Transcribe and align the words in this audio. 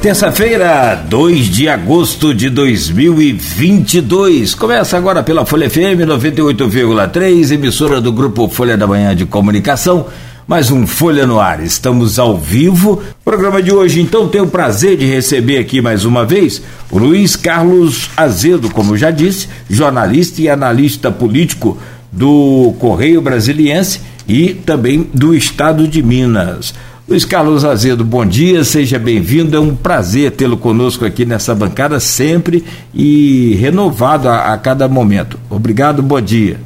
Terça-feira, 0.00 0.94
2 1.08 1.46
de 1.46 1.68
agosto 1.68 2.32
de 2.32 2.48
2022. 2.48 4.54
Começa 4.54 4.96
agora 4.96 5.24
pela 5.24 5.44
Folha 5.44 5.68
FM 5.68 6.06
98,3, 6.06 7.50
emissora 7.50 8.00
do 8.00 8.12
grupo 8.12 8.48
Folha 8.48 8.76
da 8.76 8.86
Manhã 8.86 9.14
de 9.14 9.26
Comunicação. 9.26 10.06
Mais 10.46 10.70
um 10.70 10.86
Folha 10.86 11.26
no 11.26 11.40
Ar. 11.40 11.60
Estamos 11.64 12.16
ao 12.16 12.38
vivo. 12.38 13.02
Programa 13.24 13.60
de 13.60 13.72
hoje, 13.72 14.00
então, 14.00 14.28
tenho 14.28 14.44
o 14.44 14.50
prazer 14.50 14.96
de 14.96 15.04
receber 15.04 15.58
aqui 15.58 15.82
mais 15.82 16.04
uma 16.04 16.24
vez 16.24 16.62
o 16.92 16.98
Luiz 16.98 17.34
Carlos 17.34 18.08
Azedo, 18.16 18.70
como 18.70 18.96
já 18.96 19.10
disse, 19.10 19.48
jornalista 19.68 20.40
e 20.40 20.48
analista 20.48 21.10
político 21.10 21.76
do 22.12 22.72
Correio 22.78 23.20
Brasiliense 23.20 24.00
e 24.28 24.54
também 24.54 25.10
do 25.12 25.34
Estado 25.34 25.88
de 25.88 26.04
Minas. 26.04 26.72
Luiz 27.08 27.24
Carlos 27.24 27.64
Azedo, 27.64 28.04
bom 28.04 28.26
dia, 28.26 28.62
seja 28.64 28.98
bem-vindo. 28.98 29.56
É 29.56 29.58
um 29.58 29.74
prazer 29.74 30.30
tê-lo 30.32 30.58
conosco 30.58 31.06
aqui 31.06 31.24
nessa 31.24 31.54
bancada 31.54 31.98
sempre 31.98 32.62
e 32.92 33.54
renovado 33.54 34.28
a, 34.28 34.52
a, 34.52 34.58
cada 34.58 34.86
momento. 34.86 35.40
Obrigado, 35.48 36.02
bom 36.02 36.20
dia. 36.20 36.60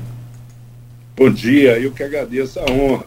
Bom 1.16 1.30
dia, 1.30 1.78
eu 1.78 1.92
que 1.92 2.02
agradeço 2.02 2.58
a 2.58 2.64
honra. 2.72 3.04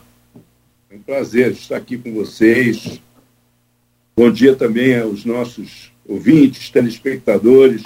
É 0.89 0.95
um 0.95 0.99
prazer 0.99 1.51
estar 1.51 1.75
aqui 1.75 1.97
com 1.97 2.13
vocês. 2.13 3.01
Bom 4.15 4.31
dia 4.31 4.55
também 4.55 4.97
aos 4.97 5.25
nossos 5.25 5.91
ouvintes, 6.07 6.69
telespectadores. 6.69 7.83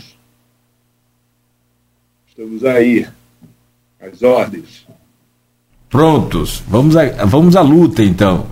Estamos 2.27 2.63
aí, 2.63 3.07
às 3.99 4.21
ordens. 4.21 4.85
Prontos, 5.90 6.62
vamos 6.68 6.95
à, 6.95 7.26
vamos 7.26 7.55
à 7.55 7.62
luta 7.62 8.04
então. 8.04 8.45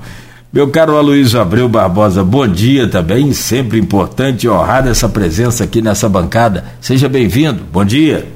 Meu 0.51 0.71
caro 0.71 0.95
Aloysio 0.95 1.41
Abreu 1.41 1.67
Barbosa, 1.67 2.23
bom 2.23 2.47
dia 2.47 2.89
também, 2.89 3.33
sempre 3.33 3.77
importante 3.77 4.47
honrada 4.47 4.89
essa 4.89 5.09
presença 5.09 5.65
aqui 5.65 5.81
nessa 5.81 6.07
bancada. 6.07 6.63
Seja 6.79 7.09
bem-vindo, 7.09 7.65
bom 7.65 7.83
dia. 7.83 8.31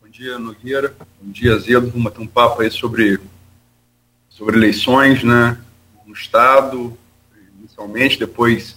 Bom 0.00 0.08
dia, 0.08 0.38
Nogueira, 0.38 0.94
bom 1.20 1.32
dia, 1.32 1.58
Zedo. 1.58 1.88
Vamos 1.88 2.04
bater 2.04 2.20
um 2.20 2.28
papo 2.28 2.62
aí 2.62 2.70
sobre, 2.70 3.18
sobre 4.30 4.56
eleições, 4.56 5.24
né, 5.24 5.58
no 6.06 6.14
Estado, 6.14 6.96
inicialmente, 7.58 8.20
depois 8.20 8.76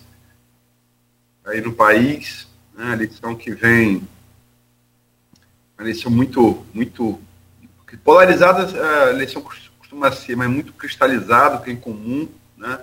aí 1.46 1.62
no 1.62 1.72
país, 1.72 2.48
né, 2.76 2.94
eleição 2.94 3.36
que 3.36 3.52
vem, 3.52 4.02
uma 5.78 5.84
eleição 5.84 6.10
muito, 6.12 6.66
muito 6.74 7.20
polarizada, 8.04 8.66
a 8.66 9.12
eleição 9.12 9.44
costuma 9.96 10.12
ser, 10.12 10.36
mas 10.36 10.50
muito 10.50 10.74
cristalizado, 10.74 11.64
que 11.64 11.70
é 11.70 11.74
incomum, 11.74 12.28
né? 12.58 12.80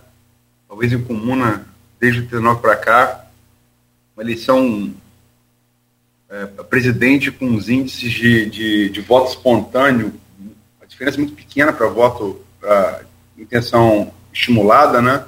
talvez 0.67 0.93
incomum 0.93 1.37
na, 1.37 1.63
desde 2.01 2.21
o 2.21 2.25
19 2.25 2.61
para 2.61 2.77
cá, 2.77 3.27
uma 4.17 4.23
eleição 4.23 4.93
é, 6.29 6.47
presidente 6.65 7.31
com 7.31 7.55
os 7.55 7.69
índices 7.69 8.11
de, 8.11 8.47
de, 8.47 8.89
de, 8.89 9.01
voto 9.03 9.31
espontâneo, 9.31 10.15
a 10.81 10.87
diferença 10.87 11.19
é 11.19 11.21
muito 11.21 11.35
pequena 11.35 11.73
para 11.73 11.87
voto, 11.87 12.41
para 12.59 13.03
intenção 13.37 14.13
estimulada, 14.33 15.03
né? 15.03 15.27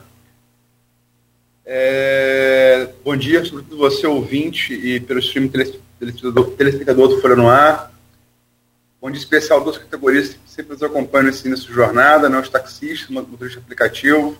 É, 1.66 2.90
bom 3.04 3.16
dia, 3.16 3.44
sobretudo 3.44 3.76
você, 3.76 4.06
ouvinte, 4.06 4.72
e 4.72 5.00
pelo 5.00 5.20
stream 5.20 5.48
telespectador, 5.48 6.50
telespectador 6.52 7.08
do 7.08 7.20
Folha 7.20 7.36
no 7.36 7.48
Ar. 7.48 7.90
Bom 9.00 9.10
dia 9.10 9.18
especial 9.18 9.62
duas 9.62 9.78
categorias 9.78 10.36
sempre 10.54 10.72
nos 10.72 10.82
acompanham 10.82 11.26
nesse 11.26 11.46
início 11.48 11.66
de 11.66 11.72
jornada, 11.72 12.28
né? 12.28 12.38
os 12.38 12.48
taxistas, 12.48 13.10
motorista 13.10 13.58
aplicativo. 13.58 14.38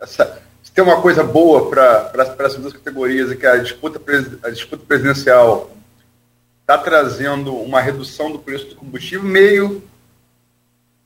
Essa, 0.00 0.40
se 0.62 0.70
tem 0.70 0.84
uma 0.84 1.00
coisa 1.02 1.24
boa 1.24 1.68
para 1.68 2.12
essas 2.38 2.60
duas 2.60 2.72
categorias 2.72 3.32
é 3.32 3.36
que 3.36 3.46
a 3.46 3.56
disputa, 3.56 4.00
a 4.44 4.50
disputa 4.50 4.84
presidencial 4.86 5.70
está 6.60 6.78
trazendo 6.78 7.54
uma 7.56 7.80
redução 7.80 8.30
do 8.30 8.38
preço 8.38 8.66
do 8.66 8.76
combustível 8.76 9.24
meio, 9.24 9.82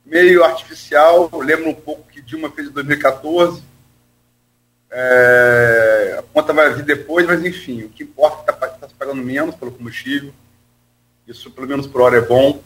meio 0.04 0.44
artificial. 0.44 1.30
Lembra 1.38 1.70
um 1.70 1.74
pouco 1.74 2.06
que 2.10 2.20
Dilma 2.20 2.50
fez 2.50 2.68
em 2.68 2.72
2014. 2.72 3.62
É, 4.90 6.16
a 6.18 6.22
conta 6.34 6.52
vai 6.52 6.74
vir 6.74 6.84
depois, 6.84 7.26
mas 7.26 7.44
enfim, 7.44 7.84
o 7.84 7.88
que 7.88 8.02
importa 8.02 8.42
é 8.42 8.44
que 8.44 8.52
está 8.52 8.68
tá 8.68 8.88
se 8.88 8.94
pagando 8.94 9.22
menos 9.22 9.54
pelo 9.54 9.72
combustível 9.72 10.32
isso, 11.28 11.50
pelo 11.50 11.66
menos 11.66 11.86
por 11.86 12.00
hora, 12.00 12.16
é 12.16 12.20
bom. 12.22 12.62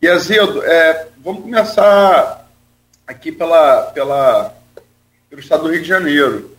E, 0.00 0.06
Azedo, 0.06 0.62
é, 0.62 1.08
vamos 1.24 1.42
começar 1.42 2.48
aqui 3.04 3.32
pela, 3.32 3.82
pela, 3.86 4.54
pelo 5.28 5.40
estado 5.40 5.64
do 5.64 5.72
Rio 5.72 5.82
de 5.82 5.88
Janeiro. 5.88 6.56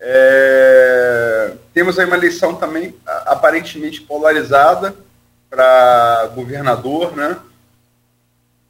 É, 0.00 1.52
temos 1.74 1.98
aí 1.98 2.06
uma 2.06 2.16
eleição 2.16 2.54
também 2.54 2.94
aparentemente 3.26 4.00
polarizada 4.00 4.96
para 5.50 6.30
governador, 6.34 7.14
né? 7.14 7.38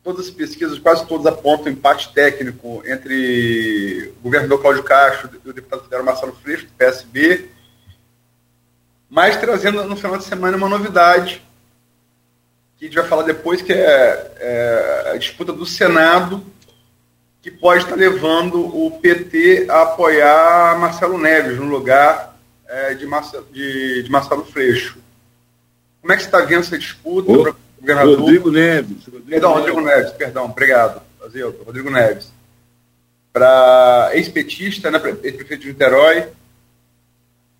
Todas 0.02 0.26
as 0.26 0.32
pesquisas, 0.32 0.80
quase 0.80 1.06
todas 1.06 1.26
apontam 1.26 1.70
empate 1.70 2.12
técnico 2.12 2.82
entre 2.84 4.12
o 4.18 4.22
governador 4.24 4.60
Cláudio 4.60 4.82
Castro 4.82 5.30
e 5.44 5.48
o 5.48 5.52
deputado 5.52 5.84
federal 5.84 6.04
Marcelo 6.04 6.36
Freixo, 6.42 6.66
do 6.66 6.72
PSB, 6.72 7.48
mas 9.08 9.36
trazendo 9.36 9.84
no 9.84 9.96
final 9.96 10.18
de 10.18 10.24
semana 10.24 10.56
uma 10.56 10.68
novidade, 10.68 11.46
que 12.78 12.84
a 12.84 12.88
gente 12.88 12.96
vai 12.96 13.06
falar 13.08 13.24
depois, 13.24 13.60
que 13.60 13.72
é, 13.72 14.32
é 14.38 15.12
a 15.14 15.16
disputa 15.16 15.52
do 15.52 15.66
Senado, 15.66 16.44
que 17.42 17.50
pode 17.50 17.82
estar 17.82 17.96
levando 17.96 18.60
o 18.64 18.90
PT 19.00 19.66
a 19.68 19.82
apoiar 19.82 20.78
Marcelo 20.78 21.18
Neves 21.18 21.58
no 21.58 21.66
lugar 21.66 22.38
é, 22.68 22.94
de, 22.94 23.04
Marcelo, 23.06 23.46
de, 23.52 24.02
de, 24.04 24.10
Marcelo 24.10 24.44
Freixo. 24.44 24.98
Como 26.00 26.12
é 26.12 26.16
que 26.16 26.22
você 26.22 26.28
está 26.28 26.40
vendo 26.40 26.60
essa 26.60 26.78
disputa? 26.78 27.32
Ô, 27.32 27.54
governador? 27.80 28.20
Rodrigo 28.20 28.50
Neves. 28.50 29.04
Rodrigo 29.06 29.26
perdão, 29.28 29.50
Neves. 29.54 29.66
Rodrigo 29.66 29.80
Neves, 29.80 30.12
perdão, 30.12 30.44
obrigado. 30.44 31.02
Rodrigo 31.64 31.90
Neves. 31.90 32.32
Para 33.32 34.10
ex-petista, 34.12 34.90
né, 34.90 35.00
ex-prefeito 35.22 35.62
de 35.62 35.68
Niterói, 35.68 36.28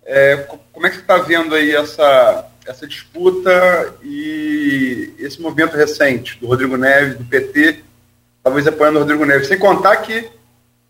é, 0.05 0.37
como 0.71 0.87
é 0.87 0.89
que 0.89 0.95
você 0.95 1.01
está 1.01 1.17
vendo 1.17 1.53
aí 1.53 1.75
essa, 1.75 2.48
essa 2.69 2.85
disputa 2.85 3.95
e 4.03 5.11
esse 5.17 5.41
movimento 5.41 5.75
recente 5.75 6.37
do 6.39 6.45
Rodrigo 6.45 6.77
Neves, 6.77 7.17
do 7.17 7.25
PT, 7.25 7.83
talvez 8.43 8.67
apoiando 8.67 8.97
o 8.97 9.01
Rodrigo 9.01 9.25
Neves? 9.25 9.47
Sem 9.47 9.57
contar 9.57 9.97
que 9.97 10.29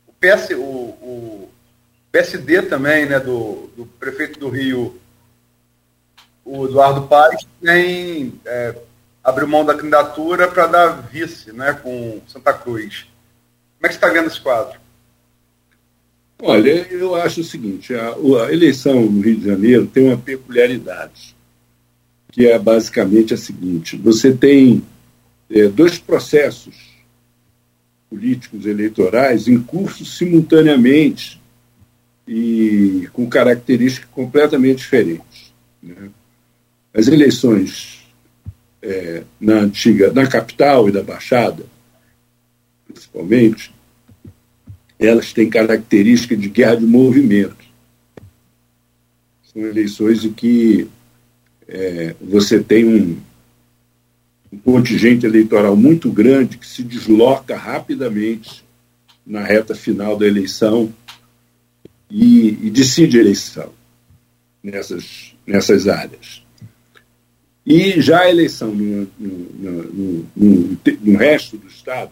o, 0.05 0.11
PS, 0.19 0.49
o, 0.51 0.59
o 0.59 1.49
PSD 2.11 2.63
também, 2.63 3.05
né, 3.05 3.17
do, 3.17 3.69
do 3.77 3.85
prefeito 3.97 4.37
do 4.37 4.49
Rio, 4.49 4.99
o 6.43 6.65
Eduardo 6.65 7.07
Paes, 7.07 7.47
tem, 7.63 8.33
é, 8.45 8.75
abriu 9.23 9.47
mão 9.47 9.63
da 9.63 9.73
candidatura 9.73 10.49
para 10.49 10.67
dar 10.67 10.87
vice 11.09 11.53
né, 11.53 11.79
com 11.81 12.19
Santa 12.27 12.53
Cruz. 12.53 13.05
Como 13.77 13.85
é 13.85 13.87
que 13.87 13.93
você 13.93 13.97
está 13.97 14.09
vendo 14.09 14.27
esse 14.27 14.41
quadro? 14.41 14.77
Olha, 16.41 16.71
eu 16.91 17.15
acho 17.15 17.39
o 17.39 17.43
seguinte: 17.43 17.93
a, 17.93 18.09
a, 18.09 18.53
eleição 18.53 19.01
no 19.01 19.21
Rio 19.21 19.37
de 19.37 19.45
Janeiro 19.45 19.87
tem 19.87 20.07
uma 20.07 20.17
peculiaridade, 20.17 21.35
que 22.39 22.47
é 22.47 22.57
basicamente 22.57 23.33
a 23.33 23.37
seguinte: 23.37 23.97
você 23.97 24.31
tem 24.31 24.81
é, 25.49 25.67
dois 25.67 25.99
processos 25.99 26.73
políticos 28.09 28.65
eleitorais 28.65 29.49
em 29.49 29.61
curso 29.61 30.05
simultaneamente 30.05 31.37
e 32.25 33.09
com 33.11 33.27
características 33.27 34.09
completamente 34.11 34.77
diferentes. 34.77 35.51
Né? 35.83 36.09
As 36.93 37.09
eleições 37.09 38.07
é, 38.81 39.23
na 39.37 39.55
antiga, 39.55 40.09
na 40.13 40.25
capital 40.25 40.87
e 40.87 40.93
da 40.93 41.03
Baixada, 41.03 41.65
principalmente, 42.87 43.69
elas 44.97 45.33
têm 45.33 45.49
característica 45.49 46.37
de 46.37 46.47
guerra 46.47 46.77
de 46.77 46.85
movimento. 46.85 47.65
São 49.43 49.61
eleições 49.61 50.23
em 50.23 50.31
que 50.31 50.87
é, 51.69 52.15
você 52.19 52.61
tem 52.61 52.83
um, 52.83 53.17
um 54.51 54.57
contingente 54.57 55.25
eleitoral 55.25 55.75
muito 55.75 56.11
grande 56.11 56.57
que 56.57 56.65
se 56.65 56.83
desloca 56.83 57.55
rapidamente 57.55 58.65
na 59.25 59.43
reta 59.43 59.75
final 59.75 60.17
da 60.17 60.25
eleição 60.25 60.91
e, 62.09 62.57
e 62.63 62.71
decide 62.71 63.19
a 63.19 63.21
eleição 63.21 63.71
nessas, 64.63 65.35
nessas 65.45 65.87
áreas. 65.87 66.43
E 67.63 68.01
já 68.01 68.21
a 68.21 68.29
eleição 68.31 68.73
no, 68.73 69.07
no, 69.19 70.27
no, 70.35 70.77
no 71.01 71.17
resto 71.17 71.55
do 71.55 71.67
Estado, 71.67 72.09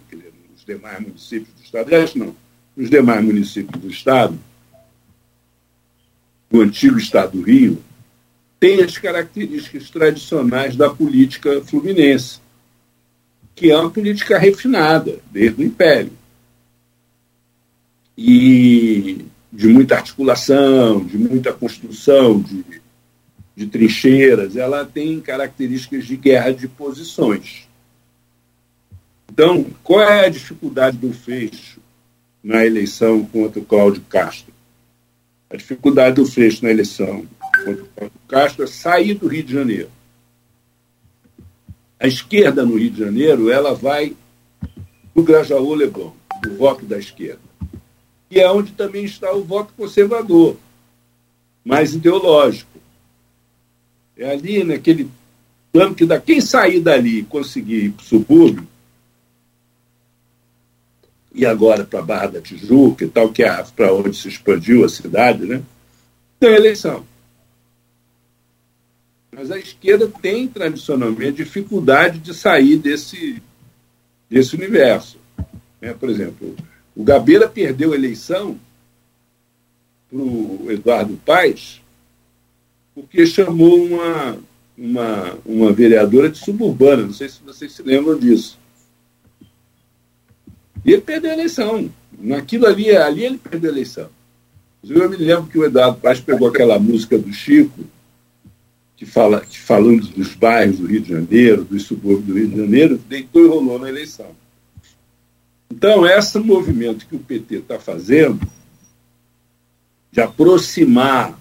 nos 0.54 0.64
demais 0.64 1.00
municípios 1.00 1.50
do 1.56 1.64
Estado, 1.64 1.90
resto 1.90 2.20
não, 2.20 2.36
nos 2.76 2.92
demais 2.92 3.26
municípios 3.26 3.82
do 3.82 3.90
Estado, 3.90 4.38
o 6.52 6.62
antigo 6.62 7.00
Estado 7.00 7.32
do 7.32 7.42
Rio, 7.42 7.82
tem 8.60 8.82
as 8.82 8.98
características 8.98 9.90
tradicionais 9.90 10.76
da 10.76 10.90
política 10.90 11.62
fluminense, 11.62 12.40
que 13.56 13.72
é 13.72 13.78
uma 13.78 13.90
política 13.90 14.38
refinada, 14.38 15.20
desde 15.32 15.62
o 15.62 15.66
Império. 15.66 16.12
E 18.18 19.26
de 19.52 19.68
muita 19.68 19.96
articulação, 19.96 21.06
de 21.06 21.18
muita 21.18 21.54
construção, 21.54 22.40
de, 22.42 22.64
de 23.56 23.68
trincheiras, 23.68 24.56
ela 24.56 24.86
tem 24.86 25.20
características 25.20 26.06
de 26.06 26.18
guerra 26.18 26.52
de 26.52 26.68
posições. 26.68 27.68
Então, 29.32 29.66
qual 29.84 30.02
é 30.02 30.26
a 30.26 30.30
dificuldade 30.30 30.98
do 30.98 31.14
Freixo 31.14 31.80
na 32.44 32.66
eleição 32.66 33.24
contra 33.26 33.60
o 33.60 33.66
Cláudio 33.66 34.02
Castro? 34.10 34.54
A 35.50 35.56
dificuldade 35.56 36.16
do 36.16 36.26
Freixo 36.26 36.64
na 36.64 36.72
eleição 36.72 37.26
contra 37.64 37.84
o 37.84 37.88
Cláudio 37.96 38.17
Castro 38.28 38.68
sair 38.68 39.14
do 39.14 39.28
Rio 39.28 39.44
de 39.44 39.54
Janeiro. 39.54 39.90
A 42.00 42.08
esquerda 42.08 42.66
no 42.66 42.78
Rio 42.78 42.92
de 42.92 43.00
Janeiro, 43.00 43.50
ela 43.50 43.74
vai 43.74 44.16
do 45.16 45.24
Grajaú 45.24 45.74
Leblon, 45.74 46.14
do 46.44 46.56
voto 46.56 46.86
da 46.86 46.98
esquerda 46.98 47.48
que 48.30 48.40
é 48.40 48.52
onde 48.52 48.74
também 48.74 49.06
está 49.06 49.34
o 49.34 49.44
voto 49.44 49.74
conservador, 49.76 50.58
mais 51.64 51.94
ideológico. 51.94 52.78
É 54.18 54.30
ali 54.32 54.64
naquele 54.64 55.10
plano 55.72 55.96
que 55.96 56.06
dá. 56.06 56.20
Quem 56.20 56.42
sair 56.42 56.80
dali 56.80 57.20
e 57.20 57.24
conseguir 57.24 57.86
ir 57.86 57.92
para 57.92 58.04
o 58.04 58.06
subúrbio, 58.06 58.68
e 61.34 61.46
agora 61.46 61.86
para 61.86 62.00
a 62.00 62.04
Barra 62.04 62.28
da 62.28 62.42
Tijuca 62.42 63.06
e 63.06 63.10
tal, 63.10 63.30
que 63.30 63.44
é 63.44 63.64
para 63.76 63.94
onde 63.94 64.18
se 64.18 64.28
expandiu 64.28 64.84
a 64.84 64.90
cidade, 64.90 65.46
né? 65.46 65.62
tem 66.40 66.54
eleição. 66.54 67.06
Mas 69.38 69.52
a 69.52 69.60
esquerda 69.60 70.12
tem 70.20 70.48
tradicionalmente 70.48 71.44
dificuldade 71.44 72.18
de 72.18 72.34
sair 72.34 72.76
desse, 72.76 73.40
desse 74.28 74.56
universo. 74.56 75.20
Né? 75.80 75.94
Por 75.94 76.10
exemplo, 76.10 76.56
o 76.96 77.04
Gabeira 77.04 77.48
perdeu 77.48 77.94
a 77.94 77.96
eleição 77.96 78.60
para 80.10 80.18
o 80.18 80.66
Eduardo 80.72 81.16
Paes 81.24 81.84
porque 82.96 83.28
chamou 83.28 83.80
uma, 83.80 84.40
uma, 84.76 85.38
uma 85.46 85.72
vereadora 85.72 86.32
de 86.32 86.40
suburbana. 86.40 87.04
Não 87.04 87.14
sei 87.14 87.30
se 87.30 87.40
vocês 87.46 87.74
se 87.74 87.84
lembram 87.84 88.18
disso. 88.18 88.58
E 90.84 90.94
ele 90.94 91.02
perdeu 91.04 91.30
a 91.30 91.36
eleição. 91.36 91.92
Naquilo 92.18 92.66
ali, 92.66 92.90
ali 92.90 93.26
ele 93.26 93.38
perdeu 93.38 93.70
a 93.70 93.74
eleição. 93.74 94.10
Eu 94.84 95.08
me 95.08 95.16
lembro 95.16 95.46
que 95.46 95.60
o 95.60 95.66
Eduardo 95.66 96.00
Paes 96.00 96.20
pegou 96.20 96.48
aquela 96.48 96.80
música 96.80 97.20
do 97.20 97.32
Chico, 97.32 97.86
que 98.98 99.06
fala 99.06 99.42
que 99.42 99.60
falando 99.60 100.08
dos 100.08 100.34
bairros 100.34 100.80
do 100.80 100.88
Rio 100.88 101.02
de 101.02 101.10
Janeiro, 101.10 101.64
dos 101.64 101.84
subúrbios 101.84 102.26
do 102.26 102.34
Rio 102.34 102.48
de 102.48 102.58
Janeiro, 102.58 103.00
deitou 103.08 103.46
e 103.46 103.48
rolou 103.48 103.78
na 103.78 103.88
eleição. 103.88 104.32
Então, 105.72 106.06
esse 106.06 106.40
movimento 106.40 107.06
que 107.06 107.16
o 107.16 107.20
PT 107.20 107.58
está 107.58 107.80
fazendo, 107.80 108.40
de 110.12 110.20
aproximar 110.20 111.40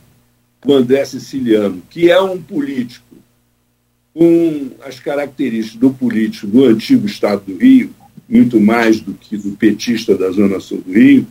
o 0.67 0.75
André 0.75 1.05
Siciliano, 1.07 1.83
que 1.89 2.11
é 2.11 2.21
um 2.21 2.41
político 2.41 3.17
com 4.13 4.73
as 4.85 5.01
características 5.01 5.81
do 5.81 5.91
político 5.91 6.47
do 6.47 6.65
antigo 6.65 7.07
Estado 7.07 7.43
do 7.47 7.57
Rio, 7.57 7.91
muito 8.29 8.61
mais 8.61 9.01
do 9.01 9.15
que 9.15 9.37
do 9.37 9.53
petista 9.53 10.17
da 10.17 10.31
Zona 10.31 10.61
Sul 10.61 10.83
do 10.83 10.93
Rio, 10.93 11.27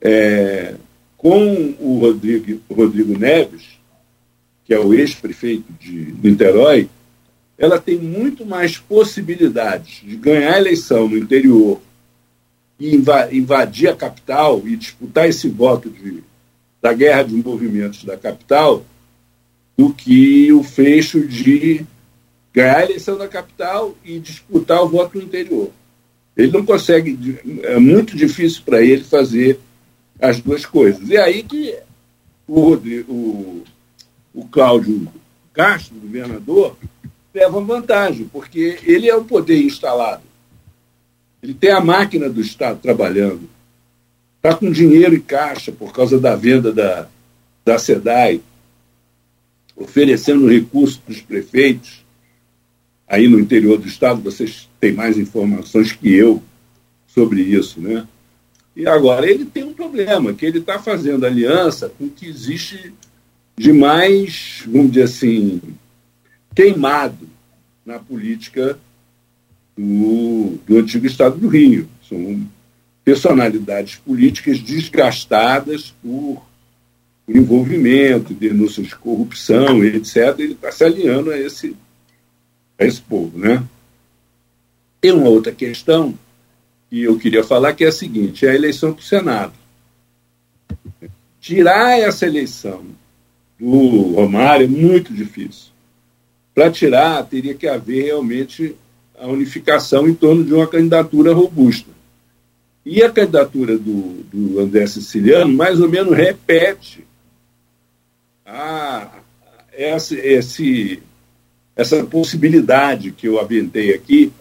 é, 0.00 0.76
com 1.18 1.74
o 1.80 1.98
Rodrigo, 1.98 2.60
Rodrigo 2.70 3.18
Neves, 3.18 3.77
que 4.68 4.74
é 4.74 4.78
o 4.78 4.92
ex-prefeito 4.92 5.72
de 5.80 6.14
Niterói, 6.22 6.90
ela 7.56 7.80
tem 7.80 7.96
muito 7.96 8.44
mais 8.44 8.76
possibilidades 8.76 10.02
de 10.04 10.14
ganhar 10.14 10.52
a 10.52 10.58
eleição 10.58 11.08
no 11.08 11.16
interior 11.16 11.80
e 12.78 12.94
invadir 12.94 13.88
a 13.88 13.96
capital 13.96 14.60
e 14.66 14.76
disputar 14.76 15.26
esse 15.26 15.48
voto 15.48 15.88
de, 15.88 16.22
da 16.82 16.92
guerra 16.92 17.22
de 17.22 17.34
movimentos 17.34 18.04
da 18.04 18.14
capital 18.14 18.84
do 19.74 19.90
que 19.94 20.52
o 20.52 20.62
fecho 20.62 21.26
de 21.26 21.86
ganhar 22.52 22.76
a 22.76 22.84
eleição 22.84 23.16
da 23.16 23.26
capital 23.26 23.96
e 24.04 24.18
disputar 24.18 24.82
o 24.82 24.88
voto 24.88 25.16
no 25.16 25.24
interior. 25.24 25.70
Ele 26.36 26.52
não 26.52 26.64
consegue, 26.64 27.40
é 27.62 27.78
muito 27.78 28.14
difícil 28.14 28.60
para 28.66 28.82
ele 28.82 29.02
fazer 29.02 29.58
as 30.20 30.38
duas 30.40 30.66
coisas. 30.66 31.08
E 31.08 31.16
aí 31.16 31.42
que 31.42 31.74
o, 32.46 32.60
Rodrigo, 32.60 33.10
o, 33.10 33.64
o 34.38 34.46
Cláudio 34.46 35.08
Castro, 35.52 35.96
governador, 35.96 36.76
leva 37.34 37.60
vantagem, 37.60 38.28
porque 38.32 38.78
ele 38.84 39.08
é 39.08 39.16
o 39.16 39.24
poder 39.24 39.60
instalado. 39.60 40.22
Ele 41.42 41.52
tem 41.52 41.72
a 41.72 41.80
máquina 41.80 42.30
do 42.30 42.40
Estado 42.40 42.78
trabalhando. 42.80 43.50
Está 44.36 44.54
com 44.54 44.70
dinheiro 44.70 45.16
em 45.16 45.20
caixa 45.20 45.72
por 45.72 45.92
causa 45.92 46.20
da 46.20 46.36
venda 46.36 46.72
da, 46.72 47.08
da 47.64 47.80
SEDAI, 47.80 48.40
oferecendo 49.74 50.48
recursos 50.48 50.98
para 50.98 51.12
os 51.12 51.20
prefeitos. 51.20 52.04
Aí 53.08 53.26
no 53.26 53.40
interior 53.40 53.76
do 53.76 53.88
Estado, 53.88 54.20
vocês 54.20 54.68
têm 54.78 54.92
mais 54.92 55.18
informações 55.18 55.90
que 55.90 56.14
eu 56.14 56.40
sobre 57.08 57.40
isso, 57.40 57.80
né? 57.80 58.06
E 58.76 58.86
agora 58.86 59.28
ele 59.28 59.44
tem 59.44 59.64
um 59.64 59.74
problema, 59.74 60.32
que 60.32 60.46
ele 60.46 60.58
está 60.58 60.78
fazendo 60.78 61.26
aliança 61.26 61.92
com 61.98 62.08
que 62.08 62.26
existe 62.26 62.92
de 63.58 63.72
mais, 63.72 64.62
vamos 64.66 64.92
dizer 64.92 65.02
assim, 65.02 65.60
queimado 66.54 67.28
na 67.84 67.98
política 67.98 68.78
do, 69.76 70.58
do 70.64 70.78
antigo 70.78 71.06
Estado 71.06 71.36
do 71.36 71.48
Rio. 71.48 71.88
São 72.08 72.46
personalidades 73.04 73.96
políticas 73.96 74.60
desgastadas 74.60 75.92
por, 76.00 76.40
por 77.26 77.36
envolvimento, 77.36 78.32
denúncias 78.32 78.86
de 78.86 78.96
corrupção, 78.96 79.82
etc. 79.82 80.38
Ele 80.38 80.52
está 80.52 80.70
se 80.70 80.84
alinhando 80.84 81.32
a 81.32 81.38
esse, 81.38 81.76
a 82.78 82.84
esse 82.84 83.00
povo. 83.00 83.36
Né? 83.36 83.64
Tem 85.00 85.10
uma 85.10 85.28
outra 85.28 85.50
questão 85.50 86.16
que 86.88 87.02
eu 87.02 87.18
queria 87.18 87.42
falar, 87.42 87.72
que 87.72 87.84
é 87.84 87.88
a 87.88 87.92
seguinte: 87.92 88.46
é 88.46 88.50
a 88.50 88.54
eleição 88.54 88.92
para 88.92 89.00
o 89.00 89.04
Senado. 89.04 89.52
Tirar 91.40 91.98
essa 91.98 92.24
eleição 92.24 92.84
do 93.58 94.12
Romário 94.14 94.64
é 94.64 94.68
muito 94.68 95.12
difícil. 95.12 95.72
Para 96.54 96.70
tirar, 96.70 97.24
teria 97.24 97.54
que 97.54 97.66
haver 97.66 98.06
realmente 98.06 98.76
a 99.18 99.26
unificação 99.26 100.08
em 100.08 100.14
torno 100.14 100.44
de 100.44 100.54
uma 100.54 100.66
candidatura 100.66 101.32
robusta. 101.32 101.90
E 102.84 103.02
a 103.02 103.10
candidatura 103.10 103.76
do, 103.76 104.24
do 104.32 104.60
André 104.60 104.86
Siciliano, 104.86 105.52
mais 105.52 105.80
ou 105.80 105.88
menos, 105.88 106.16
repete 106.16 107.04
a, 108.46 109.18
essa, 109.72 110.14
esse, 110.14 111.02
essa 111.76 112.02
possibilidade 112.04 113.10
que 113.12 113.28
eu 113.28 113.38
aventei 113.38 113.94
aqui 113.94 114.32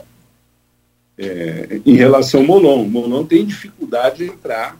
é, 1.17 1.81
em 1.85 1.95
relação 1.95 2.41
ao 2.41 2.47
Molon. 2.47 2.83
O 2.83 2.89
Molon 2.89 3.25
tem 3.25 3.45
dificuldade 3.45 4.17
de 4.17 4.25
entrar 4.31 4.79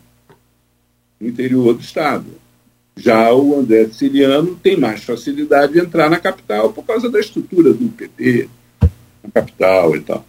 no 1.20 1.28
interior 1.28 1.74
do 1.74 1.82
Estado. 1.82 2.26
Já 2.98 3.32
o 3.32 3.60
André 3.60 3.86
Siciliano 3.86 4.56
tem 4.56 4.76
mais 4.76 5.04
facilidade 5.04 5.74
de 5.74 5.80
entrar 5.80 6.10
na 6.10 6.20
capital 6.20 6.74
por 6.74 6.84
causa 6.84 7.10
da 7.10 7.20
estrutura 7.20 7.72
do 7.72 7.90
PT, 7.90 8.50
na 9.24 9.32
capital 9.32 9.96
e 9.96 10.02
tal. 10.02 10.26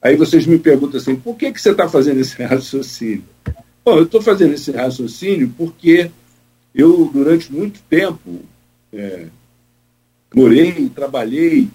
Aí 0.00 0.16
vocês 0.16 0.46
me 0.46 0.58
perguntam 0.58 0.98
assim, 0.98 1.16
por 1.16 1.36
que, 1.36 1.52
que 1.52 1.60
você 1.60 1.70
está 1.70 1.88
fazendo 1.88 2.20
esse 2.20 2.40
raciocínio? 2.42 3.24
Bom, 3.84 3.98
eu 3.98 4.04
estou 4.04 4.22
fazendo 4.22 4.54
esse 4.54 4.70
raciocínio 4.72 5.52
porque 5.56 6.10
eu, 6.74 7.10
durante 7.12 7.52
muito 7.52 7.80
tempo, 7.88 8.40
é, 8.92 9.26
morei 10.34 10.90
trabalhei 10.90 11.68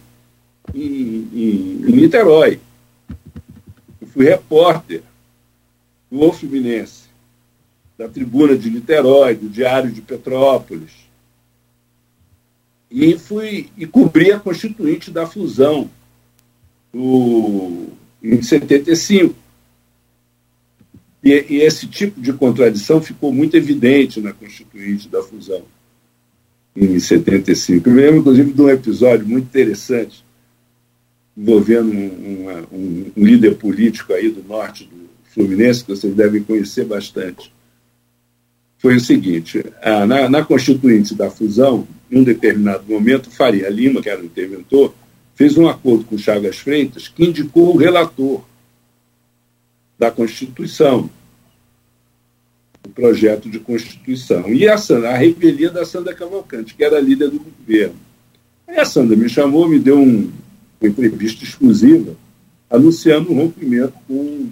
em, 0.73 1.27
em, 1.33 1.85
em, 1.87 1.91
Niterói. 1.91 2.59
Eu 3.99 4.07
fui 4.07 4.25
repórter 4.25 5.03
do 6.11 6.31
Fluminense, 6.31 7.03
da 8.01 8.09
Tribuna 8.09 8.57
de 8.57 8.71
Niterói, 8.71 9.35
do 9.35 9.47
Diário 9.47 9.91
de 9.91 10.01
Petrópolis. 10.01 10.89
E 12.89 13.15
fui 13.17 13.69
e 13.77 13.85
cobri 13.85 14.31
a 14.31 14.39
constituinte 14.39 15.11
da 15.11 15.27
fusão 15.27 15.87
do, 16.91 17.89
em 18.23 18.41
75. 18.41 19.35
E, 21.23 21.45
e 21.47 21.61
esse 21.61 21.85
tipo 21.85 22.19
de 22.19 22.33
contradição 22.33 22.99
ficou 22.99 23.31
muito 23.31 23.55
evidente 23.55 24.19
na 24.19 24.33
Constituinte 24.33 25.07
da 25.07 25.21
fusão, 25.21 25.61
em 26.75 26.99
75. 26.99 27.87
Eu 27.87 27.95
lembro, 27.95 28.19
inclusive, 28.21 28.51
de 28.51 28.61
um 28.63 28.69
episódio 28.69 29.27
muito 29.27 29.45
interessante 29.45 30.25
envolvendo 31.37 31.91
um, 31.91 32.49
um, 32.49 33.11
um, 33.15 33.23
líder 33.23 33.55
político 33.57 34.11
aí 34.11 34.29
do 34.29 34.43
norte 34.43 34.85
do 34.85 35.07
Fluminense, 35.25 35.85
que 35.85 35.91
vocês 35.91 36.15
devem 36.15 36.43
conhecer 36.43 36.83
bastante. 36.83 37.53
Foi 38.81 38.95
o 38.95 38.99
seguinte: 38.99 39.63
na, 40.07 40.27
na 40.27 40.43
Constituinte 40.43 41.13
da 41.13 41.29
fusão, 41.29 41.87
em 42.11 42.19
um 42.19 42.23
determinado 42.23 42.83
momento, 42.87 43.29
Faria 43.29 43.69
Lima, 43.69 44.01
que 44.01 44.09
era 44.09 44.21
o 44.21 44.25
interventor, 44.25 44.93
fez 45.35 45.57
um 45.57 45.67
acordo 45.67 46.03
com 46.05 46.17
Chagas 46.17 46.57
Freitas 46.57 47.07
que 47.07 47.23
indicou 47.23 47.73
o 47.73 47.77
relator 47.77 48.43
da 49.97 50.09
Constituição. 50.09 51.09
projeto 52.95 53.49
de 53.49 53.59
Constituição. 53.59 54.51
E 54.51 54.67
a, 54.67 54.77
Sandra, 54.77 55.11
a 55.11 55.17
revelia 55.17 55.69
da 55.69 55.85
Sandra 55.85 56.15
Cavalcante, 56.15 56.73
que 56.73 56.83
era 56.83 56.99
líder 56.99 57.29
do 57.29 57.39
governo. 57.39 57.95
Aí 58.67 58.79
a 58.79 58.85
Sandra 58.85 59.15
me 59.15 59.29
chamou, 59.29 59.69
me 59.69 59.77
deu 59.77 59.99
um, 59.99 60.31
uma 60.81 60.89
entrevista 60.89 61.43
exclusiva, 61.43 62.15
anunciando 62.67 63.31
um 63.31 63.35
rompimento 63.35 63.93
com 64.07 64.49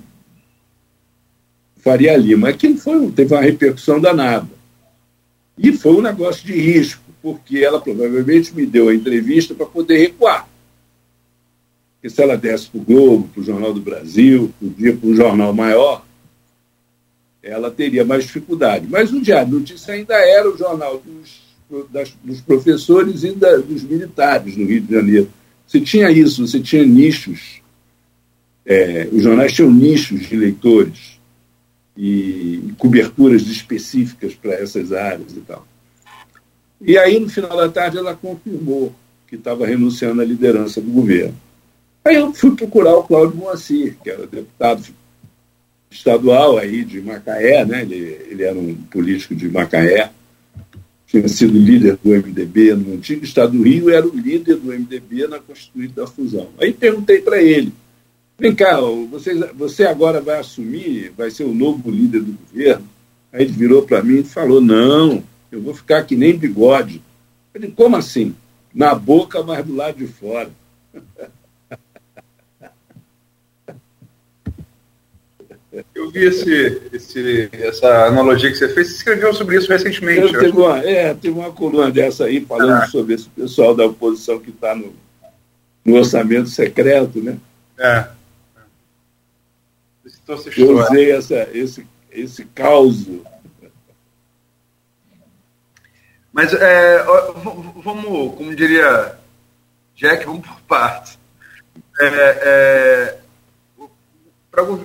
Faria 1.79 2.15
Lima. 2.15 2.49
Aquilo 2.49 2.77
foi, 2.77 3.11
teve 3.11 3.33
uma 3.33 3.41
repercussão 3.41 3.99
danada. 3.99 4.47
E 5.57 5.73
foi 5.73 5.93
um 5.93 6.01
negócio 6.01 6.45
de 6.45 6.53
risco, 6.53 7.03
porque 7.21 7.59
ela 7.59 7.81
provavelmente 7.81 8.55
me 8.55 8.65
deu 8.65 8.89
a 8.89 8.95
entrevista 8.95 9.53
para 9.53 9.65
poder 9.65 9.97
recuar. 9.97 10.47
Porque 11.95 12.09
se 12.09 12.21
ela 12.21 12.37
desse 12.37 12.69
para 12.69 12.79
o 12.79 12.83
Globo, 12.83 13.27
para 13.27 13.41
o 13.41 13.43
Jornal 13.43 13.73
do 13.73 13.81
Brasil, 13.81 14.53
podia 14.59 14.95
para 14.95 15.09
um 15.09 15.15
jornal 15.15 15.53
maior, 15.53 16.05
ela 17.43 17.69
teria 17.69 18.05
mais 18.05 18.23
dificuldade. 18.23 18.87
Mas 18.89 19.11
o 19.11 19.21
Diário 19.21 19.59
Notícia 19.59 19.93
ainda 19.93 20.13
era 20.15 20.49
o 20.49 20.57
jornal 20.57 21.01
dos, 21.05 21.89
das, 21.89 22.13
dos 22.23 22.39
professores 22.39 23.23
e 23.23 23.31
da, 23.33 23.57
dos 23.57 23.83
militares 23.83 24.55
no 24.55 24.65
Rio 24.65 24.81
de 24.81 24.93
Janeiro. 24.93 25.29
Você 25.67 25.81
tinha 25.81 26.09
isso, 26.09 26.47
você 26.47 26.59
tinha 26.59 26.85
nichos. 26.85 27.61
É, 28.65 29.09
os 29.11 29.23
jornais 29.23 29.53
tinham 29.53 29.71
nichos 29.71 30.27
de 30.27 30.35
leitores 30.37 31.18
e, 32.01 32.73
coberturas 32.77 33.41
específicas 33.41 34.33
para 34.33 34.53
essas 34.53 34.93
áreas 34.93 35.33
e 35.33 35.41
tal. 35.41 35.67
E 36.79 36.97
aí, 36.97 37.19
no 37.19 37.27
final 37.29 37.57
da 37.57 37.67
tarde, 37.67 37.97
ela 37.97 38.15
confirmou 38.15 38.95
que 39.27 39.35
estava 39.35 39.67
renunciando 39.67 40.21
à 40.21 40.25
liderança 40.25 40.79
do 40.79 40.89
governo. 40.89 41.35
Aí 42.05 42.15
eu 42.15 42.33
fui 42.33 42.55
procurar 42.55 42.95
o 42.95 43.03
Cláudio 43.03 43.35
Moacir, 43.35 43.97
que 44.01 44.09
era 44.09 44.25
deputado 44.25 44.83
estadual 45.91 46.57
aí 46.57 46.85
de 46.85 47.01
Macaé, 47.01 47.65
né? 47.65 47.81
ele, 47.81 47.97
ele 48.29 48.43
era 48.43 48.57
um 48.57 48.73
político 48.75 49.35
de 49.35 49.49
Macaé, 49.49 50.09
tinha 51.05 51.27
sido 51.27 51.57
líder 51.57 51.97
do 52.01 52.11
MDB 52.11 52.75
no 52.75 52.93
antigo 52.93 53.25
estado 53.25 53.57
do 53.57 53.63
Rio, 53.63 53.89
era 53.89 54.07
o 54.07 54.15
líder 54.15 54.55
do 54.55 54.71
MDB 54.71 55.27
na 55.27 55.39
Constituinte 55.39 55.93
da 55.93 56.07
Fusão. 56.07 56.47
Aí 56.61 56.71
perguntei 56.71 57.19
para 57.19 57.41
ele, 57.41 57.73
vem 58.39 58.55
cá, 58.55 58.79
você, 59.11 59.35
você 59.53 59.85
agora 59.85 60.21
vai 60.21 60.39
assumir, 60.39 61.11
vai 61.15 61.29
ser 61.29 61.43
o 61.43 61.53
novo 61.53 61.91
líder 61.91 62.21
do 62.21 62.31
governo? 62.31 62.87
Aí 63.31 63.43
ele 63.43 63.51
virou 63.51 63.83
para 63.83 64.01
mim 64.01 64.19
e 64.19 64.23
falou, 64.23 64.61
não, 64.61 65.23
eu 65.51 65.61
vou 65.61 65.73
ficar 65.73 66.03
que 66.03 66.15
nem 66.15 66.37
bigode. 66.37 66.95
Eu 67.53 67.61
falei, 67.61 67.73
como 67.75 67.95
assim? 67.97 68.35
Na 68.73 68.95
boca, 68.95 69.43
mas 69.43 69.65
do 69.65 69.75
lado 69.75 69.97
de 69.97 70.07
fora. 70.07 70.49
Eu 75.93 76.09
vi 76.09 76.25
esse, 76.25 76.81
esse, 76.91 77.49
essa 77.53 78.05
analogia 78.07 78.49
que 78.49 78.57
você 78.57 78.69
fez. 78.69 78.87
Você 78.87 78.95
escreveu 78.95 79.33
sobre 79.33 79.57
isso 79.57 79.71
recentemente. 79.71 80.31
teve, 80.31 80.57
uma, 80.57 80.79
é, 80.79 81.13
teve 81.13 81.37
uma 81.37 81.51
coluna 81.51 81.91
dessa 81.91 82.25
aí 82.25 82.41
falando 82.41 82.83
ah. 82.83 82.87
sobre 82.87 83.13
esse 83.13 83.29
pessoal 83.29 83.75
da 83.75 83.85
oposição 83.85 84.39
que 84.39 84.49
está 84.49 84.73
no, 84.73 84.93
no 85.85 85.95
orçamento 85.95 86.49
secreto, 86.49 87.21
né? 87.21 87.37
É. 87.77 88.07
Eu 90.57 90.77
usei 90.77 91.11
essa, 91.11 91.49
esse, 91.53 91.87
esse 92.11 92.45
caos. 92.45 93.07
Mas 96.31 96.53
é, 96.53 97.03
vamos, 97.83 98.35
como 98.35 98.55
diria 98.55 99.17
Jack, 99.95 100.25
vamos 100.25 100.47
por 100.47 100.61
partes. 100.61 101.17
É, 101.99 102.05
é, 102.05 103.19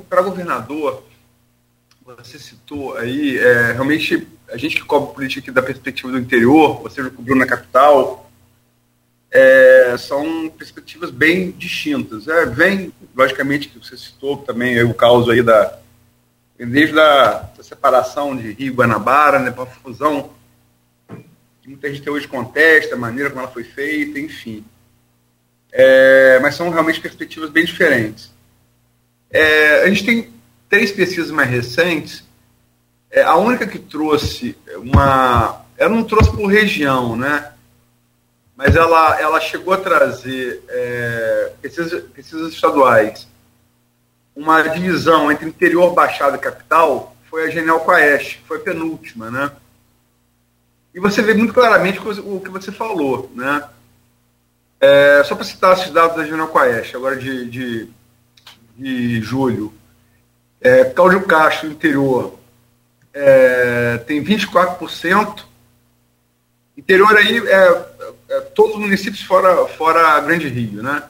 para 0.08 0.22
governador, 0.22 1.04
você 2.04 2.38
citou 2.38 2.96
aí, 2.96 3.38
é, 3.38 3.72
realmente, 3.72 4.26
a 4.50 4.56
gente 4.56 4.76
que 4.76 4.84
cobre 4.84 5.14
política 5.14 5.40
aqui 5.40 5.50
da 5.50 5.62
perspectiva 5.62 6.10
do 6.10 6.18
interior, 6.18 6.82
você 6.82 7.02
já 7.02 7.10
cobriu 7.10 7.36
na 7.36 7.46
capital, 7.46 8.23
é, 9.34 9.96
são 9.98 10.48
perspectivas 10.48 11.10
bem 11.10 11.50
distintas. 11.50 12.28
É, 12.28 12.46
vem, 12.46 12.92
logicamente, 13.16 13.68
que 13.68 13.80
você 13.80 13.96
citou 13.96 14.36
também 14.36 14.80
o 14.84 14.94
caso 14.94 15.32
aí 15.32 15.42
da. 15.42 15.76
Desde 16.56 16.96
a 17.00 17.50
da 17.56 17.64
separação 17.64 18.36
de 18.36 18.52
Rio 18.52 18.68
e 18.68 18.76
Guanabara, 18.76 19.40
né, 19.40 19.50
para 19.50 19.64
a 19.64 19.66
fusão, 19.66 20.30
muita 21.66 21.92
gente 21.92 22.08
hoje 22.08 22.28
contesta 22.28 22.94
a 22.94 22.98
maneira 22.98 23.28
como 23.28 23.42
ela 23.42 23.50
foi 23.50 23.64
feita, 23.64 24.20
enfim. 24.20 24.64
É, 25.72 26.38
mas 26.40 26.54
são 26.54 26.70
realmente 26.70 27.00
perspectivas 27.00 27.50
bem 27.50 27.64
diferentes. 27.64 28.32
É, 29.28 29.82
a 29.82 29.88
gente 29.88 30.06
tem 30.06 30.32
três 30.70 30.92
pesquisas 30.92 31.32
mais 31.32 31.50
recentes. 31.50 32.22
É, 33.10 33.22
a 33.22 33.34
única 33.34 33.66
que 33.66 33.80
trouxe 33.80 34.56
uma. 34.76 35.64
Ela 35.76 35.90
não 35.90 36.04
trouxe 36.04 36.30
por 36.30 36.46
região, 36.46 37.16
né? 37.16 37.53
Mas 38.56 38.76
ela, 38.76 39.20
ela 39.20 39.40
chegou 39.40 39.74
a 39.74 39.78
trazer 39.78 40.62
é, 40.68 41.52
pesquisas, 41.60 42.52
estaduais. 42.52 43.26
Uma 44.34 44.62
divisão 44.62 45.30
entre 45.30 45.48
interior, 45.48 45.92
baixada 45.92 46.36
e 46.36 46.40
capital 46.40 47.16
foi 47.28 47.46
a 47.46 47.50
Genial 47.50 47.80
Quaest, 47.80 48.38
que 48.38 48.46
foi 48.46 48.58
a 48.58 48.60
penúltima, 48.60 49.30
né? 49.30 49.50
E 50.94 51.00
você 51.00 51.20
vê 51.20 51.34
muito 51.34 51.52
claramente 51.52 51.98
o 52.00 52.40
que 52.40 52.50
você 52.50 52.70
falou, 52.70 53.30
né? 53.34 53.68
É, 54.80 55.22
só 55.24 55.34
para 55.34 55.44
citar 55.44 55.76
esses 55.76 55.90
dados 55.90 56.16
da 56.16 56.24
Genial 56.24 56.48
Quaest, 56.48 56.94
agora 56.94 57.16
de, 57.16 57.50
de 57.50 57.88
de 58.76 59.20
julho. 59.20 59.72
É, 60.60 60.84
Cláudio 60.84 61.22
Castro, 61.26 61.68
interior, 61.68 62.38
é, 63.12 63.98
tem 63.98 64.22
24%. 64.22 65.44
Interior 66.76 67.16
aí 67.16 67.38
é, 67.38 68.13
é, 68.28 68.40
todos 68.40 68.74
os 68.74 68.80
municípios 68.80 69.22
fora, 69.22 69.66
fora 69.68 70.20
Grande 70.20 70.48
Rio, 70.48 70.82
né? 70.82 71.02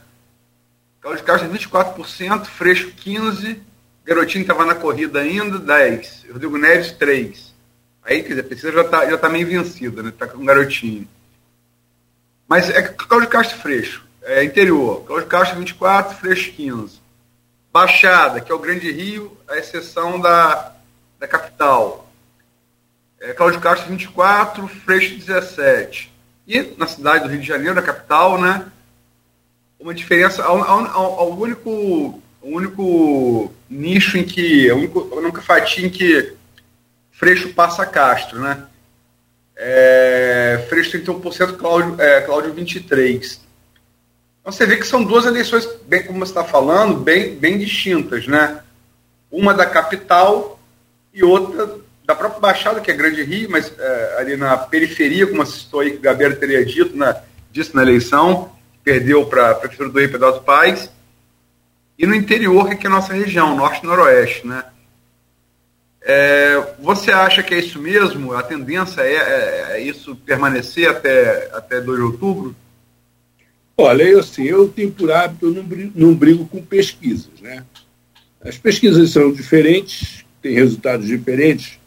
Cláudio 1.00 1.24
Castro 1.24 1.50
24%, 1.50 2.46
Freixo 2.46 2.92
15%, 2.92 3.58
Garotinho 4.04 4.42
estava 4.42 4.64
na 4.64 4.74
corrida 4.74 5.20
ainda, 5.20 5.58
10%, 5.58 6.32
Rodrigo 6.32 6.58
Neves 6.58 6.92
3%. 6.92 7.52
Aí, 8.02 8.22
quer 8.22 8.30
dizer, 8.30 8.40
a 8.40 8.44
pesquisa 8.44 8.72
já 8.72 8.82
está 8.82 9.10
já 9.10 9.18
tá 9.18 9.28
meio 9.28 9.46
vencida, 9.46 10.02
né? 10.02 10.10
Está 10.10 10.26
com 10.26 10.44
garotinho. 10.44 11.08
Mas 12.46 12.68
é 12.68 12.82
Cláudio 12.82 13.30
Castro 13.30 13.58
Freixo, 13.58 14.04
é 14.22 14.44
interior. 14.44 15.04
Cláudio 15.06 15.26
Castro 15.26 15.58
24, 15.58 16.16
Freixo 16.18 16.52
15. 16.52 17.00
Baixada, 17.72 18.40
que 18.40 18.52
é 18.52 18.54
o 18.54 18.58
Grande 18.58 18.90
Rio, 18.92 19.36
a 19.48 19.56
exceção 19.56 20.20
da, 20.20 20.74
da 21.18 21.26
capital. 21.26 22.08
É, 23.20 23.32
Cláudio 23.32 23.60
Castro, 23.60 23.88
24, 23.88 24.68
Freixo, 24.68 25.16
17. 25.16 26.13
E 26.46 26.74
na 26.76 26.86
cidade 26.86 27.24
do 27.24 27.30
Rio 27.30 27.40
de 27.40 27.46
Janeiro, 27.46 27.74
na 27.74 27.82
capital, 27.82 28.40
né? 28.40 28.66
Uma 29.78 29.94
diferença, 29.94 30.42
ao, 30.44 30.62
ao, 30.62 31.20
ao 31.20 31.30
único, 31.32 31.70
o 31.70 32.22
único 32.42 33.52
nicho 33.68 34.18
em 34.18 34.24
que, 34.24 34.68
a, 34.70 34.74
único, 34.74 35.00
a 35.12 35.16
única 35.16 35.40
fatia 35.40 35.86
em 35.86 35.90
que 35.90 36.34
Freixo 37.12 37.52
passa 37.54 37.86
Castro, 37.86 38.40
né? 38.40 38.66
É, 39.56 40.66
Freixo 40.68 40.98
31%, 40.98 41.56
Cláudio, 41.56 42.00
é, 42.00 42.20
Cláudio 42.22 42.54
23%. 42.54 43.38
Então 44.40 44.52
você 44.52 44.66
vê 44.66 44.76
que 44.76 44.86
são 44.86 45.02
duas 45.02 45.24
eleições, 45.24 45.66
bem 45.86 46.02
como 46.02 46.18
você 46.18 46.32
está 46.32 46.44
falando, 46.44 47.00
bem, 47.00 47.34
bem 47.36 47.56
distintas, 47.56 48.26
né? 48.26 48.60
Uma 49.30 49.54
da 49.54 49.64
capital 49.64 50.60
e 51.14 51.24
outra 51.24 51.78
da 52.04 52.14
própria 52.14 52.40
Baixada, 52.40 52.80
que 52.80 52.90
é 52.90 52.94
Grande 52.94 53.22
Rio, 53.22 53.50
mas 53.50 53.72
é, 53.78 54.16
ali 54.18 54.36
na 54.36 54.56
periferia, 54.56 55.26
como 55.26 55.42
assistou 55.42 55.80
aí 55.80 55.92
que 55.92 55.96
o 55.96 56.02
Gabriel 56.02 56.38
teria 56.38 56.64
dito, 56.64 56.96
né, 56.96 57.16
disse 57.50 57.74
na 57.74 57.82
eleição, 57.82 58.52
perdeu 58.82 59.24
para 59.26 59.50
a 59.50 59.54
Prefeitura 59.54 59.88
do 59.88 59.98
Rio 59.98 60.10
Pedro 60.10 60.40
Pais, 60.42 60.90
e 61.98 62.06
no 62.06 62.14
interior, 62.14 62.74
que 62.74 62.86
é 62.86 62.90
a 62.90 62.92
nossa 62.92 63.14
região, 63.14 63.56
norte 63.56 63.82
e 63.82 63.86
noroeste, 63.86 64.46
né? 64.46 64.64
É, 66.06 66.74
você 66.78 67.10
acha 67.10 67.42
que 67.42 67.54
é 67.54 67.58
isso 67.58 67.80
mesmo? 67.80 68.34
A 68.34 68.42
tendência 68.42 69.00
é, 69.00 69.14
é, 69.14 69.66
é 69.70 69.80
isso 69.80 70.14
permanecer 70.16 70.90
até, 70.90 71.48
até 71.54 71.80
2 71.80 71.98
de 71.98 72.04
outubro? 72.04 72.54
Olha, 73.76 74.02
eu 74.02 74.20
assim, 74.20 74.44
eu 74.44 74.68
tenho 74.68 74.90
por 74.90 75.10
hábito, 75.10 75.46
eu 75.46 75.50
não 75.52 75.62
brigo, 75.62 75.92
não 75.94 76.14
brigo 76.14 76.46
com 76.46 76.62
pesquisas, 76.62 77.40
né? 77.40 77.64
As 78.40 78.58
pesquisas 78.58 79.10
são 79.10 79.32
diferentes, 79.32 80.24
têm 80.42 80.54
resultados 80.54 81.06
diferentes, 81.06 81.78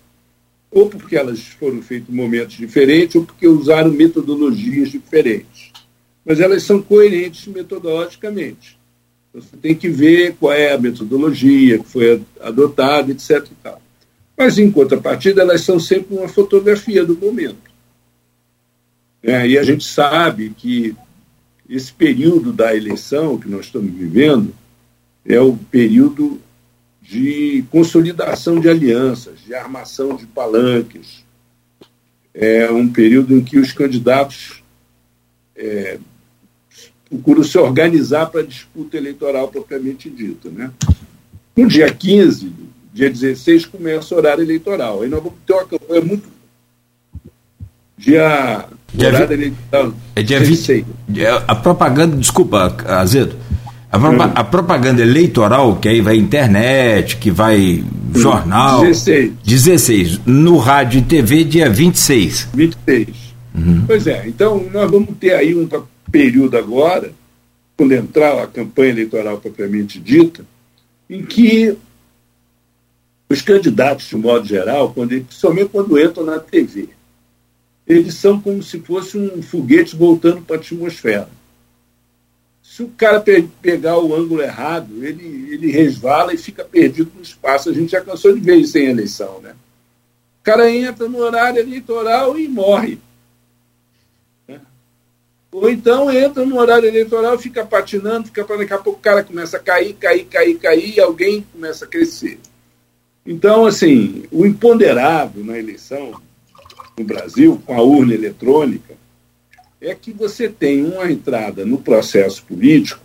ou 0.77 0.87
porque 0.87 1.15
elas 1.15 1.39
foram 1.39 1.81
feitas 1.81 2.07
em 2.09 2.15
momentos 2.15 2.55
diferentes, 2.55 3.15
ou 3.15 3.25
porque 3.25 3.47
usaram 3.47 3.91
metodologias 3.91 4.89
diferentes. 4.91 5.71
Mas 6.23 6.39
elas 6.39 6.61
são 6.63 6.81
coerentes 6.81 7.47
metodologicamente. 7.47 8.77
Você 9.33 9.57
tem 9.57 9.73
que 9.73 9.89
ver 9.89 10.35
qual 10.39 10.53
é 10.53 10.73
a 10.73 10.77
metodologia 10.77 11.79
que 11.79 11.87
foi 11.89 12.21
adotada, 12.39 13.11
etc. 13.11 13.47
Mas, 14.37 14.59
em 14.59 14.69
contrapartida, 14.69 15.41
elas 15.41 15.61
são 15.61 15.79
sempre 15.79 16.15
uma 16.15 16.27
fotografia 16.27 17.03
do 17.03 17.17
momento. 17.17 17.71
É, 19.23 19.47
e 19.47 19.57
a 19.57 19.63
gente 19.63 19.83
sabe 19.83 20.53
que 20.55 20.95
esse 21.67 21.91
período 21.91 22.53
da 22.53 22.75
eleição 22.75 23.37
que 23.37 23.49
nós 23.49 23.65
estamos 23.65 23.91
vivendo 23.91 24.53
é 25.25 25.39
o 25.41 25.57
período 25.57 26.39
de 27.07 27.63
consolidação 27.71 28.59
de 28.59 28.67
alianças, 28.67 29.39
de 29.45 29.55
armação 29.55 30.15
de 30.15 30.25
palanques. 30.25 31.25
É 32.33 32.69
um 32.69 32.87
período 32.87 33.33
em 33.33 33.41
que 33.41 33.57
os 33.57 33.71
candidatos 33.71 34.61
é, 35.55 35.97
procuram 37.09 37.43
se 37.43 37.57
organizar 37.57 38.25
para 38.25 38.41
a 38.41 38.45
disputa 38.45 38.97
eleitoral 38.97 39.47
propriamente 39.47 40.09
dita. 40.09 40.49
Né? 40.49 40.69
No 41.55 41.65
dia 41.67 41.91
15, 41.91 42.51
dia 42.93 43.09
16, 43.09 43.65
começa 43.67 44.13
o 44.13 44.17
horário 44.17 44.43
eleitoral. 44.43 45.01
Aí 45.01 45.09
nós 45.09 45.23
vamos 45.23 45.39
ter 45.45 45.53
uma 45.53 45.65
campanha 45.65 46.01
muito. 46.01 46.29
Dia. 47.97 48.65
dia 48.93 49.07
horário 49.07 49.27
vi... 49.29 49.33
eleitoral. 49.33 49.93
É 50.13 50.21
dia 50.21 50.39
26. 50.41 50.85
20... 51.07 51.23
É, 51.23 51.29
a 51.29 51.55
propaganda, 51.55 52.17
desculpa, 52.17 52.75
Azedo. 52.85 53.46
A, 53.91 53.97
hum. 53.97 54.21
a, 54.21 54.43
propaganda 54.43 55.01
eleitoral, 55.01 55.77
que 55.77 55.87
aí 55.87 56.01
vai 56.01 56.17
internet, 56.17 57.17
que 57.17 57.31
vai 57.31 57.83
jornal. 58.13 58.81
16. 58.81 59.33
16. 59.43 60.19
No 60.25 60.57
rádio 60.57 60.99
e 60.99 61.03
TV, 61.03 61.43
dia 61.45 61.69
26. 61.69 62.49
26. 62.53 63.07
Uhum. 63.55 63.85
Pois 63.87 64.05
é, 64.05 64.27
então 64.27 64.63
nós 64.71 64.91
vamos 64.91 65.09
ter 65.19 65.33
aí 65.33 65.55
um 65.55 65.67
período 66.11 66.57
agora, 66.57 67.11
quando 67.75 67.93
entrar 67.93 68.43
a 68.43 68.47
campanha 68.47 68.91
eleitoral 68.91 69.37
propriamente 69.37 69.99
dita, 69.99 70.45
em 71.09 71.23
que 71.23 71.75
os 73.29 73.41
candidatos, 73.41 74.07
de 74.07 74.15
modo 74.15 74.45
geral, 74.45 74.93
quando, 74.93 75.09
principalmente 75.09 75.69
quando 75.69 75.99
entram 75.99 76.25
na 76.25 76.39
TV, 76.39 76.89
eles 77.85 78.15
são 78.15 78.39
como 78.39 78.61
se 78.61 78.79
fosse 78.79 79.17
um 79.17 79.41
foguete 79.41 79.95
voltando 79.95 80.41
para 80.41 80.57
a 80.57 80.59
atmosfera. 80.59 81.29
Se 82.77 82.83
o 82.83 82.89
cara 82.89 83.19
pe 83.19 83.41
pegar 83.59 83.97
o 83.97 84.13
ângulo 84.13 84.39
errado, 84.39 85.03
ele, 85.03 85.51
ele 85.51 85.71
resvala 85.71 86.31
e 86.31 86.37
fica 86.37 86.63
perdido 86.63 87.11
no 87.15 87.23
espaço. 87.23 87.71
A 87.71 87.73
gente 87.73 87.93
já 87.93 88.01
cansou 88.01 88.31
de 88.35 88.39
ver 88.39 88.57
isso 88.57 88.77
em 88.77 88.85
eleição, 88.85 89.41
né? 89.41 89.55
O 90.39 90.43
cara 90.43 90.69
entra 90.69 91.09
no 91.09 91.17
horário 91.17 91.59
eleitoral 91.59 92.37
e 92.37 92.47
morre. 92.47 92.99
Ou 95.51 95.67
então 95.71 96.11
entra 96.11 96.45
no 96.45 96.59
horário 96.59 96.87
eleitoral, 96.87 97.39
fica 97.39 97.65
patinando, 97.65 98.27
fica 98.27 98.45
daqui 98.45 98.73
a 98.73 98.77
pouco 98.77 98.99
o 98.99 99.01
cara 99.01 99.23
começa 99.23 99.57
a 99.57 99.59
cair, 99.59 99.93
cair, 99.95 100.25
cair, 100.25 100.59
cair, 100.59 100.97
e 100.97 100.99
alguém 100.99 101.43
começa 101.51 101.85
a 101.85 101.87
crescer. 101.87 102.39
Então, 103.25 103.65
assim, 103.65 104.25
o 104.31 104.45
imponderável 104.45 105.43
na 105.43 105.57
eleição 105.57 106.21
no 106.95 107.03
Brasil, 107.03 107.59
com 107.65 107.73
a 107.73 107.81
urna 107.81 108.13
eletrônica, 108.13 108.93
é 109.79 109.93
que 109.93 110.11
você 110.11 110.49
tem 110.49 110.83
uma 110.85 111.11
entrada 111.11 111.65
no 111.65 111.77
processo 111.77 112.43
político, 112.43 113.01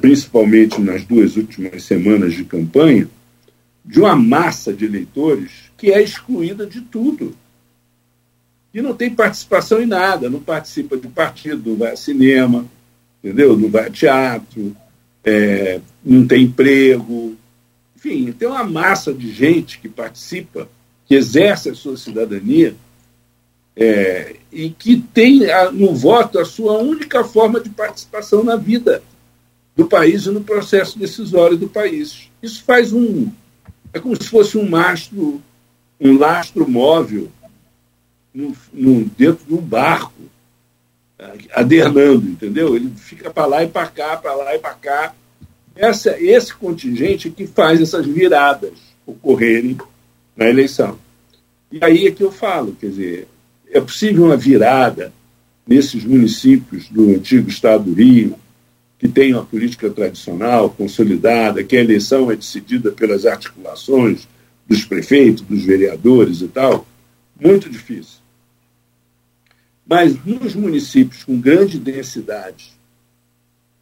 principalmente 0.00 0.80
nas 0.80 1.04
duas 1.04 1.36
últimas 1.36 1.82
semanas 1.84 2.34
de 2.34 2.44
campanha, 2.44 3.08
de 3.84 4.00
uma 4.00 4.16
massa 4.16 4.72
de 4.72 4.84
eleitores 4.84 5.70
que 5.76 5.92
é 5.92 6.02
excluída 6.02 6.66
de 6.66 6.80
tudo 6.80 7.34
e 8.76 8.82
não 8.82 8.94
tem 8.94 9.08
participação 9.08 9.80
em 9.80 9.86
nada, 9.86 10.28
não 10.28 10.38
participa 10.38 10.98
de 10.98 11.08
partido, 11.08 11.70
não 11.70 11.78
vai 11.78 11.92
a 11.92 11.96
cinema, 11.96 12.66
entendeu? 13.24 13.56
Não 13.56 13.70
vai 13.70 13.86
a 13.86 13.90
teatro, 13.90 14.76
é, 15.24 15.80
não 16.04 16.26
tem 16.26 16.42
emprego. 16.42 17.34
Enfim, 17.96 18.30
tem 18.32 18.46
uma 18.46 18.64
massa 18.64 19.14
de 19.14 19.32
gente 19.32 19.78
que 19.78 19.88
participa, 19.88 20.68
que 21.06 21.14
exerce 21.14 21.70
a 21.70 21.74
sua 21.74 21.96
cidadania 21.96 22.76
é, 23.76 24.36
e 24.50 24.70
que 24.70 24.98
tem 25.12 25.50
a, 25.50 25.70
no 25.70 25.94
voto 25.94 26.38
a 26.38 26.44
sua 26.44 26.78
única 26.78 27.22
forma 27.22 27.60
de 27.60 27.68
participação 27.68 28.42
na 28.42 28.56
vida 28.56 29.02
do 29.76 29.86
país 29.86 30.24
e 30.24 30.30
no 30.30 30.42
processo 30.42 30.98
decisório 30.98 31.58
do 31.58 31.68
país. 31.68 32.30
Isso 32.42 32.64
faz 32.64 32.92
um. 32.92 33.30
É 33.92 34.00
como 34.00 34.16
se 34.16 34.28
fosse 34.28 34.56
um 34.56 34.68
mastro, 34.68 35.42
um 36.00 36.16
lastro 36.16 36.68
móvel 36.68 37.30
no, 38.32 38.56
no, 38.72 39.04
dentro 39.04 39.44
de 39.46 39.54
um 39.54 39.60
barco, 39.60 40.22
adernando, 41.52 42.26
entendeu? 42.26 42.74
Ele 42.74 42.90
fica 42.96 43.30
para 43.30 43.46
lá 43.46 43.64
e 43.64 43.68
para 43.68 43.86
cá, 43.88 44.16
para 44.16 44.34
lá 44.34 44.54
e 44.54 44.58
para 44.58 44.74
cá. 44.74 45.14
Essa, 45.74 46.18
esse 46.18 46.54
contingente 46.54 47.28
que 47.28 47.46
faz 47.46 47.80
essas 47.80 48.06
viradas 48.06 48.72
ocorrerem 49.06 49.76
na 50.34 50.48
eleição. 50.48 50.98
E 51.70 51.78
aí 51.82 52.06
é 52.06 52.10
que 52.10 52.22
eu 52.22 52.32
falo, 52.32 52.74
quer 52.78 52.88
dizer, 52.88 53.28
é 53.70 53.80
possível 53.80 54.26
uma 54.26 54.36
virada 54.36 55.12
nesses 55.66 56.04
municípios 56.04 56.88
do 56.88 57.10
antigo 57.10 57.48
estado 57.48 57.84
do 57.84 57.94
Rio, 57.94 58.38
que 58.98 59.08
tem 59.08 59.34
uma 59.34 59.44
política 59.44 59.90
tradicional, 59.90 60.70
consolidada, 60.70 61.62
que 61.62 61.76
a 61.76 61.80
eleição 61.80 62.30
é 62.30 62.36
decidida 62.36 62.92
pelas 62.92 63.26
articulações 63.26 64.26
dos 64.66 64.84
prefeitos, 64.84 65.42
dos 65.42 65.64
vereadores 65.64 66.40
e 66.40 66.48
tal, 66.48 66.86
muito 67.38 67.68
difícil. 67.68 68.20
Mas 69.86 70.16
nos 70.24 70.54
municípios 70.54 71.22
com 71.22 71.38
grande 71.38 71.78
densidade 71.78 72.72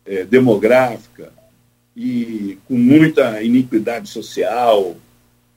é, 0.04 0.24
demográfica 0.24 1.32
e 1.96 2.58
com 2.66 2.76
muita 2.76 3.42
iniquidade 3.42 4.08
social, 4.08 4.96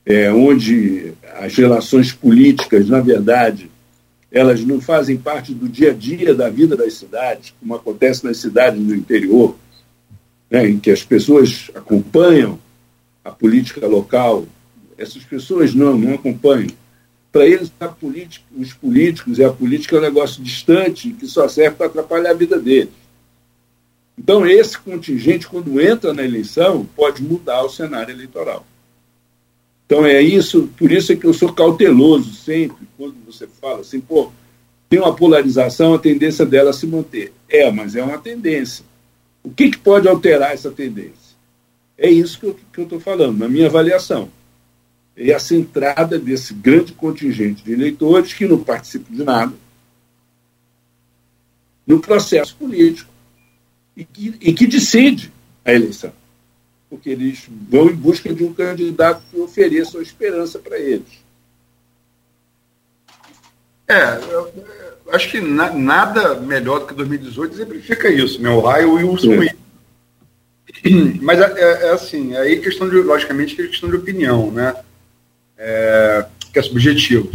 é, 0.06 0.32
onde 0.32 1.14
as 1.40 1.56
relações 1.56 2.14
políticas, 2.14 2.88
na 2.88 3.02
verdade, 3.02 3.70
elas 4.32 4.64
não 4.64 4.82
fazem 4.82 5.18
parte 5.18 5.54
do 5.54 5.68
dia 5.68 5.92
a 5.92 5.94
dia 5.94 6.36
da 6.36 6.50
vida 6.50 6.76
das 6.76 6.94
cidades, 6.96 7.54
como 7.60 7.76
acontece 7.76 8.26
nas 8.26 8.38
cidades 8.38 8.82
do 8.82 8.96
interior, 8.96 9.56
né, 10.50 10.68
em 10.68 10.80
que 10.80 10.92
as 10.92 11.04
pessoas 11.04 11.72
acompanham 11.74 12.60
a 13.24 13.32
política 13.32 13.86
local, 13.88 14.46
essas 14.98 15.24
pessoas 15.24 15.74
não, 15.74 15.98
não 15.98 16.16
acompanham. 16.16 16.72
Para 17.32 17.46
eles, 17.46 17.72
política, 18.00 18.46
os 18.58 18.74
políticos 18.74 19.38
e 19.38 19.44
a 19.44 19.52
política 19.52 19.96
é 19.96 20.00
um 20.00 20.04
negócio 20.04 20.42
distante 20.42 21.12
que 21.12 21.28
só 21.28 21.48
serve 21.48 21.76
para 21.76 21.88
atrapalhar 21.88 22.32
a 22.32 22.34
vida 22.34 22.58
deles. 22.58 22.94
Então, 24.18 24.48
esse 24.48 24.78
contingente, 24.80 25.48
quando 25.48 25.80
entra 25.80 26.14
na 26.14 26.24
eleição, 26.24 26.88
pode 26.96 27.22
mudar 27.22 27.62
o 27.64 27.70
cenário 27.70 28.12
eleitoral. 28.12 28.66
Então, 29.88 30.06
é 30.06 30.22
isso, 30.22 30.70
por 30.78 30.92
isso 30.92 31.12
é 31.12 31.16
que 31.16 31.26
eu 31.26 31.34
sou 31.34 31.52
cauteloso 31.52 32.34
sempre, 32.36 32.86
quando 32.96 33.16
você 33.26 33.48
fala 33.48 33.80
assim, 33.80 34.00
pô, 34.00 34.32
tem 34.88 35.00
uma 35.00 35.16
polarização, 35.16 35.96
a 35.96 36.00
tendência 36.00 36.46
dela 36.46 36.72
se 36.72 36.86
manter. 36.86 37.34
É, 37.50 37.72
mas 37.72 37.96
é 37.96 38.04
uma 38.04 38.20
tendência. 38.20 38.86
O 39.42 39.50
que, 39.50 39.72
que 39.72 39.78
pode 39.78 40.08
alterar 40.08 40.54
essa 40.54 40.70
tendência? 40.70 41.36
É 41.98 42.10
isso 42.10 42.40
que 42.40 42.80
eu 42.80 42.84
estou 42.84 43.00
falando, 43.00 43.40
na 43.40 43.50
minha 43.50 43.68
avaliação 43.68 44.30
e 45.18 45.32
essa 45.32 45.56
entrada 45.56 46.20
desse 46.20 46.54
grande 46.54 46.94
contingente 46.94 47.64
de 47.64 47.74
eleitores 47.74 48.34
que 48.34 48.48
não 48.48 48.64
participam 48.64 49.16
de 49.16 49.24
nada 49.24 49.54
no 51.88 52.00
processo 52.00 52.56
político 52.56 53.12
e 53.96 54.06
que, 54.06 54.36
e 54.40 54.54
que 54.54 54.68
decide 54.68 55.34
a 55.66 55.74
eleição. 55.74 56.14
Porque 56.90 57.10
eles 57.10 57.48
vão 57.70 57.90
em 57.90 57.96
busca 57.96 58.34
de 58.34 58.44
um 58.44 58.54
candidato 58.54 59.22
que 59.30 59.40
ofereça 59.40 60.02
esperança 60.02 60.58
para 60.60 60.80
eles. 60.80 61.26
É, 63.88 64.18
eu, 64.32 64.54
eu 65.06 65.14
acho 65.14 65.30
que 65.30 65.40
na, 65.40 65.72
nada 65.74 66.36
melhor 66.36 66.80
do 66.80 66.88
que 66.88 66.94
2018 66.94 67.54
exemplifica 67.54 68.10
isso, 68.10 68.42
né? 68.42 68.50
O 68.50 68.62
raio 68.62 69.00
e 69.00 69.04
o 69.04 69.12
Wilson 69.12 69.44
é. 69.44 69.56
Mas 71.22 71.40
é, 71.40 71.54
é, 71.60 71.88
é, 71.88 71.90
assim, 71.92 72.36
aí 72.36 72.60
questão 72.60 72.90
de, 72.90 72.98
logicamente, 72.98 73.60
é 73.62 73.68
questão 73.68 73.90
de 73.90 73.96
opinião, 73.96 74.52
né? 74.52 74.76
é, 75.58 76.26
que 76.54 76.60
é 76.60 76.62
subjetivo. 76.62 77.32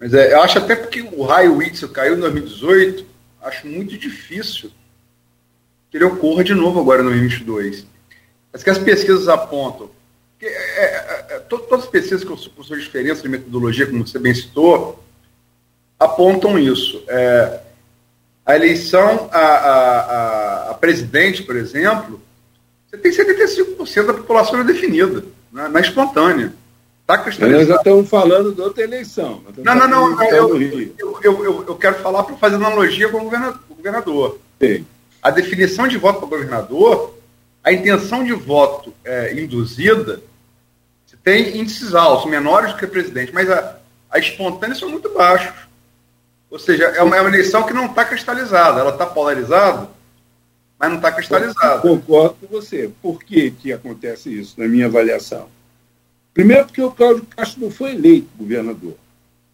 Mas 0.00 0.14
é, 0.14 0.32
eu 0.32 0.42
acho 0.42 0.58
até 0.58 0.74
porque 0.74 1.02
o 1.02 1.22
raio 1.22 1.56
Whitson 1.56 1.88
caiu 1.88 2.16
em 2.16 2.20
2018, 2.20 3.04
acho 3.42 3.66
muito 3.66 3.96
difícil 3.96 4.70
que 5.90 5.98
ele 5.98 6.04
ocorra 6.04 6.42
de 6.42 6.54
novo 6.54 6.80
agora 6.80 7.02
no 7.02 7.10
2022. 7.10 7.86
Mas 8.52 8.62
que 8.62 8.70
as 8.70 8.78
pesquisas 8.78 9.28
apontam. 9.28 9.90
Que, 10.38 10.46
é, 10.46 10.50
é, 10.50 11.26
é 11.30 11.38
todas 11.40 11.80
as 11.80 11.86
pesquisas 11.86 12.24
com 12.24 12.36
sua 12.36 12.78
diferença 12.78 13.22
de 13.22 13.28
metodologia, 13.28 13.86
como 13.86 14.06
você 14.06 14.18
bem 14.18 14.34
citou, 14.34 15.02
apontam 15.98 16.58
isso. 16.58 17.02
É, 17.08 17.60
a 18.44 18.56
eleição 18.56 19.28
a, 19.32 19.38
a, 19.38 20.70
a, 20.70 20.74
presidente, 20.74 21.42
por 21.42 21.56
exemplo, 21.56 22.20
você 22.90 22.98
tem 22.98 23.12
75% 23.12 24.06
da 24.06 24.14
população 24.14 24.64
definida, 24.64 25.24
né, 25.52 25.68
na 25.68 25.80
espontânea. 25.80 26.52
Tá 27.06 27.18
cristalizado. 27.18 27.60
Nós 27.60 27.68
já 27.68 27.76
estamos 27.76 28.08
falando 28.08 28.52
de 28.52 28.60
outra 28.60 28.82
eleição. 28.84 29.42
Não, 29.58 29.74
não, 29.74 29.88
não. 29.88 30.22
Eu, 30.24 30.60
eu, 30.62 31.18
eu, 31.22 31.64
eu, 31.68 31.74
quero 31.76 31.96
falar 31.96 32.22
para 32.24 32.36
fazer 32.36 32.56
analogia 32.56 33.08
com 33.08 33.26
o 33.26 33.74
governador. 33.74 34.38
Sim. 34.60 34.86
A 35.20 35.30
definição 35.30 35.88
de 35.88 35.98
voto 35.98 36.20
para 36.20 36.28
governador, 36.28 37.14
a 37.62 37.72
intenção 37.72 38.24
de 38.24 38.32
voto 38.32 38.92
é, 39.04 39.34
induzida, 39.40 40.20
tem 41.22 41.58
índices 41.58 41.94
altos, 41.94 42.30
menores 42.30 42.72
do 42.72 42.78
que 42.78 42.86
presidente, 42.86 43.32
mas 43.32 43.48
a, 43.48 43.78
a 44.10 44.18
espontânea 44.18 44.74
são 44.74 44.88
muito 44.88 45.08
baixos. 45.10 45.54
Ou 46.50 46.58
seja, 46.58 46.84
é 46.84 47.02
uma, 47.02 47.16
é 47.16 47.20
uma 47.20 47.30
eleição 47.30 47.62
que 47.62 47.72
não 47.72 47.86
está 47.86 48.04
cristalizada, 48.04 48.80
ela 48.80 48.90
está 48.90 49.06
polarizada, 49.06 49.88
Mas 50.78 50.90
não 50.90 50.96
está 50.96 51.12
cristalizado. 51.12 51.82
Concordo 51.82 52.34
com 52.40 52.46
você. 52.48 52.90
Por 53.00 53.22
que, 53.22 53.52
que 53.52 53.72
acontece 53.72 54.36
isso, 54.36 54.60
na 54.60 54.66
minha 54.66 54.86
avaliação? 54.86 55.48
Primeiro, 56.34 56.66
porque 56.66 56.82
o 56.82 56.90
Cláudio 56.90 57.26
Castro 57.36 57.60
não 57.62 57.70
foi 57.70 57.92
eleito 57.92 58.28
governador. 58.36 58.96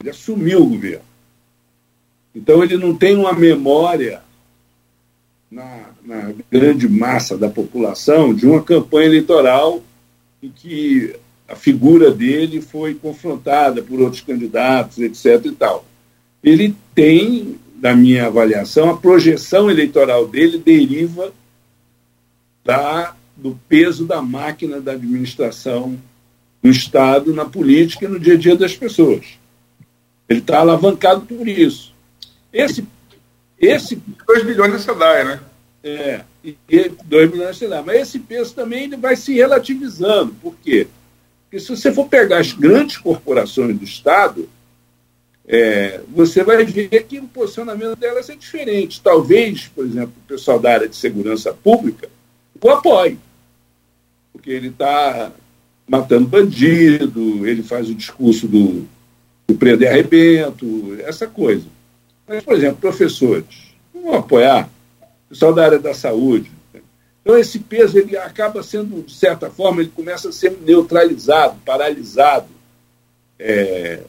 Ele 0.01 0.11
assumiu 0.11 0.63
o 0.63 0.71
governo. 0.71 1.05
Então, 2.35 2.63
ele 2.63 2.77
não 2.77 2.97
tem 2.97 3.17
uma 3.17 3.33
memória 3.33 4.23
na, 5.51 5.91
na 6.05 6.33
grande 6.51 6.89
massa 6.89 7.37
da 7.37 7.49
população 7.49 8.35
de 8.35 8.47
uma 8.47 8.63
campanha 8.63 9.07
eleitoral 9.07 9.83
em 10.43 10.51
que 10.51 11.15
a 11.49 11.57
figura 11.57 12.11
dele 12.11 12.61
foi 12.61 12.95
confrontada 12.95 13.83
por 13.83 14.01
outros 14.01 14.21
candidatos, 14.21 14.99
etc. 14.99 15.47
e 15.47 15.53
tal. 15.53 15.85
Ele 16.45 16.77
tem, 16.95 17.57
na 17.81 17.97
minha 17.97 18.27
avaliação, 18.27 18.91
a 18.91 18.97
projeção 18.97 19.71
eleitoral 19.71 20.29
dele 20.29 20.59
deriva 20.59 21.33
da, 22.63 23.17
do 23.35 23.59
peso 23.67 24.05
da 24.05 24.21
máquina 24.21 24.81
da 24.81 24.93
administração 24.93 25.99
no 26.63 26.71
Estado, 26.71 27.33
na 27.33 27.47
política 27.47 28.05
e 28.05 28.09
no 28.09 28.21
dia 28.21 28.35
a 28.35 28.37
dia 28.37 28.55
das 28.55 28.77
pessoas. 28.77 29.25
Ele 30.29 30.41
está 30.41 30.61
alavancado 30.61 31.23
por 31.23 31.49
isso. 31.49 31.95
Esse. 32.53 32.85
Esse 33.61 33.97
2 34.27 34.45
bilhões 34.45 34.73
da 34.73 34.79
SEDAI, 34.79 35.25
né? 35.25 35.41
É, 35.83 36.21
e 36.45 36.57
2 37.05 37.31
bilhões 37.31 37.49
da 37.49 37.55
SEDAI. 37.55 37.83
Mas 37.85 38.01
esse 38.03 38.19
peso 38.19 38.55
também 38.55 38.85
ele 38.85 38.97
vai 38.97 39.17
se 39.17 39.35
relativizando. 39.35 40.35
Por 40.41 40.55
quê? 40.63 40.87
Porque 41.45 41.61
se 41.61 41.69
você 41.69 41.93
for 41.93 42.07
pegar 42.09 42.39
as 42.39 42.53
grandes 42.53 42.99
corporações 42.99 43.77
do 43.77 43.85
Estado, 43.85 44.49
é, 45.47 46.01
você 46.09 46.45
vai 46.45 46.63
ver 46.65 47.05
que 47.05 47.19
o 47.19 47.27
posicionamento 47.27 47.97
delas 47.97 48.29
é 48.29 48.37
diferente. 48.37 49.01
Talvez, 49.01 49.67
por 49.67 49.87
exemplo, 49.87 50.13
o 50.25 50.29
pessoal 50.29 50.61
da 50.61 50.73
área 50.73 50.89
de 50.89 50.97
segurança 50.97 51.55
pública 51.55 52.09
o 52.61 52.71
apoie, 52.71 53.17
porque 54.33 54.51
ele 54.51 54.69
está 54.69 55.33
matando 55.89 56.27
bandido, 56.27 57.47
ele 57.47 57.63
faz 57.63 57.89
o 57.89 57.95
discurso 57.95 58.49
do, 58.49 58.87
do 59.47 59.55
prender 59.55 59.89
arrebento, 59.91 60.97
essa 61.01 61.27
coisa. 61.27 61.65
Mas, 62.29 62.45
por 62.45 62.55
exemplo, 62.55 62.77
professores, 62.77 63.73
vão 63.93 64.15
apoiar, 64.15 64.69
o 65.27 65.29
pessoal 65.31 65.55
da 65.55 65.65
área 65.65 65.79
da 65.79 65.95
saúde, 65.95 66.51
então, 67.29 67.37
esse 67.37 67.59
peso 67.59 67.99
ele 67.99 68.17
acaba 68.17 68.63
sendo, 68.63 69.03
de 69.03 69.15
certa 69.15 69.51
forma, 69.51 69.83
ele 69.83 69.93
começa 69.95 70.31
a 70.31 70.33
ser 70.33 70.57
neutralizado, 70.63 71.57
paralisado 71.63 72.47
é, 73.39 74.01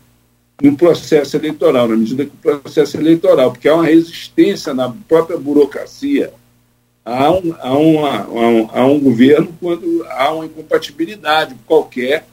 no 0.62 0.78
processo 0.78 1.36
eleitoral, 1.36 1.86
na 1.86 1.98
medida 1.98 2.26
que 2.26 2.32
o 2.32 2.60
processo 2.62 2.96
eleitoral, 2.96 3.52
porque 3.52 3.68
há 3.68 3.76
uma 3.76 3.84
resistência 3.86 4.74
na 4.74 4.90
própria 4.90 5.38
burocracia 5.38 6.32
a 7.04 7.32
um, 7.32 7.56
a, 7.60 7.78
uma, 7.78 8.20
a, 8.22 8.30
um, 8.30 8.70
a 8.72 8.86
um 8.86 9.00
governo 9.02 9.54
quando 9.60 10.06
há 10.08 10.32
uma 10.32 10.46
incompatibilidade 10.46 11.56
qualquer 11.66 12.26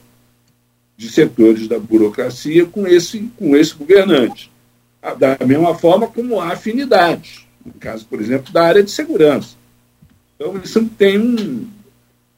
de 0.95 1.09
setores 1.09 1.67
da 1.67 1.77
burocracia 1.77 2.65
com 2.65 2.87
esse, 2.87 3.29
com 3.37 3.57
esse 3.57 3.73
governante. 3.73 4.49
Da 5.15 5.37
mesma 5.45 5.75
forma 5.75 6.07
como 6.07 6.39
há 6.39 6.53
afinidades, 6.53 7.45
no 7.65 7.73
caso, 7.73 8.05
por 8.05 8.19
exemplo, 8.21 8.51
da 8.51 8.63
área 8.63 8.83
de 8.83 8.91
segurança. 8.91 9.55
Então, 10.35 10.59
isso 10.63 10.85
tem 10.97 11.19
um, 11.19 11.67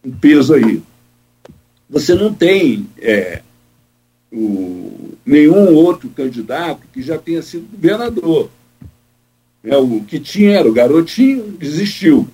um 0.04 0.12
peso 0.12 0.54
aí. 0.54 0.82
Você 1.90 2.14
não 2.14 2.34
tem 2.34 2.88
é, 2.98 3.42
o, 4.32 5.14
nenhum 5.26 5.74
outro 5.74 6.10
candidato 6.10 6.82
que 6.94 7.02
já 7.02 7.18
tenha 7.18 7.42
sido 7.42 7.68
governador. 7.72 8.50
É, 9.64 9.76
o 9.76 10.02
que 10.02 10.20
tinha 10.20 10.60
era 10.60 10.70
o 10.70 10.74
garotinho, 10.74 11.52
desistiu. 11.52 12.28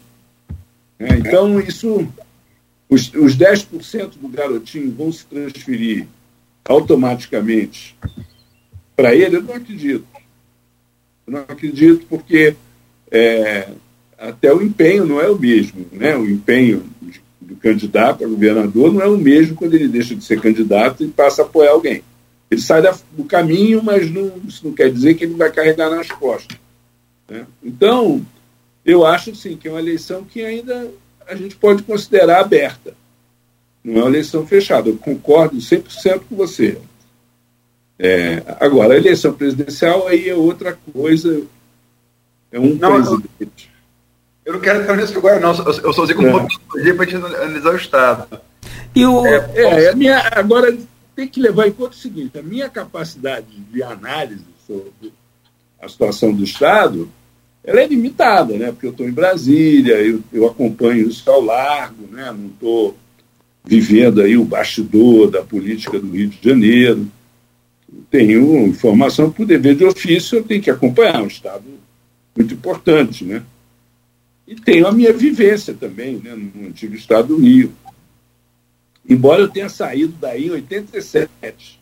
É, 1.00 1.16
então, 1.16 1.60
isso, 1.60 2.08
os, 2.90 3.12
os 3.14 3.36
10% 3.36 4.18
do 4.22 4.28
garotinho 4.28 4.92
vão 4.92 5.12
se 5.12 5.26
transferir 5.26 6.08
automaticamente 6.64 7.96
para 8.96 9.14
ele, 9.14 9.38
eu 9.38 9.44
não 9.44 9.54
acredito. 9.54 10.06
Eu 11.26 11.34
não 11.34 11.40
acredito 11.42 12.06
porque 12.08 12.56
é, 13.12 13.70
até 14.18 14.54
o 14.54 14.62
empenho 14.62 15.06
não 15.06 15.20
é 15.22 15.30
o 15.30 15.38
mesmo. 15.38 15.86
Né? 15.92 16.16
O 16.16 16.30
empenho 16.30 16.84
do 17.40 17.56
candidato 17.56 18.24
a 18.24 18.28
governador 18.28 18.94
não 18.94 19.02
é 19.02 19.08
o 19.08 19.18
mesmo 19.18 19.56
quando 19.56 19.74
ele 19.74 19.88
deixa 19.88 20.16
de 20.16 20.24
ser 20.24 20.42
candidato 20.42 21.04
e 21.04 21.08
passa 21.08 21.42
a 21.42 21.46
apoiar 21.46 21.72
alguém. 21.72 22.04
Ele 22.50 22.62
sai 22.62 22.82
do 23.12 23.24
caminho, 23.24 23.84
mas 23.84 24.10
não, 24.10 24.32
isso 24.48 24.66
não 24.66 24.74
quer 24.74 24.92
dizer 24.92 25.16
que 25.16 25.24
ele 25.24 25.34
vai 25.34 25.52
carregar 25.52 25.90
nas 25.90 26.10
costas. 26.10 26.58
Né? 27.28 27.46
Então, 27.64 28.26
eu 28.86 29.06
acho 29.06 29.36
sim 29.36 29.58
que 29.58 29.68
é 29.68 29.72
uma 29.72 29.80
eleição 29.80 30.24
que 30.24 30.44
ainda 30.44 30.90
a 31.28 31.36
gente 31.36 31.56
pode 31.56 31.84
considerar 31.84 32.40
aberta. 32.40 32.94
Não 33.84 34.02
é 34.02 34.04
uma 34.04 34.10
eleição 34.10 34.46
fechada. 34.46 34.90
Eu 34.90 34.98
concordo 34.98 35.58
100% 35.58 36.22
com 36.30 36.36
você. 36.36 36.78
É, 37.98 38.44
agora, 38.60 38.94
a 38.94 38.98
eleição 38.98 39.34
presidencial 39.34 40.08
aí 40.08 40.30
é 40.30 40.36
outra 40.36 40.78
coisa. 40.94 41.44
É 42.52 42.60
um 42.60 42.76
não, 42.76 43.02
presidente. 43.02 43.72
Eu 44.46 44.54
não 44.54 44.60
quero 44.60 44.82
entrar 44.82 44.98
nisso 44.98 45.18
agora, 45.18 45.40
não. 45.40 45.52
Eu 45.52 45.94
só 45.94 46.04
usei 46.04 46.16
como 46.16 46.28
é. 46.28 46.44
metodologia 46.44 46.96
para 46.96 47.04
a 47.04 47.10
gente 47.10 47.26
analisar 47.26 47.74
o 47.74 47.78
Estado. 47.78 48.42
E 48.96 49.06
o, 49.06 49.26
é, 49.26 49.52
é, 49.56 49.90
a 49.90 49.96
minha, 49.96 50.20
agora, 50.32 50.78
tem 51.16 51.28
que 51.28 51.42
levar 51.42 51.68
em 51.68 51.72
conta 51.72 51.92
o 51.92 52.00
seguinte: 52.00 52.38
a 52.38 52.44
minha 52.44 52.70
capacidade 52.70 53.48
de 53.72 53.82
análise 53.82 54.46
sobre 54.68 55.14
a 55.82 55.88
situação 55.88 56.34
do 56.34 56.44
Estado 56.44 57.10
ela 57.66 57.82
é 57.82 57.88
limitada, 57.88 58.56
né? 58.56 58.72
porque 58.72 58.86
eu 58.86 58.92
estou 58.92 59.08
em 59.08 59.12
Brasília, 59.12 59.96
eu, 59.96 60.22
eu 60.32 60.46
acompanho 60.46 61.10
isso 61.10 61.30
ao 61.30 61.42
largo, 61.42 62.08
né? 62.12 62.32
não 62.32 62.48
estou 62.48 62.96
vivendo 63.64 64.22
aí 64.22 64.38
o 64.38 64.46
bastidor 64.46 65.32
da 65.32 65.42
política 65.42 66.00
do 66.00 66.12
Rio 66.12 66.30
de 66.30 66.38
Janeiro. 66.48 67.08
Tenho 68.10 68.68
informação 68.68 69.32
por 69.32 69.46
dever 69.46 69.76
de 69.76 69.86
ofício, 69.86 70.38
eu 70.38 70.44
tenho 70.44 70.62
que 70.62 70.70
acompanhar, 70.70 71.22
um 71.22 71.28
Estado 71.28 71.64
muito 72.36 72.54
importante, 72.54 73.24
né? 73.24 73.42
E 74.48 74.56
tenho 74.56 74.86
a 74.88 74.92
minha 74.92 75.12
vivência 75.12 75.74
também, 75.74 76.18
né, 76.18 76.36
no 76.36 76.68
antigo 76.68 76.94
estado 76.94 77.30
do 77.30 77.38
Rio. 77.38 77.74
Embora 79.08 79.42
eu 79.42 79.48
tenha 79.48 79.70
saído 79.70 80.14
daí 80.20 80.48
em 80.48 80.52
87. 80.52 81.80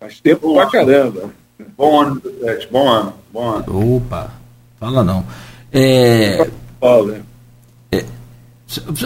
Faz 0.00 0.20
tempo 0.20 0.48
bom, 0.48 0.54
pra 0.54 0.70
caramba. 0.70 1.32
Bom 1.76 2.00
ano, 2.00 2.22
Sete. 2.40 2.68
Bom 2.68 2.88
ano. 2.88 3.14
Bom 3.32 3.48
ano. 3.48 3.96
Opa, 3.96 4.34
fala 4.78 5.04
não. 5.04 5.24
É... 5.72 6.50
Paulo, 6.80 7.12
né? 7.12 7.22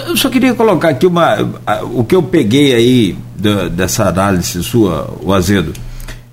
Eu 0.06 0.16
só 0.16 0.28
queria 0.28 0.54
colocar 0.54 0.90
aqui 0.90 1.06
uma, 1.06 1.36
o 1.92 2.04
que 2.04 2.14
eu 2.14 2.22
peguei 2.22 2.74
aí 2.74 3.18
dessa 3.72 4.08
análise 4.08 4.62
sua, 4.62 5.12
o 5.22 5.32
Azedo, 5.32 5.72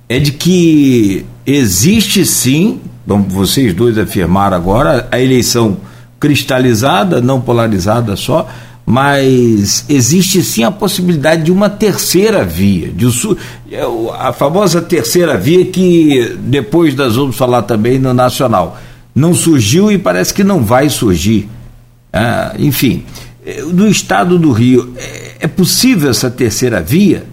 é 0.07 0.19
de 0.19 0.31
que 0.31 1.25
existe 1.45 2.25
sim 2.25 2.79
como 3.07 3.23
vocês 3.23 3.73
dois 3.73 3.97
afirmaram 3.97 4.57
agora, 4.57 5.07
a 5.11 5.19
eleição 5.19 5.77
cristalizada, 6.19 7.21
não 7.21 7.39
polarizada 7.39 8.15
só, 8.15 8.47
mas 8.85 9.85
existe 9.89 10.43
sim 10.43 10.63
a 10.63 10.71
possibilidade 10.71 11.43
de 11.43 11.51
uma 11.51 11.69
terceira 11.69 12.43
via, 12.43 12.89
de 12.89 13.07
é, 13.71 13.81
a 14.19 14.31
famosa 14.31 14.81
terceira 14.81 15.37
via 15.37 15.65
que 15.65 16.35
depois 16.39 16.95
nós 16.95 17.15
vamos 17.15 17.35
falar 17.35 17.63
também 17.63 17.99
no 17.99 18.13
Nacional. 18.13 18.79
Não 19.13 19.33
surgiu 19.33 19.91
e 19.91 19.97
parece 19.97 20.33
que 20.33 20.43
não 20.43 20.63
vai 20.63 20.89
surgir. 20.89 21.49
Ah, 22.17 22.55
enfim, 22.57 23.03
no 23.73 23.89
estado 23.89 24.39
do 24.39 24.53
Rio, 24.53 24.93
é, 24.95 25.35
é 25.41 25.47
possível 25.47 26.09
essa 26.09 26.31
terceira 26.31 26.81
via? 26.81 27.25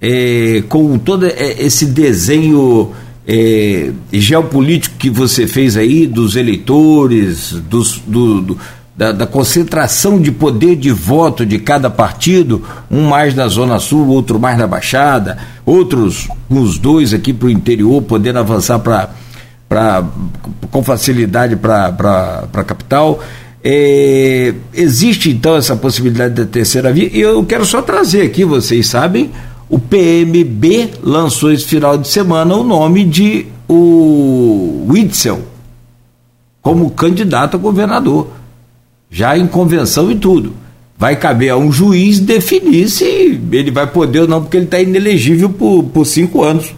É, 0.00 0.62
com 0.68 0.96
todo 0.96 1.26
é, 1.26 1.62
esse 1.62 1.86
desenho 1.86 2.92
é, 3.26 3.90
geopolítico 4.12 4.96
que 4.96 5.10
você 5.10 5.46
fez 5.48 5.76
aí, 5.76 6.06
dos 6.06 6.36
eleitores, 6.36 7.50
dos, 7.68 7.98
do, 8.06 8.40
do 8.40 8.58
da, 8.96 9.10
da, 9.10 9.26
concentração 9.26 10.20
de 10.20 10.30
poder 10.30 10.76
de 10.76 10.90
voto 10.90 11.44
de 11.44 11.58
cada 11.58 11.90
partido, 11.90 12.62
um 12.90 13.08
mais 13.08 13.34
na 13.34 13.48
Zona 13.48 13.78
Sul, 13.78 14.06
outro 14.08 14.38
mais 14.38 14.56
na 14.56 14.66
Baixada, 14.66 15.38
outros, 15.64 16.28
os 16.48 16.78
dois 16.78 17.12
aqui 17.12 17.32
para 17.32 17.46
o 17.46 17.50
interior, 17.50 18.02
podendo 18.02 18.38
avançar 18.38 18.78
para 18.78 19.10
com 20.70 20.82
facilidade 20.82 21.56
para 21.56 22.46
a 22.52 22.64
capital. 22.64 23.20
É, 23.64 24.52
existe 24.74 25.30
então 25.30 25.54
essa 25.54 25.76
possibilidade 25.76 26.34
da 26.34 26.44
terceira 26.44 26.92
via, 26.92 27.08
e 27.12 27.20
eu 27.20 27.44
quero 27.44 27.64
só 27.64 27.80
trazer 27.80 28.22
aqui, 28.22 28.44
vocês 28.44 28.88
sabem, 28.88 29.30
o 29.68 29.78
PMB 29.78 30.90
lançou 31.00 31.52
esse 31.52 31.64
final 31.64 31.96
de 31.96 32.08
semana 32.08 32.56
o 32.56 32.64
nome 32.64 33.04
de 33.04 33.46
o 33.68 34.86
Witzel 34.88 35.42
como 36.60 36.90
candidato 36.90 37.56
a 37.56 37.58
governador, 37.58 38.28
já 39.10 39.36
em 39.36 39.46
convenção 39.46 40.10
e 40.10 40.16
tudo. 40.16 40.54
Vai 40.96 41.16
caber 41.16 41.50
a 41.50 41.56
um 41.56 41.72
juiz 41.72 42.20
definir 42.20 42.88
se 42.88 43.04
ele 43.04 43.70
vai 43.70 43.86
poder 43.86 44.20
ou 44.20 44.28
não, 44.28 44.42
porque 44.42 44.56
ele 44.56 44.66
está 44.66 44.80
inelegível 44.80 45.50
por, 45.50 45.82
por 45.84 46.04
cinco 46.04 46.44
anos. 46.44 46.72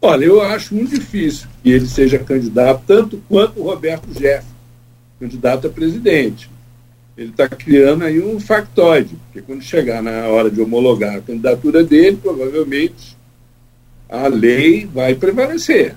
Olha, 0.00 0.24
eu 0.24 0.40
acho 0.40 0.74
muito 0.74 0.96
difícil 0.96 1.48
ele 1.72 1.86
seja 1.86 2.18
candidato 2.18 2.82
tanto 2.86 3.22
quanto 3.28 3.60
o 3.60 3.64
Roberto 3.64 4.06
Jefferson, 4.12 4.54
candidato 5.18 5.66
a 5.66 5.70
presidente. 5.70 6.50
Ele 7.16 7.30
está 7.30 7.48
criando 7.48 8.04
aí 8.04 8.20
um 8.20 8.38
factoide, 8.38 9.16
porque 9.26 9.40
quando 9.40 9.62
chegar 9.62 10.02
na 10.02 10.26
hora 10.28 10.50
de 10.50 10.60
homologar 10.60 11.16
a 11.16 11.20
candidatura 11.20 11.82
dele, 11.82 12.18
provavelmente 12.22 13.16
a 14.08 14.26
lei 14.28 14.86
vai 14.86 15.14
prevalecer. 15.14 15.96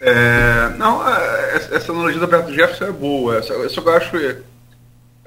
É, 0.00 0.68
não, 0.76 1.08
é, 1.08 1.54
essa 1.54 1.92
analogia 1.92 2.18
do 2.18 2.24
Alberto 2.24 2.52
Jefferson 2.52 2.86
é 2.86 2.92
boa. 2.92 3.34
Eu 3.34 3.38
acho, 3.38 3.80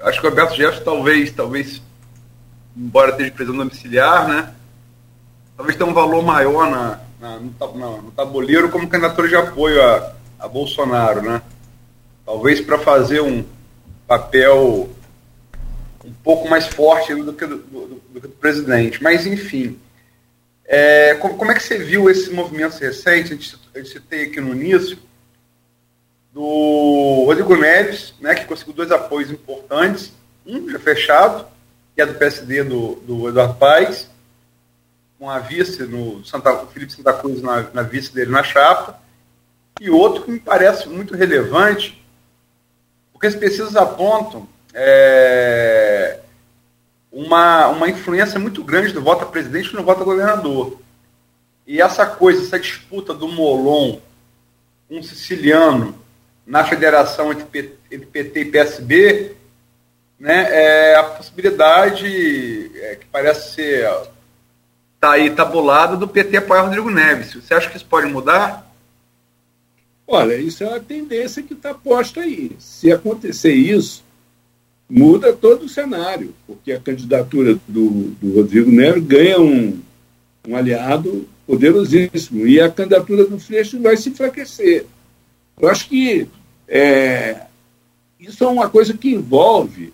acho 0.00 0.20
que 0.20 0.26
o 0.26 0.28
Alberto 0.28 0.54
Jefferson 0.54 0.84
talvez, 0.84 1.32
talvez, 1.32 1.82
embora 2.76 3.12
esteja 3.12 3.30
preso 3.30 3.54
domiciliar, 3.54 4.28
né? 4.28 4.54
Talvez 5.56 5.76
tenha 5.76 5.88
um 5.88 5.94
valor 5.94 6.22
maior 6.22 6.70
na, 6.70 7.00
na 7.20 7.38
no, 7.38 8.02
no, 8.02 8.10
tabuleiro 8.12 8.68
como 8.68 8.88
candidatura 8.88 9.28
de 9.28 9.36
apoio 9.36 9.82
a, 9.82 10.12
a 10.40 10.48
Bolsonaro, 10.48 11.22
né? 11.22 11.40
Talvez 12.24 12.60
para 12.60 12.78
fazer 12.78 13.22
um 13.22 13.44
papel 14.06 14.88
um 16.04 16.12
pouco 16.22 16.48
mais 16.48 16.66
forte 16.66 17.14
do 17.14 17.32
que 17.32 17.46
do, 17.46 17.56
do, 17.56 17.86
do, 17.86 18.20
do 18.20 18.28
presidente. 18.28 19.02
Mas, 19.02 19.26
enfim, 19.26 19.78
é, 20.64 21.14
como, 21.14 21.36
como, 21.36 21.50
é 21.50 21.54
que 21.54 21.62
você 21.62 21.78
viu 21.78 22.04
recentes? 22.78 23.32
A 23.32 23.34
gente, 23.34 23.58
a 23.74 23.78
gente 23.78 23.90
citei 23.90 24.24
aqui 24.24 24.40
no 24.40 24.52
início 24.52 24.98
do 26.32 27.24
Rodrigo 27.26 27.56
Neves, 27.56 28.14
né, 28.20 28.34
que 28.34 28.44
conseguiu 28.44 28.74
dois 28.74 28.90
apoios 28.90 29.30
importantes, 29.30 30.12
um 30.44 30.68
já 30.68 30.78
fechado, 30.78 31.46
que 31.94 32.02
é 32.02 32.06
do 32.06 32.14
PSD 32.14 32.62
do, 32.62 32.96
do 32.96 33.28
Eduardo 33.28 33.54
Paes, 33.54 34.10
com 35.18 35.30
a 35.30 35.38
vice 35.38 35.82
no 35.84 36.24
Santa, 36.24 36.52
o 36.52 36.66
Felipe 36.66 36.92
Santa 36.92 37.12
Cruz 37.12 37.40
na, 37.42 37.62
na 37.72 37.82
vice 37.82 38.12
dele 38.12 38.30
na 38.30 38.42
chapa, 38.42 39.00
e 39.80 39.90
outro 39.90 40.24
que 40.24 40.30
me 40.30 40.40
parece 40.40 40.88
muito 40.88 41.14
relevante, 41.14 42.04
porque 43.12 43.26
as 43.26 43.34
pesquisas 43.34 43.76
apontam 43.76 44.48
é, 44.74 46.20
uma, 47.10 47.68
uma 47.68 47.88
influência 47.88 48.38
muito 48.38 48.62
grande 48.62 48.92
do 48.92 49.02
voto 49.02 49.24
a 49.24 49.26
presidente 49.26 49.74
no 49.74 49.82
voto 49.82 50.02
a 50.02 50.04
governador. 50.04 50.78
E 51.66 51.80
essa 51.80 52.06
coisa, 52.06 52.42
essa 52.42 52.58
disputa 52.58 53.14
do 53.14 53.26
Molon, 53.26 53.98
um 54.90 55.02
siciliano, 55.02 55.98
na 56.46 56.62
federação 56.64 57.32
entre, 57.32 57.44
P, 57.44 57.72
entre 57.90 58.06
PT 58.06 58.40
e 58.40 58.44
PSB, 58.44 59.36
né, 60.18 60.46
é 60.50 60.96
a 60.96 61.02
possibilidade 61.02 62.70
é, 62.76 62.96
que 62.96 63.06
parece 63.06 63.54
ser 63.54 63.90
tá 65.00 65.12
aí 65.12 65.30
tabulada 65.30 65.96
do 65.96 66.08
PT 66.08 66.38
apoiar 66.38 66.62
Rodrigo 66.62 66.90
Neves. 66.90 67.34
Você 67.34 67.54
acha 67.54 67.68
que 67.70 67.76
isso 67.76 67.86
pode 67.86 68.10
mudar? 68.10 68.66
Olha, 70.06 70.36
isso 70.36 70.62
é 70.62 70.68
uma 70.68 70.80
tendência 70.80 71.42
que 71.42 71.54
está 71.54 71.74
posta 71.74 72.20
aí. 72.20 72.52
Se 72.58 72.92
acontecer 72.92 73.52
isso, 73.52 74.04
muda 74.88 75.32
todo 75.32 75.64
o 75.64 75.68
cenário, 75.68 76.32
porque 76.46 76.72
a 76.72 76.80
candidatura 76.80 77.58
do, 77.66 78.10
do 78.20 78.36
Rodrigo 78.36 78.70
Neves 78.70 79.04
ganha 79.04 79.40
um, 79.40 79.80
um 80.46 80.56
aliado 80.56 81.28
poderosíssimo 81.46 82.46
e 82.46 82.60
a 82.60 82.70
candidatura 82.70 83.24
do 83.24 83.38
Freixo 83.38 83.80
vai 83.80 83.96
se 83.96 84.10
enfraquecer. 84.10 84.86
Eu 85.60 85.68
acho 85.68 85.88
que 85.88 86.28
é, 86.68 87.46
isso 88.18 88.44
é 88.44 88.46
uma 88.46 88.68
coisa 88.68 88.96
que 88.96 89.10
envolve 89.10 89.92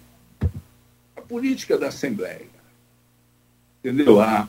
a 1.17 1.21
política 1.21 1.79
da 1.79 1.89
Assembleia. 1.89 2.53
Entendeu? 3.83 4.21
A, 4.21 4.49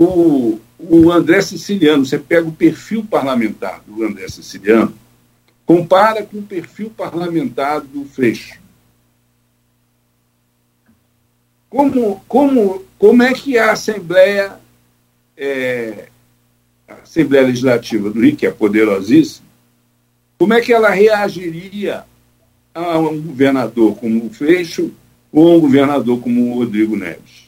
o, 0.00 0.58
o 0.78 1.12
André 1.12 1.42
Siciliano, 1.42 2.06
você 2.06 2.18
pega 2.18 2.48
o 2.48 2.52
perfil 2.52 3.04
parlamentar 3.04 3.82
do 3.86 4.02
André 4.02 4.26
Siciliano, 4.28 4.94
compara 5.66 6.22
com 6.24 6.38
o 6.38 6.42
perfil 6.42 6.88
parlamentar 6.88 7.82
do 7.82 8.06
Freixo. 8.06 8.58
Como, 11.68 12.24
como, 12.26 12.82
como 12.98 13.22
é 13.22 13.34
que 13.34 13.58
a 13.58 13.72
Assembleia, 13.72 14.58
é, 15.36 16.08
a 16.88 16.94
Assembleia 16.94 17.46
Legislativa 17.46 18.10
do 18.10 18.20
Rio, 18.20 18.34
que 18.34 18.46
é 18.46 18.50
poderosíssima, 18.50 19.46
como 20.38 20.54
é 20.54 20.62
que 20.62 20.72
ela 20.72 20.88
reagiria 20.88 22.04
a 22.74 22.98
um 22.98 23.20
governador 23.20 23.94
como 23.96 24.24
o 24.24 24.30
Freixo 24.30 24.90
ou 25.30 25.52
a 25.52 25.56
um 25.58 25.60
governador 25.60 26.18
como 26.20 26.52
o 26.52 26.58
Rodrigo 26.60 26.96
Neves? 26.96 27.39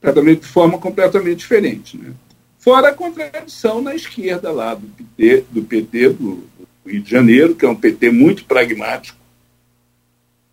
Tratamento 0.00 0.42
de 0.42 0.48
forma 0.48 0.78
completamente 0.78 1.38
diferente. 1.38 1.96
Né? 1.98 2.12
Fora 2.58 2.88
a 2.88 2.94
contradição 2.94 3.80
na 3.80 3.94
esquerda 3.94 4.50
lá 4.50 4.74
do 4.74 4.86
PT, 4.86 5.44
do, 5.50 5.62
PT 5.62 6.08
do, 6.10 6.44
Rio 6.86 7.02
de 7.02 7.10
Janeiro, 7.10 7.54
que 7.54 7.64
é 7.64 7.68
um 7.68 7.76
PT 7.76 8.10
muito 8.10 8.44
pragmático, 8.44 9.18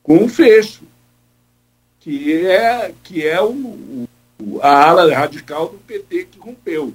com 0.03 0.23
o 0.23 0.29
fecho, 0.29 0.83
que 1.99 2.45
é, 2.45 2.93
que 3.03 3.25
é 3.25 3.41
o, 3.41 4.07
o, 4.39 4.59
a 4.61 4.89
ala 4.89 5.13
radical 5.13 5.69
do 5.69 5.77
PT 5.79 6.27
que 6.31 6.39
rompeu. 6.39 6.93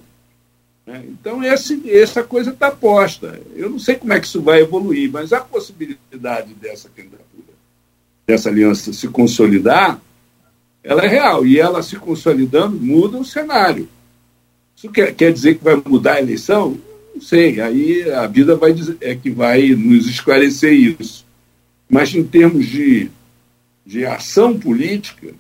Né? 0.87 1.05
Então, 1.09 1.43
esse, 1.43 1.91
essa 1.91 2.23
coisa 2.23 2.51
está 2.51 2.71
posta. 2.71 3.41
Eu 3.55 3.71
não 3.71 3.79
sei 3.79 3.97
como 3.97 4.13
é 4.13 4.21
que 4.21 4.27
isso 4.27 4.41
vai 4.41 4.61
evoluir, 4.61 5.11
mas 5.11 5.33
a 5.33 5.41
possibilidade 5.41 6.55
dessa 6.55 6.89
candidatura, 6.89 7.53
dessa 8.27 8.49
aliança 8.49 8.93
se 8.93 9.09
consolidar, 9.09 10.01
ela 10.83 11.05
é 11.05 11.09
real. 11.09 11.47
E 11.47 11.59
ela 11.59 11.83
se 11.83 11.97
consolidando 11.97 12.77
muda 12.77 13.19
o 13.19 13.25
cenário. 13.25 13.89
Isso 14.77 14.91
quer, 14.91 15.15
quer 15.15 15.33
dizer 15.33 15.57
que 15.57 15.65
vai 15.65 15.77
mudar 15.77 16.15
a 16.15 16.21
eleição? 16.21 16.79
Não 17.15 17.21
sei. 17.21 17.61
Aí 17.61 18.11
a 18.11 18.27
vida 18.27 18.57
vai 18.57 18.73
dizer, 18.73 18.97
é 19.01 19.15
que 19.15 19.31
vai 19.31 19.69
nos 19.71 20.09
esclarecer 20.09 20.73
isso. 20.73 21.25
Mas 21.89 22.15
em 22.15 22.25
termos 22.25 22.67
de, 22.67 23.11
de 23.85 24.05
ação 24.05 24.59
política 24.59 25.35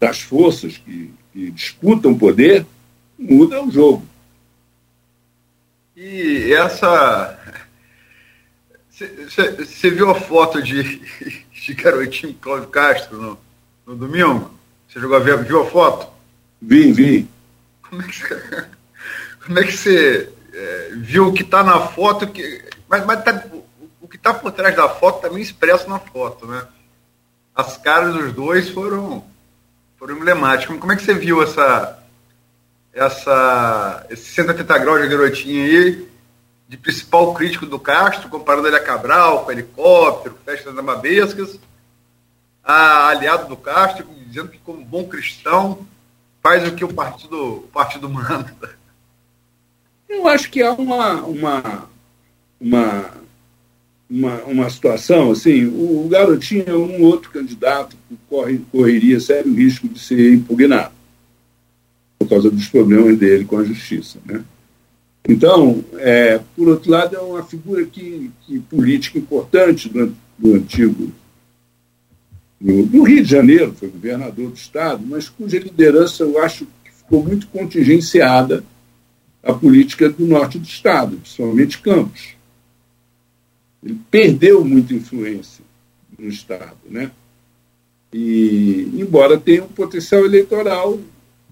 das 0.00 0.20
forças 0.20 0.76
que, 0.78 1.10
que 1.32 1.50
disputam 1.50 2.16
poder, 2.16 2.66
muda 3.18 3.62
o 3.62 3.70
jogo. 3.70 4.04
E 5.96 6.52
essa. 6.52 7.38
Você 8.90 9.90
viu 9.90 10.10
a 10.10 10.14
foto 10.14 10.62
de, 10.62 11.00
de 11.52 11.74
garotinho 11.74 12.34
Cláudio 12.34 12.68
Castro 12.68 13.20
no, 13.20 13.38
no 13.86 13.96
domingo? 13.96 14.50
Você 14.94 15.00
jogou 15.00 15.16
a 15.16 15.20
ver, 15.20 15.42
viu 15.42 15.60
a 15.60 15.66
foto? 15.66 16.06
Vi, 16.62 16.92
vi. 16.92 17.28
Como 17.82 18.00
é 18.00 18.06
que 18.06 18.16
você, 18.16 18.64
como 19.44 19.58
é 19.58 19.64
que 19.64 19.72
você 19.72 20.32
é, 20.52 20.90
viu 20.94 21.26
o 21.26 21.32
que 21.32 21.42
está 21.42 21.64
na 21.64 21.80
foto? 21.80 22.28
Que, 22.28 22.64
mas 22.88 23.04
mas 23.04 23.24
tá, 23.24 23.44
o, 24.00 24.06
que 24.06 24.14
está 24.14 24.32
por 24.32 24.52
trás 24.52 24.76
da 24.76 24.88
foto 24.88 25.20
também 25.20 25.42
expresso 25.42 25.90
na 25.90 25.98
foto, 25.98 26.46
né? 26.46 26.64
As 27.56 27.76
caras 27.76 28.14
dos 28.14 28.32
dois 28.32 28.68
foram, 28.68 29.24
foram 29.98 30.16
emblemáticas. 30.16 30.78
Como 30.78 30.92
é 30.92 30.96
que 30.96 31.02
você 31.02 31.14
viu 31.14 31.42
essa, 31.42 31.98
essa, 32.92 34.06
esse 34.10 34.30
180 34.30 34.78
graus 34.78 35.02
de 35.02 35.08
garotinho 35.08 35.64
aí, 35.64 36.08
de 36.68 36.76
principal 36.76 37.34
crítico 37.34 37.66
do 37.66 37.80
Castro, 37.80 38.28
comparando 38.28 38.68
ele 38.68 38.76
a 38.76 38.84
Cabral, 38.84 39.44
com 39.44 39.50
helicóptero, 39.50 40.38
festa 40.44 40.72
das 40.72 40.84
Mabescas, 40.84 41.58
a 42.62 43.08
aliado 43.08 43.48
do 43.48 43.56
Castro, 43.56 44.06
dizendo 44.34 44.48
que, 44.48 44.58
como 44.58 44.84
bom 44.84 45.04
cristão, 45.04 45.86
faz 46.42 46.66
o 46.66 46.74
que 46.74 46.84
o 46.84 46.92
partido, 46.92 47.58
o 47.58 47.68
partido 47.72 48.08
manda. 48.08 48.76
Eu 50.08 50.26
acho 50.26 50.50
que 50.50 50.60
há 50.60 50.72
uma, 50.72 51.22
uma, 51.22 51.88
uma, 52.60 53.10
uma, 54.10 54.34
uma 54.42 54.70
situação 54.70 55.30
assim. 55.30 55.66
O, 55.66 56.08
Garotinho 56.10 56.64
é 56.66 56.76
um 56.76 57.02
outro 57.02 57.30
candidato 57.30 57.96
que 58.08 58.18
corre, 58.28 58.58
correria 58.72 59.20
sério 59.20 59.54
risco 59.54 59.88
de 59.88 60.00
ser 60.00 60.34
impugnado 60.34 60.92
por 62.18 62.28
causa 62.28 62.50
dos 62.50 62.68
problemas 62.68 63.16
dele 63.16 63.44
com 63.44 63.58
a 63.58 63.64
justiça. 63.64 64.18
Né? 64.24 64.44
Então, 65.28 65.84
é, 65.94 66.40
por 66.56 66.68
outro 66.68 66.90
lado, 66.90 67.14
é 67.14 67.20
uma 67.20 67.44
figura 67.44 67.84
que, 67.84 68.30
que 68.44 68.58
política 68.58 69.18
importante 69.18 69.88
do, 69.88 70.14
do 70.36 70.54
antigo 70.54 71.12
no, 72.64 73.02
Rio 73.02 73.22
de 73.22 73.30
Janeiro, 73.30 73.74
foi 73.78 73.88
governador 73.90 74.48
do 74.48 74.56
Estado, 74.56 75.04
mas 75.06 75.28
cuja 75.28 75.58
liderança 75.58 76.22
eu 76.22 76.42
acho 76.42 76.66
que 76.82 76.90
ficou 76.90 77.22
muito 77.22 77.46
contingenciada 77.48 78.64
à 79.42 79.52
política 79.52 80.08
do 80.08 80.26
norte 80.26 80.58
do 80.58 80.64
Estado, 80.64 81.18
principalmente 81.18 81.78
Campos. 81.82 82.28
Ele 83.84 84.00
perdeu 84.10 84.64
muita 84.64 84.94
influência 84.94 85.62
no 86.18 86.26
Estado, 86.26 86.78
né? 86.88 87.10
E, 88.10 88.88
embora 88.94 89.38
tenha 89.38 89.64
um 89.64 89.68
potencial 89.68 90.24
eleitoral 90.24 90.98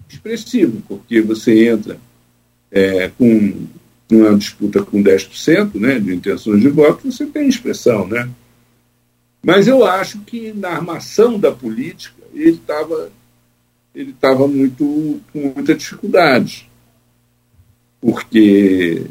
expressivo, 0.09 0.81
porque 0.87 1.21
você 1.21 1.67
entra 1.69 1.99
é, 2.71 3.09
com 3.09 3.67
uma 4.11 4.35
disputa 4.35 4.81
com 4.81 5.03
10% 5.03 5.75
né, 5.75 5.99
de 5.99 6.15
intenções 6.15 6.61
de 6.61 6.69
voto, 6.69 7.11
você 7.11 7.25
tem 7.27 7.47
expressão, 7.47 8.07
né? 8.07 8.27
Mas 9.43 9.67
eu 9.67 9.85
acho 9.85 10.19
que 10.21 10.53
na 10.53 10.69
armação 10.69 11.37
da 11.37 11.51
política 11.51 12.23
ele 12.33 12.51
estava 12.51 13.11
ele 13.93 14.09
estava 14.11 14.47
muito, 14.47 15.21
com 15.31 15.53
muita 15.53 15.75
dificuldade, 15.75 16.67
porque 18.01 19.05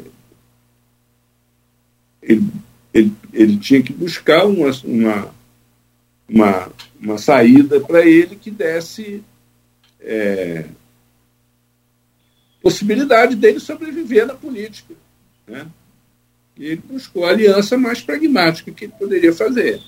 ele, 2.21 2.51
ele, 2.93 3.13
ele 3.31 3.57
tinha 3.57 3.81
que 3.81 3.93
buscar 3.93 4.45
uma, 4.45 4.69
uma, 4.83 5.35
uma, 6.27 6.71
uma 6.99 7.17
saída 7.17 7.79
para 7.79 8.05
ele 8.05 8.35
que 8.35 8.51
desse 8.51 9.23
é, 10.01 10.65
possibilidade 12.61 13.35
dele 13.35 13.59
sobreviver 13.59 14.27
na 14.27 14.35
política. 14.35 14.93
Né? 15.47 15.65
E 16.57 16.65
ele 16.65 16.81
buscou 16.87 17.25
a 17.25 17.29
aliança 17.29 17.77
mais 17.77 18.01
pragmática 18.01 18.71
que 18.71 18.85
ele 18.85 18.93
poderia 18.99 19.33
fazer. 19.33 19.81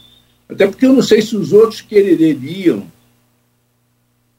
Até 0.48 0.68
porque 0.68 0.86
eu 0.86 0.94
não 0.94 1.02
sei 1.02 1.22
se 1.22 1.36
os 1.36 1.52
outros 1.52 1.82
quereriam 1.82 2.90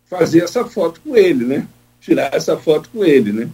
fazer 0.06 0.42
essa 0.42 0.64
foto 0.64 1.00
com 1.00 1.16
ele, 1.16 1.44
né? 1.44 1.68
Tirar 2.00 2.32
essa 2.32 2.56
foto 2.56 2.88
com 2.90 3.04
ele, 3.04 3.32
né? 3.32 3.50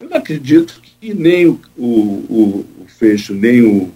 Eu 0.00 0.08
não 0.08 0.16
acredito 0.16 0.80
que 0.80 1.12
nem 1.12 1.46
o, 1.46 1.60
o, 1.76 2.66
o, 2.80 2.86
Fecho, 2.88 3.34
nem 3.34 3.62
o, 3.62 3.92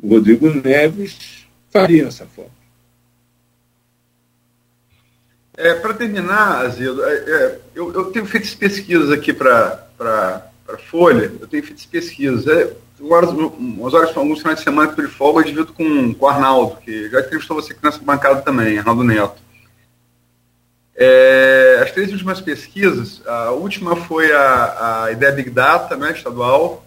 o 0.00 0.08
Rodrigo 0.08 0.48
Neves 0.50 1.46
fariam 1.70 2.08
essa 2.08 2.26
foto. 2.26 2.50
É, 5.54 5.74
para 5.74 5.94
terminar, 5.94 6.66
Azedo, 6.66 7.04
é, 7.04 7.14
é, 7.14 7.60
eu, 7.74 7.92
eu, 7.92 8.04
tenho 8.06 8.24
feito 8.24 8.56
pesquisas 8.56 9.10
aqui 9.10 9.32
para 9.32 9.86
a 9.98 10.78
Folha, 10.88 11.32
eu 11.40 11.46
tenho 11.46 11.62
feito 11.62 11.86
pesquisas. 11.88 12.46
É, 12.46 12.74
horas, 13.00 13.30
umas 13.30 13.94
horas, 13.94 14.16
alguns 14.16 14.40
finais 14.40 14.58
de 14.58 14.64
semana 14.64 14.92
que 14.92 15.00
eu 15.00 15.06
de 15.06 15.12
folga, 15.12 15.40
eu 15.40 15.44
divido 15.44 15.72
com, 15.72 16.14
com 16.14 16.24
o 16.24 16.28
Arnaldo, 16.28 16.76
que 16.76 17.08
já 17.10 17.20
entrevistou 17.20 17.60
você 17.60 17.72
aqui 17.72 17.82
nessa 17.82 17.98
bancada 17.98 18.42
também, 18.42 18.78
Arnaldo 18.78 19.04
Neto. 19.04 19.40
É, 20.94 21.80
as 21.82 21.90
três 21.90 22.12
últimas 22.12 22.40
pesquisas, 22.40 23.22
a 23.26 23.50
última 23.50 23.96
foi 23.96 24.30
a, 24.32 25.04
a 25.04 25.12
ideia 25.12 25.32
Big 25.32 25.50
Data, 25.50 25.96
né, 25.96 26.12
estadual, 26.12 26.84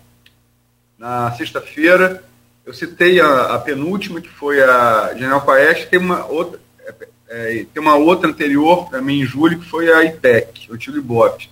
na 0.98 1.32
sexta-feira. 1.34 2.24
Eu 2.66 2.74
citei 2.74 3.20
a, 3.20 3.56
a, 3.56 3.60
penúltima, 3.60 4.22
que 4.22 4.30
foi 4.30 4.62
a 4.62 5.14
General 5.16 5.42
Quaest, 5.42 5.90
tem 5.90 6.00
uma 6.00 6.26
outra, 6.26 6.60
é, 6.80 6.94
é, 7.30 7.66
tem 7.74 7.82
uma 7.82 7.96
outra 7.96 8.30
anterior, 8.30 8.90
também 8.90 9.22
em 9.22 9.26
julho, 9.26 9.60
que 9.60 9.70
foi 9.70 9.92
a 9.92 10.04
IPEC, 10.04 10.72
o 10.72 10.78
Tio 10.78 10.96
Ibope. 10.96 11.50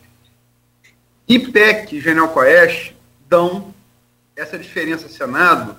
IPEC 1.28 1.98
e 1.98 2.02
General 2.02 2.30
Quaest 2.30 2.94
dão 3.28 3.74
essa 4.36 4.58
diferença 4.58 5.08
Senado 5.08 5.78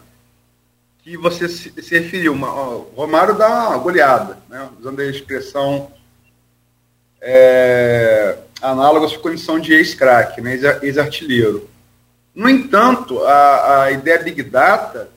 que 1.04 1.16
você 1.16 1.48
se, 1.48 1.70
se 1.82 1.98
referiu. 1.98 2.32
Uma, 2.32 2.52
ó, 2.52 2.76
Romário 2.96 3.36
dá 3.36 3.68
uma 3.68 3.78
goleada, 3.78 4.38
né, 4.48 4.68
usando 4.78 5.00
a 5.00 5.06
expressão 5.06 5.92
é, 7.20 8.38
análoga 8.60 9.06
à 9.06 9.08
sua 9.08 9.20
condição 9.20 9.60
de 9.60 9.74
ex-crack, 9.74 10.40
né, 10.40 10.58
ex-artilheiro. 10.82 11.68
No 12.34 12.48
entanto, 12.48 13.22
a, 13.24 13.84
a 13.84 13.92
ideia 13.92 14.22
Big 14.22 14.42
Data, 14.42 15.10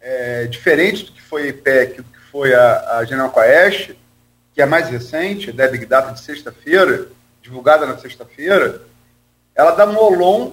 é, 0.00 0.46
diferente 0.46 1.04
do 1.04 1.12
que 1.12 1.22
foi 1.22 1.42
a 1.42 1.46
IPEC, 1.48 1.96
do 1.98 2.04
que 2.04 2.20
foi 2.30 2.54
a, 2.54 2.98
a 2.98 3.04
General 3.04 3.30
Quaest, 3.30 3.94
que 4.54 4.62
é 4.62 4.66
mais 4.66 4.88
recente, 4.88 5.50
a 5.50 5.52
ideia 5.52 5.70
Big 5.70 5.84
Data 5.84 6.12
de 6.12 6.20
sexta-feira, 6.20 7.08
divulgada 7.42 7.86
na 7.86 7.98
sexta-feira, 7.98 8.80
ela 9.54 9.72
dá 9.72 9.86
Molon 9.86 10.52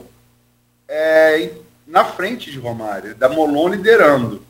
é, 0.88 1.50
na 1.88 2.06
frente 2.06 2.52
de 2.52 2.58
Romário, 2.58 3.15
dá 3.15 3.30
Molon 3.30 3.69
liderando. 3.69 4.41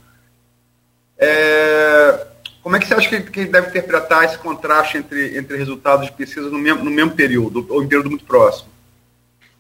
É, 1.18 2.28
como 2.62 2.76
é 2.76 2.80
que 2.80 2.88
você 2.88 2.94
acha 2.94 3.10
que, 3.10 3.32
que 3.32 3.46
deve 3.46 3.70
interpretar 3.70 4.24
esse 4.24 4.38
contraste 4.38 4.98
entre, 4.98 5.38
entre 5.38 5.58
resultados 5.58 6.06
de 6.06 6.14
pesquisa 6.14 6.50
no 6.50 6.58
mesmo, 6.58 6.84
no 6.84 6.92
mesmo 6.92 7.12
período, 7.12 7.66
ou 7.70 7.84
em 7.84 7.88
período 7.88 8.10
muito 8.10 8.26
próximo? 8.26 8.70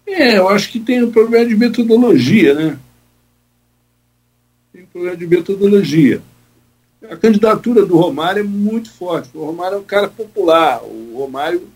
É, 0.05 0.37
eu 0.37 0.49
acho 0.49 0.71
que 0.71 0.79
tem 0.79 1.03
um 1.03 1.11
problema 1.11 1.45
de 1.45 1.55
metodologia, 1.55 2.53
né? 2.53 2.77
Tem 4.71 4.83
um 4.83 4.87
problema 4.87 5.17
de 5.17 5.27
metodologia. 5.27 6.21
A 7.09 7.17
candidatura 7.17 7.85
do 7.85 7.97
Romário 7.97 8.41
é 8.41 8.43
muito 8.43 8.91
forte. 8.91 9.29
O 9.33 9.45
Romário 9.45 9.75
é 9.75 9.79
um 9.79 9.83
cara 9.83 10.07
popular. 10.07 10.81
O 10.83 11.17
Romário 11.17 11.67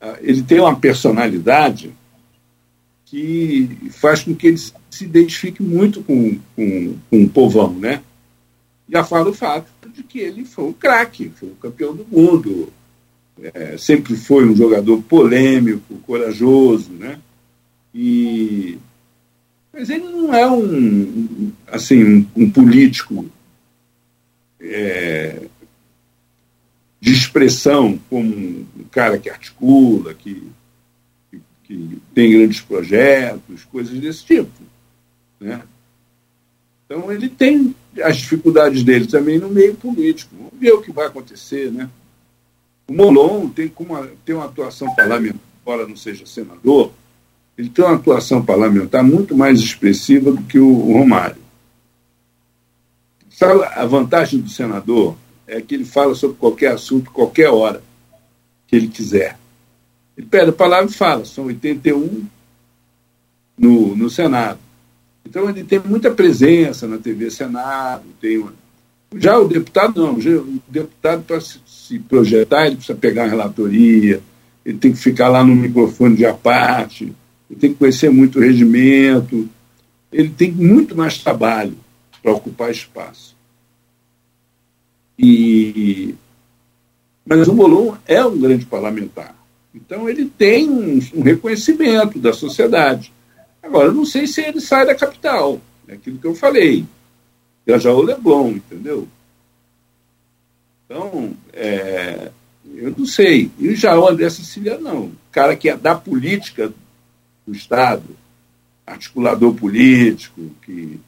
ah, 0.00 0.16
ele 0.20 0.42
tem 0.42 0.60
uma 0.60 0.74
personalidade 0.74 1.92
que 3.10 3.90
faz 3.90 4.22
com 4.22 4.36
que 4.36 4.46
ele 4.46 4.56
se 4.56 5.04
identifique 5.04 5.60
muito 5.60 6.00
com, 6.00 6.38
com, 6.54 6.96
com 7.10 7.24
o 7.24 7.28
povão, 7.28 7.72
né? 7.74 8.02
Já 8.88 9.02
fala 9.02 9.30
o 9.30 9.34
fato 9.34 9.66
de 9.92 10.04
que 10.04 10.20
ele 10.20 10.44
foi 10.44 10.66
um 10.66 10.72
craque, 10.72 11.32
foi 11.34 11.48
um 11.48 11.54
campeão 11.56 11.94
do 11.94 12.06
mundo, 12.06 12.72
é, 13.42 13.76
sempre 13.76 14.14
foi 14.14 14.48
um 14.48 14.54
jogador 14.54 15.02
polêmico, 15.02 15.96
corajoso, 16.06 16.92
né? 16.92 17.18
E 17.92 18.78
mas 19.72 19.90
ele 19.90 20.04
não 20.04 20.32
é 20.32 20.48
um 20.48 21.52
assim 21.66 22.04
um, 22.04 22.26
um 22.36 22.50
político 22.50 23.26
é, 24.60 25.42
de 27.00 27.12
expressão 27.12 27.98
como 28.08 28.28
um 28.32 28.84
cara 28.88 29.18
que 29.18 29.28
articula, 29.28 30.14
que, 30.14 30.44
que, 31.70 32.02
tem 32.12 32.32
grandes 32.32 32.60
projetos, 32.60 33.64
coisas 33.64 33.96
desse 33.98 34.24
tipo, 34.24 34.50
né? 35.38 35.62
Então 36.84 37.12
ele 37.12 37.28
tem 37.28 37.74
as 38.02 38.16
dificuldades 38.16 38.82
dele 38.82 39.06
também 39.06 39.38
no 39.38 39.48
meio 39.48 39.74
político. 39.76 40.34
Vamos 40.36 40.54
ver 40.58 40.72
o 40.72 40.82
que 40.82 40.90
vai 40.90 41.06
acontecer, 41.06 41.70
né? 41.70 41.88
O 42.88 42.92
Molon 42.92 43.48
tem, 43.48 43.72
uma, 43.78 44.10
tem 44.24 44.34
uma 44.34 44.46
atuação 44.46 44.92
parlamentar, 44.96 45.40
embora 45.62 45.86
não 45.86 45.96
seja 45.96 46.26
senador, 46.26 46.92
ele 47.56 47.68
tem 47.68 47.84
uma 47.84 47.94
atuação 47.94 48.44
parlamentar 48.44 49.04
muito 49.04 49.36
mais 49.36 49.60
expressiva 49.60 50.32
do 50.32 50.42
que 50.42 50.58
o 50.58 50.92
Romário. 50.92 51.36
Sabe, 53.30 53.62
a 53.64 53.86
vantagem 53.86 54.40
do 54.40 54.48
senador 54.48 55.16
é 55.46 55.60
que 55.60 55.74
ele 55.74 55.84
fala 55.84 56.14
sobre 56.16 56.36
qualquer 56.36 56.72
assunto, 56.72 57.12
qualquer 57.12 57.48
hora 57.50 57.82
que 58.66 58.74
ele 58.74 58.88
quiser. 58.88 59.39
Ele 60.20 60.26
pede 60.26 60.50
a 60.50 60.52
palavra 60.52 60.90
e 60.90 60.92
fala. 60.92 61.24
São 61.24 61.46
81 61.46 62.26
no, 63.56 63.96
no 63.96 64.10
Senado. 64.10 64.58
Então 65.24 65.48
ele 65.48 65.64
tem 65.64 65.78
muita 65.78 66.10
presença 66.10 66.86
na 66.86 66.98
TV 66.98 67.30
Senado, 67.30 68.04
tem 68.20 68.36
uma... 68.36 68.52
Já 69.16 69.38
o 69.38 69.48
deputado 69.48 70.02
não, 70.02 70.14
o 70.14 70.62
deputado 70.68 71.22
para 71.22 71.40
se 71.40 71.98
projetar, 72.00 72.66
ele 72.66 72.76
precisa 72.76 72.96
pegar 72.96 73.24
a 73.24 73.28
relatoria, 73.28 74.20
ele 74.64 74.78
tem 74.78 74.92
que 74.92 74.98
ficar 74.98 75.28
lá 75.28 75.42
no 75.42 75.54
microfone 75.54 76.16
de 76.16 76.26
aparte, 76.26 77.12
ele 77.50 77.58
tem 77.58 77.72
que 77.72 77.78
conhecer 77.78 78.10
muito 78.10 78.38
o 78.38 78.42
regimento, 78.42 79.48
ele 80.12 80.28
tem 80.28 80.52
muito 80.52 80.94
mais 80.94 81.18
trabalho 81.18 81.76
para 82.22 82.32
ocupar 82.32 82.70
espaço. 82.70 83.34
E... 85.18 86.14
Mas 87.24 87.48
o 87.48 87.54
Molon 87.54 87.94
é 88.06 88.24
um 88.24 88.38
grande 88.38 88.66
parlamentar. 88.66 89.39
Então 89.74 90.08
ele 90.08 90.26
tem 90.26 90.68
um, 90.68 90.98
um 91.14 91.22
reconhecimento 91.22 92.18
da 92.18 92.32
sociedade. 92.32 93.12
Agora, 93.62 93.92
não 93.92 94.04
sei 94.04 94.26
se 94.26 94.40
ele 94.40 94.60
sai 94.60 94.86
da 94.86 94.94
capital, 94.94 95.60
é 95.86 95.94
aquilo 95.94 96.18
que 96.18 96.26
eu 96.26 96.34
falei. 96.34 96.84
Já 97.66 97.92
o 97.92 98.02
Leblon, 98.02 98.52
entendeu? 98.52 99.06
Então, 100.84 101.36
é, 101.52 102.32
eu 102.74 102.92
não 102.96 103.06
sei. 103.06 103.48
E 103.58 103.68
o 103.68 104.08
André 104.08 104.28
Siciliano, 104.28 104.82
não. 104.82 105.04
O 105.04 105.16
cara 105.30 105.54
que 105.54 105.68
é 105.68 105.76
da 105.76 105.94
política 105.94 106.72
do 107.46 107.54
Estado, 107.54 108.16
articulador 108.86 109.54
político, 109.54 110.50
que, 110.62 111.00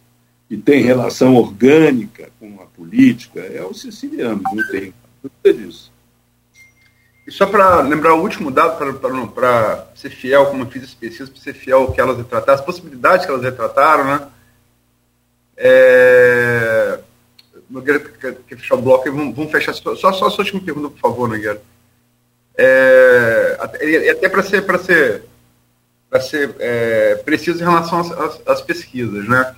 que 0.49 0.57
tem 0.57 0.83
relação 0.83 1.35
orgânica 1.35 2.31
com 2.39 2.61
a 2.61 2.67
política, 2.67 3.41
é 3.41 3.63
o 3.65 3.75
siciliano, 3.75 4.43
não 4.43 4.67
tem 4.69 4.95
dúvida 5.23 5.65
disso. 5.65 5.92
E 7.27 7.31
só 7.31 7.47
para 7.47 7.81
lembrar 7.81 8.15
o 8.15 8.23
último 8.23 8.51
dado, 8.51 8.77
para 9.33 9.87
ser 9.95 10.11
fiel, 10.11 10.47
como 10.47 10.65
eu 10.65 10.67
fiz 10.67 10.83
esse 10.83 10.97
pesquisa, 10.97 11.31
para 11.31 11.41
ser 11.41 11.55
fiel 11.55 11.83
ao 11.83 11.93
que 11.93 12.01
elas 12.01 12.17
retrataram, 12.17 12.59
as 12.59 12.65
possibilidades 12.65 13.25
que 13.25 13.31
elas 13.31 13.45
retrataram, 13.45 14.05
né? 14.05 14.29
É... 15.57 16.99
Nogueira 17.71 18.01
quer, 18.01 18.37
fechar 18.57 18.75
o 18.75 18.83
bloco, 18.83 19.11
vamos, 19.11 19.35
vamos 19.35 19.53
fechar. 19.53 19.73
Só, 19.73 19.95
só, 19.95 20.09
a 20.09 20.29
última 20.29 20.61
pergunta, 20.61 20.91
por 20.91 20.99
favor, 20.99 21.29
Nogueira. 21.29 21.63
É, 22.55 23.57
até, 23.59 24.11
até 24.11 24.29
para 24.29 24.43
ser, 24.43 24.63
para 24.63 24.79
ser, 24.79 25.25
para 26.11 26.21
ser 26.21 26.55
é, 26.59 27.15
preciso 27.25 27.63
em 27.63 27.67
relação 27.67 28.01
às, 28.01 28.11
às, 28.11 28.43
às 28.47 28.61
pesquisas, 28.61 29.27
né? 29.27 29.55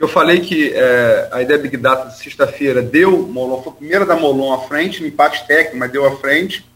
Eu 0.00 0.08
falei 0.08 0.40
que 0.40 0.72
é, 0.72 1.28
a 1.30 1.42
ideia 1.42 1.58
Big 1.58 1.76
Data 1.76 2.08
de 2.08 2.18
sexta-feira 2.18 2.80
deu, 2.80 3.28
Molon 3.28 3.62
foi 3.62 3.72
a 3.72 3.76
primeira 3.76 4.06
da 4.06 4.16
Molon 4.16 4.54
à 4.54 4.62
frente, 4.66 5.02
no 5.02 5.06
empate 5.06 5.46
técnico, 5.46 5.76
mas 5.76 5.92
deu 5.92 6.06
à 6.06 6.16
frente, 6.16 6.66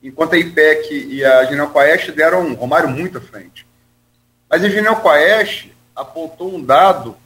enquanto 0.00 0.34
a 0.34 0.38
IPEC 0.38 0.94
e 0.94 1.24
a 1.24 1.44
Genial 1.46 1.70
Quaest 1.70 2.12
deram 2.12 2.54
Romário 2.54 2.88
muito 2.88 3.18
à 3.18 3.20
frente. 3.20 3.66
Mas 4.48 4.62
a 4.62 4.68
Genial 4.68 5.02
Quaest 5.02 5.72
apontou 5.96 6.54
um 6.54 6.62
dado, 6.62 7.16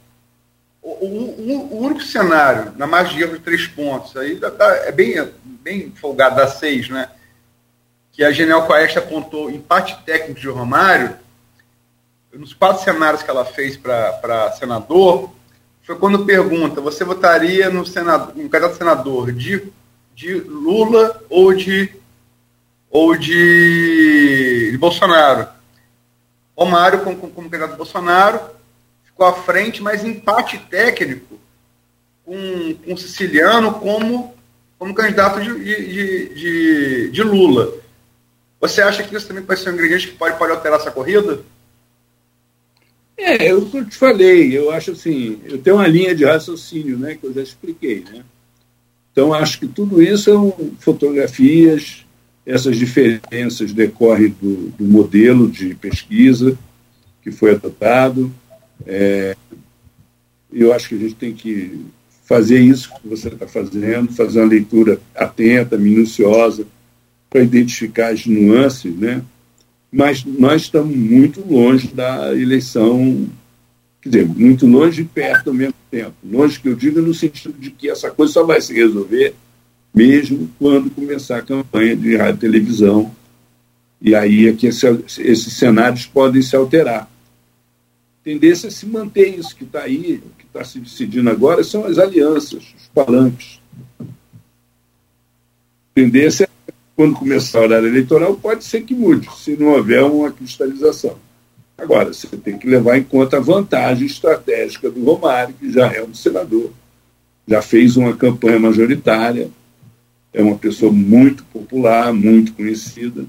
o, 0.80 0.88
o, 0.88 1.74
o, 1.74 1.78
único 1.84 2.02
cenário, 2.02 2.72
na 2.78 2.86
margem 2.86 3.18
de 3.18 3.22
erro 3.22 3.36
de 3.36 3.44
três 3.44 3.66
pontos, 3.66 4.16
aí 4.16 4.40
é 4.86 4.92
bem, 4.92 5.30
bem 5.44 5.92
folgado, 5.94 6.36
dá 6.36 6.48
seis, 6.48 6.88
né? 6.88 7.10
que 8.18 8.24
a 8.24 8.32
Genial 8.32 8.66
Coeste 8.66 8.98
apontou 8.98 9.48
empate 9.48 9.96
técnico 10.04 10.40
de 10.40 10.48
Romário, 10.48 11.16
nos 12.38 12.54
quatro 12.54 12.84
cenários 12.84 13.22
que 13.22 13.30
ela 13.30 13.44
fez 13.44 13.76
para 13.76 14.52
senador, 14.52 15.30
foi 15.82 15.96
quando 15.96 16.24
pergunta: 16.24 16.80
você 16.80 17.04
votaria 17.04 17.68
no, 17.68 17.84
senador, 17.84 18.34
no 18.36 18.48
candidato 18.48 18.76
senador 18.76 19.32
de, 19.32 19.72
de 20.14 20.34
Lula 20.34 21.20
ou 21.28 21.52
de, 21.52 21.92
ou 22.90 23.16
de, 23.16 24.70
de 24.70 24.78
Bolsonaro? 24.78 25.48
Romário, 26.56 27.00
como, 27.00 27.16
como 27.16 27.50
candidato 27.50 27.76
Bolsonaro, 27.76 28.40
ficou 29.04 29.26
à 29.26 29.32
frente, 29.32 29.82
mas 29.82 30.04
empate 30.04 30.58
técnico 30.58 31.38
com, 32.24 32.74
com 32.84 32.94
o 32.94 32.98
Siciliano 32.98 33.74
como, 33.74 34.34
como 34.78 34.94
candidato 34.94 35.40
de, 35.40 35.54
de, 35.64 36.34
de, 36.34 37.10
de 37.10 37.22
Lula. 37.22 37.72
Você 38.60 38.82
acha 38.82 39.02
que 39.02 39.14
isso 39.16 39.26
também 39.26 39.44
pode 39.44 39.60
ser 39.60 39.70
um 39.70 39.74
ingrediente 39.74 40.08
que 40.08 40.16
pode, 40.16 40.36
pode 40.36 40.52
alterar 40.52 40.80
essa 40.80 40.90
corrida? 40.90 41.40
É, 43.18 43.50
eu 43.50 43.68
te 43.84 43.96
falei, 43.96 44.56
eu 44.56 44.70
acho 44.70 44.92
assim, 44.92 45.40
eu 45.44 45.58
tenho 45.58 45.76
uma 45.76 45.88
linha 45.88 46.14
de 46.14 46.24
raciocínio, 46.24 46.96
né, 46.96 47.16
que 47.16 47.26
eu 47.26 47.34
já 47.34 47.42
expliquei, 47.42 48.04
né? 48.04 48.22
Então, 49.10 49.34
acho 49.34 49.58
que 49.58 49.66
tudo 49.66 50.00
isso 50.00 50.24
são 50.24 50.54
fotografias, 50.78 52.06
essas 52.46 52.76
diferenças 52.76 53.72
decorrem 53.72 54.28
do, 54.40 54.72
do 54.78 54.84
modelo 54.84 55.50
de 55.50 55.74
pesquisa 55.74 56.56
que 57.20 57.32
foi 57.32 57.50
adotado. 57.50 58.32
É, 58.86 59.36
eu 60.52 60.72
acho 60.72 60.88
que 60.88 60.94
a 60.94 60.98
gente 60.98 61.16
tem 61.16 61.34
que 61.34 61.84
fazer 62.24 62.60
isso 62.60 62.90
que 63.00 63.08
você 63.08 63.26
está 63.26 63.48
fazendo, 63.48 64.12
fazer 64.12 64.38
uma 64.40 64.48
leitura 64.48 65.00
atenta, 65.14 65.76
minuciosa, 65.76 66.64
para 67.28 67.42
identificar 67.42 68.12
as 68.12 68.24
nuances, 68.24 68.94
né? 68.94 69.22
Mas 69.90 70.24
nós 70.24 70.62
estamos 70.62 70.94
muito 70.94 71.40
longe 71.40 71.88
da 71.88 72.34
eleição, 72.34 73.26
quer 74.02 74.08
dizer, 74.10 74.26
muito 74.26 74.66
longe 74.66 75.02
e 75.02 75.04
perto 75.04 75.48
ao 75.48 75.54
mesmo 75.54 75.74
tempo. 75.90 76.14
Longe 76.24 76.60
que 76.60 76.68
eu 76.68 76.74
digo 76.74 77.00
no 77.00 77.14
sentido 77.14 77.54
de 77.58 77.70
que 77.70 77.88
essa 77.88 78.10
coisa 78.10 78.32
só 78.32 78.44
vai 78.44 78.60
se 78.60 78.74
resolver 78.74 79.34
mesmo 79.94 80.48
quando 80.58 80.90
começar 80.90 81.38
a 81.38 81.42
campanha 81.42 81.96
de 81.96 82.16
rádio 82.16 82.36
e 82.36 82.40
televisão. 82.40 83.10
E 84.00 84.14
aí 84.14 84.46
é 84.46 84.52
que 84.52 84.68
esse, 84.68 84.86
esses 85.18 85.54
cenários 85.54 86.06
podem 86.06 86.40
se 86.40 86.54
alterar. 86.54 87.02
A 87.02 88.24
tendência 88.24 88.68
é 88.68 88.70
se 88.70 88.86
manter 88.86 89.38
isso 89.38 89.56
que 89.56 89.64
está 89.64 89.82
aí, 89.82 90.22
que 90.38 90.44
está 90.44 90.62
se 90.62 90.78
decidindo 90.78 91.28
agora 91.30 91.64
são 91.64 91.84
as 91.84 91.98
alianças, 91.98 92.74
os 92.76 92.86
palanques. 92.94 93.60
A 94.00 94.04
tendência 95.94 96.47
quando 96.98 97.14
começar 97.14 97.60
o 97.60 97.62
horário 97.62 97.86
eleitoral, 97.86 98.34
pode 98.34 98.64
ser 98.64 98.80
que 98.80 98.92
mude, 98.92 99.28
se 99.36 99.56
não 99.56 99.68
houver 99.68 100.02
uma 100.02 100.32
cristalização. 100.32 101.16
Agora, 101.78 102.12
você 102.12 102.26
tem 102.26 102.58
que 102.58 102.66
levar 102.66 102.98
em 102.98 103.04
conta 103.04 103.36
a 103.36 103.40
vantagem 103.40 104.04
estratégica 104.04 104.90
do 104.90 105.04
Romário, 105.04 105.54
que 105.54 105.70
já 105.70 105.92
é 105.92 106.02
um 106.02 106.12
senador, 106.12 106.72
já 107.46 107.62
fez 107.62 107.96
uma 107.96 108.16
campanha 108.16 108.58
majoritária, 108.58 109.48
é 110.32 110.42
uma 110.42 110.58
pessoa 110.58 110.90
muito 110.90 111.44
popular, 111.44 112.12
muito 112.12 112.52
conhecida, 112.52 113.24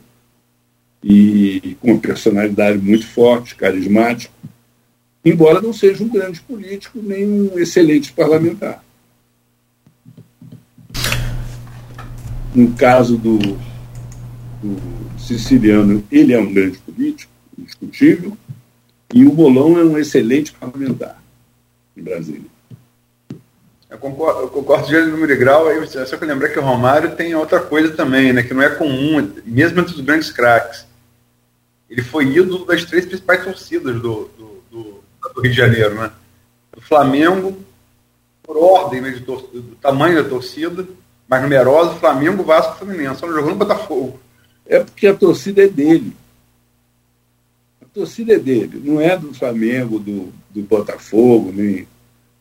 e 1.04 1.78
com 1.80 1.92
uma 1.92 2.00
personalidade 2.00 2.80
muito 2.80 3.06
forte, 3.06 3.54
carismático, 3.54 4.34
embora 5.24 5.62
não 5.62 5.74
seja 5.74 6.04
um 6.04 6.10
grande 6.10 6.42
político 6.42 7.00
nem 7.04 7.24
um 7.24 7.60
excelente 7.60 8.12
parlamentar. 8.14 8.84
No 12.54 12.74
caso 12.74 13.18
do, 13.18 13.38
do 13.38 14.82
siciliano, 15.18 16.04
ele 16.12 16.34
é 16.34 16.40
um 16.40 16.52
grande 16.52 16.78
político, 16.80 17.32
indiscutível, 17.58 18.38
e 19.14 19.26
o 19.26 19.32
Bolão 19.32 19.78
é 19.78 19.84
um 19.84 19.98
excelente 19.98 20.54
parlamentar 20.54 21.22
em 21.96 22.02
Brasília. 22.02 22.50
Eu 23.90 23.98
concordo, 23.98 24.42
eu 24.42 24.48
concordo 24.50 24.88
de 24.88 25.02
número 25.02 25.34
e 25.34 25.36
grau, 25.36 25.68
aí 25.68 25.88
só 25.88 26.16
que 26.16 26.26
lembrar 26.26 26.50
que 26.50 26.60
o 26.60 26.64
Romário 26.64 27.16
tem 27.16 27.34
outra 27.34 27.60
coisa 27.60 27.92
também, 27.96 28.32
né, 28.32 28.44
que 28.44 28.54
não 28.54 28.62
é 28.62 28.70
comum, 28.70 29.34
mesmo 29.46 29.80
entre 29.80 29.96
os 29.96 30.02
grandes 30.02 30.32
craques. 30.32 30.86
Ele 31.90 32.04
foi 32.04 32.26
ídolo 32.26 32.66
das 32.66 32.86
três 32.86 33.06
principais 33.06 33.44
torcidas 33.44 33.96
do, 33.96 34.30
do, 34.38 34.64
do, 34.70 35.04
do 35.34 35.42
Rio 35.42 35.52
de 35.52 35.58
Janeiro, 35.58 35.96
né? 35.96 36.12
Do 36.72 36.82
Flamengo, 36.82 37.58
por 38.44 38.58
ordem 38.58 39.02
né, 39.02 39.10
de 39.10 39.22
do 39.22 39.76
tamanho 39.82 40.24
da 40.24 40.30
torcida, 40.30 40.88
mais 41.30 41.44
numerosa, 41.44 41.96
Flamengo, 41.96 42.44
Vasco 42.44 42.80
Fluminense. 42.80 43.20
Só 43.20 43.28
não 43.28 43.36
jogou 43.36 43.52
no 43.52 43.58
Botafogo. 43.58 44.20
É 44.66 44.80
porque 44.80 45.06
a 45.06 45.14
torcida 45.14 45.64
é 45.64 45.68
dele. 45.68 46.14
A 47.82 47.86
torcida 47.86 48.34
é 48.34 48.40
dele, 48.40 48.82
não 48.84 49.00
é 49.00 49.16
do 49.16 49.34
Flamengo, 49.34 50.00
do, 50.00 50.34
do 50.50 50.62
Botafogo, 50.64 51.52
nem 51.52 51.88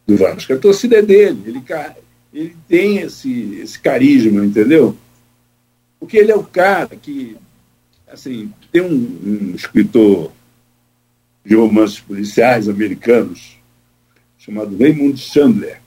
do 0.07 0.17
Vasco. 0.17 0.53
A 0.53 0.59
torcida 0.59 0.97
é 0.97 1.03
dele. 1.03 1.43
Ele, 1.47 1.63
ele 2.33 2.57
tem 2.67 2.99
esse, 2.99 3.61
esse 3.61 3.79
carisma, 3.79 4.45
entendeu? 4.45 4.97
Porque 6.01 6.17
ele 6.17 6.33
é 6.33 6.37
o 6.37 6.45
cara 6.45 6.97
que, 6.97 7.37
assim, 8.11 8.53
tem 8.73 8.81
um, 8.81 8.95
um 8.95 9.55
escritor 9.55 10.33
de 11.45 11.55
romances 11.55 12.01
policiais 12.01 12.69
americanos 12.69 13.59
chamado 14.39 14.77
Raymond 14.79 15.19
Chandler. 15.19 15.81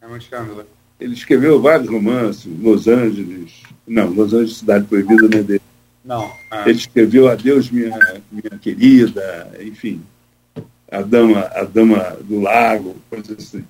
Raymond 0.00 0.24
Chandler 0.24 0.66
ele 1.02 1.14
escreveu 1.14 1.60
vários 1.60 1.88
romances, 1.88 2.46
Los 2.60 2.86
Angeles, 2.86 3.52
não, 3.86 4.08
Los 4.10 4.32
Angeles 4.32 4.58
Cidade 4.58 4.86
Proibida 4.86 5.28
não 5.28 5.38
é 5.38 5.42
dele. 5.42 5.62
Não. 6.04 6.32
Ah. 6.50 6.62
Ele 6.68 6.78
escreveu 6.78 7.28
Adeus, 7.28 7.70
minha, 7.70 8.22
minha 8.30 8.58
querida, 8.60 9.52
enfim, 9.60 10.00
a 10.90 11.02
dama, 11.02 11.40
a 11.40 11.64
dama 11.64 12.16
do 12.22 12.40
lago, 12.40 12.96
coisas 13.10 13.36
assim. 13.36 13.64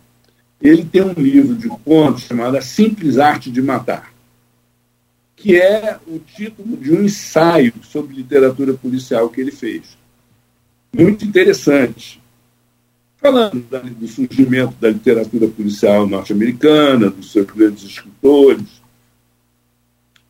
Ele 0.61 0.85
tem 0.85 1.03
um 1.03 1.15
livro 1.15 1.55
de 1.57 1.69
contos 1.69 2.25
chamado 2.25 2.57
A 2.57 2.63
Simples 2.63 3.19
Arte 3.19 3.51
de 3.51 3.63
Matar, 3.63 4.13
que 5.35 5.57
é 5.57 5.99
o 6.07 6.19
título 6.19 6.77
de 6.77 6.93
um 6.93 7.03
ensaio 7.03 7.73
sobre 7.83 8.15
literatura 8.15 8.75
policial 8.75 9.29
que 9.31 9.41
ele 9.41 9.51
fez. 9.51 9.97
Muito 10.95 11.25
interessante 11.25 12.22
falando 13.23 13.65
do 13.95 14.09
surgimento 14.09 14.75
da 14.81 14.91
literatura 14.91 15.47
policial 15.47 16.09
norte-americana, 16.09 17.09
dos 17.09 17.31
seus 17.31 17.47
grandes 17.47 17.85
escritores. 17.85 18.83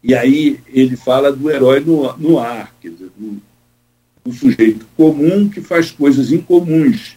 E 0.05 0.15
aí 0.15 0.61
ele 0.69 0.95
fala 0.95 1.33
do 1.33 1.51
herói 1.51 1.81
no, 1.81 2.15
no 2.19 2.39
ar, 2.39 2.75
quer 2.81 2.91
dizer, 2.91 3.11
do, 3.17 3.41
do 4.23 4.33
sujeito 4.33 4.87
comum 4.95 5.49
que 5.49 5.63
faz 5.63 5.91
coisas 5.91 6.31
incomuns, 6.31 7.17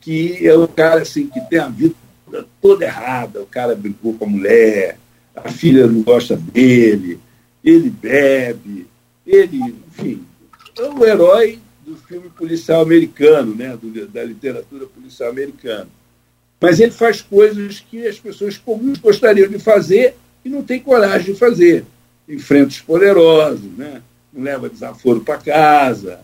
que 0.00 0.44
é 0.44 0.54
o 0.54 0.66
cara 0.66 1.02
assim, 1.02 1.28
que 1.28 1.40
tem 1.42 1.60
a 1.60 1.68
vida 1.68 1.94
toda 2.60 2.84
errada, 2.84 3.40
o 3.40 3.46
cara 3.46 3.76
brigou 3.76 4.14
com 4.14 4.24
a 4.24 4.28
mulher, 4.28 4.98
a 5.34 5.48
filha 5.48 5.86
não 5.86 6.02
gosta 6.02 6.34
dele, 6.36 7.20
ele 7.62 7.88
bebe, 7.88 8.86
ele, 9.24 9.76
enfim, 9.88 10.24
é 10.76 10.82
o 10.82 11.04
herói 11.04 11.60
do 11.86 11.96
filme 11.96 12.28
policial 12.28 12.82
americano, 12.82 13.54
né, 13.54 13.78
do, 13.80 14.08
da 14.08 14.24
literatura 14.24 14.86
policial 14.86 15.30
americana. 15.30 15.88
Mas 16.60 16.80
ele 16.80 16.90
faz 16.90 17.22
coisas 17.22 17.78
que 17.78 18.04
as 18.06 18.18
pessoas 18.18 18.58
comuns 18.58 18.98
gostariam 18.98 19.48
de 19.48 19.60
fazer 19.60 20.16
e 20.44 20.48
não 20.48 20.64
tem 20.64 20.80
coragem 20.80 21.32
de 21.32 21.38
fazer. 21.38 21.84
Enfrenta 22.28 22.68
os 22.68 22.80
poderosos, 22.80 23.70
né? 23.76 24.02
não 24.32 24.42
leva 24.42 24.68
desaforo 24.68 25.20
para 25.20 25.38
casa, 25.38 26.20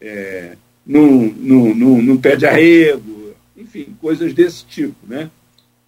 é, 0.00 0.56
não, 0.86 1.10
não, 1.10 1.74
não, 1.74 2.02
não 2.02 2.16
pede 2.16 2.44
arrego, 2.46 3.34
enfim, 3.56 3.96
coisas 4.00 4.34
desse 4.34 4.66
tipo. 4.66 5.06
Né? 5.06 5.30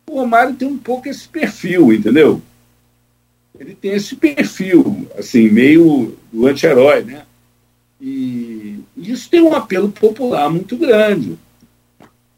O 0.08 0.20
Romário 0.20 0.54
tem 0.54 0.66
um 0.66 0.78
pouco 0.78 1.08
esse 1.08 1.28
perfil, 1.28 1.92
entendeu? 1.92 2.40
Ele 3.58 3.74
tem 3.74 3.92
esse 3.92 4.16
perfil, 4.16 5.06
assim, 5.18 5.48
meio 5.50 6.16
do 6.32 6.46
anti-herói, 6.46 7.02
né? 7.02 7.26
E 8.04 8.80
isso 8.96 9.30
tem 9.30 9.40
um 9.40 9.54
apelo 9.54 9.88
popular 9.88 10.50
muito 10.50 10.76
grande, 10.76 11.38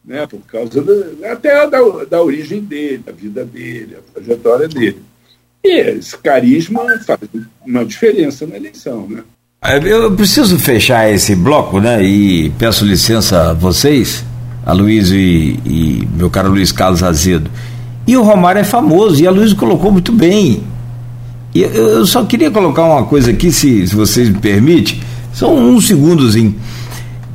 né, 0.04 0.26
por 0.26 0.40
causa 0.40 0.84
até 1.32 1.66
da, 1.66 1.78
da 2.04 2.22
origem 2.22 2.60
dele, 2.60 2.98
da 2.98 3.12
vida 3.12 3.46
dele, 3.46 3.96
a 3.96 4.12
trajetória 4.12 4.68
dele. 4.68 4.98
E 5.64 5.80
esse 5.80 6.18
carisma 6.18 6.82
faz 7.06 7.20
uma 7.64 7.82
diferença 7.82 8.46
na 8.46 8.56
eleição. 8.56 9.08
Né? 9.08 9.22
É, 9.64 9.78
eu 9.78 10.14
preciso 10.14 10.58
fechar 10.58 11.10
esse 11.10 11.34
bloco, 11.34 11.80
né? 11.80 12.04
E 12.04 12.50
peço 12.58 12.84
licença 12.84 13.48
a 13.48 13.54
vocês, 13.54 14.22
a 14.66 14.74
Luiz 14.74 15.10
e, 15.10 15.58
e 15.64 16.08
meu 16.14 16.28
caro 16.28 16.50
Luiz 16.50 16.70
Carlos 16.72 17.02
Azedo. 17.02 17.50
E 18.06 18.14
o 18.18 18.22
Romário 18.22 18.60
é 18.60 18.64
famoso, 18.64 19.22
e 19.22 19.26
a 19.26 19.30
Luiz 19.30 19.54
colocou 19.54 19.90
muito 19.90 20.12
bem. 20.12 20.62
Eu, 21.54 21.70
eu 21.70 22.06
só 22.06 22.22
queria 22.26 22.50
colocar 22.50 22.84
uma 22.84 23.06
coisa 23.06 23.30
aqui, 23.30 23.50
se, 23.50 23.88
se 23.88 23.94
vocês 23.96 24.28
me 24.28 24.38
permitem 24.38 25.00
só 25.34 25.52
um 25.54 25.80
segundozinho. 25.80 26.54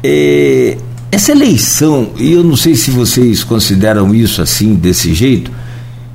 É, 0.01 0.77
essa 1.11 1.31
eleição, 1.31 2.11
e 2.17 2.31
eu 2.31 2.43
não 2.43 2.55
sei 2.55 2.75
se 2.75 2.89
vocês 2.89 3.43
consideram 3.43 4.15
isso 4.15 4.41
assim, 4.41 4.73
desse 4.73 5.13
jeito, 5.13 5.51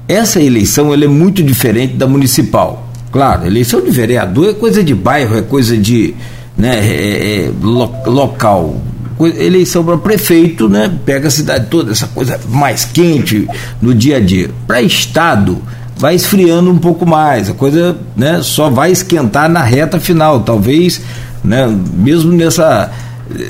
essa 0.09 0.41
eleição 0.41 0.93
ela 0.93 1.05
é 1.05 1.09
muito 1.09 1.43
diferente 1.43 1.95
da 1.95 2.07
municipal. 2.07 2.89
claro, 3.13 3.47
eleição 3.47 3.81
de 3.81 3.91
vereador 3.91 4.49
é 4.51 4.55
coisa 4.55 4.83
de 4.83 4.95
bairro, 4.95 5.37
é 5.37 5.43
coisa 5.43 5.77
de 5.77 6.15
né, 6.57 6.79
é, 6.81 7.45
é, 7.47 7.51
lo, 7.63 7.93
local. 8.07 8.81
Eleição 9.21 9.85
para 9.85 9.97
prefeito, 9.97 10.69
né? 10.69 10.93
Pega 11.07 11.29
a 11.29 11.31
cidade 11.31 11.69
toda, 11.71 11.93
essa 11.93 12.09
coisa 12.09 12.39
mais 12.49 12.85
quente 12.85 13.47
no 13.81 13.95
dia 13.95 14.17
a 14.17 14.21
dia. 14.21 14.51
Para 14.67 14.83
Estado, 14.83 15.63
vai 15.97 16.15
esfriando 16.17 16.71
um 16.71 16.79
pouco 16.79 17.07
mais, 17.07 17.49
a 17.49 17.55
coisa 17.55 17.97
né, 18.17 18.41
só 18.43 18.69
vai 18.69 18.91
esquentar 18.91 19.49
na 19.49 19.63
reta 19.63 20.01
final, 20.01 20.41
talvez, 20.41 21.01
né, 21.45 21.67
mesmo 21.95 22.33
nessa, 22.33 22.91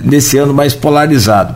nesse 0.02 0.36
ano 0.36 0.52
mais 0.52 0.74
polarizado. 0.74 1.54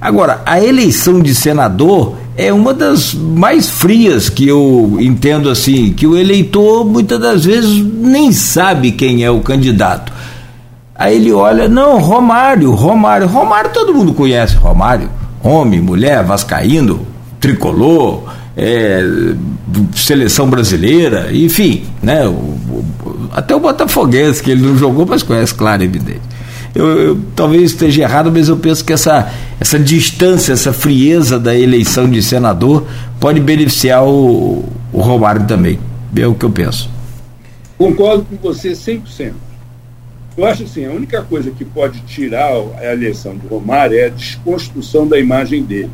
Agora, 0.00 0.42
a 0.44 0.62
eleição 0.62 1.20
de 1.20 1.34
senador 1.34 2.16
é 2.36 2.52
uma 2.52 2.74
das 2.74 3.14
mais 3.14 3.68
frias 3.68 4.28
que 4.28 4.46
eu 4.46 4.98
entendo 5.00 5.48
assim, 5.48 5.92
que 5.92 6.06
o 6.06 6.16
eleitor 6.16 6.84
muitas 6.84 7.18
das 7.18 7.44
vezes 7.44 7.82
nem 7.82 8.30
sabe 8.30 8.92
quem 8.92 9.24
é 9.24 9.30
o 9.30 9.40
candidato. 9.40 10.12
Aí 10.94 11.16
ele 11.16 11.32
olha, 11.32 11.68
não, 11.68 11.98
Romário, 11.98 12.72
Romário, 12.72 13.26
Romário 13.26 13.70
todo 13.72 13.94
mundo 13.94 14.12
conhece, 14.12 14.56
Romário, 14.56 15.10
homem, 15.42 15.80
mulher, 15.80 16.24
vascaíno, 16.24 17.06
tricolor, 17.40 18.22
é, 18.56 19.02
seleção 19.94 20.48
brasileira, 20.48 21.28
enfim, 21.32 21.84
né? 22.02 22.26
O, 22.26 22.30
o, 22.30 22.84
até 23.32 23.54
o 23.54 23.60
Botafoguense, 23.60 24.42
que 24.42 24.50
ele 24.50 24.62
não 24.62 24.76
jogou, 24.76 25.06
mas 25.06 25.22
conhece, 25.22 25.54
claro, 25.54 25.82
evidente. 25.82 26.20
Eu, 26.74 26.86
eu, 26.86 27.20
talvez 27.34 27.70
esteja 27.70 28.02
errado, 28.02 28.30
mas 28.30 28.48
eu 28.48 28.56
penso 28.56 28.84
que 28.84 28.92
essa, 28.92 29.32
essa 29.58 29.78
distância, 29.78 30.52
essa 30.52 30.72
frieza 30.72 31.38
da 31.38 31.56
eleição 31.56 32.08
de 32.08 32.22
senador 32.22 32.86
pode 33.18 33.40
beneficiar 33.40 34.04
o, 34.04 34.64
o 34.92 35.00
Romário 35.00 35.46
também. 35.46 35.78
É 36.14 36.26
o 36.26 36.34
que 36.34 36.44
eu 36.44 36.50
penso. 36.50 36.90
Concordo 37.78 38.24
com 38.24 38.36
você 38.36 38.72
100%. 38.72 39.32
Eu 40.36 40.44
acho 40.44 40.64
assim, 40.64 40.84
a 40.84 40.90
única 40.90 41.22
coisa 41.22 41.50
que 41.50 41.64
pode 41.64 42.00
tirar 42.00 42.50
a 42.78 42.92
eleição 42.92 43.34
do 43.34 43.48
Romário 43.48 43.98
é 43.98 44.04
a 44.04 44.10
desconstrução 44.10 45.06
da 45.06 45.18
imagem 45.18 45.62
dele. 45.62 45.90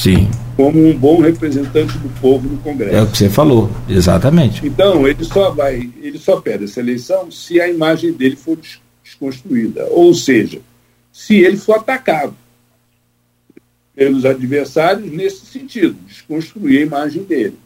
Sim. 0.00 0.30
Como 0.56 0.82
um 0.82 0.96
bom 0.96 1.20
representante 1.20 1.98
do 1.98 2.08
povo 2.22 2.48
no 2.48 2.56
Congresso. 2.58 2.96
É 2.96 3.02
o 3.02 3.06
que 3.06 3.18
você 3.18 3.28
falou, 3.28 3.70
exatamente. 3.86 4.66
Então, 4.66 5.06
ele 5.06 5.22
só 5.24 5.50
vai, 5.50 5.90
ele 6.00 6.18
só 6.18 6.40
perde 6.40 6.64
essa 6.64 6.80
eleição 6.80 7.30
se 7.30 7.60
a 7.60 7.68
imagem 7.68 8.10
dele 8.10 8.34
for 8.34 8.58
desconstruída. 9.02 9.86
Ou 9.90 10.14
seja, 10.14 10.62
se 11.12 11.40
ele 11.40 11.58
for 11.58 11.76
atacado 11.76 12.34
pelos 13.94 14.24
adversários 14.24 15.12
nesse 15.12 15.44
sentido, 15.44 15.94
desconstruir 16.06 16.78
a 16.78 16.86
imagem 16.86 17.22
dele. 17.22 17.58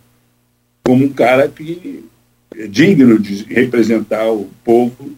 Como 0.82 1.04
um 1.04 1.12
cara 1.12 1.46
que 1.46 2.04
é 2.56 2.66
digno 2.66 3.16
de 3.16 3.44
representar 3.44 4.28
o 4.28 4.50
povo 4.64 5.12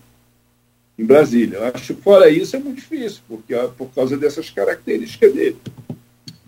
em 0.99 1.05
Brasília. 1.05 1.57
Eu 1.57 1.65
acho 1.65 1.95
que 1.95 2.03
fora 2.03 2.29
isso 2.29 2.57
é 2.57 2.59
muito 2.59 2.77
difícil, 2.77 3.21
porque 3.27 3.55
por 3.79 3.89
causa 3.95 4.19
dessas 4.19 4.51
características 4.51 5.33
dele 5.33 5.57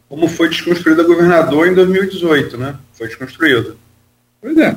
como 0.09 0.29
foi 0.29 0.49
desconstruída 0.49 1.03
governador 1.03 1.69
em 1.69 1.75
2018, 1.75 2.57
né? 2.57 2.77
Foi 2.93 3.07
desconstruída. 3.07 3.77
Pois 4.41 4.57
é. 4.57 4.77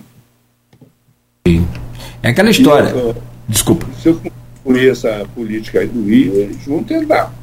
É 2.23 2.29
aquela 2.29 2.49
história. 2.49 2.89
Eu, 2.89 3.15
Desculpa. 3.47 3.85
Se 4.01 4.09
eu 4.09 4.21
concluir 4.63 4.89
essa 4.89 5.25
política 5.35 5.79
aí 5.79 5.87
do 5.87 6.03
Rio, 6.03 6.33
eles 6.35 6.65
vão 6.65 6.83
tentar. 6.83 7.33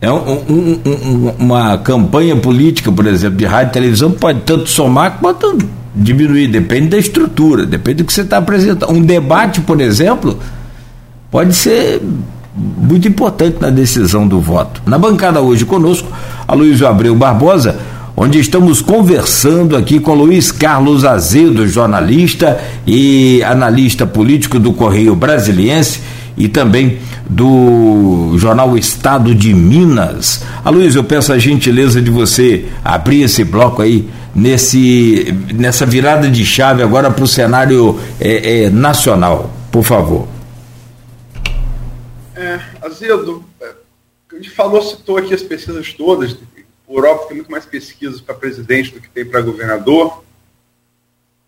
É 0.00 0.12
um, 0.12 0.32
um, 0.32 0.80
um, 0.84 1.30
uma 1.38 1.78
campanha 1.78 2.36
política, 2.36 2.92
por 2.92 3.06
exemplo, 3.06 3.38
de 3.38 3.46
rádio 3.46 3.70
e 3.70 3.72
televisão 3.72 4.12
pode 4.12 4.40
tanto 4.42 4.68
somar 4.68 5.18
quanto 5.18 5.58
diminuir, 5.94 6.48
depende 6.48 6.88
da 6.88 6.98
estrutura, 6.98 7.64
depende 7.64 8.02
do 8.02 8.06
que 8.06 8.12
você 8.12 8.20
está 8.20 8.36
apresentando. 8.36 8.92
Um 8.92 9.02
debate, 9.02 9.62
por 9.62 9.80
exemplo, 9.80 10.38
pode 11.30 11.54
ser 11.54 12.02
muito 12.56 13.06
importante 13.06 13.58
na 13.60 13.70
decisão 13.70 14.26
do 14.26 14.40
voto. 14.40 14.82
Na 14.86 14.98
bancada 14.98 15.40
hoje 15.40 15.64
conosco, 15.64 16.08
a 16.48 16.54
Luiz 16.54 16.82
Abreu 16.82 17.14
Barbosa, 17.14 17.76
onde 18.16 18.38
estamos 18.38 18.80
conversando 18.80 19.76
aqui 19.76 20.00
com 20.00 20.14
Luiz 20.14 20.50
Carlos 20.50 21.04
Azedo, 21.04 21.68
jornalista 21.68 22.58
e 22.86 23.42
analista 23.42 24.06
político 24.06 24.58
do 24.58 24.72
Correio 24.72 25.14
Brasiliense 25.14 26.00
e 26.36 26.48
também 26.48 26.98
do 27.28 28.34
jornal 28.38 28.76
Estado 28.78 29.34
de 29.34 29.52
Minas. 29.52 30.42
A 30.64 30.70
Luiz, 30.70 30.94
eu 30.94 31.04
peço 31.04 31.32
a 31.32 31.38
gentileza 31.38 32.00
de 32.00 32.10
você 32.10 32.66
abrir 32.82 33.22
esse 33.22 33.44
bloco 33.44 33.82
aí 33.82 34.08
nesse, 34.34 35.34
nessa 35.54 35.84
virada 35.84 36.28
de 36.30 36.44
chave 36.44 36.82
agora 36.82 37.10
para 37.10 37.24
o 37.24 37.28
cenário 37.28 37.98
é, 38.20 38.64
é, 38.64 38.70
nacional, 38.70 39.50
por 39.70 39.82
favor. 39.82 40.35
É, 42.36 42.86
Azedo, 42.86 43.42
é, 43.60 43.74
a 44.30 44.34
gente 44.36 44.50
falou, 44.50 44.82
citou 44.82 45.16
aqui 45.16 45.32
as 45.32 45.42
pesquisas 45.42 45.94
todas. 45.94 46.36
O 46.86 46.98
Europa 46.98 47.28
tem 47.28 47.38
muito 47.38 47.50
mais 47.50 47.64
pesquisas 47.64 48.20
para 48.20 48.34
presidente 48.34 48.92
do 48.92 49.00
que 49.00 49.08
tem 49.08 49.24
para 49.24 49.40
governador. 49.40 50.22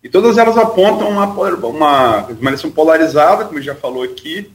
E 0.03 0.09
todas 0.09 0.37
elas 0.37 0.57
apontam 0.57 1.09
uma, 1.09 1.25
uma, 1.27 2.25
uma 2.25 2.49
eleição 2.49 2.71
polarizada, 2.71 3.45
como 3.45 3.61
já 3.61 3.75
falou 3.75 4.01
aqui, 4.01 4.51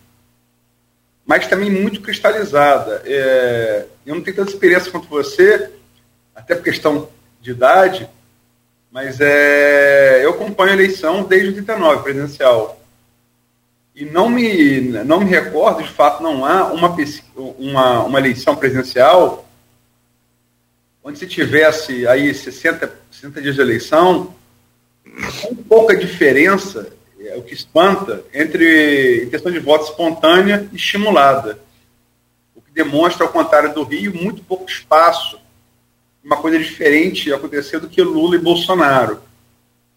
mas 1.25 1.47
também 1.47 1.71
muito 1.71 2.01
cristalizada. 2.01 3.03
É, 3.05 3.87
eu 4.05 4.17
não 4.17 4.23
tenho 4.23 4.37
tanta 4.37 4.51
experiência 4.51 4.91
quanto 4.91 5.09
você, 5.09 5.71
até 6.35 6.57
por 6.57 6.65
questão 6.65 7.09
de 7.41 7.53
idade, 7.53 8.09
mas 8.91 9.21
é, 9.21 10.25
eu 10.25 10.31
acompanho 10.31 10.71
a 10.73 10.75
eleição 10.75 11.23
desde 11.23 11.49
89, 11.49 12.03
presidencial. 12.03 12.84
E 13.95 14.05
não 14.05 14.29
me, 14.29 14.81
não 15.05 15.21
me 15.21 15.27
recordo, 15.27 15.83
de 15.83 15.89
fato, 15.89 16.23
não 16.23 16.45
há 16.45 16.73
uma, 16.73 16.95
uma, 17.37 18.05
uma 18.05 18.19
eleição 18.19 18.57
presidencial 18.57 19.45
onde 21.05 21.19
se 21.19 21.27
tivesse 21.27 22.07
aí 22.07 22.35
60, 22.35 22.91
60 23.11 23.43
dias 23.43 23.55
de 23.55 23.61
eleição, 23.61 24.35
com 25.43 25.55
pouca 25.55 25.95
diferença, 25.95 26.91
é 27.21 27.37
o 27.37 27.43
que 27.43 27.53
espanta, 27.53 28.25
entre 28.33 29.29
questão 29.31 29.53
de 29.53 29.59
voto 29.59 29.85
espontânea 29.85 30.67
e 30.73 30.77
estimulada. 30.77 31.59
O 32.57 32.63
que 32.63 32.73
demonstra, 32.73 33.27
ao 33.27 33.33
contrário 33.33 33.75
do 33.75 33.83
Rio, 33.83 34.15
muito 34.15 34.43
pouco 34.43 34.69
espaço. 34.69 35.39
Uma 36.25 36.39
coisa 36.39 36.59
diferente 36.59 37.33
acontecer 37.33 37.79
do 37.79 37.89
que 37.89 38.03
Lula 38.03 38.37
e 38.37 38.39
Bolsonaro. 38.39 39.21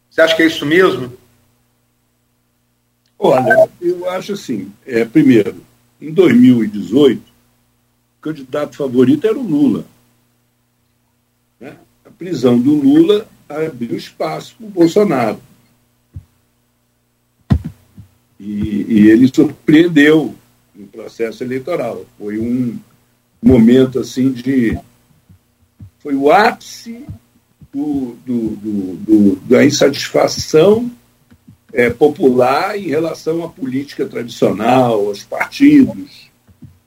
Você 0.09 0.21
acha 0.21 0.35
que 0.35 0.43
é 0.43 0.47
isso 0.47 0.65
mesmo? 0.65 1.13
Olha, 3.19 3.69
eu 3.81 4.07
acho 4.09 4.33
assim, 4.33 4.71
é, 4.85 5.03
primeiro, 5.03 5.55
em 5.99 6.13
2018, 6.13 7.19
o 7.19 8.21
candidato 8.21 8.77
favorito 8.77 9.25
era 9.25 9.37
o 9.37 9.41
Lula. 9.41 9.85
Né? 11.59 11.75
A 12.05 12.11
prisão 12.11 12.59
do 12.59 12.75
Lula 12.75 13.27
abriu 13.49 13.97
espaço 13.97 14.55
para 14.55 14.67
o 14.67 14.69
Bolsonaro. 14.69 15.39
E, 18.39 18.85
e, 18.87 19.09
ele 19.09 19.27
surpreendeu 19.33 20.35
no 20.75 20.85
processo 20.87 21.43
eleitoral. 21.43 22.05
Foi 22.19 22.37
um 22.37 22.77
momento 23.41 23.99
assim 23.99 24.31
de. 24.31 24.77
Foi 25.99 26.13
o 26.13 26.31
ápice 26.31 27.03
do, 27.73 28.15
do, 28.23 28.49
do, 28.97 29.35
da 29.37 29.65
insatisfação 29.65 30.91
é, 31.73 31.89
popular 31.89 32.77
em 32.77 32.87
relação 32.87 33.43
à 33.43 33.49
política 33.49 34.05
tradicional, 34.05 35.07
aos 35.07 35.23
partidos, 35.23 36.29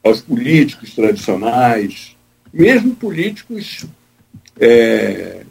aos 0.03 0.21
políticos 0.21 0.95
tradicionais, 0.95 2.17
mesmo 2.53 2.95
políticos 2.95 3.85
é, 4.59 5.43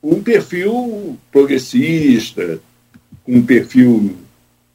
com 0.00 0.10
um 0.10 0.22
perfil 0.22 1.18
progressista, 1.30 2.60
com 3.24 3.36
um 3.36 3.42
perfil 3.42 4.16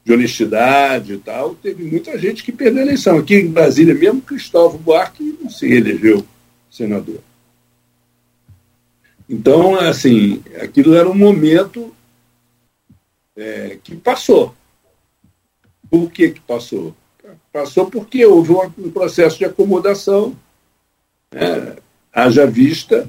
de 0.04 0.12
honestidade 0.12 1.12
e 1.12 1.18
tal, 1.18 1.54
teve 1.54 1.84
muita 1.84 2.18
gente 2.18 2.42
que 2.42 2.50
perdeu 2.50 2.82
a 2.82 2.86
eleição. 2.86 3.18
Aqui 3.18 3.34
em 3.34 3.50
Brasília, 3.50 3.94
mesmo 3.94 4.22
Cristóvão 4.22 4.78
Buarque 4.78 5.36
não 5.40 5.50
se 5.50 5.70
elegeu 5.70 6.24
senador. 6.70 7.20
Então, 9.28 9.74
assim, 9.76 10.42
aquilo 10.62 10.94
era 10.94 11.08
um 11.08 11.14
momento 11.14 11.94
é, 13.38 13.78
que 13.82 13.94
passou. 13.96 14.54
Por 15.88 16.10
que, 16.10 16.30
que 16.30 16.40
passou? 16.40 16.94
Passou 17.52 17.88
porque 17.88 18.26
houve 18.26 18.52
um 18.52 18.90
processo 18.90 19.38
de 19.38 19.44
acomodação, 19.44 20.36
né? 21.32 21.76
haja 22.12 22.46
vista 22.46 23.08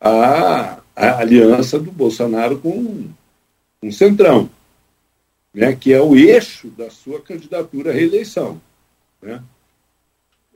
a, 0.00 0.80
a, 0.94 1.18
aliança 1.18 1.78
do 1.78 1.90
Bolsonaro 1.90 2.58
com, 2.58 3.08
o 3.82 3.92
Centrão, 3.92 4.48
né? 5.52 5.74
que 5.74 5.92
é 5.92 6.00
o 6.00 6.14
eixo 6.14 6.68
da 6.68 6.88
sua 6.88 7.20
candidatura 7.20 7.90
à 7.90 7.94
reeleição. 7.94 8.60
Né? 9.20 9.42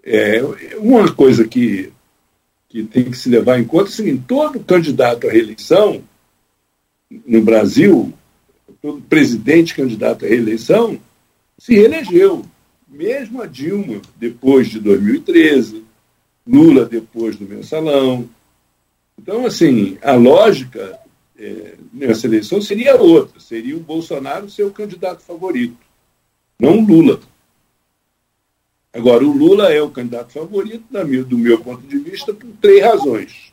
É, 0.04 0.40
uma 0.78 1.12
coisa 1.12 1.46
que, 1.46 1.92
que 2.68 2.84
tem 2.84 3.10
que 3.10 3.16
se 3.16 3.28
levar 3.28 3.58
em 3.58 3.64
conta 3.64 3.86
é 3.86 3.88
o 3.88 3.92
seguinte: 3.92 4.24
todo 4.28 4.60
candidato 4.60 5.26
à 5.26 5.30
reeleição 5.32 6.02
no 7.26 7.42
Brasil 7.42 8.12
todo 8.80 9.00
presidente 9.02 9.74
candidato 9.74 10.24
à 10.24 10.28
reeleição, 10.28 10.98
se 11.58 11.74
reelegeu. 11.74 12.44
Mesmo 12.88 13.42
a 13.42 13.46
Dilma, 13.46 14.00
depois 14.16 14.68
de 14.68 14.78
2013, 14.78 15.84
Lula 16.46 16.84
depois 16.84 17.36
do 17.36 17.44
mensalão. 17.46 18.28
Então, 19.18 19.44
assim, 19.44 19.98
a 20.02 20.14
lógica 20.14 20.98
é, 21.38 21.74
nessa 21.92 22.26
eleição 22.26 22.62
seria 22.62 22.96
outra, 22.96 23.40
seria 23.40 23.76
o 23.76 23.80
Bolsonaro 23.80 24.48
ser 24.48 24.64
o 24.64 24.70
candidato 24.70 25.22
favorito, 25.22 25.76
não 26.58 26.78
o 26.78 26.86
Lula. 26.86 27.20
Agora, 28.92 29.24
o 29.24 29.32
Lula 29.32 29.70
é 29.72 29.82
o 29.82 29.90
candidato 29.90 30.32
favorito, 30.32 30.84
do 31.24 31.36
meu 31.36 31.60
ponto 31.60 31.86
de 31.86 31.98
vista, 31.98 32.32
por 32.32 32.48
três 32.62 32.82
razões. 32.82 33.52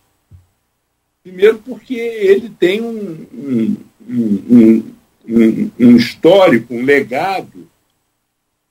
Primeiro, 1.22 1.58
porque 1.60 1.96
ele 1.96 2.50
tem 2.50 2.82
um, 2.82 3.26
um, 3.34 3.78
um, 4.08 4.93
um, 5.28 5.72
um 5.80 5.96
histórico, 5.96 6.74
um 6.74 6.84
legado 6.84 7.70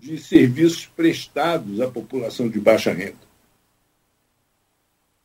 de 0.01 0.19
serviços 0.19 0.87
prestados 0.87 1.81
à 1.81 1.89
população 1.89 2.49
de 2.49 2.59
baixa 2.59 2.93
renda. 2.93 3.33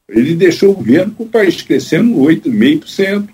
Ele 0.07 0.36
deixou 0.36 0.71
o 0.71 0.75
governo 0.75 1.13
com 1.13 1.23
o 1.23 1.30
país 1.30 1.61
crescendo 1.61 2.15
8,5%, 2.15 3.30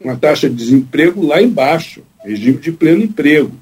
uma 0.00 0.16
taxa 0.16 0.48
de 0.48 0.56
desemprego 0.56 1.26
lá 1.26 1.42
embaixo, 1.42 2.04
regime 2.22 2.58
de 2.58 2.70
pleno 2.70 3.04
emprego. 3.04 3.56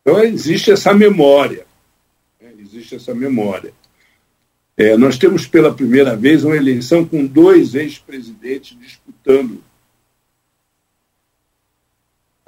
Então, 0.00 0.22
existe 0.22 0.70
essa 0.70 0.94
memória. 0.94 1.66
Né? 2.40 2.52
Existe 2.58 2.94
essa 2.94 3.14
memória. 3.14 3.72
É, 4.76 4.96
nós 4.96 5.18
temos 5.18 5.46
pela 5.46 5.74
primeira 5.74 6.16
vez 6.16 6.44
uma 6.44 6.56
eleição 6.56 7.04
com 7.04 7.26
dois 7.26 7.74
ex-presidentes 7.74 8.76
disputando 8.78 9.62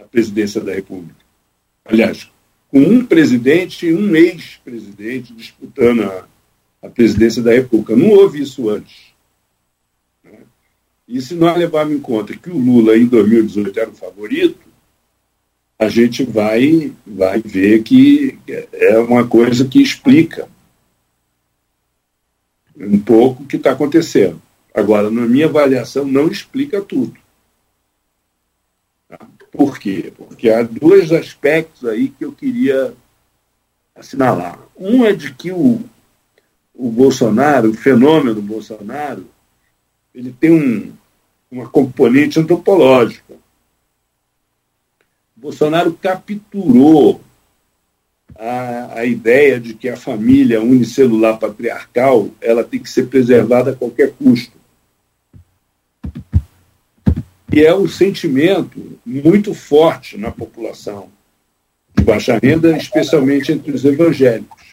a 0.06 0.08
presidência 0.08 0.60
da 0.60 0.72
República. 0.72 1.26
Aliás, 1.84 2.30
com 2.68 2.78
um 2.78 3.04
presidente 3.04 3.86
e 3.86 3.94
um 3.94 4.14
ex-presidente 4.14 5.32
disputando 5.32 6.02
a, 6.02 6.26
a 6.82 6.88
presidência 6.88 7.42
da 7.42 7.52
República. 7.52 7.96
Não 7.96 8.10
houve 8.10 8.40
isso 8.40 8.68
antes. 8.70 9.12
Né? 10.24 10.38
E 11.08 11.20
se 11.20 11.34
nós 11.34 11.58
levarmos 11.58 11.96
em 11.96 12.00
conta 12.00 12.36
que 12.36 12.50
o 12.50 12.56
Lula, 12.56 12.96
em 12.96 13.06
2018, 13.06 13.78
era 13.78 13.90
o 13.90 13.94
favorito, 13.94 14.66
a 15.78 15.88
gente 15.88 16.24
vai, 16.24 16.92
vai 17.06 17.40
ver 17.40 17.82
que 17.82 18.38
é 18.72 18.98
uma 18.98 19.26
coisa 19.26 19.66
que 19.66 19.82
explica 19.82 20.48
um 22.78 22.98
pouco 22.98 23.42
o 23.42 23.46
que 23.46 23.56
está 23.56 23.72
acontecendo. 23.72 24.40
Agora, 24.74 25.10
na 25.10 25.26
minha 25.26 25.46
avaliação, 25.46 26.04
não 26.04 26.28
explica 26.28 26.80
tudo. 26.80 27.14
Por 29.56 29.78
quê? 29.78 30.12
Porque 30.16 30.50
há 30.50 30.62
dois 30.62 31.12
aspectos 31.12 31.88
aí 31.88 32.08
que 32.08 32.24
eu 32.24 32.32
queria 32.32 32.94
assinalar. 33.94 34.58
Um 34.78 35.04
é 35.04 35.12
de 35.12 35.32
que 35.32 35.50
o, 35.50 35.80
o 36.74 36.90
Bolsonaro, 36.90 37.70
o 37.70 37.74
fenômeno 37.74 38.42
Bolsonaro, 38.42 39.26
ele 40.14 40.34
tem 40.38 40.50
um, 40.50 40.92
uma 41.50 41.68
componente 41.68 42.38
antropológica. 42.38 43.34
O 45.36 45.40
Bolsonaro 45.40 45.92
capturou 45.94 47.20
a, 48.38 49.00
a 49.00 49.04
ideia 49.04 49.58
de 49.58 49.74
que 49.74 49.88
a 49.88 49.96
família 49.96 50.60
unicelular 50.60 51.38
patriarcal 51.38 52.28
ela 52.40 52.64
tem 52.64 52.80
que 52.80 52.90
ser 52.90 53.08
preservada 53.08 53.70
a 53.70 53.76
qualquer 53.76 54.12
custo. 54.12 54.55
E 57.52 57.64
é 57.64 57.74
um 57.74 57.88
sentimento 57.88 58.98
muito 59.04 59.54
forte 59.54 60.18
na 60.18 60.30
população 60.30 61.08
de 61.96 62.02
baixa 62.02 62.38
renda, 62.42 62.76
especialmente 62.76 63.52
entre 63.52 63.72
os 63.72 63.84
evangélicos. 63.84 64.66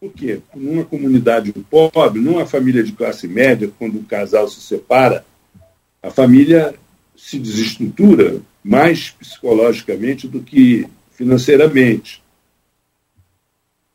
Por 0.00 0.12
quê? 0.12 0.40
Numa 0.54 0.84
comunidade 0.84 1.52
pobre, 1.70 2.20
numa 2.20 2.46
família 2.46 2.82
de 2.82 2.92
classe 2.92 3.28
média, 3.28 3.70
quando 3.78 3.98
o 3.98 4.04
casal 4.04 4.48
se 4.48 4.60
separa, 4.60 5.24
a 6.02 6.10
família 6.10 6.74
se 7.14 7.38
desestrutura 7.38 8.40
mais 8.64 9.10
psicologicamente 9.10 10.26
do 10.26 10.40
que 10.40 10.88
financeiramente. 11.12 12.22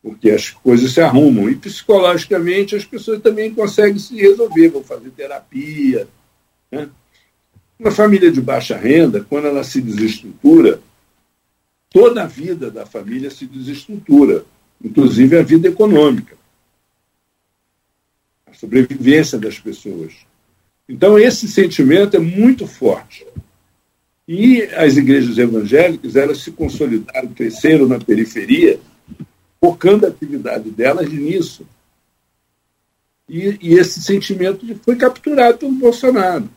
Porque 0.00 0.30
as 0.30 0.50
coisas 0.50 0.92
se 0.92 1.00
arrumam. 1.00 1.50
E 1.50 1.56
psicologicamente 1.56 2.76
as 2.76 2.84
pessoas 2.84 3.20
também 3.20 3.52
conseguem 3.52 3.98
se 3.98 4.14
resolver, 4.14 4.68
vão 4.68 4.84
fazer 4.84 5.10
terapia. 5.10 6.06
Né? 6.70 6.88
Uma 7.78 7.90
família 7.90 8.30
de 8.30 8.40
baixa 8.40 8.76
renda, 8.76 9.24
quando 9.28 9.46
ela 9.46 9.62
se 9.62 9.80
desestrutura, 9.80 10.80
toda 11.90 12.22
a 12.22 12.26
vida 12.26 12.70
da 12.70 12.86
família 12.86 13.30
se 13.30 13.46
desestrutura 13.46 14.44
inclusive 14.82 15.38
a 15.38 15.42
vida 15.42 15.68
econômica, 15.68 16.36
a 18.46 18.54
sobrevivência 18.54 19.38
das 19.38 19.58
pessoas. 19.58 20.14
Então, 20.88 21.18
esse 21.18 21.48
sentimento 21.48 22.16
é 22.16 22.20
muito 22.20 22.66
forte. 22.66 23.26
E 24.28 24.62
as 24.74 24.96
igrejas 24.96 25.38
evangélicas, 25.38 26.16
elas 26.16 26.38
se 26.38 26.50
consolidaram, 26.50 27.28
cresceram 27.28 27.86
na 27.86 27.98
periferia, 27.98 28.78
focando 29.60 30.06
a 30.06 30.08
atividade 30.08 30.70
delas 30.70 31.08
nisso. 31.10 31.66
E, 33.28 33.58
e 33.60 33.74
esse 33.74 34.00
sentimento 34.02 34.64
foi 34.82 34.96
capturado 34.96 35.58
pelo 35.58 35.72
Bolsonaro 35.72 36.48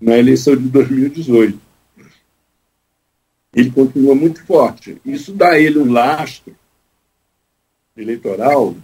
na 0.00 0.16
eleição 0.16 0.56
de 0.56 0.68
2018. 0.68 1.58
Ele 3.54 3.70
continua 3.70 4.14
muito 4.14 4.44
forte. 4.44 5.00
Isso 5.04 5.32
dá 5.32 5.50
a 5.50 5.60
ele 5.60 5.78
um 5.78 5.90
lastro 5.90 6.54
eleitoral 7.96 8.76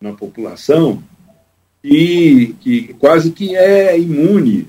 na 0.00 0.12
população 0.12 1.02
e 1.82 2.54
que 2.60 2.94
quase 2.94 3.32
que 3.32 3.56
é 3.56 3.98
imune 3.98 4.68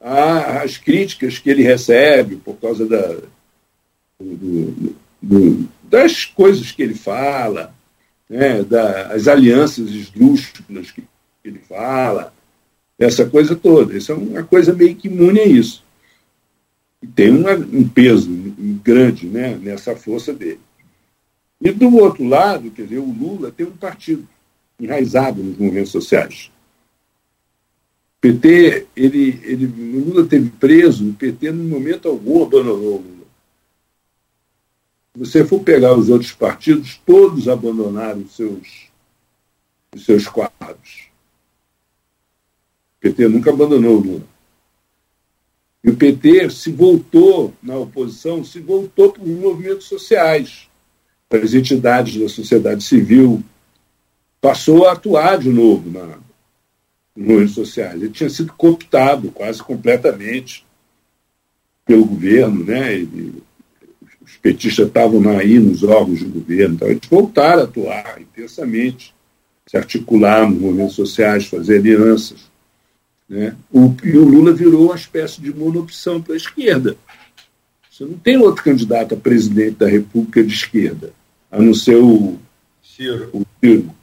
às 0.00 0.78
críticas 0.78 1.38
que 1.38 1.50
ele 1.50 1.62
recebe 1.62 2.36
por 2.36 2.56
causa 2.56 2.86
da, 2.86 3.18
do, 4.18 4.96
do, 5.20 5.68
das 5.82 6.24
coisas 6.24 6.72
que 6.72 6.82
ele 6.82 6.94
fala, 6.94 7.74
né, 8.28 8.62
das 8.62 9.28
alianças 9.28 9.90
esdrúxulas 9.90 10.90
que 10.90 11.02
ele 11.44 11.58
fala, 11.58 12.32
essa 13.00 13.24
coisa 13.28 13.56
toda. 13.56 13.96
Isso 13.96 14.12
é 14.12 14.14
uma 14.14 14.42
coisa 14.44 14.74
meio 14.74 14.94
que 14.94 15.08
imune 15.08 15.40
a 15.40 15.46
isso. 15.46 15.82
E 17.02 17.06
tem 17.06 17.30
uma, 17.30 17.52
um 17.54 17.88
peso 17.88 18.30
grande 18.84 19.26
né, 19.26 19.56
nessa 19.56 19.96
força 19.96 20.34
dele. 20.34 20.60
E 21.60 21.72
do 21.72 21.96
outro 21.96 22.24
lado, 22.24 22.70
quer 22.70 22.82
dizer, 22.82 22.98
o 22.98 23.10
Lula 23.10 23.50
tem 23.50 23.66
um 23.66 23.76
partido 23.76 24.28
enraizado 24.78 25.42
nos 25.42 25.56
movimentos 25.56 25.92
sociais. 25.92 26.50
O 28.18 28.20
PT, 28.20 28.86
ele, 28.94 29.40
ele, 29.42 29.66
o 29.66 30.04
Lula 30.10 30.26
teve 30.26 30.50
preso, 30.50 31.08
o 31.08 31.14
PT, 31.14 31.48
em 31.48 31.52
momento 31.52 32.06
algum, 32.08 32.42
abandonou 32.42 32.96
o 32.96 33.02
Lula. 33.02 33.20
Se 35.14 35.18
você 35.18 35.44
for 35.44 35.60
pegar 35.60 35.94
os 35.96 36.10
outros 36.10 36.32
partidos, 36.32 37.00
todos 37.04 37.48
abandonaram 37.48 38.20
os 38.20 38.36
seus, 38.36 38.90
os 39.94 40.04
seus 40.04 40.28
quadros. 40.28 41.09
O 43.00 43.08
PT 43.08 43.28
nunca 43.28 43.50
abandonou 43.50 43.96
o 43.96 44.00
Lula. 44.00 44.24
E 45.82 45.88
o 45.88 45.96
PT 45.96 46.50
se 46.50 46.70
voltou 46.70 47.54
na 47.62 47.76
oposição, 47.76 48.44
se 48.44 48.60
voltou 48.60 49.12
para 49.12 49.22
os 49.22 49.28
movimentos 49.30 49.86
sociais 49.86 50.68
as 51.38 51.54
entidades 51.54 52.20
da 52.20 52.28
sociedade 52.28 52.82
civil, 52.82 53.42
passou 54.40 54.86
a 54.86 54.92
atuar 54.92 55.38
de 55.38 55.48
novo 55.48 55.88
na, 55.88 56.18
nos 57.14 57.26
movimentos 57.26 57.54
sociais. 57.54 57.94
Ele 57.94 58.10
tinha 58.10 58.28
sido 58.28 58.52
cooptado 58.54 59.30
quase 59.30 59.62
completamente 59.62 60.66
pelo 61.84 62.04
governo, 62.04 62.64
né? 62.64 62.94
Ele, 62.94 63.42
os 64.20 64.36
petistas 64.38 64.88
estavam 64.88 65.28
aí 65.30 65.58
nos 65.58 65.82
órgãos 65.82 66.18
de 66.18 66.24
governo, 66.24 66.74
então 66.74 66.88
eles 66.88 67.08
voltaram 67.08 67.62
a 67.62 67.64
atuar 67.64 68.20
intensamente, 68.20 69.14
se 69.66 69.76
articular 69.76 70.48
nos 70.48 70.60
movimentos 70.60 70.94
sociais, 70.94 71.46
fazer 71.46 71.78
alianças. 71.78 72.49
Né? 73.30 73.56
O, 73.72 73.94
e 74.02 74.18
o 74.18 74.24
Lula 74.24 74.52
virou 74.52 74.86
uma 74.86 74.96
espécie 74.96 75.40
de 75.40 75.54
monopção 75.54 76.20
para 76.20 76.34
a 76.34 76.36
esquerda. 76.36 76.96
Você 77.88 78.04
não 78.04 78.18
tem 78.18 78.36
outro 78.36 78.64
candidato 78.64 79.14
a 79.14 79.16
presidente 79.16 79.76
da 79.76 79.86
República 79.86 80.42
de 80.42 80.52
esquerda 80.52 81.12
a 81.48 81.60
não 81.60 81.72
ser 81.72 81.96
o 81.96 82.38
Ciro. 82.82 83.30
O 83.32 83.46
Ciro. 83.60 83.94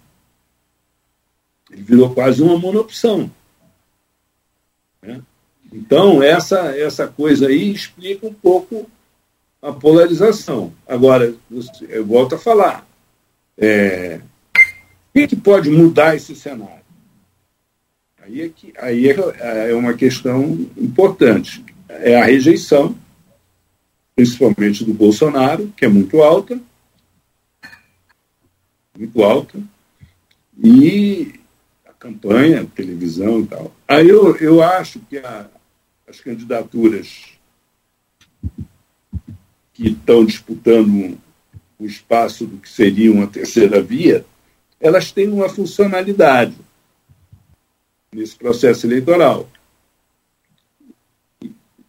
Ele 1.70 1.82
virou 1.82 2.14
quase 2.14 2.42
uma 2.42 2.58
monopção. 2.58 3.30
Né? 5.02 5.22
Então, 5.74 6.24
essa, 6.24 6.78
essa 6.78 7.06
coisa 7.06 7.48
aí 7.48 7.72
explica 7.72 8.26
um 8.26 8.34
pouco 8.34 8.90
a 9.62 9.74
polarização. 9.74 10.74
Agora, 10.88 11.36
eu 11.90 12.06
volto 12.06 12.36
a 12.36 12.38
falar. 12.38 12.88
É, 13.58 14.22
o 15.10 15.20
que, 15.20 15.28
que 15.28 15.36
pode 15.36 15.70
mudar 15.70 16.16
esse 16.16 16.34
cenário? 16.34 16.77
Aí 18.28 18.42
é, 18.42 18.50
que, 18.50 18.74
aí 18.78 19.10
é, 19.10 19.72
é 19.72 19.74
uma 19.74 19.94
questão 19.94 20.68
importante. 20.78 21.64
é 21.88 22.20
a 22.20 22.26
rejeição, 22.26 22.94
principalmente 24.14 24.84
do 24.84 24.94
Bolsonaro, 24.94 25.72
que 25.78 25.86
é 25.86 25.88
muito 25.88 26.22
alta, 26.22 26.60
muito 28.98 29.24
alta, 29.24 29.58
e 30.62 31.40
a 31.86 31.94
campanha, 31.94 32.64
a 32.64 32.66
televisão 32.66 33.40
e 33.40 33.48
tal. 33.48 33.74
Aí 33.88 34.10
eu, 34.10 34.36
eu 34.38 34.62
acho 34.62 35.00
que 35.10 35.18
a, 35.20 35.48
as 36.06 36.20
candidaturas 36.20 37.28
que 39.74 39.88
estão 39.88 40.26
disputando 40.26 41.18
o 41.80 41.86
espaço 41.86 42.46
do 42.46 42.58
que 42.58 42.68
seria 42.68 43.14
uma 43.14 43.28
terceira 43.28 43.82
via, 43.82 44.26
elas 44.82 45.14
têm 45.14 45.30
uma 45.30 45.48
funcionalidade 45.48 46.66
nesse 48.12 48.36
processo 48.36 48.86
eleitoral, 48.86 49.49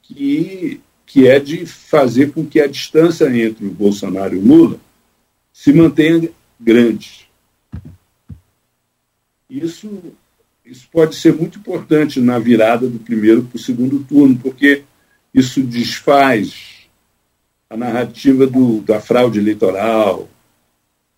que, 0.02 0.80
que 1.06 1.28
é 1.28 1.38
de 1.38 1.66
fazer 1.66 2.32
com 2.32 2.44
que 2.44 2.60
a 2.60 2.66
distância 2.66 3.24
entre 3.26 3.66
o 3.66 3.70
Bolsonaro 3.70 4.34
e 4.34 4.38
o 4.38 4.44
Lula 4.44 4.80
se 5.52 5.72
mantenha 5.72 6.30
grande. 6.58 7.28
Isso, 9.48 10.14
isso 10.64 10.88
pode 10.92 11.16
ser 11.16 11.34
muito 11.34 11.58
importante 11.58 12.20
na 12.20 12.38
virada 12.38 12.88
do 12.88 12.98
primeiro 12.98 13.42
para 13.44 13.56
o 13.56 13.60
segundo 13.60 14.04
turno, 14.04 14.38
porque 14.38 14.84
isso 15.32 15.62
desfaz 15.62 16.88
a 17.70 17.76
narrativa 17.76 18.46
do, 18.46 18.80
da 18.80 19.00
fraude 19.00 19.38
eleitoral, 19.38 20.28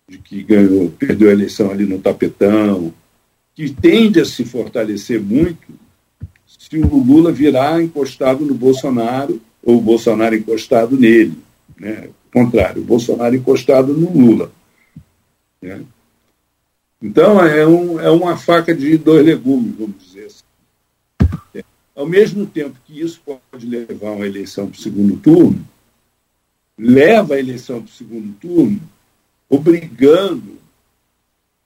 de 0.07 0.17
que 0.17 0.43
ganhou, 0.43 0.89
perdeu 0.91 1.29
a 1.29 1.33
eleição 1.33 1.71
ali 1.71 1.85
no 1.85 1.99
tapetão, 1.99 2.93
que 3.61 3.69
tende 3.69 4.19
a 4.19 4.25
se 4.25 4.43
fortalecer 4.43 5.21
muito 5.21 5.67
se 6.47 6.79
o 6.79 6.97
Lula 6.97 7.31
virar 7.31 7.79
encostado 7.79 8.43
no 8.43 8.55
Bolsonaro 8.55 9.39
ou 9.61 9.77
o 9.77 9.81
Bolsonaro 9.81 10.35
encostado 10.35 10.97
nele. 10.97 11.37
Né? 11.77 12.09
contrário, 12.33 12.81
o 12.81 12.85
Bolsonaro 12.85 13.35
encostado 13.35 13.93
no 13.93 14.11
Lula. 14.11 14.51
Né? 15.61 15.83
Então, 16.99 17.39
é, 17.39 17.67
um, 17.67 17.99
é 17.99 18.09
uma 18.09 18.35
faca 18.35 18.73
de 18.73 18.97
dois 18.97 19.23
legumes, 19.23 19.75
vamos 19.77 19.95
dizer 20.03 20.25
assim. 20.25 21.29
É, 21.53 21.63
ao 21.95 22.07
mesmo 22.07 22.47
tempo 22.47 22.75
que 22.83 22.99
isso 22.99 23.21
pode 23.23 23.67
levar 23.67 24.13
uma 24.13 24.25
eleição 24.25 24.67
para 24.67 24.79
o 24.79 24.81
segundo 24.81 25.17
turno, 25.17 25.63
leva 26.75 27.35
a 27.35 27.39
eleição 27.39 27.79
para 27.79 27.91
o 27.91 27.93
segundo 27.93 28.33
turno, 28.39 28.81
obrigando 29.47 30.60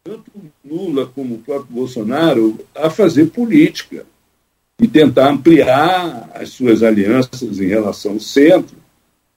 tanto 0.05 0.31
Lula 0.63 1.07
como 1.07 1.33
o 1.33 1.39
próprio 1.39 1.73
Bolsonaro 1.73 2.63
a 2.75 2.91
fazer 2.91 3.25
política 3.31 4.05
e 4.79 4.87
tentar 4.87 5.31
ampliar 5.31 6.29
as 6.35 6.49
suas 6.49 6.83
alianças 6.83 7.59
em 7.59 7.65
relação 7.65 8.11
ao 8.11 8.19
centro, 8.19 8.77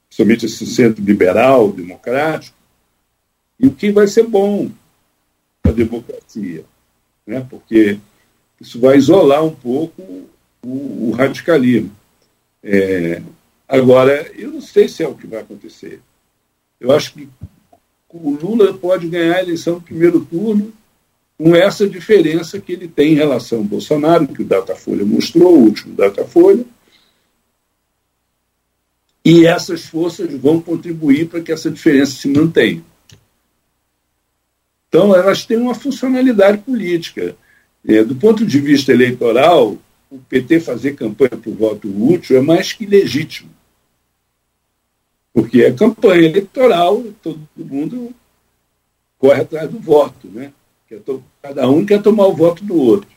principalmente 0.07 0.45
esse 0.45 0.67
centro 0.67 1.03
liberal, 1.03 1.73
democrático, 1.73 2.55
e 3.59 3.67
o 3.67 3.73
que 3.73 3.91
vai 3.91 4.07
ser 4.07 4.25
bom 4.25 4.71
para 5.63 5.73
a 5.73 5.75
democracia, 5.75 6.63
né? 7.27 7.47
porque 7.49 7.99
isso 8.61 8.79
vai 8.79 8.99
isolar 8.99 9.43
um 9.43 9.55
pouco 9.55 10.03
o, 10.63 11.09
o 11.09 11.11
radicalismo. 11.13 11.91
É, 12.63 13.23
agora, 13.67 14.31
eu 14.37 14.51
não 14.51 14.61
sei 14.61 14.87
se 14.87 15.03
é 15.03 15.09
o 15.09 15.15
que 15.15 15.27
vai 15.27 15.41
acontecer. 15.41 16.03
Eu 16.79 16.93
acho 16.93 17.15
que 17.15 17.27
o 18.17 18.31
Lula 18.31 18.73
pode 18.75 19.07
ganhar 19.07 19.37
a 19.37 19.43
eleição 19.43 19.75
no 19.75 19.81
primeiro 19.83 20.25
turno 20.25 20.73
com 21.37 21.55
essa 21.55 21.89
diferença 21.89 22.59
que 22.59 22.73
ele 22.73 22.89
tem 22.89 23.13
em 23.13 23.17
relação 23.17 23.59
ao 23.59 23.65
Bolsonaro, 23.65 24.27
que 24.27 24.43
o 24.43 24.45
Datafolha 24.45 25.05
mostrou, 25.05 25.57
o 25.57 25.65
último 25.65 25.95
Datafolha, 25.95 26.65
e 29.25 29.47
essas 29.47 29.85
forças 29.85 30.33
vão 30.35 30.61
contribuir 30.61 31.29
para 31.29 31.41
que 31.41 31.53
essa 31.53 31.71
diferença 31.71 32.13
se 32.13 32.29
mantenha. 32.29 32.83
Então, 34.89 35.15
elas 35.15 35.45
têm 35.45 35.59
uma 35.59 35.75
funcionalidade 35.75 36.59
política. 36.59 37.37
É, 37.87 38.03
do 38.03 38.17
ponto 38.17 38.45
de 38.45 38.59
vista 38.59 38.91
eleitoral, 38.91 39.77
o 40.11 40.19
PT 40.19 40.61
fazer 40.61 40.97
campanha 40.97 41.37
para 41.37 41.51
o 41.51 41.55
voto 41.55 41.89
útil 41.89 42.39
é 42.39 42.41
mais 42.41 42.73
que 42.73 42.87
legítimo. 42.87 43.51
Porque 45.39 45.63
é 45.63 45.71
campanha 45.71 46.27
eleitoral, 46.27 47.01
todo 47.23 47.39
mundo 47.57 48.13
corre 49.17 49.43
atrás 49.43 49.71
do 49.71 49.79
voto, 49.79 50.27
né? 50.27 50.53
Cada 51.41 51.71
um 51.71 51.87
quer 51.87 52.03
tomar 52.03 52.27
o 52.27 52.35
voto 52.35 52.65
do 52.65 52.75
outro. 52.75 53.09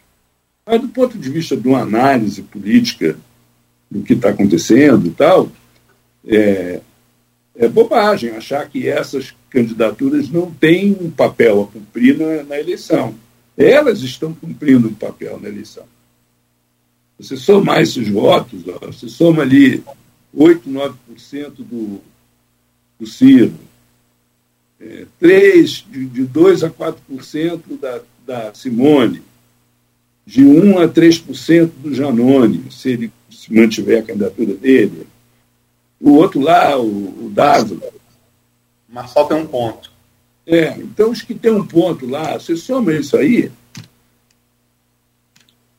Mas 0.63 0.79
do 0.81 0.89
ponto 0.89 1.17
de 1.17 1.27
vista 1.31 1.57
de 1.57 1.67
uma 1.67 1.79
análise 1.79 2.43
política 2.43 3.17
do 3.89 4.03
que 4.03 4.13
está 4.13 4.29
acontecendo 4.29 5.07
e 5.07 5.09
tal, 5.09 5.51
é, 6.27 6.81
é 7.55 7.67
bobagem 7.67 8.29
achar 8.29 8.69
que 8.69 8.87
essas 8.87 9.33
candidaturas 9.49 10.29
não 10.29 10.51
têm 10.51 10.95
um 11.01 11.09
papel 11.09 11.63
a 11.63 11.67
cumprir 11.73 12.19
na, 12.19 12.43
na 12.43 12.59
eleição. 12.59 13.15
Elas 13.57 14.01
estão 14.03 14.31
cumprindo 14.31 14.87
um 14.87 14.93
papel 14.93 15.39
na 15.41 15.49
eleição. 15.49 15.85
Você 17.17 17.35
somar 17.35 17.81
esses 17.81 18.07
votos, 18.07 18.61
você 18.61 19.09
soma 19.09 19.41
ali 19.41 19.83
8, 20.31 20.69
9% 20.69 20.93
do, 21.57 21.99
do 23.01 23.07
Ciro, 23.07 23.55
é, 24.79 25.07
3, 25.19 25.85
de, 25.89 26.05
de 26.05 26.23
2 26.23 26.63
a 26.63 26.69
4% 26.69 27.61
da, 27.81 28.01
da 28.25 28.53
Simone, 28.53 29.23
de 30.23 30.45
1 30.45 30.77
a 30.77 30.87
3% 30.87 31.71
do 31.77 31.95
Janone, 31.95 32.71
se 32.71 32.91
ele 32.91 33.11
se 33.31 33.51
mantiver 33.51 34.03
a 34.03 34.05
candidatura 34.05 34.53
dele, 34.53 35.07
o 35.99 36.11
outro 36.11 36.39
lá, 36.39 36.79
o, 36.79 37.25
o 37.25 37.31
Dávila. 37.33 37.91
Mas 38.87 39.09
só 39.09 39.23
tem 39.23 39.37
um 39.37 39.47
ponto. 39.47 39.91
É, 40.45 40.69
então 40.77 41.09
os 41.09 41.23
que 41.23 41.33
tem 41.33 41.51
um 41.51 41.65
ponto 41.65 42.05
lá, 42.05 42.33
você 42.33 42.55
soma 42.55 42.93
isso 42.93 43.17
aí, 43.17 43.51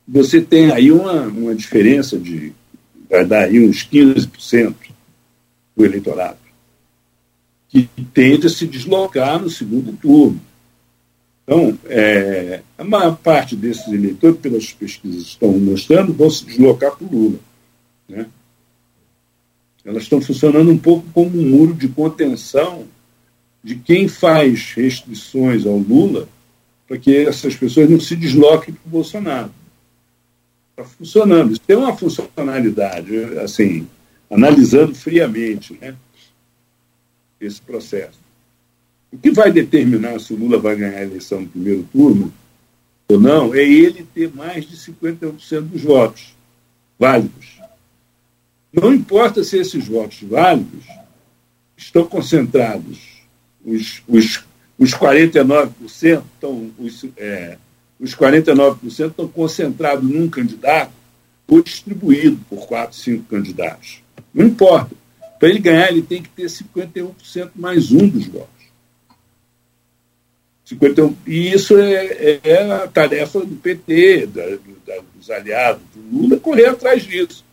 você 0.06 0.40
tem 0.40 0.72
aí 0.72 0.90
uma, 0.90 1.22
uma 1.22 1.54
diferença 1.54 2.18
de, 2.18 2.52
vai 3.08 3.24
dar 3.24 3.44
aí 3.44 3.64
uns 3.64 3.88
15% 3.88 4.74
do 5.76 5.84
eleitorado, 5.84 6.38
que 7.72 7.88
tende 8.12 8.46
a 8.46 8.50
se 8.50 8.66
deslocar 8.66 9.40
no 9.40 9.48
segundo 9.48 9.96
turno. 9.96 10.38
Então, 11.42 11.76
é, 11.86 12.60
a 12.76 12.84
maior 12.84 13.16
parte 13.16 13.56
desses 13.56 13.88
eleitores, 13.88 14.38
pelas 14.38 14.70
pesquisas 14.72 15.22
estão 15.22 15.58
mostrando, 15.58 16.12
vão 16.12 16.30
se 16.30 16.44
deslocar 16.44 16.94
para 16.94 17.06
o 17.06 17.10
Lula. 17.10 17.38
Né? 18.06 18.26
Elas 19.84 20.02
estão 20.02 20.20
funcionando 20.20 20.70
um 20.70 20.76
pouco 20.78 21.04
como 21.12 21.36
um 21.36 21.48
muro 21.48 21.74
de 21.74 21.88
contenção 21.88 22.84
de 23.64 23.76
quem 23.76 24.06
faz 24.06 24.72
restrições 24.74 25.66
ao 25.66 25.78
Lula 25.78 26.28
para 26.86 26.98
que 26.98 27.16
essas 27.16 27.56
pessoas 27.56 27.88
não 27.88 27.98
se 27.98 28.14
desloquem 28.14 28.74
para 28.74 28.86
o 28.86 28.90
Bolsonaro. 28.90 29.50
Está 30.70 30.84
funcionando. 30.84 31.52
Isso 31.52 31.60
tem 31.66 31.76
uma 31.76 31.96
funcionalidade, 31.96 33.16
assim, 33.38 33.88
analisando 34.30 34.94
friamente 34.94 35.76
né, 35.80 35.94
esse 37.44 37.60
processo. 37.60 38.20
O 39.12 39.18
que 39.18 39.30
vai 39.30 39.52
determinar 39.52 40.18
se 40.20 40.32
o 40.32 40.36
Lula 40.36 40.58
vai 40.58 40.76
ganhar 40.76 40.98
a 40.98 41.02
eleição 41.02 41.40
no 41.40 41.48
primeiro 41.48 41.82
turno 41.92 42.32
ou 43.08 43.20
não 43.20 43.54
é 43.54 43.62
ele 43.62 44.06
ter 44.14 44.32
mais 44.34 44.66
de 44.66 44.76
51% 44.76 45.60
dos 45.60 45.82
votos 45.82 46.34
válidos. 46.98 47.60
Não 48.72 48.94
importa 48.94 49.44
se 49.44 49.58
esses 49.58 49.86
votos 49.86 50.22
válidos 50.22 50.86
estão 51.76 52.06
concentrados, 52.06 52.98
os, 53.64 54.02
os, 54.08 54.44
os 54.78 54.94
49% 54.94 56.22
estão, 56.34 56.70
os, 56.78 57.04
é, 57.18 57.58
os 58.00 58.14
49% 58.14 59.10
estão 59.10 59.28
concentrados 59.28 60.08
num 60.08 60.28
candidato 60.30 60.92
ou 61.46 61.62
distribuído 61.62 62.38
por 62.48 62.66
quatro, 62.66 62.96
cinco 62.96 63.24
candidatos. 63.24 64.02
Não 64.32 64.46
importa. 64.46 65.01
Para 65.42 65.50
ele 65.50 65.58
ganhar, 65.58 65.90
ele 65.90 66.02
tem 66.02 66.22
que 66.22 66.28
ter 66.28 66.44
51% 66.44 67.50
mais 67.56 67.90
um 67.90 68.08
dos 68.08 68.28
votos. 68.28 68.62
51, 70.64 71.16
e 71.26 71.52
isso 71.52 71.76
é, 71.76 72.38
é 72.44 72.72
a 72.72 72.86
tarefa 72.86 73.40
do 73.40 73.56
PT, 73.56 74.26
da, 74.26 74.44
da, 74.86 75.02
dos 75.12 75.28
aliados 75.30 75.82
do 75.92 76.16
Lula, 76.16 76.38
correr 76.38 76.66
atrás 76.66 77.02
disso 77.02 77.44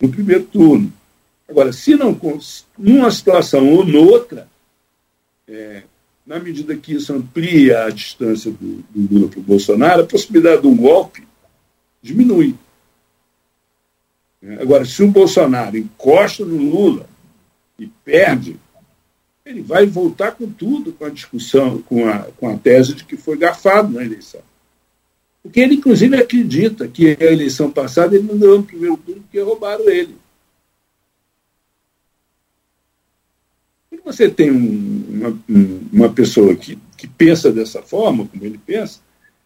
no 0.00 0.08
primeiro 0.08 0.46
turno. 0.46 0.92
Agora, 1.48 1.72
se 1.72 1.94
não, 1.94 2.20
numa 2.76 3.08
situação 3.12 3.72
ou 3.72 3.86
noutra, 3.86 4.48
é, 5.46 5.84
na 6.26 6.40
medida 6.40 6.76
que 6.76 6.94
isso 6.94 7.12
amplia 7.12 7.84
a 7.84 7.90
distância 7.90 8.50
do, 8.50 8.84
do 8.92 9.14
Lula 9.14 9.28
para 9.28 9.38
o 9.38 9.44
Bolsonaro, 9.44 10.02
a 10.02 10.06
possibilidade 10.06 10.62
de 10.62 10.66
um 10.66 10.76
golpe 10.76 11.22
diminui. 12.02 12.56
Agora, 14.60 14.84
se 14.84 15.00
o 15.04 15.08
Bolsonaro 15.08 15.78
encosta 15.78 16.44
no 16.44 16.56
Lula 16.56 17.06
e 17.78 17.86
perde, 18.04 18.56
ele 19.44 19.62
vai 19.62 19.86
voltar 19.86 20.32
com 20.32 20.50
tudo 20.50 20.92
com 20.92 21.04
a 21.04 21.10
discussão, 21.10 21.80
com 21.82 22.06
a, 22.06 22.24
com 22.36 22.48
a 22.48 22.56
tese 22.56 22.94
de 22.94 23.04
que 23.04 23.16
foi 23.16 23.36
gafado 23.36 23.94
na 23.94 24.04
eleição. 24.04 24.42
Porque 25.42 25.60
ele, 25.60 25.76
inclusive, 25.76 26.16
acredita 26.16 26.88
que 26.88 27.16
a 27.18 27.32
eleição 27.32 27.70
passada 27.70 28.14
ele 28.14 28.26
não 28.26 28.38
ganhou 28.38 28.58
no 28.58 28.64
primeiro 28.64 28.96
turno 28.98 29.22
porque 29.22 29.40
roubaram 29.40 29.88
ele. 29.88 30.16
Quando 33.88 34.02
você 34.04 34.28
tem 34.28 34.50
um, 34.50 35.04
uma, 35.08 35.42
uma 35.90 36.12
pessoa 36.12 36.54
que, 36.54 36.78
que 36.96 37.06
pensa 37.06 37.50
dessa 37.50 37.80
forma, 37.80 38.26
como 38.26 38.44
ele 38.44 38.58
pensa, 38.58 39.00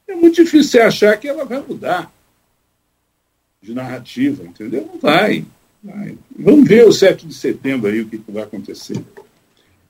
é 0.08 0.16
muito 0.16 0.36
difícil 0.36 0.70
você 0.72 0.80
achar 0.80 1.16
que 1.16 1.28
ela 1.28 1.44
vai 1.44 1.60
mudar 1.60 2.12
de 3.60 3.72
narrativa, 3.72 4.42
entendeu? 4.42 4.90
Não 4.92 4.98
vai. 4.98 5.44
Vamos 6.38 6.68
ver 6.68 6.86
o 6.86 6.92
7 6.92 7.26
de 7.26 7.34
setembro 7.34 7.90
aí, 7.90 8.00
o 8.00 8.08
que, 8.08 8.18
que 8.18 8.30
vai 8.30 8.44
acontecer. 8.44 9.02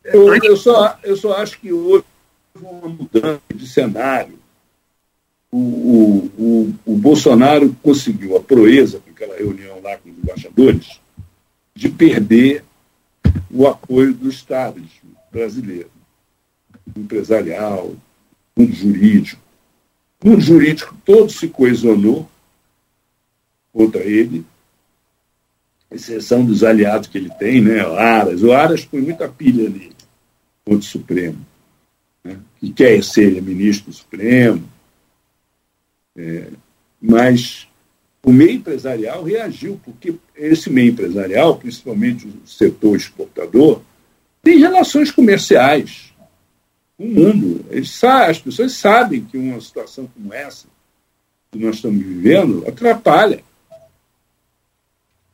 Eu, 0.02 0.34
eu, 0.42 0.56
só, 0.56 0.98
eu 1.02 1.16
só 1.16 1.36
acho 1.36 1.60
que 1.60 1.72
houve 1.72 2.04
uma 2.60 2.88
mudança 2.88 3.40
de 3.54 3.66
cenário. 3.68 4.38
O, 5.50 5.58
o, 5.58 6.32
o, 6.38 6.74
o 6.86 6.96
Bolsonaro 6.96 7.76
conseguiu 7.82 8.36
a 8.36 8.40
proeza, 8.40 9.00
com 9.00 9.10
aquela 9.10 9.36
reunião 9.36 9.80
lá 9.82 9.96
com 9.98 10.10
os 10.10 10.16
embaixadores, 10.16 10.98
de 11.74 11.90
perder 11.90 12.64
o 13.50 13.66
apoio 13.66 14.14
do 14.14 14.30
Estado 14.30 14.82
brasileiro, 15.30 15.90
empresarial, 16.96 17.94
mundo 18.56 18.72
jurídico. 18.72 19.40
No 20.24 20.40
jurídico, 20.40 20.96
todo 21.04 21.30
se 21.30 21.48
coesionou 21.48 22.28
contra 23.72 24.02
ele, 24.02 24.44
exceção 25.92 26.44
dos 26.44 26.64
aliados 26.64 27.08
que 27.08 27.18
ele 27.18 27.30
tem, 27.38 27.60
né? 27.60 27.86
O 27.86 27.94
Aras. 27.94 28.42
O 28.42 28.52
Aras 28.52 28.84
põe 28.84 29.00
muita 29.00 29.28
pilha 29.28 29.68
nele 29.68 29.92
contra 30.64 30.80
o 30.80 30.82
Supremo, 30.82 31.38
né? 32.22 32.38
que 32.60 32.72
quer 32.72 33.02
ser 33.02 33.42
ministro 33.42 33.90
do 33.90 33.96
Supremo. 33.96 34.62
É, 36.16 36.48
mas 37.00 37.66
o 38.24 38.32
meio 38.32 38.52
empresarial 38.52 39.24
reagiu, 39.24 39.80
porque 39.84 40.14
esse 40.36 40.70
meio 40.70 40.92
empresarial, 40.92 41.56
principalmente 41.56 42.26
o 42.26 42.46
setor 42.46 42.96
exportador, 42.96 43.82
tem 44.42 44.58
relações 44.58 45.10
comerciais 45.10 46.12
com 46.96 47.04
o 47.04 47.08
mundo. 47.08 47.64
Eles, 47.70 48.02
as 48.04 48.38
pessoas 48.38 48.72
sabem 48.72 49.24
que 49.24 49.36
uma 49.36 49.60
situação 49.60 50.08
como 50.14 50.32
essa 50.32 50.66
que 51.50 51.58
nós 51.58 51.76
estamos 51.76 52.02
vivendo 52.02 52.64
atrapalha. 52.66 53.42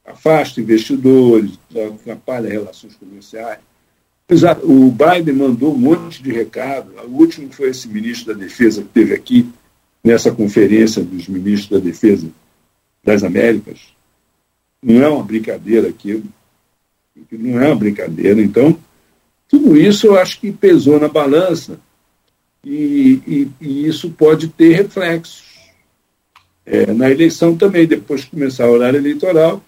Afasta 0.09 0.61
investidores, 0.61 1.59
atrapalha 1.71 2.49
relações 2.49 2.95
comerciais. 2.95 3.59
O 4.63 4.91
Biden 4.91 5.35
mandou 5.35 5.75
um 5.75 5.79
monte 5.79 6.23
de 6.23 6.31
recado. 6.33 6.91
O 7.07 7.19
último 7.19 7.53
foi 7.53 7.71
esse 7.71 7.89
ministro 7.89 8.33
da 8.33 8.41
Defesa 8.41 8.83
que 8.83 8.89
teve 8.89 9.15
aqui 9.15 9.49
nessa 10.03 10.33
conferência 10.33 11.03
dos 11.03 11.29
ministros 11.29 11.71
da 11.71 11.85
Defesa 11.85 12.29
das 13.05 13.23
Américas. 13.23 13.93
Não 14.83 15.03
é 15.03 15.09
uma 15.09 15.23
brincadeira 15.23 15.89
aquilo. 15.89 16.25
Não 17.31 17.61
é 17.61 17.67
uma 17.67 17.77
brincadeira. 17.77 18.41
Então, 18.41 18.79
tudo 19.49 19.77
isso 19.77 20.07
eu 20.07 20.19
acho 20.19 20.41
que 20.41 20.53
pesou 20.53 20.99
na 21.01 21.09
balança 21.09 21.79
e, 22.65 23.21
e, 23.27 23.51
e 23.61 23.87
isso 23.87 24.11
pode 24.11 24.49
ter 24.49 24.75
reflexos. 24.75 25.45
É, 26.65 26.93
na 26.93 27.11
eleição 27.11 27.57
também, 27.57 27.87
depois 27.87 28.25
que 28.25 28.31
começar 28.31 28.67
o 28.69 28.73
horário 28.73 28.99
eleitoral, 28.99 29.63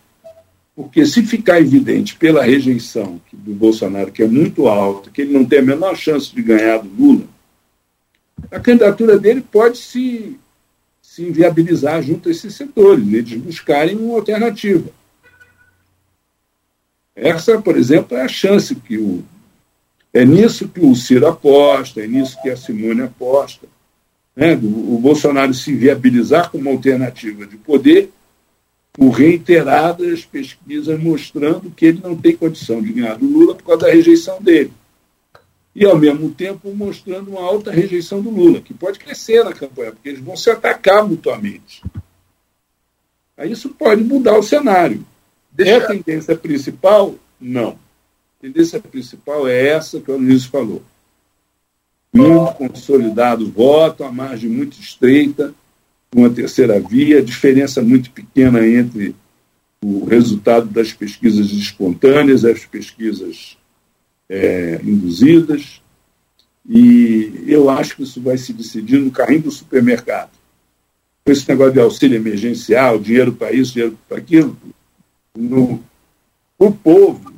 porque 0.83 1.05
se 1.05 1.23
ficar 1.23 1.61
evidente 1.61 2.17
pela 2.17 2.43
rejeição 2.43 3.21
do 3.31 3.53
Bolsonaro, 3.53 4.11
que 4.11 4.23
é 4.23 4.27
muito 4.27 4.67
alta, 4.67 5.11
que 5.11 5.21
ele 5.21 5.33
não 5.35 5.45
tem 5.45 5.59
a 5.59 5.63
menor 5.63 5.95
chance 5.95 6.35
de 6.35 6.41
ganhar 6.41 6.79
do 6.79 6.89
Lula, 6.89 7.25
a 8.51 8.59
candidatura 8.59 9.19
dele 9.19 9.43
pode 9.43 9.77
se 9.77 10.39
se 11.03 11.25
inviabilizar 11.25 12.03
junto 12.03 12.29
a 12.29 12.33
esses 12.33 12.55
setores, 12.55 13.07
eles 13.13 13.35
buscarem 13.35 13.97
uma 13.97 14.15
alternativa. 14.15 14.89
Essa, 17.15 17.61
por 17.61 17.77
exemplo, 17.77 18.17
é 18.17 18.23
a 18.23 18.29
chance 18.29 18.75
que 18.75 18.97
o. 18.97 19.23
É 20.15 20.25
nisso 20.25 20.69
que 20.69 20.81
o 20.81 20.95
Ciro 20.95 21.27
aposta, 21.27 22.01
é 22.01 22.07
nisso 22.07 22.41
que 22.41 22.49
a 22.49 22.57
Simone 22.57 23.03
aposta. 23.03 23.67
Né? 24.35 24.55
O 24.55 24.99
Bolsonaro 24.99 25.53
se 25.53 25.75
viabilizar 25.75 26.51
como 26.51 26.71
alternativa 26.71 27.45
de 27.45 27.57
poder, 27.57 28.11
por 28.93 29.11
reiteradas 29.11 30.25
pesquisas 30.25 31.01
mostrando 31.01 31.71
que 31.71 31.87
ele 31.87 32.01
não 32.03 32.17
tem 32.17 32.37
condição 32.37 32.83
de 32.83 32.93
ganhar 32.93 33.17
do 33.17 33.27
Lula 33.27 33.55
por 33.55 33.65
causa 33.65 33.87
da 33.87 33.93
rejeição 33.93 34.41
dele 34.43 34.73
e, 35.75 35.85
ao 35.85 35.97
mesmo 35.97 36.31
tempo, 36.31 36.75
mostrando 36.75 37.31
uma 37.31 37.43
alta 37.43 37.71
rejeição 37.71 38.21
do 38.21 38.31
Lula, 38.31 38.61
que 38.61 38.75
pode 38.75 38.99
crescer 38.99 39.45
na 39.45 39.53
campanha, 39.53 39.93
porque 39.93 40.09
eles 40.09 40.21
vão 40.21 40.37
se 40.37 40.51
atacar 40.51 41.07
mutuamente. 41.07 41.83
Aí 43.37 43.53
isso 43.53 43.71
pode 43.71 44.03
mudar 44.03 44.37
o 44.39 44.43
cenário. 44.43 45.07
Deixa... 45.51 45.73
É 45.73 45.77
a 45.77 45.87
tendência 45.87 46.37
principal? 46.37 47.15
Não. 47.41 47.71
A 47.71 48.43
tendência 48.43 48.81
principal 48.81 49.47
é 49.47 49.69
essa 49.69 50.01
que 50.01 50.11
o 50.11 50.19
Luiz 50.19 50.45
falou. 50.45 50.83
Muito 52.13 52.55
consolidado 52.55 53.51
voto, 53.51 54.03
a 54.03 54.11
margem 54.11 54.51
muito 54.51 54.81
estreita, 54.81 55.55
uma 56.15 56.31
terceira 56.31 56.81
via, 56.81 57.23
diferença 57.23 57.81
muito 57.83 58.11
pequena 58.11 58.67
entre 58.67 59.15
o 59.83 60.05
resultado 60.05 60.67
das 60.67 60.93
pesquisas 60.93 61.51
espontâneas, 61.53 62.45
as 62.45 62.65
pesquisas 62.65 63.57
é, 64.29 64.81
induzidas, 64.85 65.81
e 66.69 67.45
eu 67.47 67.71
acho 67.71 67.97
que 67.97 68.03
isso 68.03 68.21
vai 68.21 68.37
se 68.37 68.53
decidir 68.53 68.99
no 68.99 69.11
carrinho 69.11 69.43
do 69.43 69.51
supermercado. 69.51 70.31
Com 71.25 71.33
esse 71.33 71.49
negócio 71.49 71.73
de 71.73 71.81
auxílio 71.81 72.17
emergencial, 72.17 72.99
dinheiro 72.99 73.33
para 73.33 73.53
isso, 73.53 73.73
dinheiro 73.73 73.99
para 74.09 74.19
aquilo, 74.19 74.57
no, 75.37 75.83
o 76.59 76.71
povo, 76.71 77.30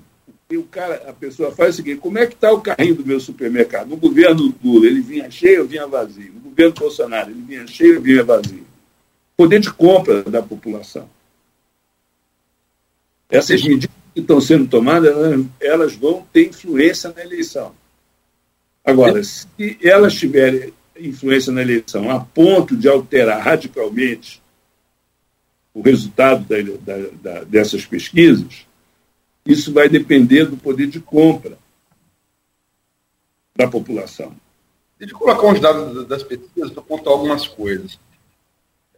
o 0.57 0.65
cara, 0.65 1.09
a 1.09 1.13
pessoa 1.13 1.53
faz 1.53 1.75
o 1.75 1.77
seguinte, 1.77 2.01
como 2.01 2.19
é 2.19 2.27
que 2.27 2.35
está 2.35 2.53
o 2.53 2.61
carrinho 2.61 2.95
do 2.95 3.07
meu 3.07 3.21
supermercado? 3.21 3.89
No 3.89 3.97
governo 3.97 4.55
Lula, 4.63 4.87
ele 4.87 5.01
vinha 5.01 5.31
cheio 5.31 5.63
ou 5.63 5.69
vinha 5.69 5.87
vazio? 5.87 6.33
No 6.35 6.51
governo 6.51 6.75
Bolsonaro, 6.75 7.31
ele 7.31 7.43
vinha 7.43 7.67
cheio 7.67 7.97
ou 7.97 8.03
vinha 8.03 8.25
vazio? 8.25 8.67
Poder 9.37 9.61
de 9.61 9.73
compra 9.73 10.23
da 10.23 10.43
população. 10.43 11.09
Essas 13.31 13.63
medidas 13.63 13.91
que 14.15 14.21
estão 14.21 14.41
sendo 14.41 14.67
tomadas, 14.67 15.15
elas 15.59 15.95
vão 15.95 16.27
ter 16.33 16.49
influência 16.49 17.13
na 17.17 17.23
eleição. 17.23 17.75
Agora, 18.85 19.23
se 19.23 19.47
elas 19.83 20.15
tiverem 20.15 20.73
influência 20.99 21.53
na 21.53 21.63
eleição 21.63 22.11
a 22.11 22.21
ponto 22.21 22.77
de 22.77 22.89
alterar 22.89 23.41
radicalmente 23.41 24.43
o 25.75 25.81
resultado 25.81 26.45
da, 26.45 26.57
da, 26.79 27.09
da, 27.23 27.45
dessas 27.45 27.87
pesquisas, 27.87 28.67
isso 29.45 29.73
vai 29.73 29.89
depender 29.89 30.45
do 30.45 30.57
poder 30.57 30.87
de 30.87 31.01
compra 31.01 31.59
da 33.55 33.69
população. 33.69 34.35
Deixa 34.99 35.15
eu 35.15 35.19
colocar 35.19 35.47
uns 35.47 35.61
dados 35.61 36.07
das 36.07 36.23
pesquisas 36.23 36.71
para 36.71 36.83
contar 36.83 37.11
algumas 37.11 37.47
coisas. 37.47 37.99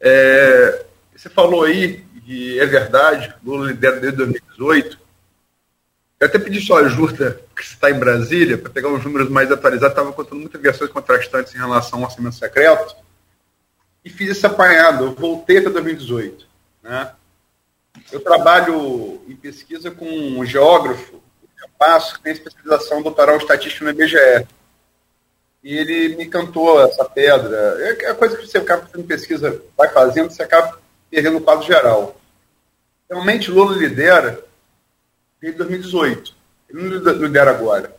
É, 0.01 0.85
você 1.17 1.31
falou 1.31 1.65
aí, 1.65 2.05
e 2.27 2.59
é 2.59 2.67
verdade, 2.67 3.35
Lula 3.43 3.69
lidera 3.69 3.99
desde 3.99 4.19
2018, 4.19 4.99
eu 6.21 6.27
até 6.27 6.39
pedi 6.39 6.61
sua 6.61 6.81
ajuda, 6.81 7.41
você 7.55 7.75
está 7.75 7.91
em 7.91 7.99
Brasília, 7.99 8.57
para 8.57 8.71
pegar 8.71 8.89
uns 8.89 9.05
números 9.05 9.29
mais 9.29 9.51
atualizados. 9.51 9.93
Estava 9.93 10.13
contando 10.13 10.41
muitas 10.41 10.61
versões 10.61 10.91
contrastantes 10.91 11.55
em 11.55 11.59
relação 11.59 11.99
ao 11.99 12.07
orçamento 12.07 12.37
secreto. 12.37 12.97
E 14.05 14.09
fiz 14.09 14.31
esse 14.31 14.47
apanhado. 14.47 15.05
Eu 15.05 15.15
voltei 15.15 15.59
até 15.59 15.69
2018. 15.69 16.47
Né? 16.83 17.13
Eu 18.13 18.21
trabalho 18.21 19.23
em 19.29 19.37
pesquisa 19.37 19.91
com 19.91 20.07
um 20.07 20.45
geógrafo, 20.45 21.15
eu 21.15 21.69
passo, 21.79 22.15
que 22.15 22.23
tem 22.23 22.33
especialização 22.33 23.03
doutoral 23.03 23.37
estatística 23.37 23.85
no 23.85 23.91
IBGE. 23.91 24.47
E 25.63 25.77
ele 25.77 26.17
me 26.17 26.27
cantou 26.27 26.83
essa 26.83 27.05
pedra. 27.05 27.57
É 27.81 28.11
a 28.11 28.15
coisa 28.15 28.37
que 28.37 28.47
você 28.47 28.59
acaba 28.59 28.87
fazendo 28.87 29.07
pesquisa, 29.07 29.63
vai 29.77 29.89
fazendo, 29.89 30.31
você 30.31 30.43
acaba 30.43 30.79
perdendo 31.11 31.39
o 31.39 31.41
quadro 31.41 31.67
geral. 31.67 32.21
Realmente, 33.09 33.51
Lula 33.51 33.77
lidera 33.77 34.45
desde 35.41 35.59
2018. 35.59 36.35
Ele 36.69 36.83
não 36.83 37.27
lidera 37.27 37.51
agora. 37.51 37.97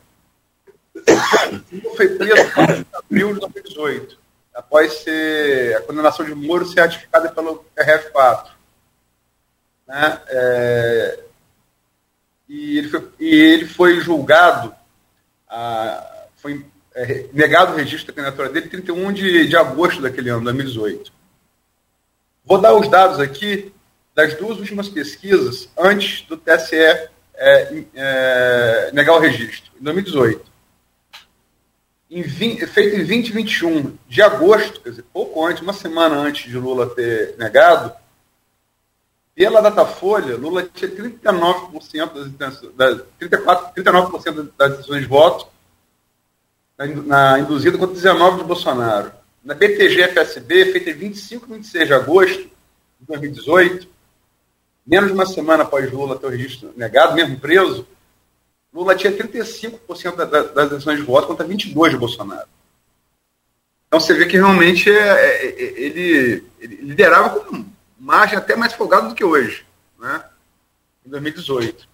Ele 0.95 1.89
foi 1.95 2.09
preso 2.09 2.41
em 2.41 2.85
abril 2.93 3.33
de 3.33 3.39
2018, 3.39 4.17
após 4.53 4.93
ser, 4.99 5.77
a 5.77 5.81
condenação 5.81 6.25
de 6.25 6.33
Moro 6.33 6.65
ser 6.65 6.81
ratificada 6.81 7.29
pelo 7.29 7.65
RF4. 7.77 8.54
Né? 9.87 10.21
É, 10.27 11.19
e, 12.47 12.77
ele 12.77 12.89
foi, 12.89 13.09
e 13.19 13.35
ele 13.35 13.65
foi 13.65 13.99
julgado, 13.99 14.73
a, 15.49 16.25
foi 16.37 16.65
é, 16.93 17.25
negado 17.33 17.73
o 17.73 17.75
registro 17.75 18.07
da 18.07 18.13
candidatura 18.13 18.49
dele 18.49 18.69
31 18.69 19.13
de, 19.13 19.47
de 19.47 19.57
agosto 19.57 20.01
daquele 20.01 20.29
ano, 20.29 20.43
2018. 20.43 21.11
Vou 22.43 22.59
dar 22.59 22.73
os 22.75 22.87
dados 22.87 23.19
aqui 23.19 23.73
das 24.13 24.33
duas 24.35 24.59
últimas 24.59 24.87
pesquisas 24.87 25.69
antes 25.77 26.21
do 26.21 26.37
TSE 26.37 26.75
é, 26.75 27.83
é, 27.93 28.91
negar 28.93 29.15
o 29.15 29.19
registro, 29.19 29.71
em 29.79 29.83
2018. 29.83 30.55
Em 32.09 32.21
20, 32.21 32.65
feito 32.67 32.93
em 32.93 32.97
2021, 32.99 33.97
de 34.07 34.21
agosto, 34.21 34.79
quer 34.79 34.91
dizer, 34.91 35.05
pouco 35.11 35.45
antes, 35.45 35.61
uma 35.61 35.73
semana 35.73 36.15
antes 36.15 36.49
de 36.49 36.57
Lula 36.57 36.87
ter 36.95 37.35
negado, 37.37 37.91
Pela 39.35 39.61
Datafolha, 39.61 40.37
Lula 40.37 40.63
tinha 40.73 40.89
39% 40.89 42.13
das 42.13 42.27
intenções, 42.27 42.73
das, 42.73 43.01
34, 43.19 43.83
39% 43.83 44.49
das 44.57 44.77
decisões 44.77 45.01
de 45.01 45.07
voto 45.07 45.47
na, 46.77 47.39
induzida 47.39 47.77
contra 47.77 47.95
19% 47.95 48.37
de 48.37 48.43
Bolsonaro. 48.45 49.11
Na 49.43 49.53
BTG-FSB, 49.53 50.71
feita 50.71 50.89
em 50.89 50.93
25 50.93 51.45
e 51.47 51.57
26 51.57 51.87
de 51.87 51.93
agosto 51.93 52.43
de 52.43 53.07
2018, 53.07 53.87
menos 54.87 55.09
de 55.09 55.13
uma 55.13 55.25
semana 55.25 55.63
após 55.63 55.91
Lula 55.91 56.17
ter 56.17 56.27
o 56.27 56.29
registro 56.29 56.73
negado, 56.77 57.13
mesmo 57.13 57.37
preso, 57.37 57.85
Lula 58.73 58.95
tinha 58.95 59.11
35% 59.11 60.15
da, 60.15 60.25
das 60.25 60.69
decisões 60.69 60.99
de 60.99 61.05
voto 61.05 61.27
contra 61.27 61.45
22% 61.45 61.89
de 61.89 61.97
Bolsonaro. 61.97 62.47
Então 63.87 63.99
você 63.99 64.13
vê 64.13 64.25
que 64.25 64.37
realmente 64.37 64.89
é, 64.89 64.93
é, 64.93 65.45
é, 65.45 65.81
ele, 65.81 66.43
ele, 66.59 66.75
liderava 66.81 67.39
com 67.41 67.65
margem 68.05 68.37
até 68.37 68.55
mais 68.55 68.71
folgada 68.71 69.09
do 69.09 69.15
que 69.15 69.23
hoje, 69.23 69.65
né? 69.99 70.23
em 71.03 71.09
2018. 71.09 71.87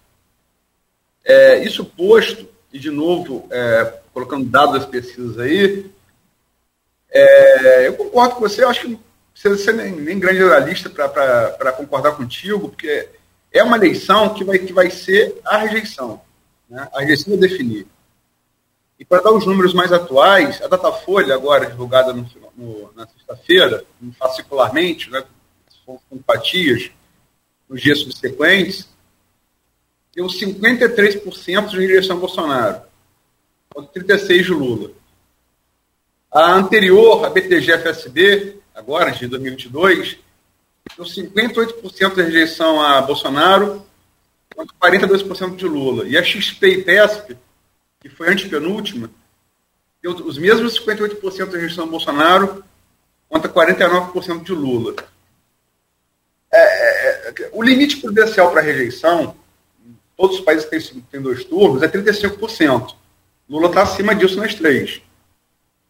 É, 1.24 1.64
isso 1.64 1.86
posto, 1.86 2.46
e 2.70 2.78
de 2.78 2.90
novo, 2.90 3.48
é, 3.50 4.00
colocando 4.12 4.44
dados 4.44 4.74
das 4.74 4.86
pesquisas 4.86 5.38
aí, 5.38 5.90
é, 7.10 7.88
eu 7.88 7.94
concordo 7.94 8.34
com 8.34 8.40
você, 8.40 8.62
acho 8.62 8.82
que 8.82 8.98
você 9.34 9.70
é 9.70 9.72
nem, 9.72 9.92
nem 9.92 10.18
grande 10.18 10.40
jornalista 10.40 10.90
para 10.90 11.72
concordar 11.72 12.12
contigo, 12.12 12.68
porque 12.68 13.08
é 13.50 13.62
uma 13.62 13.78
eleição 13.78 14.34
que 14.34 14.44
vai, 14.44 14.58
que 14.58 14.72
vai 14.72 14.90
ser 14.90 15.40
a 15.42 15.56
rejeição. 15.56 16.20
Né? 16.68 16.86
A 16.92 17.00
rejeição 17.00 17.30
vai 17.38 17.48
definir. 17.48 17.86
E 18.98 19.04
para 19.04 19.22
dar 19.22 19.32
os 19.32 19.46
números 19.46 19.72
mais 19.72 19.90
atuais, 19.92 20.60
a 20.60 20.68
Datafolha, 20.68 21.34
agora 21.34 21.66
divulgada 21.66 22.12
no, 22.12 22.26
no, 22.54 22.92
na 22.94 23.06
sexta-feira, 23.06 23.82
fascicularmente, 24.18 25.10
né, 25.10 25.24
com 26.08 26.16
empatias, 26.16 26.90
nos 27.68 27.80
dias 27.80 28.00
subsequentes, 28.00 28.88
deu 30.14 30.26
53% 30.26 31.68
de 31.68 31.76
rejeição 31.78 32.16
a 32.16 32.20
Bolsonaro, 32.20 32.82
contra 33.72 34.02
36% 34.02 34.42
de 34.42 34.50
Lula. 34.50 34.90
A 36.30 36.52
anterior, 36.52 37.24
a 37.24 37.30
BTG-FSB, 37.30 38.58
agora 38.74 39.10
de 39.10 39.26
2022, 39.26 40.18
deu 40.96 41.04
58% 41.04 42.14
de 42.14 42.22
rejeição 42.22 42.80
a 42.80 43.00
Bolsonaro, 43.02 43.86
contra 44.54 44.76
42% 44.76 45.56
de 45.56 45.66
Lula. 45.66 46.06
E 46.06 46.16
a 46.16 46.22
XP 46.22 46.66
e 46.66 46.82
PESP, 46.82 47.36
que 48.00 48.08
foi 48.08 48.30
antepenúltima, 48.30 49.10
deu 50.02 50.12
os 50.12 50.36
mesmos 50.36 50.78
58% 50.78 51.50
de 51.50 51.56
rejeição 51.56 51.84
a 51.84 51.88
Bolsonaro 51.88 52.64
contra 53.28 53.50
49% 53.50 54.42
de 54.42 54.52
Lula. 54.52 54.94
É, 56.52 56.58
é, 56.58 57.28
é, 57.28 57.50
o 57.52 57.62
limite 57.62 57.96
prudencial 57.96 58.50
para 58.50 58.60
rejeição, 58.60 59.34
todos 60.16 60.38
os 60.38 60.44
países 60.44 60.66
têm, 60.66 61.00
têm 61.10 61.22
dois 61.22 61.44
turnos, 61.44 61.82
é 61.82 61.88
35%. 61.88 62.94
Lula 63.48 63.68
está 63.68 63.82
acima 63.82 64.14
disso 64.14 64.36
nas 64.36 64.54
três. 64.54 65.00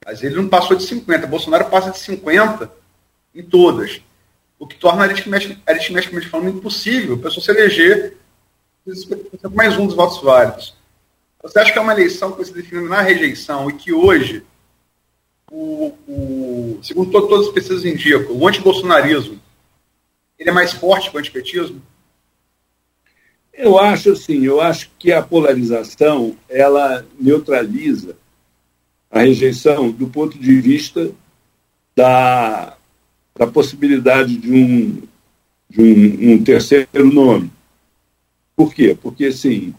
Mas 0.05 0.23
ele 0.23 0.37
não 0.37 0.49
passou 0.49 0.77
de 0.77 0.85
50%. 0.85 1.27
Bolsonaro 1.27 1.65
passa 1.67 1.91
de 1.91 1.99
50% 1.99 2.71
em 3.35 3.43
todas. 3.43 4.01
O 4.59 4.67
que 4.67 4.77
torna 4.77 5.05
aritmeticamente 5.05 6.29
falando 6.29 6.57
impossível 6.57 7.17
a 7.17 7.19
pessoa 7.19 7.45
se 7.45 7.51
eleger 7.51 8.17
mais 9.53 9.77
um 9.77 9.87
dos 9.87 9.97
votos 9.97 10.23
válidos. 10.23 10.77
Você 11.43 11.59
acha 11.59 11.73
que 11.73 11.79
é 11.79 11.83
uma 11.83 11.93
eleição 11.93 12.33
que 12.33 12.45
se 12.45 12.53
define 12.53 12.89
na 12.89 13.01
rejeição 13.01 13.69
e 13.69 13.73
que 13.73 13.93
hoje, 13.93 14.45
o, 15.51 15.93
o, 16.07 16.81
segundo 16.83 17.11
todas 17.11 17.49
as 17.49 17.53
pesquisas 17.53 17.85
indicam, 17.85 18.37
o 18.37 18.47
antibolsonarismo 18.47 19.41
ele 20.43 20.51
é 20.51 20.53
mais 20.53 20.72
forte 20.72 21.09
que 21.09 21.16
o 21.16 21.20
antipetismo? 21.20 21.80
Eu 23.55 23.78
acho 23.78 24.11
assim, 24.11 24.45
eu 24.45 24.61
acho 24.61 24.90
que 24.99 25.12
a 25.12 25.22
polarização 25.22 26.36
ela 26.49 27.07
neutraliza 27.18 28.16
a 29.09 29.20
rejeição 29.20 29.93
do 29.93 30.09
ponto 30.09 30.36
de 30.36 30.61
vista 30.61 31.12
da, 31.95 32.76
da 33.36 33.47
possibilidade 33.47 34.36
de 34.36 34.53
um, 34.53 35.03
de 35.70 35.80
um, 35.80 36.32
um 36.32 36.43
terceiro 36.43 37.12
nome. 37.12 37.53
Por 38.57 38.74
quê? 38.74 38.99
Porque, 39.01 39.26
assim, 39.26 39.72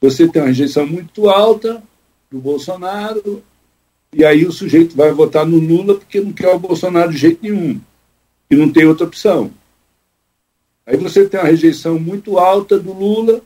você 0.00 0.26
tem 0.26 0.42
uma 0.42 0.48
rejeição 0.48 0.84
muito 0.86 1.28
alta 1.28 1.80
do 2.28 2.40
Bolsonaro, 2.40 3.44
e 4.12 4.24
aí 4.24 4.44
o 4.44 4.52
sujeito 4.52 4.96
vai 4.96 5.12
votar 5.12 5.46
no 5.46 5.58
Lula 5.58 5.94
porque 5.94 6.20
não 6.20 6.32
quer 6.32 6.52
o 6.52 6.58
Bolsonaro 6.58 7.12
de 7.12 7.18
jeito 7.18 7.42
nenhum, 7.42 7.80
e 8.50 8.56
não 8.56 8.72
tem 8.72 8.86
outra 8.86 9.06
opção. 9.06 9.52
Aí 10.86 10.96
você 10.96 11.26
tem 11.26 11.40
uma 11.40 11.48
rejeição 11.48 11.98
muito 11.98 12.38
alta 12.38 12.78
do 12.78 12.92
Lula, 12.92 13.40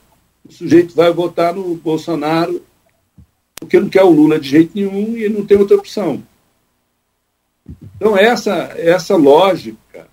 o 0.48 0.52
sujeito 0.52 0.94
vai 0.94 1.12
votar 1.12 1.54
no 1.54 1.74
Bolsonaro 1.76 2.62
porque 3.56 3.80
não 3.80 3.88
quer 3.88 4.02
o 4.02 4.10
Lula 4.10 4.38
de 4.38 4.48
jeito 4.48 4.72
nenhum 4.74 5.16
e 5.16 5.28
não 5.28 5.44
tem 5.44 5.58
outra 5.58 5.76
opção. 5.76 6.22
Então, 7.96 8.16
essa, 8.16 8.54
essa 8.76 9.16
lógica, 9.16 10.08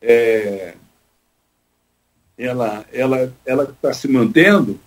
é, 0.00 0.74
ela 2.36 2.84
ela 2.92 3.32
ela 3.44 3.64
está 3.64 3.92
se 3.92 4.08
mantendo 4.08 4.80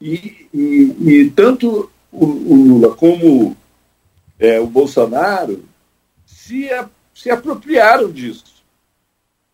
e, 0.00 0.46
e, 0.52 0.96
e 1.00 1.30
tanto 1.30 1.90
o, 2.12 2.26
o, 2.26 2.54
Lula 2.54 2.94
como 2.94 3.56
é, 4.38 4.60
o 4.60 4.66
Bolsonaro 4.66 5.64
se, 6.26 6.68
se 7.14 7.30
apropriaram 7.30 8.10
disso 8.12 8.51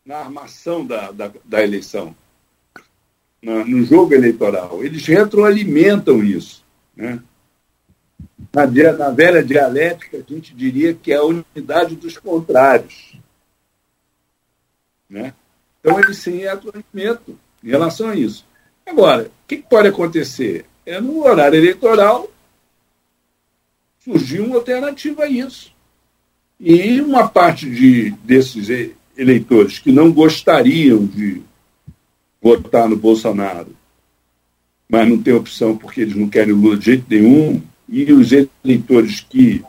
na 0.08 0.20
armação 0.20 0.86
da, 0.86 1.10
da, 1.12 1.30
da 1.44 1.62
eleição, 1.62 2.16
na, 3.42 3.62
no 3.62 3.84
jogo 3.84 4.14
eleitoral. 4.14 4.82
Eles 4.82 5.04
retroalimentam 5.04 6.24
isso. 6.24 6.64
Né? 6.96 7.22
Na, 8.50 8.66
na 8.94 9.10
velha 9.10 9.44
dialética, 9.44 10.16
a 10.16 10.32
gente 10.32 10.54
diria 10.54 10.94
que 10.94 11.12
é 11.12 11.16
a 11.16 11.24
unidade 11.24 11.94
dos 11.94 12.16
contrários. 12.16 13.18
Né? 15.10 15.34
Então, 15.78 16.00
eles 16.00 16.16
se 16.16 16.30
retroalimentam 16.30 17.38
em 17.62 17.68
relação 17.68 18.08
a 18.08 18.16
isso. 18.16 18.46
Agora, 18.86 19.24
o 19.24 19.46
que 19.46 19.58
pode 19.58 19.88
acontecer? 19.88 20.64
É 20.86 20.98
no 21.02 21.22
horário 21.22 21.58
eleitoral 21.58 22.30
surgir 24.02 24.40
uma 24.40 24.56
alternativa 24.56 25.24
a 25.24 25.28
isso. 25.28 25.70
E 26.58 26.98
uma 27.02 27.28
parte 27.28 27.68
de, 27.68 28.10
desses 28.24 28.70
eleitores 29.18 29.78
que 29.78 29.92
não 29.92 30.12
gostariam 30.12 31.04
de 31.04 31.42
votar 32.40 32.88
no 32.88 32.96
Bolsonaro, 32.96 33.76
mas 34.88 35.06
não 35.06 35.20
tem 35.20 35.34
opção 35.34 35.76
porque 35.76 36.00
eles 36.00 36.14
não 36.14 36.28
querem 36.28 36.54
o 36.54 36.56
Lula 36.56 36.78
de 36.78 36.86
jeito 36.86 37.04
nenhum, 37.10 37.60
e 37.88 38.10
os 38.12 38.30
eleitores 38.32 39.20
que 39.20 39.62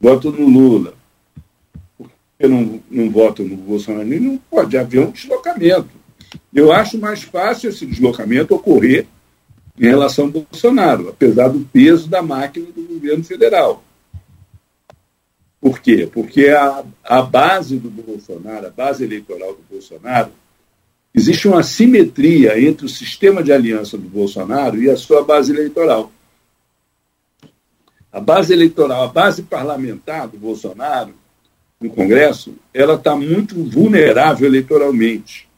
votam 0.00 0.30
no 0.30 0.48
Lula 0.48 0.94
porque 2.38 2.46
não, 2.46 2.80
não 2.88 3.10
votam 3.10 3.44
no 3.44 3.56
Bolsonaro, 3.56 4.06
não 4.06 4.38
pode 4.48 4.78
haver 4.78 5.00
um 5.00 5.10
deslocamento. 5.10 5.88
Eu 6.54 6.70
acho 6.70 6.96
mais 6.96 7.22
fácil 7.22 7.68
esse 7.68 7.84
deslocamento 7.84 8.54
ocorrer 8.54 9.06
em 9.78 9.86
relação 9.86 10.26
ao 10.26 10.30
Bolsonaro, 10.30 11.08
apesar 11.08 11.48
do 11.48 11.60
peso 11.60 12.08
da 12.08 12.22
máquina 12.22 12.66
do 12.66 12.82
governo 12.82 13.24
federal. 13.24 13.82
Por 15.60 15.80
quê? 15.80 16.08
Porque 16.12 16.48
a, 16.48 16.84
a 17.04 17.22
base 17.22 17.78
do 17.78 17.90
Bolsonaro, 17.90 18.66
a 18.66 18.70
base 18.70 19.04
eleitoral 19.04 19.54
do 19.54 19.64
Bolsonaro, 19.68 20.30
existe 21.14 21.48
uma 21.48 21.62
simetria 21.62 22.60
entre 22.60 22.86
o 22.86 22.88
sistema 22.88 23.42
de 23.42 23.52
aliança 23.52 23.98
do 23.98 24.08
Bolsonaro 24.08 24.80
e 24.80 24.88
a 24.88 24.96
sua 24.96 25.24
base 25.24 25.52
eleitoral. 25.52 26.12
A 28.12 28.20
base 28.20 28.52
eleitoral, 28.52 29.02
a 29.04 29.08
base 29.08 29.42
parlamentar 29.42 30.28
do 30.28 30.38
Bolsonaro 30.38 31.12
no 31.80 31.90
Congresso, 31.90 32.54
ela 32.72 32.94
está 32.94 33.14
muito 33.16 33.54
vulnerável 33.64 34.46
eleitoralmente 34.46 35.48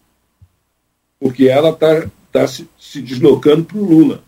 porque 1.20 1.48
ela 1.48 1.70
está 1.70 2.10
tá 2.32 2.48
se, 2.48 2.66
se 2.78 3.02
deslocando 3.02 3.64
para 3.64 3.76
o 3.76 3.84
Lula. 3.84 4.24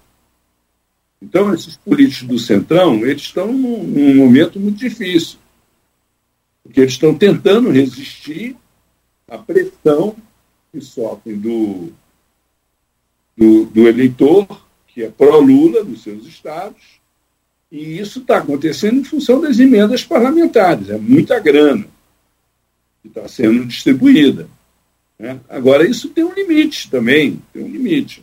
Então, 1.21 1.55
esses 1.55 1.77
políticos 1.77 2.29
do 2.29 2.39
Centrão, 2.39 3.07
eles 3.07 3.23
estão 3.23 3.51
num, 3.51 3.83
num 3.83 4.15
momento 4.17 4.61
muito 4.61 4.79
difícil, 4.79 5.39
porque 6.63 6.81
eles 6.81 6.93
estão 6.93 7.15
tentando 7.15 7.71
resistir 7.71 8.57
à 9.29 9.37
pressão 9.39 10.17
que 10.73 10.81
sofrem 10.81 11.39
do, 11.39 11.93
do, 13.37 13.67
do 13.67 13.89
eleitor, 13.89 14.65
que 14.87 15.03
é 15.03 15.11
pró-Lula 15.11 15.83
nos 15.85 16.03
seus 16.03 16.27
estados, 16.27 17.01
e 17.71 17.99
isso 17.99 18.21
está 18.21 18.39
acontecendo 18.39 19.01
em 19.01 19.05
função 19.05 19.41
das 19.41 19.59
emendas 19.59 20.05
parlamentares. 20.05 20.91
É 20.91 20.99
muita 20.99 21.41
grana 21.41 21.87
que 23.01 23.09
está 23.09 23.27
sendo 23.27 23.65
distribuída. 23.65 24.49
Né? 25.19 25.41
Agora, 25.49 25.89
isso 25.89 26.11
tem 26.11 26.23
um 26.23 26.35
limite 26.35 26.91
também, 26.91 27.43
tem 27.53 27.65
um 27.65 27.69
limite. 27.69 28.23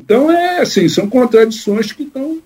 Então, 0.00 0.30
é 0.30 0.60
assim, 0.60 0.88
são 0.88 1.08
contradições 1.08 1.92
que 1.92 2.04
estão, 2.04 2.40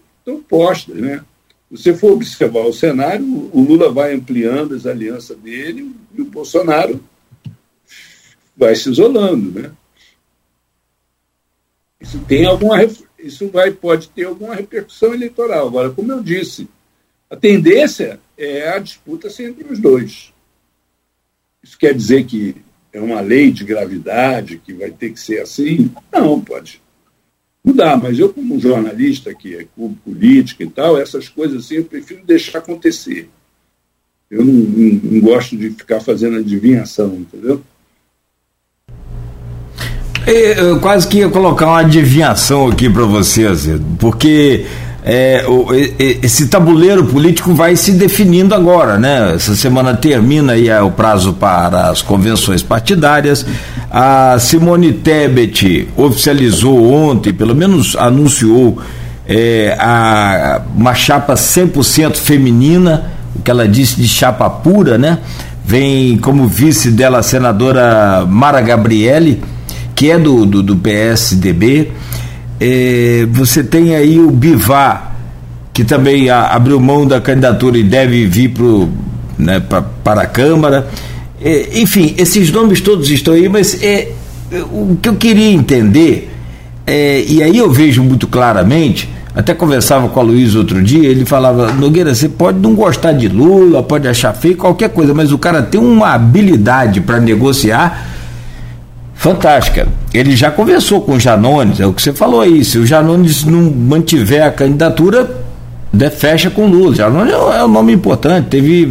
postas. 0.49 0.97
Né? 0.97 1.25
Você 1.71 1.95
for 1.95 2.13
observar 2.13 2.67
o 2.67 2.73
cenário, 2.73 3.25
o 3.53 3.63
Lula 3.63 3.93
vai 3.93 4.13
ampliando 4.13 4.75
as 4.75 4.87
alianças 4.87 5.37
dele 5.39 5.95
e 6.13 6.21
o 6.21 6.25
Bolsonaro 6.25 7.01
vai 8.57 8.75
se 8.75 8.91
isolando. 8.91 9.53
Né? 9.53 9.71
Isso 12.01 12.19
tem 12.27 12.45
alguma 12.45 12.77
isso 13.19 13.49
vai 13.49 13.71
pode 13.71 14.09
ter 14.09 14.25
alguma 14.25 14.55
repercussão 14.55 15.15
eleitoral. 15.15 15.69
Agora, 15.69 15.91
como 15.91 16.11
eu 16.11 16.23
disse, 16.23 16.69
a 17.29 17.37
tendência 17.37 18.19
é 18.37 18.69
a 18.71 18.79
disputa 18.79 19.29
entre 19.41 19.71
os 19.71 19.79
dois. 19.79 20.33
Isso 21.63 21.79
quer 21.79 21.95
dizer 21.95 22.25
que 22.25 22.57
é 22.93 23.01
uma 23.01 23.21
lei 23.21 23.53
de 23.53 23.63
gravidade 23.63 24.59
que 24.59 24.73
vai 24.73 24.91
ter 24.91 25.11
que 25.11 25.21
ser 25.21 25.41
assim? 25.41 25.93
Não, 26.11 26.41
pode 26.41 26.83
mudar, 27.65 27.97
mas 27.97 28.19
eu, 28.19 28.33
como 28.33 28.59
jornalista 28.59 29.35
que 29.35 29.55
é 29.55 29.67
político 30.05 30.63
e 30.63 30.71
tal, 30.71 30.99
essas 30.99 31.29
coisas 31.29 31.65
assim 31.65 31.77
eu 31.77 31.85
prefiro 31.85 32.25
deixar 32.25 32.59
acontecer. 32.59 33.29
Eu 34.31 34.45
não, 34.45 34.53
não, 34.53 35.01
não 35.03 35.21
gosto 35.21 35.57
de 35.57 35.71
ficar 35.71 36.01
fazendo 36.01 36.39
adivinhação, 36.39 37.15
entendeu? 37.15 37.63
Eu 40.27 40.79
quase 40.81 41.09
que 41.09 41.19
ia 41.19 41.29
colocar 41.29 41.67
uma 41.67 41.81
adivinhação 41.81 42.69
aqui 42.69 42.89
para 42.89 43.05
você, 43.05 43.47
Azedo, 43.47 43.85
porque 43.99 44.65
é, 45.03 45.45
esse 46.23 46.49
tabuleiro 46.49 47.05
político 47.07 47.55
vai 47.55 47.75
se 47.75 47.93
definindo 47.93 48.55
agora, 48.55 48.99
né? 48.99 49.35
Essa 49.35 49.55
semana 49.57 49.95
termina 49.95 50.53
aí 50.53 50.69
é 50.69 50.81
o 50.83 50.91
prazo 50.91 51.33
para 51.33 51.89
as 51.89 52.03
convenções 52.03 52.63
partidárias. 52.63 53.47
A 53.91 54.37
Simone 54.39 54.93
Tebet 54.93 55.89
oficializou 55.97 56.93
ontem, 56.93 57.33
pelo 57.33 57.55
menos 57.55 57.97
anunciou, 57.97 58.79
é, 59.27 59.75
a, 59.79 60.61
uma 60.77 60.95
chapa 60.95 61.35
100% 61.35 62.17
feminina, 62.17 63.11
o 63.35 63.43
que 63.43 63.51
ela 63.51 63.67
disse 63.67 63.97
de 63.97 64.07
chapa 64.09 64.51
pura, 64.51 64.99
né? 64.99 65.19
Vem 65.65 66.19
como 66.19 66.47
vice 66.47 66.91
dela 66.91 67.19
a 67.19 67.23
senadora 67.23 68.27
Mara 68.29 68.61
Gabriele, 68.61 69.43
que 69.95 70.11
é 70.11 70.19
do, 70.19 70.45
do, 70.45 70.63
do 70.63 70.77
PSDB. 70.77 71.93
Você 73.33 73.65
tem 73.65 73.95
aí 73.95 74.19
o 74.19 74.31
Bivar, 74.31 75.17
que 75.73 75.85
também 75.85 76.29
abriu 76.29 76.79
mão 76.79 77.07
da 77.07 77.21
candidatura 77.21 77.79
e 77.79 77.83
deve 77.83 78.27
vir 78.27 78.51
pro, 78.51 78.89
né, 79.39 79.61
pra, 79.61 79.81
para 79.81 80.23
a 80.23 80.27
Câmara. 80.27 80.89
Enfim, 81.75 82.15
esses 82.19 82.51
nomes 82.51 82.81
todos 82.81 83.11
estão 83.11 83.33
aí, 83.33 83.49
mas 83.49 83.83
é, 83.83 84.13
o 84.71 84.99
que 85.01 85.09
eu 85.09 85.15
queria 85.15 85.51
entender, 85.51 86.31
é, 86.87 87.25
e 87.27 87.43
aí 87.43 87.57
eu 87.57 87.71
vejo 87.71 88.03
muito 88.03 88.27
claramente, 88.27 89.09
até 89.35 89.55
conversava 89.55 90.09
com 90.09 90.21
a 90.21 90.23
Luiz 90.23 90.55
outro 90.55 90.83
dia, 90.83 91.09
ele 91.09 91.25
falava, 91.25 91.73
Nogueira, 91.73 92.15
você 92.15 92.29
pode 92.29 92.59
não 92.59 92.75
gostar 92.75 93.13
de 93.13 93.29
Lula, 93.29 93.83
pode 93.83 94.07
achar 94.07 94.35
feio, 94.35 94.57
qualquer 94.57 94.91
coisa, 94.91 95.15
mas 95.15 95.33
o 95.33 95.39
cara 95.39 95.63
tem 95.63 95.81
uma 95.81 96.13
habilidade 96.13 97.01
para 97.01 97.19
negociar 97.19 98.20
fantástica. 99.21 99.87
Ele 100.15 100.35
já 100.35 100.51
conversou 100.51 101.03
com 101.03 101.13
o 101.13 101.21
Janones, 101.21 101.79
é 101.79 101.87
o 101.87 101.93
que 101.93 102.01
você 102.01 102.11
falou 102.11 102.41
aí. 102.41 102.65
Se 102.65 102.79
o 102.79 102.87
Janones 102.87 103.45
não 103.45 103.71
mantiver 103.71 104.43
a 104.43 104.51
candidatura, 104.51 105.29
fecha 106.11 106.49
com 106.49 106.67
Lula. 106.67 106.95
Janones 106.95 107.35
é 107.35 107.63
um 107.63 107.69
nome 107.69 107.93
importante. 107.93 108.49
Teve 108.49 108.89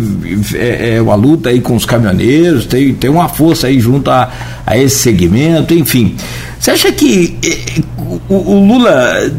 é, 0.53 0.97
é, 0.97 1.01
uma 1.01 1.15
luta 1.15 1.49
aí 1.49 1.59
com 1.59 1.75
os 1.75 1.83
caminhoneiros, 1.83 2.67
tem, 2.67 2.93
tem 2.93 3.09
uma 3.09 3.27
força 3.27 3.65
aí 3.65 3.79
junto 3.79 4.11
a, 4.11 4.31
a 4.67 4.77
esse 4.77 4.97
segmento, 4.97 5.73
enfim. 5.73 6.15
Você 6.59 6.69
acha 6.71 6.91
que 6.91 7.35
é, 7.43 7.81
o, 8.29 8.35
o, 8.35 8.67
Lula, 8.67 9.31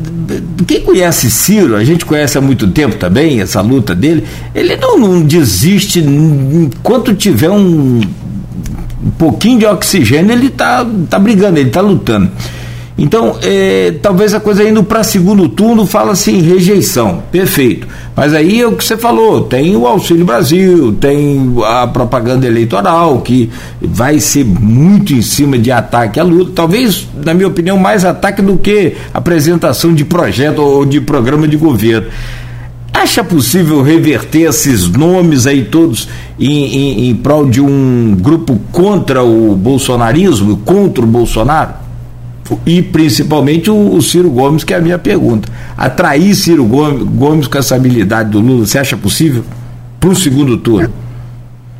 quem 0.66 0.80
conhece 0.80 1.30
Ciro, 1.30 1.76
a 1.76 1.84
gente 1.84 2.04
conhece 2.04 2.36
há 2.36 2.40
muito 2.40 2.66
tempo 2.66 2.96
também, 2.96 3.40
essa 3.40 3.60
luta 3.60 3.94
dele, 3.94 4.24
ele 4.52 4.76
não, 4.76 4.98
não 4.98 5.22
desiste 5.22 6.00
enquanto 6.00 7.14
tiver 7.14 7.50
um 7.50 8.00
um 9.04 9.10
pouquinho 9.10 9.58
de 9.60 9.66
oxigênio, 9.66 10.32
ele 10.32 10.46
está 10.46 10.86
tá 11.08 11.18
brigando, 11.18 11.58
ele 11.58 11.68
está 11.68 11.80
lutando. 11.80 12.30
Então, 13.00 13.38
é, 13.42 13.94
talvez 14.02 14.34
a 14.34 14.40
coisa 14.40 14.62
indo 14.62 14.84
para 14.84 15.02
segundo 15.02 15.48
turno 15.48 15.86
fala 15.86 16.12
assim, 16.12 16.42
rejeição, 16.42 17.22
perfeito. 17.32 17.88
Mas 18.14 18.34
aí 18.34 18.60
é 18.60 18.66
o 18.66 18.76
que 18.76 18.84
você 18.84 18.94
falou, 18.94 19.44
tem 19.44 19.74
o 19.74 19.86
Auxílio 19.86 20.26
Brasil, 20.26 20.92
tem 21.00 21.50
a 21.64 21.86
propaganda 21.86 22.46
eleitoral, 22.46 23.22
que 23.22 23.48
vai 23.80 24.20
ser 24.20 24.44
muito 24.44 25.14
em 25.14 25.22
cima 25.22 25.56
de 25.56 25.72
ataque 25.72 26.20
à 26.20 26.22
luta, 26.22 26.52
talvez, 26.54 27.08
na 27.24 27.32
minha 27.32 27.48
opinião, 27.48 27.78
mais 27.78 28.04
ataque 28.04 28.42
do 28.42 28.58
que 28.58 28.94
apresentação 29.14 29.94
de 29.94 30.04
projeto 30.04 30.58
ou 30.58 30.84
de 30.84 31.00
programa 31.00 31.48
de 31.48 31.56
governo. 31.56 32.08
Acha 33.00 33.24
possível 33.24 33.80
reverter 33.80 34.42
esses 34.42 34.86
nomes 34.86 35.46
aí 35.46 35.64
todos 35.64 36.06
em, 36.38 36.66
em, 36.66 37.08
em 37.08 37.14
prol 37.14 37.48
de 37.48 37.58
um 37.58 38.14
grupo 38.14 38.60
contra 38.70 39.22
o 39.22 39.56
bolsonarismo, 39.56 40.58
contra 40.58 41.02
o 41.02 41.06
Bolsonaro? 41.06 41.72
E 42.66 42.82
principalmente 42.82 43.70
o, 43.70 43.94
o 43.94 44.02
Ciro 44.02 44.28
Gomes, 44.28 44.64
que 44.64 44.74
é 44.74 44.76
a 44.76 44.82
minha 44.82 44.98
pergunta. 44.98 45.50
Atrair 45.78 46.34
Ciro 46.34 46.62
Gomes, 46.66 47.02
Gomes 47.04 47.46
com 47.48 47.56
essa 47.56 47.74
habilidade 47.74 48.32
do 48.32 48.38
Lula, 48.38 48.66
você 48.66 48.78
acha 48.78 48.98
possível? 48.98 49.44
Para 49.98 50.10
o 50.10 50.14
segundo 50.14 50.58
turno? 50.58 50.92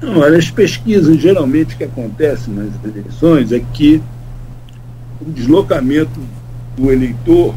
Não, 0.00 0.22
as 0.22 0.50
pesquisas, 0.50 1.18
geralmente, 1.18 1.76
que 1.76 1.84
acontece 1.84 2.48
nas 2.48 2.70
eleições 2.82 3.52
é 3.52 3.60
que 3.74 4.00
o 5.20 5.30
deslocamento 5.30 6.18
do 6.78 6.90
eleitor 6.90 7.54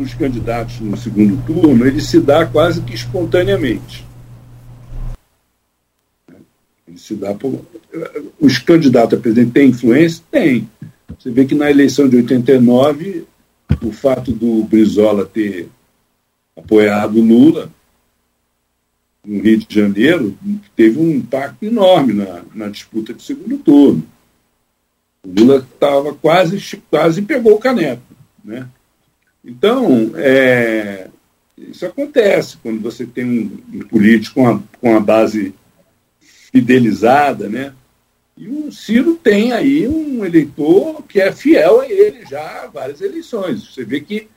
os 0.00 0.14
candidatos 0.14 0.80
no 0.80 0.96
segundo 0.96 1.42
turno, 1.46 1.86
ele 1.86 2.00
se 2.00 2.20
dá 2.20 2.46
quase 2.46 2.80
que 2.82 2.94
espontaneamente. 2.94 4.04
Ele 6.86 6.98
se 6.98 7.14
dá 7.14 7.34
por... 7.34 7.64
Os 8.40 8.58
candidatos 8.58 9.18
a 9.18 9.22
presidente 9.22 9.52
têm 9.52 9.70
influência? 9.70 10.22
Tem. 10.30 10.68
Você 11.18 11.30
vê 11.30 11.44
que 11.44 11.54
na 11.54 11.70
eleição 11.70 12.08
de 12.08 12.16
89, 12.16 13.26
o 13.82 13.92
fato 13.92 14.32
do 14.32 14.62
Brizola 14.64 15.24
ter 15.24 15.68
apoiado 16.56 17.20
Lula 17.20 17.70
no 19.24 19.42
Rio 19.42 19.58
de 19.58 19.74
Janeiro 19.74 20.36
teve 20.74 20.98
um 20.98 21.10
impacto 21.10 21.62
enorme 21.62 22.14
na, 22.14 22.42
na 22.54 22.68
disputa 22.68 23.12
de 23.12 23.22
segundo 23.22 23.58
turno. 23.58 24.02
O 25.22 25.40
Lula 25.40 25.58
estava 25.58 26.14
quase, 26.14 26.82
quase 26.90 27.22
pegou 27.22 27.54
o 27.54 27.58
caneco. 27.58 28.02
Né? 28.44 28.66
Então, 29.44 30.12
é, 30.16 31.08
isso 31.56 31.86
acontece 31.86 32.56
quando 32.62 32.80
você 32.80 33.06
tem 33.06 33.24
um, 33.24 33.78
um 33.78 33.88
político 33.88 34.36
com 34.36 34.48
a, 34.48 34.60
com 34.80 34.96
a 34.96 35.00
base 35.00 35.54
fidelizada, 36.20 37.48
né? 37.48 37.72
E 38.36 38.48
o 38.48 38.70
Ciro 38.70 39.16
tem 39.16 39.52
aí 39.52 39.88
um 39.88 40.24
eleitor 40.24 41.02
que 41.02 41.20
é 41.20 41.32
fiel 41.32 41.80
a 41.80 41.90
ele 41.90 42.24
já 42.24 42.40
há 42.40 42.66
várias 42.68 43.00
eleições. 43.00 43.74
Você 43.74 43.84
vê 43.84 44.00
que 44.00 44.28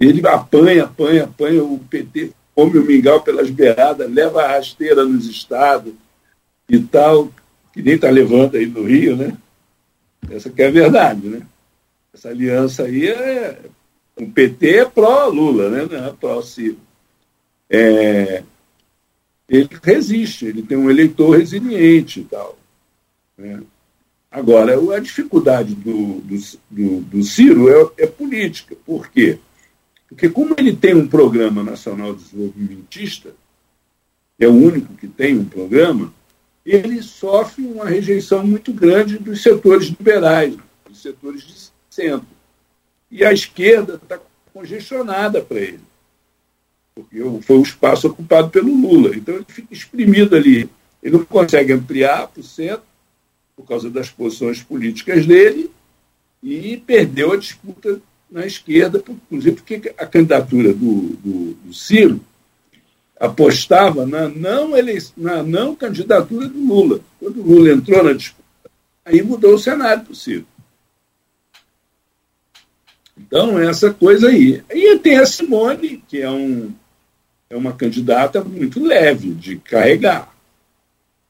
ele 0.00 0.26
apanha, 0.26 0.84
apanha, 0.84 1.24
apanha 1.24 1.62
o 1.62 1.78
PT, 1.78 2.32
come 2.54 2.78
o 2.78 2.84
mingau 2.84 3.20
pelas 3.20 3.50
beiradas, 3.50 4.10
leva 4.10 4.42
a 4.42 4.52
rasteira 4.52 5.04
nos 5.04 5.26
estados 5.26 5.92
e 6.66 6.78
tal, 6.78 7.30
que 7.74 7.82
nem 7.82 7.94
está 7.94 8.08
levando 8.08 8.56
aí 8.56 8.66
no 8.66 8.84
Rio, 8.84 9.16
né? 9.16 9.36
Essa 10.30 10.48
que 10.48 10.62
é 10.62 10.68
a 10.68 10.70
verdade, 10.70 11.26
né? 11.28 11.42
Essa 12.14 12.30
aliança 12.30 12.84
aí 12.84 13.08
é 13.08 13.58
o 14.16 14.26
PT 14.26 14.78
é 14.78 14.84
pró-Lula, 14.84 15.70
né? 15.70 15.88
não 15.90 16.06
é 16.06 16.12
pró-Ciro. 16.12 16.78
É, 17.68 18.42
ele 19.48 19.68
resiste, 19.82 20.46
ele 20.46 20.62
tem 20.62 20.76
um 20.76 20.90
eleitor 20.90 21.36
resiliente 21.36 22.20
e 22.20 22.24
tal. 22.24 22.58
Né? 23.36 23.62
Agora, 24.30 24.74
a 24.96 24.98
dificuldade 24.98 25.74
do, 25.74 26.20
do, 26.20 26.38
do, 26.70 27.00
do 27.00 27.22
Ciro 27.22 27.68
é, 27.68 28.04
é, 28.04 28.06
política. 28.06 28.74
Por 28.86 29.08
quê? 29.08 29.38
Porque 30.08 30.28
como 30.28 30.54
ele 30.56 30.74
tem 30.74 30.94
um 30.94 31.06
programa 31.06 31.62
nacional 31.62 32.14
desenvolvimentista, 32.14 33.34
é 34.38 34.48
o 34.48 34.52
único 34.52 34.94
que 34.94 35.06
tem 35.06 35.38
um 35.38 35.44
programa, 35.44 36.12
ele 36.64 37.02
sofre 37.02 37.64
uma 37.64 37.84
rejeição 37.84 38.46
muito 38.46 38.72
grande 38.72 39.18
dos 39.18 39.42
setores 39.42 39.88
liberais, 39.88 40.56
dos 40.88 41.02
setores 41.02 41.42
de 41.42 41.54
centro. 41.90 42.26
E 43.12 43.22
a 43.22 43.32
esquerda 43.32 44.00
está 44.02 44.18
congestionada 44.54 45.42
para 45.42 45.60
ele, 45.60 45.80
porque 46.94 47.18
foi 47.42 47.58
o 47.58 47.62
espaço 47.62 48.08
ocupado 48.08 48.48
pelo 48.48 48.74
Lula. 48.74 49.14
Então 49.14 49.34
ele 49.34 49.44
fica 49.46 49.72
exprimido 49.72 50.34
ali. 50.34 50.68
Ele 51.02 51.18
não 51.18 51.24
consegue 51.24 51.74
ampliar 51.74 52.28
para 52.28 52.40
o 52.40 52.44
centro 52.44 52.84
por 53.54 53.66
causa 53.66 53.90
das 53.90 54.08
posições 54.08 54.62
políticas 54.62 55.26
dele 55.26 55.70
e 56.42 56.78
perdeu 56.78 57.32
a 57.32 57.36
disputa 57.36 58.00
na 58.30 58.46
esquerda, 58.46 59.04
inclusive 59.06 59.56
porque 59.56 59.94
a 59.98 60.06
candidatura 60.06 60.72
do, 60.72 61.10
do, 61.22 61.54
do 61.54 61.74
Ciro 61.74 62.18
apostava 63.20 64.06
na 64.06 64.26
não, 64.26 64.74
ele, 64.74 64.98
na 65.16 65.42
não 65.42 65.76
candidatura 65.76 66.48
do 66.48 66.58
Lula. 66.58 67.00
Quando 67.20 67.40
o 67.40 67.46
Lula 67.46 67.72
entrou 67.72 68.02
na 68.02 68.14
disputa, 68.14 68.70
aí 69.04 69.22
mudou 69.22 69.54
o 69.54 69.58
cenário 69.58 70.02
para 70.02 70.12
o 70.12 70.16
Ciro. 70.16 70.46
Então, 73.16 73.58
essa 73.58 73.92
coisa 73.92 74.28
aí. 74.28 74.62
E 74.70 74.98
tem 74.98 75.18
a 75.18 75.26
Simone, 75.26 76.02
que 76.08 76.20
é, 76.20 76.30
um, 76.30 76.72
é 77.50 77.56
uma 77.56 77.72
candidata 77.72 78.42
muito 78.42 78.82
leve 78.82 79.32
de 79.32 79.56
carregar, 79.56 80.34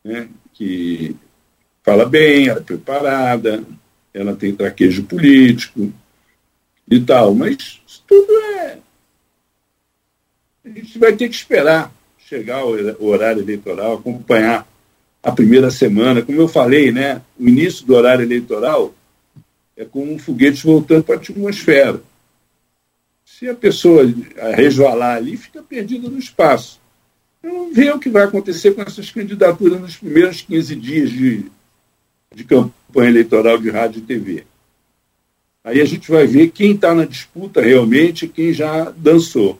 né? 0.04 0.28
que 0.52 1.16
fala 1.82 2.04
bem, 2.04 2.48
ela 2.48 2.60
é 2.60 2.62
preparada, 2.62 3.64
ela 4.14 4.36
tem 4.36 4.54
traquejo 4.54 5.04
político, 5.04 5.92
e 6.90 7.00
tal, 7.00 7.34
mas 7.34 7.80
isso 7.86 8.02
tudo 8.06 8.32
é. 8.56 8.78
A 10.64 10.68
gente 10.68 10.98
vai 10.98 11.12
ter 11.14 11.28
que 11.28 11.34
esperar 11.34 11.92
chegar 12.18 12.64
o 12.64 13.06
horário 13.06 13.42
eleitoral, 13.42 13.94
acompanhar 13.94 14.66
a 15.22 15.32
primeira 15.32 15.70
semana. 15.70 16.22
Como 16.22 16.40
eu 16.40 16.48
falei, 16.48 16.90
né, 16.90 17.20
o 17.38 17.48
início 17.48 17.86
do 17.86 17.94
horário 17.94 18.24
eleitoral 18.24 18.94
é 19.76 19.84
como 19.84 20.12
um 20.12 20.18
foguete 20.18 20.64
voltando 20.64 21.04
para 21.04 21.16
a 21.16 21.18
atmosfera. 21.18 22.02
Se 23.24 23.48
a 23.48 23.54
pessoa 23.54 24.04
resvalar 24.54 25.16
ali, 25.16 25.36
fica 25.36 25.62
perdida 25.62 26.08
no 26.08 26.18
espaço. 26.18 26.80
Vamos 27.42 27.74
ver 27.74 27.94
o 27.94 27.98
que 27.98 28.08
vai 28.08 28.24
acontecer 28.24 28.72
com 28.72 28.82
essas 28.82 29.10
candidaturas 29.10 29.80
nos 29.80 29.96
primeiros 29.96 30.42
15 30.42 30.76
dias 30.76 31.10
de, 31.10 31.46
de 32.34 32.44
campanha 32.44 33.10
eleitoral 33.10 33.58
de 33.58 33.70
rádio 33.70 33.98
e 33.98 34.02
TV. 34.02 34.44
Aí 35.64 35.80
a 35.80 35.84
gente 35.84 36.10
vai 36.10 36.26
ver 36.26 36.50
quem 36.50 36.72
está 36.72 36.94
na 36.94 37.04
disputa 37.04 37.60
realmente 37.60 38.28
quem 38.28 38.52
já 38.52 38.90
dançou. 38.90 39.58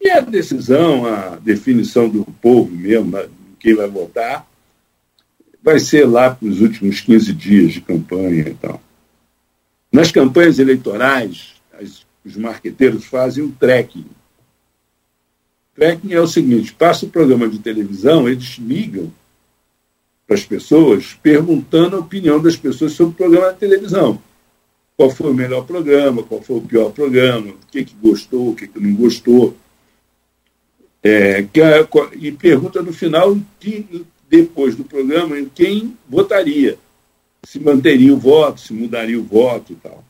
E 0.00 0.10
a 0.10 0.20
decisão, 0.20 1.06
a 1.06 1.36
definição 1.36 2.08
do 2.08 2.24
povo 2.24 2.70
mesmo, 2.70 3.16
quem 3.58 3.74
vai 3.74 3.88
votar, 3.88 4.46
vai 5.62 5.78
ser 5.78 6.06
lá 6.06 6.34
para 6.34 6.48
os 6.48 6.60
últimos 6.60 7.00
15 7.00 7.32
dias 7.32 7.72
de 7.72 7.80
campanha 7.80 8.48
e 8.48 8.54
tal. 8.54 8.82
Nas 9.92 10.10
campanhas 10.10 10.58
eleitorais, 10.58 11.52
as, 11.78 12.06
os 12.24 12.34
marqueteiros 12.36 13.04
fazem 13.04 13.44
um 13.44 13.50
tracking. 13.50 14.06
Tracking 15.74 16.14
é 16.14 16.20
o 16.20 16.26
seguinte: 16.26 16.72
passa 16.72 17.04
o 17.04 17.10
programa 17.10 17.46
de 17.46 17.58
televisão, 17.58 18.26
eles 18.26 18.56
ligam 18.58 19.12
para 20.26 20.36
as 20.36 20.44
pessoas 20.46 21.18
perguntando 21.22 21.96
a 21.96 22.00
opinião 22.00 22.40
das 22.40 22.56
pessoas 22.56 22.92
sobre 22.92 23.12
o 23.12 23.16
programa 23.16 23.52
de 23.52 23.58
televisão. 23.58 24.18
Qual 24.96 25.10
foi 25.10 25.30
o 25.30 25.34
melhor 25.34 25.66
programa, 25.66 26.22
qual 26.22 26.40
foi 26.40 26.56
o 26.56 26.62
pior 26.62 26.90
programa, 26.92 27.50
o 27.50 27.66
que, 27.70 27.84
que 27.84 27.94
gostou, 27.94 28.50
o 28.50 28.54
que, 28.54 28.68
que 28.68 28.80
não 28.80 28.94
gostou. 28.94 29.56
É, 31.02 31.44
e 32.12 32.32
pergunta 32.32 32.80
no 32.80 32.92
final, 32.92 33.36
depois 34.30 34.76
do 34.76 34.84
programa, 34.84 35.38
em 35.38 35.46
quem 35.46 35.98
votaria 36.08 36.78
se 37.44 37.58
manteria 37.58 38.14
o 38.14 38.18
voto, 38.18 38.60
se 38.60 38.72
mudaria 38.72 39.18
o 39.18 39.24
voto 39.24 39.72
e 39.72 39.76
tal. 39.76 40.04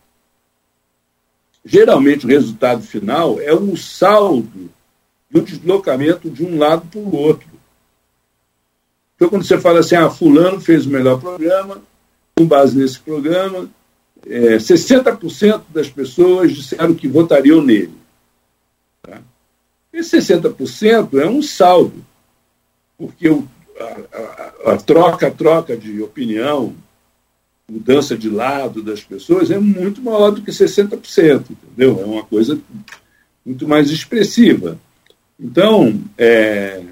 Geralmente 1.65 2.27
o 2.27 2.29
resultado 2.29 2.83
final 2.83 3.41
é 3.41 3.55
um 3.55 3.77
saldo 3.77 4.71
do 5.31 5.41
deslocamento 5.41 6.29
de 6.29 6.45
um 6.45 6.59
lado 6.59 6.87
para 6.89 7.01
o 7.01 7.17
outro. 7.17 7.49
Então, 9.17 9.29
quando 9.29 9.45
você 9.45 9.59
fala 9.59 9.81
assim, 9.81 9.95
ah, 9.95 10.11
fulano 10.11 10.61
fez 10.61 10.85
o 10.85 10.91
melhor 10.91 11.21
programa, 11.21 11.81
com 12.35 12.45
base 12.45 12.77
nesse 12.77 12.99
programa, 12.99 13.71
é, 14.27 14.57
60% 14.57 15.63
das 15.69 15.89
pessoas 15.89 16.53
disseram 16.53 16.95
que 16.95 17.07
votariam 17.07 17.63
nele. 17.63 17.95
Tá? 19.01 19.21
Esse 19.93 20.19
60% 20.19 21.21
é 21.21 21.27
um 21.27 21.41
saldo, 21.41 22.05
porque 22.99 23.29
o, 23.29 23.47
a, 23.79 24.71
a, 24.71 24.73
a 24.75 24.77
troca, 24.77 25.29
a 25.29 25.31
troca 25.31 25.77
de 25.77 26.03
opinião, 26.03 26.75
mudança 27.73 28.17
de 28.17 28.29
lado 28.29 28.83
das 28.83 29.01
pessoas 29.01 29.51
é 29.51 29.59
muito 29.59 30.03
maior 30.03 30.31
do 30.31 30.43
que 30.43 30.51
60%, 30.51 31.45
entendeu? 31.51 31.99
É 32.01 32.05
uma 32.05 32.23
coisa 32.23 32.59
muito 33.45 33.67
mais 33.67 33.91
expressiva. 33.91 34.79
Então, 35.41 35.99
é, 36.19 36.83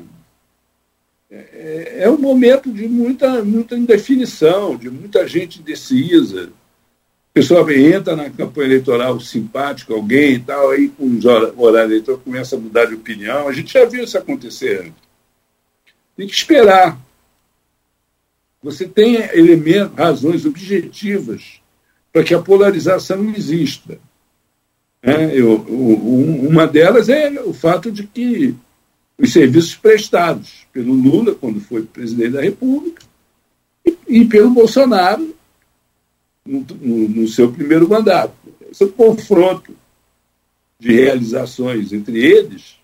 é, 1.31 1.97
é 2.05 2.11
um 2.11 2.17
momento 2.17 2.73
de 2.73 2.89
muita, 2.89 3.45
muita 3.45 3.77
indefinição, 3.77 4.75
de 4.77 4.89
muita 4.89 5.29
gente 5.29 5.61
indecisa. 5.61 6.47
O 6.47 7.33
pessoal 7.35 7.71
entra 7.71 8.17
na 8.17 8.31
campanha 8.31 8.69
eleitoral 8.69 9.21
simpático, 9.21 9.93
alguém 9.93 10.35
e 10.35 10.41
tal, 10.41 10.71
aí 10.71 10.89
com 10.89 11.05
os 11.05 11.25
horários 11.27 11.93
eleitorais 11.93 12.23
começa 12.25 12.57
a 12.57 12.59
mudar 12.59 12.87
de 12.87 12.95
opinião. 12.95 13.47
A 13.47 13.53
gente 13.53 13.75
já 13.75 13.85
viu 13.85 14.03
isso 14.03 14.17
acontecer. 14.17 14.91
Tem 16.17 16.27
que 16.27 16.35
esperar 16.35 16.99
você 18.63 18.87
tem 18.87 19.17
elementos, 19.17 19.97
razões 19.97 20.45
objetivas 20.45 21.61
para 22.13 22.25
que 22.25 22.35
a 22.35 22.43
polarização 22.43 23.31
exista. 23.31 23.99
É, 25.03 25.39
eu, 25.39 25.57
uma 25.57 26.67
delas 26.67 27.09
é 27.09 27.31
o 27.41 27.55
fato 27.55 27.91
de 27.91 28.07
que 28.07 28.55
os 29.19 29.33
serviços 29.33 29.75
prestados 29.75 30.67
pelo 30.73 30.93
Lula, 30.93 31.35
quando 31.35 31.61
foi 31.61 31.83
presidente 31.83 32.33
da 32.33 32.43
República, 32.43 33.03
e, 33.85 33.97
e 34.09 34.25
pelo 34.27 34.51
Bolsonaro 34.51 35.35
no, 36.45 36.67
no, 36.81 37.09
no, 37.09 37.29
seu 37.29 37.51
primeiro 37.53 37.89
mandato. 37.89 38.35
Esse 38.71 38.87
confronto 38.89 39.75
de 40.79 40.93
realizações 40.93 41.93
entre 41.93 42.19
eles 42.19 42.80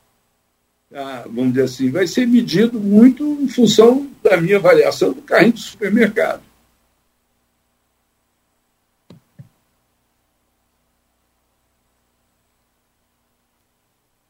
vamos 1.27 1.53
dizer 1.53 1.65
assim, 1.65 1.91
vai 1.91 2.07
ser 2.07 2.27
medido 2.27 2.81
muito 2.81 3.23
em 3.43 3.49
função 3.49 4.11
da 4.23 4.37
minha 4.37 4.57
avaliação 4.57 5.13
do 5.13 5.23
carrinho 5.23 5.53
do 5.53 5.61
supermercado. 5.61 6.43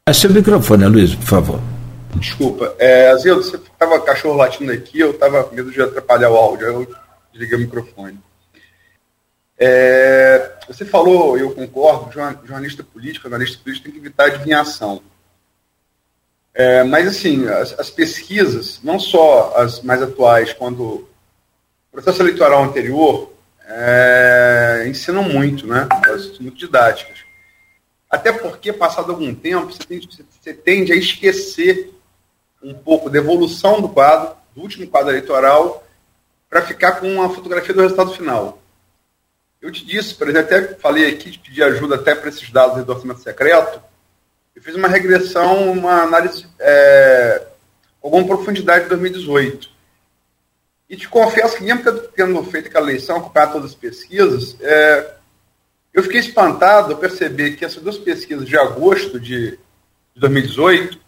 É 0.09 0.12
seu 0.12 0.30
microfone, 0.30 0.86
Luiz, 0.86 1.14
por 1.14 1.24
favor. 1.24 1.60
Desculpa. 2.16 2.74
É, 2.78 3.10
Azedo, 3.10 3.43
você 3.43 3.56
estava 3.56 4.01
cachorro 4.01 4.36
latindo 4.36 4.72
aqui, 4.72 5.01
eu 5.01 5.10
estava 5.10 5.44
com 5.44 5.55
medo 5.55 5.70
de 5.70 5.82
atrapalhar 5.82 6.30
o 6.30 6.36
áudio, 6.36 6.66
eu 6.66 6.94
desliguei 7.32 7.59
o 7.59 7.60
microfone. 7.60 8.18
É, 9.59 10.52
você 10.68 10.84
falou, 10.84 11.36
eu 11.36 11.51
concordo, 11.52 12.12
jornalista 12.12 12.84
político, 12.84 13.26
analista 13.26 13.59
político 13.62 13.84
tem 13.84 13.93
que 13.93 13.98
evitar 13.98 14.26
adivinhação. 14.26 15.02
É, 16.59 16.83
mas, 16.85 17.07
assim, 17.07 17.47
as, 17.47 17.78
as, 17.78 17.91
pesquisas, 17.91 18.81
não 18.83 18.99
só 18.99 19.53
as 19.59 19.83
mais 19.83 20.03
atuais, 20.03 20.55
quando 20.55 20.83
o 20.83 21.09
processo 21.93 22.23
eleitoral 22.23 22.65
anterior, 22.65 23.31
é, 23.69 24.87
ensinam 24.89 25.23
muito, 25.23 25.66
né? 25.66 25.87
Elas 26.07 26.28
são 26.28 26.41
muito 26.41 26.57
didáticas. 26.57 27.19
Até 28.09 28.33
porque, 28.33 28.73
passado 28.73 29.12
algum 29.12 29.35
tempo, 29.35 29.70
você 29.70 29.85
tende, 29.85 30.09
você 30.09 30.55
tende 30.55 30.93
a 30.95 30.97
esquecer 30.97 31.93
um 32.62 32.73
pouco 32.73 33.11
da 33.11 33.19
evolução 33.19 33.83
do 33.83 33.91
quadro, 33.91 34.35
do 34.55 34.62
último 34.62 34.87
quadro 34.87 35.11
eleitoral, 35.11 35.87
para 36.49 36.62
ficar 36.62 36.93
com 36.93 37.20
a 37.20 37.28
fotografia 37.28 37.74
do 37.74 37.83
resultado 37.83 38.15
final. 38.15 38.62
Eu 39.61 39.70
te 39.70 39.85
disse, 39.85 40.15
por 40.15 40.27
exemplo, 40.27 40.57
até 40.57 40.74
falei 40.77 41.11
aqui 41.11 41.33
de 41.33 41.39
pedir 41.39 41.65
ajuda 41.65 41.97
até 41.97 42.15
para 42.15 42.31
esses 42.31 42.49
dados 42.51 42.83
do 42.83 42.93
orçamento 42.93 43.20
secreto, 43.20 43.78
eu 44.57 44.62
fiz 44.62 44.74
uma 44.74 44.89
regressão, 44.89 45.70
uma 45.70 46.03
análise 46.03 46.47
é, 46.59 47.47
com 48.01 48.09
alguma 48.09 48.27
profundidade 48.27 48.85
de 48.85 48.89
2018. 48.89 49.69
E 50.89 50.97
te 50.97 51.07
confesso 51.07 51.59
que, 51.59 51.62
mesmo 51.62 51.83
tendo 52.15 52.43
feito 52.45 52.69
aquela 52.69 52.87
eleição, 52.89 53.19
acompanhado 53.19 53.53
todas 53.53 53.70
as 53.73 53.77
pesquisas, 53.77 54.57
é, 54.62 55.15
eu 55.93 56.03
fiquei 56.03 56.20
espantado 56.20 56.95
ao 56.95 56.99
perceber 56.99 57.57
que 57.57 57.66
essas 57.66 57.83
duas 57.83 57.99
pesquisas 57.99 58.47
de 58.47 58.57
agosto 58.57 59.20
de, 59.20 59.51
de 59.51 60.20
2018, 60.20 60.99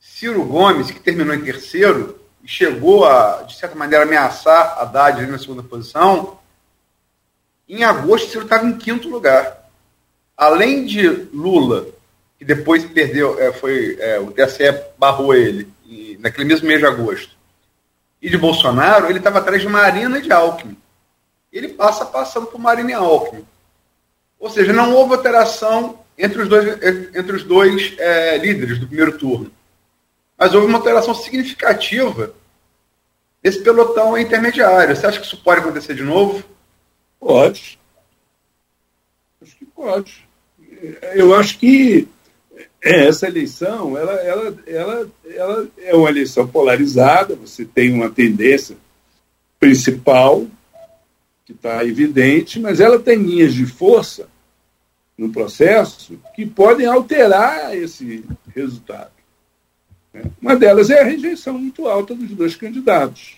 Ciro 0.00 0.42
Gomes, 0.44 0.90
que 0.90 1.00
terminou 1.00 1.34
em 1.34 1.44
terceiro 1.44 2.18
e 2.42 2.48
chegou 2.48 3.04
a, 3.04 3.42
de 3.42 3.56
certa 3.56 3.76
maneira, 3.76 4.04
ameaçar 4.04 4.78
a 4.78 4.82
Haddad 4.82 5.26
na 5.26 5.38
segunda 5.38 5.62
posição, 5.62 6.38
em 7.68 7.84
agosto 7.84 8.30
Ciro 8.30 8.44
estava 8.44 8.64
em 8.64 8.78
quinto 8.78 9.08
lugar. 9.08 9.70
Além 10.34 10.86
de 10.86 11.06
Lula 11.32 11.91
que 12.42 12.44
depois 12.44 12.84
perdeu, 12.84 13.38
é, 13.40 13.52
foi, 13.52 13.96
é, 14.00 14.18
o 14.18 14.32
TSE 14.32 14.64
barrou 14.98 15.32
ele, 15.32 15.68
e, 15.86 16.18
naquele 16.20 16.44
mesmo 16.44 16.66
mês 16.66 16.80
de 16.80 16.86
agosto. 16.86 17.36
E 18.20 18.28
de 18.28 18.36
Bolsonaro, 18.36 19.08
ele 19.08 19.18
estava 19.18 19.38
atrás 19.38 19.62
de 19.62 19.68
Marina 19.68 20.18
e 20.18 20.22
de 20.22 20.32
Alckmin. 20.32 20.76
Ele 21.52 21.68
passa 21.68 22.04
passando 22.04 22.48
por 22.48 22.58
Marina 22.58 22.90
e 22.90 22.94
Alckmin. 22.94 23.46
Ou 24.40 24.50
seja, 24.50 24.72
não 24.72 24.92
houve 24.92 25.14
alteração 25.14 26.00
entre 26.18 26.42
os 26.42 26.48
dois, 26.48 26.66
entre 27.14 27.36
os 27.36 27.44
dois 27.44 27.94
é, 27.96 28.38
líderes 28.38 28.80
do 28.80 28.88
primeiro 28.88 29.16
turno. 29.16 29.52
Mas 30.36 30.52
houve 30.52 30.66
uma 30.66 30.78
alteração 30.78 31.14
significativa 31.14 32.34
desse 33.40 33.62
pelotão 33.62 34.18
intermediário. 34.18 34.96
Você 34.96 35.06
acha 35.06 35.20
que 35.20 35.26
isso 35.26 35.40
pode 35.44 35.60
acontecer 35.60 35.94
de 35.94 36.02
novo? 36.02 36.42
Pode. 37.20 37.78
Acho 39.40 39.54
que 39.54 39.64
pode. 39.64 40.28
Eu 41.14 41.36
acho 41.36 41.56
que 41.60 42.08
essa 42.82 43.28
eleição 43.28 43.96
ela, 43.96 44.12
ela, 44.14 44.58
ela, 44.66 45.10
ela 45.24 45.68
é 45.78 45.94
uma 45.94 46.10
eleição 46.10 46.48
polarizada, 46.48 47.36
você 47.36 47.64
tem 47.64 47.92
uma 47.92 48.10
tendência 48.10 48.76
principal, 49.60 50.44
que 51.44 51.52
está 51.52 51.84
evidente, 51.84 52.58
mas 52.58 52.80
ela 52.80 52.98
tem 52.98 53.16
linhas 53.16 53.54
de 53.54 53.64
força 53.64 54.28
no 55.16 55.30
processo 55.30 56.18
que 56.34 56.44
podem 56.44 56.86
alterar 56.86 57.76
esse 57.76 58.24
resultado. 58.54 59.12
Né? 60.12 60.22
Uma 60.40 60.56
delas 60.56 60.90
é 60.90 61.00
a 61.00 61.04
rejeição 61.04 61.56
muito 61.58 61.86
alta 61.86 62.14
dos 62.14 62.30
dois 62.30 62.56
candidatos, 62.56 63.36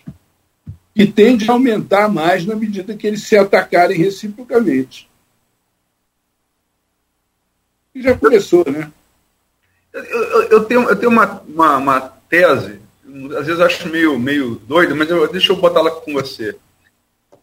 que 0.94 1.06
tende 1.06 1.50
a 1.50 1.52
aumentar 1.52 2.08
mais 2.08 2.46
na 2.46 2.54
medida 2.54 2.96
que 2.96 3.06
eles 3.06 3.24
se 3.24 3.36
atacarem 3.36 3.98
reciprocamente. 3.98 5.08
E 7.94 8.02
já 8.02 8.16
começou, 8.16 8.64
né? 8.70 8.90
Eu, 9.94 10.04
eu, 10.04 10.42
eu 10.42 10.64
tenho, 10.64 10.88
eu 10.88 10.96
tenho 10.96 11.12
uma, 11.12 11.40
uma, 11.46 11.76
uma, 11.76 12.00
tese, 12.28 12.80
às 13.38 13.46
vezes 13.46 13.60
acho 13.60 13.88
meio, 13.88 14.18
meio 14.18 14.56
doido, 14.56 14.96
mas 14.96 15.08
eu, 15.08 15.30
deixa 15.30 15.52
eu 15.52 15.56
botar 15.56 15.78
ela 15.78 15.90
com 15.92 16.12
você. 16.12 16.56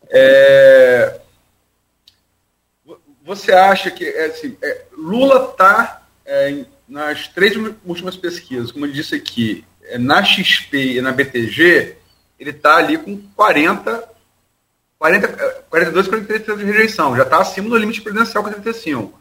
É, 0.10 1.22
você 3.23 3.53
acha 3.53 3.90
que 3.90 4.03
é, 4.03 4.26
assim, 4.26 4.57
é, 4.61 4.82
Lula 4.91 5.52
está 5.52 6.03
é, 6.26 6.65
nas 6.90 7.30
três 7.30 7.56
últimas 7.86 8.18
pesquisas, 8.18 8.69
como 8.69 8.86
eu 8.86 8.91
disse 8.91 9.15
aqui, 9.15 9.64
é, 9.84 9.98
na 9.98 10.22
XP 10.22 10.98
e 10.98 11.02
na 11.02 11.14
BTG, 11.14 11.95
ele 12.38 12.49
está 12.49 12.76
ali 12.76 12.98
com 12.98 13.18
40, 13.34 14.10
40 14.99 15.28
42, 15.69 16.07
43% 16.10 16.57
de 16.57 16.65
rejeição, 16.65 17.15
já 17.15 17.23
está 17.23 17.40
acima 17.40 17.69
do 17.69 17.78
limite 17.78 18.06
é 18.06 18.11
35. 18.11 19.20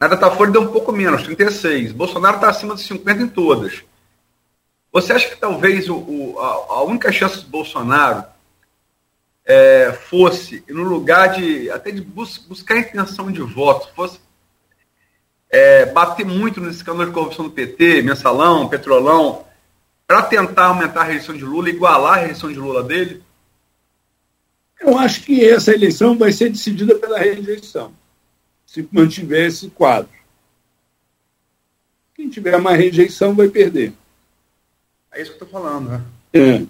Na 0.00 0.06
Datafolha 0.06 0.52
deu 0.52 0.62
um 0.62 0.68
pouco 0.68 0.92
menos, 0.92 1.24
36. 1.24 1.92
Bolsonaro 1.92 2.36
está 2.36 2.48
acima 2.48 2.76
de 2.76 2.82
50 2.82 3.22
em 3.22 3.28
todas. 3.28 3.82
Você 4.92 5.12
acha 5.12 5.28
que 5.28 5.36
talvez 5.36 5.88
o, 5.88 5.96
o, 5.96 6.38
a, 6.38 6.74
a, 6.74 6.82
única 6.84 7.10
chance 7.10 7.38
do 7.38 7.48
Bolsonaro 7.48 8.24
é, 9.44 9.92
fosse, 10.08 10.62
no 10.68 10.84
lugar 10.84 11.34
de 11.34 11.68
até 11.70 11.90
de 11.90 12.00
bus, 12.00 12.38
buscar 12.38 12.78
intenção 12.78 13.30
de 13.30 13.40
voto, 13.42 13.92
fosse 13.94 14.20
é, 15.50 15.86
bater 15.86 16.24
muito 16.24 16.60
no 16.60 16.70
escândalo 16.70 17.06
de 17.06 17.14
corrupção 17.14 17.46
do 17.46 17.50
PT, 17.50 18.02
mensalão, 18.02 18.68
petrolão, 18.68 19.46
para 20.06 20.22
tentar 20.22 20.66
aumentar 20.66 21.02
a 21.02 21.04
rejeição 21.04 21.36
de 21.36 21.44
Lula, 21.44 21.70
igualar 21.70 22.18
a 22.18 22.20
rejeição 22.22 22.52
de 22.52 22.58
Lula 22.58 22.84
dele? 22.84 23.22
Eu 24.80 24.96
acho 24.96 25.22
que 25.22 25.44
essa 25.44 25.74
eleição 25.74 26.16
vai 26.16 26.30
ser 26.30 26.50
decidida 26.50 26.94
pela 26.94 27.18
rejeição 27.18 27.97
se 28.68 28.86
mantiver 28.92 29.46
esse 29.46 29.70
quadro. 29.70 30.12
Quem 32.14 32.28
tiver 32.28 32.60
mais 32.60 32.78
rejeição 32.78 33.34
vai 33.34 33.48
perder. 33.48 33.94
É 35.10 35.22
isso 35.22 35.32
que 35.32 35.42
eu 35.42 35.46
estou 35.46 35.48
falando, 35.48 35.88
né? 35.88 36.04
É. 36.34 36.66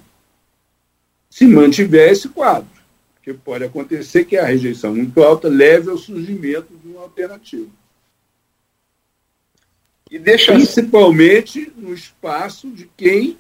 Se 1.29 1.45
mantiver 1.45 2.13
esse 2.13 2.29
quadro. 2.29 2.71
Porque 3.15 3.35
pode 3.35 3.65
acontecer 3.65 4.25
que 4.25 4.37
a 4.37 4.45
rejeição 4.45 4.95
muito 4.95 5.21
alta 5.21 5.49
leve 5.49 5.91
ao 5.91 5.99
surgimento 5.99 6.73
de 6.77 6.87
uma 6.87 7.03
alternativa. 7.03 7.69
E 10.09 10.21
deixa 10.21 10.53
Principalmente 10.53 11.73
no 11.77 11.93
espaço 11.93 12.71
de 12.71 12.89
quem 12.97 13.37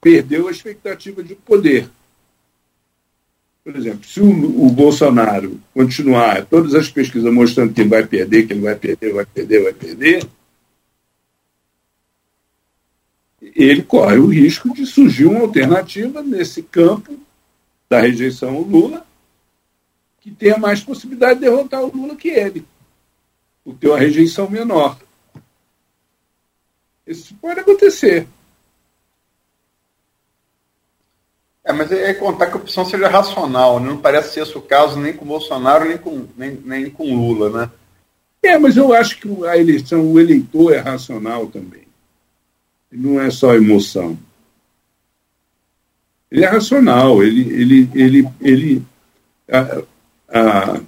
perdeu 0.00 0.48
a 0.48 0.50
expectativa 0.50 1.22
de 1.22 1.36
poder. 1.36 1.88
Por 3.64 3.74
exemplo, 3.74 4.06
se 4.06 4.20
o, 4.20 4.66
o, 4.66 4.70
Bolsonaro 4.70 5.58
continuar, 5.72 6.44
todas 6.44 6.74
as 6.74 6.90
pesquisas 6.90 7.32
mostrando 7.32 7.72
que 7.72 7.80
ele 7.80 7.88
vai 7.88 8.06
perder, 8.06 8.46
que 8.46 8.52
ele 8.52 8.60
vai 8.60 8.76
perder, 8.76 9.14
vai 9.14 9.24
perder, 9.24 9.62
vai 9.62 9.72
perder, 9.72 10.28
ele 13.40 13.82
corre 13.82 14.18
o 14.18 14.26
risco 14.26 14.74
de 14.74 14.84
surgir 14.84 15.24
uma 15.24 15.40
alternativa 15.40 16.22
nesse 16.22 16.62
campo 16.62 17.18
da 17.88 18.00
rejeição 18.00 18.54
ao 18.54 18.60
Lula, 18.60 19.06
que 20.20 20.30
tenha 20.30 20.58
mais 20.58 20.82
possibilidade 20.82 21.40
de 21.40 21.46
derrotar 21.46 21.82
o 21.82 21.96
Lula 21.96 22.16
que 22.16 22.28
ele, 22.28 22.66
por 23.64 23.74
ter 23.76 23.88
uma 23.88 23.98
rejeição 23.98 24.48
menor. 24.50 24.98
Isso 27.06 27.34
pode 27.36 27.60
acontecer. 27.60 28.26
É, 31.63 31.63
mas 31.74 31.90
é, 31.92 32.10
é 32.10 32.14
contar 32.14 32.46
que 32.46 32.54
a 32.54 32.56
opção 32.56 32.84
seja 32.84 33.08
racional, 33.08 33.80
né? 33.80 33.88
não 33.88 33.98
parece 33.98 34.34
ser 34.34 34.42
esse 34.42 34.56
o 34.56 34.62
caso 34.62 34.98
nem 34.98 35.12
com 35.12 35.24
Bolsonaro, 35.24 35.86
nem 35.86 35.98
com, 35.98 36.26
nem, 36.36 36.58
nem 36.64 36.90
com 36.90 37.14
Lula, 37.14 37.50
né? 37.50 37.70
É, 38.42 38.58
mas 38.58 38.76
eu 38.76 38.92
acho 38.92 39.18
que 39.20 39.46
a 39.46 39.56
eleição, 39.56 40.06
o 40.06 40.20
eleitor 40.20 40.72
é 40.74 40.78
racional 40.78 41.46
também. 41.46 41.84
Não 42.92 43.20
é 43.20 43.30
só 43.30 43.54
emoção. 43.54 44.18
Ele 46.30 46.44
é 46.44 46.48
racional, 46.48 47.22
ele, 47.22 47.40
ele, 47.52 47.90
ele, 47.94 48.28
ele 48.40 48.82
a, 49.50 49.82
a, 50.28 50.80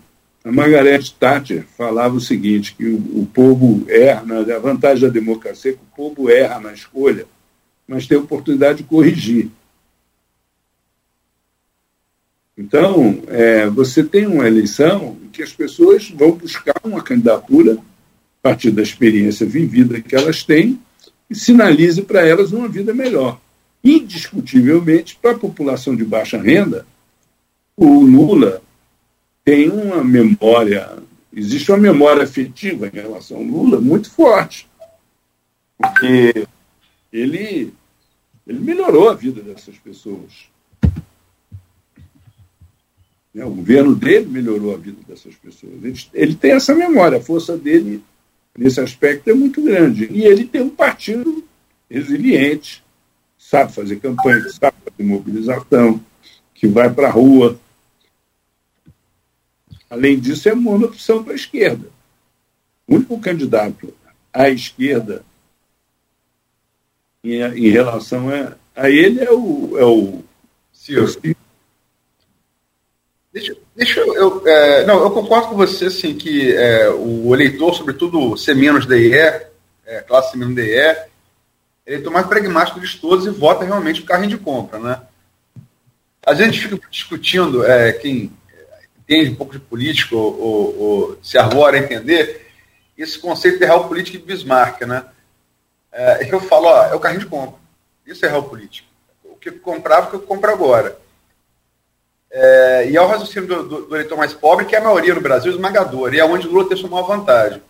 a 0.44 0.52
Margaret 0.52 1.02
Thatcher 1.18 1.64
falava 1.76 2.14
o 2.14 2.20
seguinte, 2.20 2.74
que 2.74 2.86
o, 2.86 3.22
o 3.22 3.26
povo 3.32 3.84
erra, 3.88 4.24
a 4.54 4.58
vantagem 4.58 5.06
da 5.06 5.12
democracia 5.12 5.72
é 5.72 5.74
que 5.74 5.80
o 5.80 5.96
povo 5.96 6.28
erra 6.28 6.60
na 6.60 6.72
escolha, 6.72 7.26
mas 7.86 8.06
tem 8.06 8.18
a 8.18 8.20
oportunidade 8.20 8.78
de 8.78 8.84
corrigir. 8.84 9.50
Então, 12.56 13.22
é, 13.28 13.68
você 13.68 14.02
tem 14.02 14.26
uma 14.26 14.46
eleição 14.46 15.16
que 15.30 15.42
as 15.42 15.52
pessoas 15.52 16.08
vão 16.08 16.32
buscar 16.32 16.74
uma 16.82 17.02
candidatura 17.02 17.74
a 17.74 17.78
partir 18.42 18.70
da 18.70 18.82
experiência 18.82 19.46
vivida 19.46 20.00
que 20.00 20.16
elas 20.16 20.42
têm 20.42 20.80
e 21.28 21.34
sinalize 21.34 22.00
para 22.02 22.26
elas 22.26 22.52
uma 22.52 22.66
vida 22.66 22.94
melhor. 22.94 23.38
Indiscutivelmente, 23.84 25.18
para 25.20 25.32
a 25.32 25.38
população 25.38 25.94
de 25.94 26.04
baixa 26.04 26.40
renda, 26.40 26.86
o 27.76 28.00
Lula 28.00 28.62
tem 29.44 29.68
uma 29.68 30.02
memória, 30.02 30.96
existe 31.32 31.70
uma 31.70 31.78
memória 31.78 32.22
afetiva 32.22 32.86
em 32.86 32.90
relação 32.90 33.36
ao 33.36 33.42
Lula 33.42 33.80
muito 33.80 34.10
forte, 34.10 34.66
porque 35.76 36.46
ele, 37.12 37.72
ele 38.46 38.58
melhorou 38.60 39.10
a 39.10 39.14
vida 39.14 39.42
dessas 39.42 39.76
pessoas. 39.76 40.48
Né? 43.36 43.44
O 43.44 43.50
governo 43.50 43.94
dele 43.94 44.24
melhorou 44.24 44.74
a 44.74 44.78
vida 44.78 44.96
dessas 45.06 45.34
pessoas. 45.34 45.74
Ele, 45.82 45.94
ele 46.14 46.34
tem 46.34 46.52
essa 46.52 46.74
memória, 46.74 47.18
a 47.18 47.22
força 47.22 47.54
dele 47.54 48.02
nesse 48.56 48.80
aspecto 48.80 49.28
é 49.28 49.34
muito 49.34 49.60
grande. 49.60 50.08
E 50.10 50.24
ele 50.24 50.46
tem 50.46 50.62
um 50.62 50.70
partido 50.70 51.44
resiliente, 51.90 52.82
sabe 53.38 53.74
fazer 53.74 53.96
campanha, 53.96 54.48
sabe 54.48 54.76
fazer 54.82 55.06
mobilização, 55.06 56.02
que 56.54 56.66
vai 56.66 56.90
para 56.90 57.08
a 57.08 57.10
rua. 57.10 57.60
Além 59.90 60.18
disso, 60.18 60.48
é 60.48 60.54
uma 60.54 60.74
opção 60.86 61.22
para 61.22 61.34
a 61.34 61.36
esquerda. 61.36 61.90
O 62.88 62.94
único 62.94 63.20
candidato 63.20 63.92
à 64.32 64.48
esquerda 64.48 65.22
em, 67.22 67.42
em 67.42 67.68
relação 67.68 68.30
a, 68.30 68.56
a 68.74 68.88
ele 68.88 69.20
é 69.20 69.30
o, 69.30 69.76
é 69.76 69.84
o 69.84 70.24
Ciro. 70.72 71.35
Deixa, 73.36 73.54
deixa 73.74 74.00
eu. 74.00 74.48
É, 74.48 74.86
não, 74.86 74.98
eu 75.02 75.10
concordo 75.10 75.48
com 75.48 75.56
você 75.56 75.86
assim, 75.86 76.14
que 76.14 76.56
é, 76.56 76.88
o 76.88 77.34
eleitor, 77.34 77.74
sobretudo 77.74 78.34
C 78.34 78.54
DE, 78.54 79.14
é, 79.14 80.00
classe 80.08 80.30
C 80.30 80.38
menos 80.38 80.54
DE, 80.54 80.70
é 80.70 81.06
o 81.86 82.10
mais 82.10 82.26
pragmático 82.26 82.80
de 82.80 82.96
todos 82.96 83.26
e 83.26 83.30
vota 83.30 83.62
realmente 83.62 84.00
o 84.00 84.06
carrinho 84.06 84.30
de 84.30 84.38
compra. 84.38 84.78
Né? 84.78 85.02
A 86.24 86.32
gente 86.32 86.66
fica 86.66 86.80
discutindo, 86.90 87.62
é, 87.62 87.92
quem 87.92 88.32
entende 89.00 89.32
um 89.32 89.34
pouco 89.34 89.52
de 89.52 89.58
política 89.58 90.16
ou, 90.16 90.40
ou, 90.40 90.78
ou 90.78 91.18
se 91.22 91.36
arvora 91.36 91.76
a 91.76 91.80
entender, 91.80 92.50
esse 92.96 93.18
conceito 93.18 93.58
de 93.58 93.66
real 93.66 93.86
política 93.86 94.16
de 94.16 94.24
Bismarck. 94.24 94.80
Né? 94.86 95.04
É, 95.92 96.32
eu 96.32 96.40
falo, 96.40 96.68
ó, 96.68 96.86
é 96.86 96.94
o 96.94 97.00
carrinho 97.00 97.20
de 97.20 97.26
compra. 97.26 97.60
Isso 98.06 98.24
é 98.24 98.30
real 98.30 98.44
política. 98.44 98.88
O 99.22 99.36
que 99.36 99.50
eu 99.50 99.58
comprava, 99.58 100.06
o 100.06 100.10
que 100.10 100.16
eu 100.16 100.20
compro 100.20 100.50
agora. 100.50 101.04
É, 102.38 102.90
e 102.90 102.94
é 102.94 103.00
o 103.00 103.06
raciocínio 103.06 103.48
do, 103.48 103.62
do, 103.62 103.86
do, 103.86 103.96
eleitor 103.96 104.18
mais 104.18 104.34
pobre, 104.34 104.66
que 104.66 104.76
é 104.76 104.78
a 104.78 104.82
maioria 104.84 105.14
no 105.14 105.22
Brasil 105.22 105.50
esmagador, 105.50 106.12
e 106.12 106.20
é 106.20 106.24
onde 106.24 106.46
Lula 106.46 106.68
tem 106.68 106.76
sua 106.76 106.90
maior 106.90 107.06
vantagem. 107.06 107.62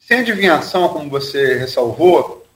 Sem 0.00 0.20
adivinhação, 0.20 0.88
como 0.88 1.10
você 1.10 1.58
ressalvou, 1.58 2.46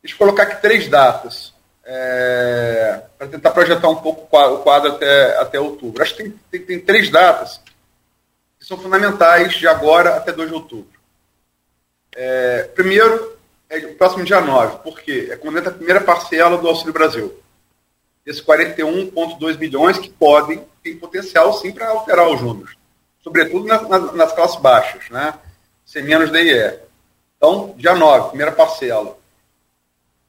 deixa 0.00 0.14
eu 0.14 0.18
colocar 0.18 0.44
aqui 0.44 0.62
três 0.62 0.86
datas, 0.86 1.52
é, 1.84 3.02
para 3.18 3.26
tentar 3.26 3.50
projetar 3.50 3.88
um 3.88 3.96
pouco 3.96 4.22
o 4.32 4.58
quadro 4.58 4.92
até, 4.92 5.38
até 5.38 5.58
outubro. 5.58 6.00
Acho 6.00 6.14
que 6.14 6.22
tem, 6.22 6.40
tem, 6.52 6.60
tem 6.60 6.80
três 6.80 7.10
datas 7.10 7.60
que 8.60 8.64
são 8.64 8.78
fundamentais 8.78 9.54
de 9.54 9.66
agora 9.66 10.14
até 10.14 10.30
2 10.30 10.48
de 10.48 10.54
outubro. 10.54 11.00
É, 12.14 12.62
primeiro, 12.76 13.36
é 13.68 13.78
o 13.78 13.94
próximo 13.96 14.22
dia 14.22 14.40
9, 14.40 14.78
porque 14.84 15.30
é 15.32 15.36
quando 15.36 15.58
entra 15.58 15.70
a 15.70 15.74
primeira 15.74 16.00
parcela 16.00 16.56
do 16.56 16.68
Auxílio 16.68 16.92
Brasil 16.92 17.42
esses 18.26 18.42
41,2 18.42 19.56
bilhões 19.56 19.98
que 19.98 20.10
podem, 20.10 20.66
ter 20.82 20.96
potencial 20.96 21.52
sim 21.52 21.70
para 21.70 21.88
alterar 21.88 22.28
os 22.28 22.42
números, 22.42 22.76
sobretudo 23.22 23.64
nas, 23.64 23.88
nas, 23.88 24.14
nas 24.14 24.32
classes 24.32 24.60
baixas, 24.60 25.08
né? 25.10 25.34
Sem 25.84 26.02
menos 26.02 26.32
DIE. 26.32 26.80
Então, 27.36 27.74
dia 27.76 27.94
9, 27.94 28.30
primeira 28.30 28.50
parcela. 28.50 29.16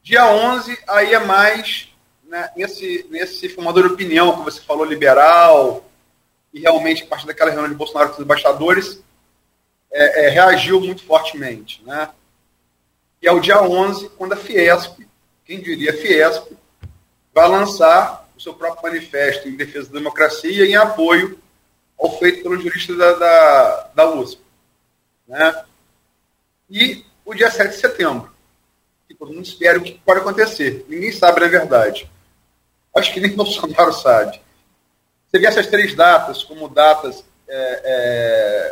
Dia 0.04 0.28
11, 0.28 0.78
aí 0.88 1.14
é 1.14 1.20
mais 1.20 1.90
né, 2.28 2.52
nesse, 2.56 3.06
nesse 3.10 3.50
formador 3.50 3.88
de 3.88 3.94
opinião 3.94 4.38
que 4.38 4.44
você 4.44 4.62
falou, 4.62 4.86
liberal, 4.86 5.84
e 6.54 6.60
realmente, 6.60 7.04
a 7.04 7.08
partir 7.08 7.26
daquela 7.26 7.50
reunião 7.50 7.70
de 7.70 7.76
Bolsonaro 7.76 8.10
com 8.10 8.16
os 8.16 8.24
embaixadores, 8.24 9.02
é, 9.92 10.26
é, 10.26 10.30
reagiu 10.30 10.80
muito 10.80 11.04
fortemente. 11.04 11.82
Né? 11.84 12.10
E 13.22 13.28
é 13.28 13.32
o 13.32 13.40
dia 13.40 13.62
11, 13.62 14.10
quando 14.10 14.34
a 14.34 14.38
Fiesp, 14.38 15.08
quem 15.46 15.62
diria 15.62 15.94
Fiesp, 15.94 16.57
vai 17.38 17.48
lançar 17.48 18.28
o 18.36 18.42
seu 18.42 18.52
próprio 18.52 18.82
manifesto 18.82 19.48
em 19.48 19.56
defesa 19.56 19.90
da 19.90 20.00
democracia 20.00 20.66
e 20.66 20.72
em 20.72 20.76
apoio 20.76 21.40
ao 22.00 22.18
feito 22.18 22.42
pelo 22.42 22.60
jurista 22.60 22.96
da, 22.96 23.14
da, 23.14 23.90
da 23.94 24.10
USP. 24.10 24.42
Né? 25.28 25.64
E 26.68 27.06
o 27.24 27.36
dia 27.36 27.52
7 27.52 27.76
de 27.76 27.80
setembro, 27.80 28.32
que 29.08 29.14
todo 29.14 29.32
mundo 29.32 29.46
espera 29.46 29.78
o 29.78 29.84
que 29.84 30.00
pode 30.04 30.22
acontecer. 30.22 30.84
Ninguém 30.90 31.12
sabe, 31.12 31.42
na 31.42 31.48
verdade. 31.48 32.10
Acho 32.96 33.14
que 33.14 33.20
nem 33.20 33.30
Bolsonaro 33.38 33.94
sabe. 33.94 34.42
Você 35.28 35.38
vê 35.38 35.46
essas 35.46 35.68
três 35.68 35.94
datas 35.94 36.44
como 36.44 36.68
datas 36.68 37.24
é, 37.48 37.82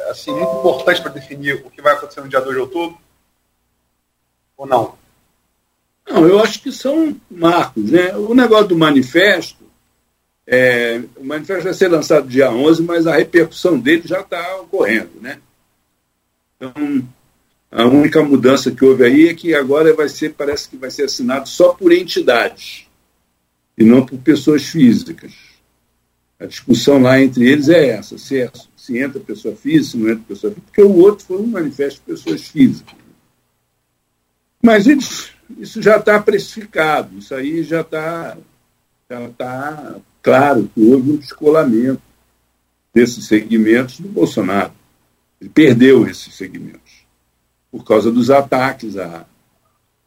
é, 0.07 0.09
assim, 0.09 0.31
muito 0.31 0.57
importantes 0.57 1.01
para 1.03 1.11
definir 1.11 1.63
o 1.63 1.69
que 1.69 1.83
vai 1.83 1.93
acontecer 1.93 2.21
no 2.21 2.29
dia 2.29 2.41
2 2.41 2.55
de 2.55 2.61
outubro? 2.61 2.97
Ou 4.57 4.65
não? 4.65 4.97
Não, 6.07 6.27
eu 6.27 6.40
acho 6.40 6.61
que 6.61 6.72
são 6.72 7.15
marcos. 7.30 7.91
Né? 7.91 8.15
O 8.15 8.34
negócio 8.34 8.68
do 8.68 8.77
manifesto, 8.77 9.64
é, 10.45 11.02
o 11.15 11.23
manifesto 11.23 11.64
vai 11.64 11.73
ser 11.73 11.88
lançado 11.88 12.27
dia 12.27 12.52
11, 12.52 12.84
mas 12.84 13.07
a 13.07 13.15
repercussão 13.15 13.80
dele 13.80 14.03
já 14.06 14.22
está 14.22 14.57
ocorrendo. 14.57 15.11
Né? 15.19 15.40
Então, 16.56 17.07
a 17.72 17.86
única 17.86 18.23
mudança 18.23 18.72
que 18.72 18.86
houve 18.86 19.03
aí 19.03 19.27
é 19.27 19.34
que 19.34 19.53
agora 19.53 19.94
vai 19.94 20.07
ser, 20.07 20.34
parece 20.34 20.69
que 20.69 20.77
vai 20.77 20.91
ser 20.91 21.03
assinado 21.03 21.49
só 21.49 21.73
por 21.73 21.91
entidades 21.91 22.86
e 23.77 23.84
não 23.84 24.06
por 24.06 24.18
pessoas 24.19 24.65
físicas. 24.65 25.34
A 26.40 26.45
discussão 26.45 27.02
lá 27.02 27.19
entre 27.19 27.49
eles 27.49 27.69
é 27.69 27.90
essa: 27.90 28.18
se, 28.18 28.41
é, 28.41 28.52
se 28.76 28.98
entra 28.98 29.19
pessoa 29.19 29.56
física, 29.56 29.91
se 29.91 29.98
não 29.98 30.10
entra 30.10 30.23
pessoa 30.27 30.53
física, 30.53 30.68
porque 30.68 30.82
o 30.82 30.95
outro 30.98 31.26
foi 31.26 31.38
um 31.38 31.48
manifesto 31.48 31.99
de 31.99 32.14
pessoas 32.14 32.44
físicas. 32.44 32.95
Mas 34.61 34.88
eles, 34.88 35.30
isso 35.57 35.81
já 35.81 35.97
está 35.97 36.19
precificado, 36.22 37.17
isso 37.17 37.34
aí 37.34 37.63
já 37.63 37.81
está 37.81 38.38
já 39.09 39.30
tá 39.38 39.95
claro 40.22 40.69
que 40.73 40.81
houve 40.81 41.11
um 41.11 41.17
descolamento 41.17 42.01
desses 42.93 43.27
segmentos 43.27 43.99
do 43.99 44.07
Bolsonaro. 44.07 44.72
Ele 45.39 45.49
perdeu 45.49 46.07
esses 46.07 46.34
segmentos 46.34 47.05
por 47.72 47.84
causa 47.84 48.11
dos 48.11 48.30
ataques 48.30 48.97
a, 48.97 49.26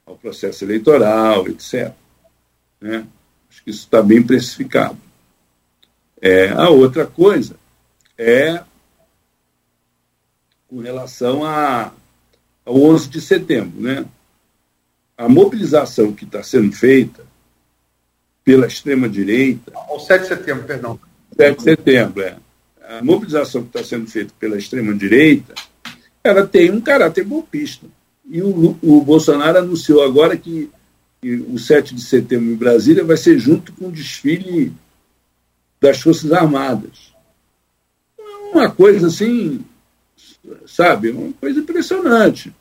ao 0.05 0.16
processo 0.16 0.65
eleitoral, 0.65 1.47
etc. 1.48 1.93
Né? 2.81 3.06
Acho 3.48 3.62
que 3.62 3.70
isso 3.70 3.85
está 3.85 4.02
bem 4.02 4.23
precificado. 4.23 4.98
É, 6.20 6.48
a 6.48 6.69
outra 6.70 7.06
coisa 7.06 7.56
é 8.16 8.62
com 10.66 10.81
relação 10.81 11.44
a, 11.44 11.93
ao 12.65 12.74
11 12.74 13.09
de 13.09 13.20
setembro. 13.20 13.81
Né? 13.81 14.05
A 15.19 15.28
mobilização 15.28 16.12
que 16.12 16.24
está 16.24 16.45
sendo 16.45 16.73
feita 16.73 17.27
pela 18.45 18.69
extrema-direita. 18.69 19.73
Ao 19.74 19.99
7 19.99 20.23
de 20.23 20.28
setembro, 20.28 20.65
perdão. 20.65 20.99
7 21.36 21.57
de 21.57 21.62
setembro, 21.65 22.23
é. 22.23 22.36
A 22.89 23.05
mobilização 23.05 23.62
que 23.62 23.77
está 23.77 23.85
sendo 23.85 24.09
feita 24.09 24.32
pela 24.39 24.57
extrema-direita, 24.57 25.55
ela 26.23 26.47
tem 26.47 26.70
um 26.70 26.81
caráter 26.81 27.24
golpista. 27.24 27.86
E 28.31 28.40
o, 28.40 28.78
o 28.81 29.01
Bolsonaro 29.03 29.59
anunciou 29.59 30.03
agora 30.03 30.36
que, 30.36 30.70
que 31.20 31.35
o 31.35 31.59
7 31.59 31.97
de 31.97 32.01
setembro 32.01 32.53
em 32.53 32.57
Brasília 32.57 33.05
vai 33.05 33.16
ser 33.16 33.39
junto 33.39 33.73
com 33.73 33.89
o 33.89 33.93
desfile 33.93 34.73
das 35.81 36.01
Forças 36.01 36.32
Armadas. 36.32 37.12
Uma 38.53 38.70
coisa 38.70 39.09
assim, 39.09 39.65
sabe, 40.66 41.11
uma 41.11 41.32
coisa 41.35 41.61
impressionante. 41.61 42.55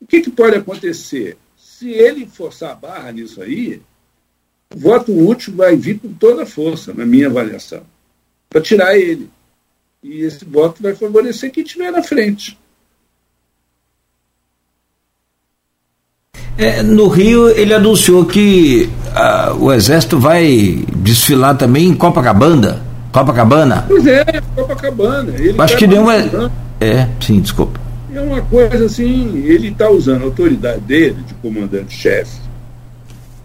O 0.00 0.06
que, 0.06 0.20
que 0.20 0.30
pode 0.30 0.56
acontecer? 0.56 1.36
Se 1.78 1.92
ele 1.92 2.26
forçar 2.26 2.72
a 2.72 2.74
barra 2.74 3.12
nisso 3.12 3.40
aí, 3.40 3.80
o 4.74 4.80
voto 4.80 5.12
útil 5.16 5.54
vai 5.54 5.76
vir 5.76 6.00
com 6.00 6.12
toda 6.12 6.42
a 6.42 6.46
força, 6.46 6.92
na 6.92 7.06
minha 7.06 7.28
avaliação, 7.28 7.82
para 8.50 8.60
tirar 8.60 8.98
ele. 8.98 9.30
E 10.02 10.22
esse 10.22 10.44
voto 10.44 10.82
vai 10.82 10.96
favorecer 10.96 11.52
quem 11.52 11.62
estiver 11.62 11.92
na 11.92 12.02
frente. 12.02 12.58
É, 16.56 16.82
no 16.82 17.06
Rio, 17.06 17.48
ele 17.48 17.72
anunciou 17.72 18.26
que 18.26 18.90
uh, 19.14 19.54
o 19.62 19.72
Exército 19.72 20.18
vai 20.18 20.84
desfilar 20.96 21.56
também 21.56 21.90
em 21.90 21.94
Copacabana. 21.94 22.84
Copacabana? 23.12 23.84
Pois 23.86 24.04
é, 24.04 24.24
Copacabana. 24.56 25.32
Ele 25.32 25.54
Acho 25.56 25.74
tá 25.74 25.78
que 25.78 25.86
nenhuma. 25.86 26.16
É, 26.80 27.06
sim, 27.20 27.40
desculpa. 27.40 27.87
É 28.18 28.20
uma 28.20 28.42
coisa 28.42 28.86
assim, 28.86 29.44
ele 29.44 29.68
está 29.68 29.88
usando 29.88 30.22
a 30.22 30.24
autoridade 30.24 30.80
dele, 30.80 31.22
de 31.22 31.34
comandante-chefe 31.34 32.40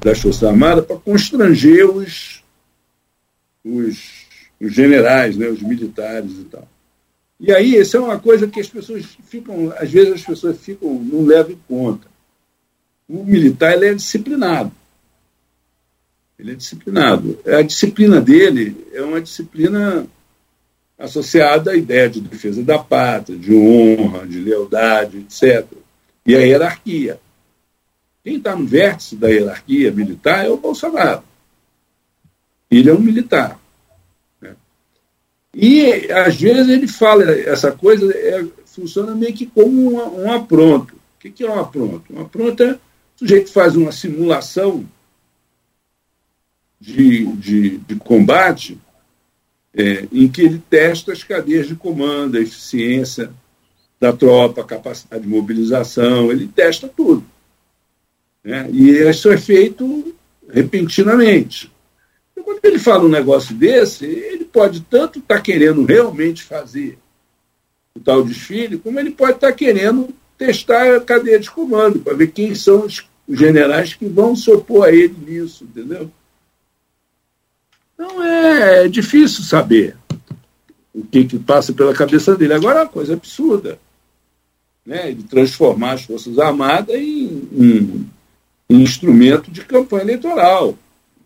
das 0.01 0.19
Forças 0.19 0.43
Armadas, 0.43 0.85
para 0.85 0.97
constranger 0.97 1.89
os, 1.89 2.43
os, 3.63 4.25
os 4.59 4.73
generais, 4.73 5.37
né, 5.37 5.47
os 5.47 5.61
militares 5.61 6.31
e 6.31 6.43
tal. 6.45 6.67
E 7.39 7.51
aí, 7.51 7.75
isso 7.75 7.97
é 7.97 7.99
uma 7.99 8.19
coisa 8.19 8.47
que 8.47 8.59
as 8.59 8.67
pessoas 8.67 9.05
ficam, 9.27 9.71
às 9.77 9.91
vezes 9.91 10.13
as 10.13 10.21
pessoas 10.23 10.57
ficam, 10.57 10.93
não 10.93 11.23
levam 11.23 11.51
em 11.51 11.59
conta 11.67 12.13
o 13.07 13.23
militar 13.23 13.73
ele 13.73 13.87
é 13.87 13.93
disciplinado. 13.93 14.71
Ele 16.39 16.51
é 16.51 16.55
disciplinado. 16.55 17.37
A 17.45 17.61
disciplina 17.61 18.19
dele 18.19 18.87
é 18.91 19.01
uma 19.01 19.21
disciplina 19.21 20.07
associada 20.97 21.71
à 21.71 21.75
ideia 21.75 22.09
de 22.09 22.21
defesa 22.21 22.63
da 22.63 22.79
pátria, 22.79 23.37
de 23.37 23.53
honra, 23.53 24.25
de 24.25 24.39
lealdade, 24.39 25.19
etc. 25.19 25.65
E 26.25 26.35
a 26.35 26.39
hierarquia. 26.39 27.19
Quem 28.23 28.37
está 28.37 28.55
no 28.55 28.65
vértice 28.65 29.15
da 29.15 29.27
hierarquia 29.27 29.91
militar 29.91 30.45
é 30.45 30.49
o 30.49 30.57
Bolsonaro. 30.57 31.23
Ele 32.71 32.89
é 32.89 32.93
um 32.93 32.99
militar. 32.99 33.59
Né? 34.41 34.55
E, 35.53 36.11
às 36.11 36.39
vezes, 36.39 36.69
ele 36.69 36.87
fala 36.87 37.29
essa 37.31 37.71
coisa, 37.71 38.09
é, 38.15 38.45
funciona 38.65 39.13
meio 39.13 39.33
que 39.33 39.45
como 39.45 39.95
um, 39.95 40.23
um 40.23 40.31
apronto. 40.31 40.95
O 40.95 41.19
que, 41.19 41.29
que 41.29 41.43
é 41.43 41.49
um 41.49 41.59
apronto? 41.59 42.13
Um 42.13 42.21
apronto 42.21 42.63
é 42.63 42.71
o 42.73 42.79
sujeito 43.19 43.51
faz 43.51 43.75
uma 43.75 43.91
simulação 43.91 44.85
de, 46.79 47.25
de, 47.33 47.77
de 47.77 47.95
combate 47.95 48.77
é, 49.75 50.07
em 50.11 50.27
que 50.27 50.41
ele 50.41 50.61
testa 50.69 51.11
as 51.11 51.23
cadeias 51.23 51.67
de 51.67 51.75
comando, 51.75 52.37
a 52.37 52.41
eficiência 52.41 53.31
da 53.99 54.13
tropa, 54.13 54.61
a 54.61 54.65
capacidade 54.65 55.23
de 55.23 55.29
mobilização, 55.29 56.31
ele 56.31 56.47
testa 56.47 56.87
tudo. 56.87 57.23
Né? 58.43 58.69
E 58.71 58.89
isso 58.89 59.31
é 59.31 59.37
feito 59.37 60.13
repentinamente. 60.49 61.71
Então, 62.31 62.43
quando 62.43 62.59
ele 62.63 62.77
fala 62.77 63.05
um 63.05 63.09
negócio 63.09 63.55
desse, 63.55 64.05
ele 64.05 64.45
pode 64.45 64.81
tanto 64.81 65.19
estar 65.19 65.35
tá 65.35 65.41
querendo 65.41 65.85
realmente 65.85 66.43
fazer 66.43 66.97
o 67.95 67.99
tal 67.99 68.23
desfile, 68.23 68.77
como 68.77 68.99
ele 68.99 69.11
pode 69.11 69.33
estar 69.33 69.47
tá 69.47 69.53
querendo 69.53 70.09
testar 70.37 70.95
a 70.95 70.99
cadeia 70.99 71.39
de 71.39 71.49
comando, 71.49 71.99
para 71.99 72.13
ver 72.13 72.31
quem 72.31 72.53
são 72.53 72.85
os 72.85 73.05
generais 73.29 73.93
que 73.93 74.05
vão 74.05 74.35
se 74.35 74.51
opor 74.51 74.87
a 74.87 74.91
ele 74.91 75.15
nisso, 75.25 75.63
entendeu? 75.63 76.11
Então 78.03 78.21
é, 78.21 78.85
é 78.85 78.87
difícil 78.89 79.45
saber 79.45 79.95
o 80.93 81.05
que, 81.05 81.23
que 81.23 81.39
passa 81.39 81.71
pela 81.71 81.93
cabeça 81.93 82.35
dele. 82.35 82.53
Agora 82.53 82.79
é 82.79 82.83
uma 82.83 82.89
coisa 82.89 83.13
absurda. 83.13 83.79
Né? 84.85 85.11
Ele 85.11 85.23
transformar 85.23 85.93
as 85.93 86.03
Forças 86.03 86.37
Armadas 86.37 86.93
em, 86.93 87.47
em 88.69 88.81
instrumento 88.81 89.49
de 89.49 89.63
campanha 89.63 90.03
eleitoral. 90.03 90.77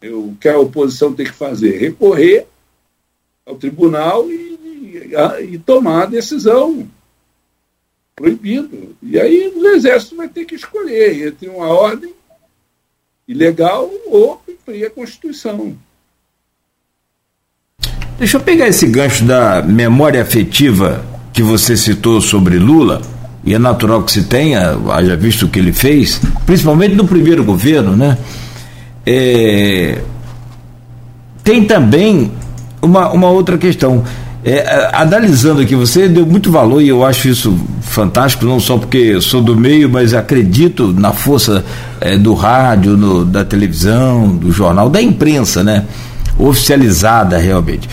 O 0.03 0.35
que 0.39 0.47
a 0.47 0.59
oposição 0.59 1.13
tem 1.13 1.25
que 1.25 1.33
fazer? 1.33 1.79
Recorrer 1.79 2.45
ao 3.43 3.55
tribunal 3.55 4.29
e, 4.29 4.59
e, 4.63 5.53
e 5.55 5.57
tomar 5.57 6.03
a 6.03 6.05
decisão 6.05 6.87
proibido. 8.15 8.95
E 9.01 9.19
aí 9.19 9.51
o 9.55 9.67
exército 9.69 10.15
vai 10.15 10.29
ter 10.29 10.45
que 10.45 10.53
escolher 10.53 11.27
entre 11.27 11.49
uma 11.49 11.67
ordem 11.69 12.13
ilegal 13.27 13.89
ou 14.05 14.37
cumprir 14.37 14.85
a 14.85 14.91
Constituição. 14.91 15.75
Deixa 18.17 18.37
eu 18.37 18.41
pegar 18.41 18.67
esse 18.67 18.87
gancho 18.87 19.23
da 19.25 19.61
memória 19.61 20.21
afetiva 20.21 21.05
que 21.31 21.43
você 21.43 21.77
citou 21.77 22.19
sobre 22.19 22.57
Lula, 22.57 23.01
e 23.45 23.53
é 23.53 23.59
natural 23.59 24.01
que 24.01 24.11
se 24.11 24.23
tenha, 24.23 24.75
haja 24.91 25.15
visto 25.15 25.45
o 25.45 25.47
que 25.47 25.59
ele 25.59 25.71
fez, 25.71 26.19
principalmente 26.45 26.95
no 26.95 27.05
primeiro 27.05 27.43
governo, 27.43 27.95
né? 27.95 28.17
É, 29.05 30.01
tem 31.43 31.63
também 31.63 32.31
uma, 32.81 33.09
uma 33.11 33.29
outra 33.29 33.57
questão. 33.57 34.03
É, 34.43 34.89
analisando 34.93 35.61
aqui, 35.61 35.75
você 35.75 36.07
deu 36.07 36.25
muito 36.25 36.51
valor 36.51 36.81
e 36.81 36.89
eu 36.89 37.05
acho 37.05 37.27
isso 37.27 37.57
fantástico, 37.81 38.45
não 38.45 38.59
só 38.59 38.77
porque 38.77 39.21
sou 39.21 39.41
do 39.41 39.55
meio, 39.55 39.89
mas 39.89 40.13
acredito 40.13 40.91
na 40.91 41.13
força 41.13 41.63
é, 42.01 42.17
do 42.17 42.33
rádio, 42.33 42.97
no, 42.97 43.23
da 43.23 43.45
televisão, 43.45 44.27
do 44.29 44.51
jornal, 44.51 44.89
da 44.89 45.01
imprensa, 45.01 45.63
né? 45.63 45.85
Oficializada 46.37 47.37
realmente. 47.37 47.87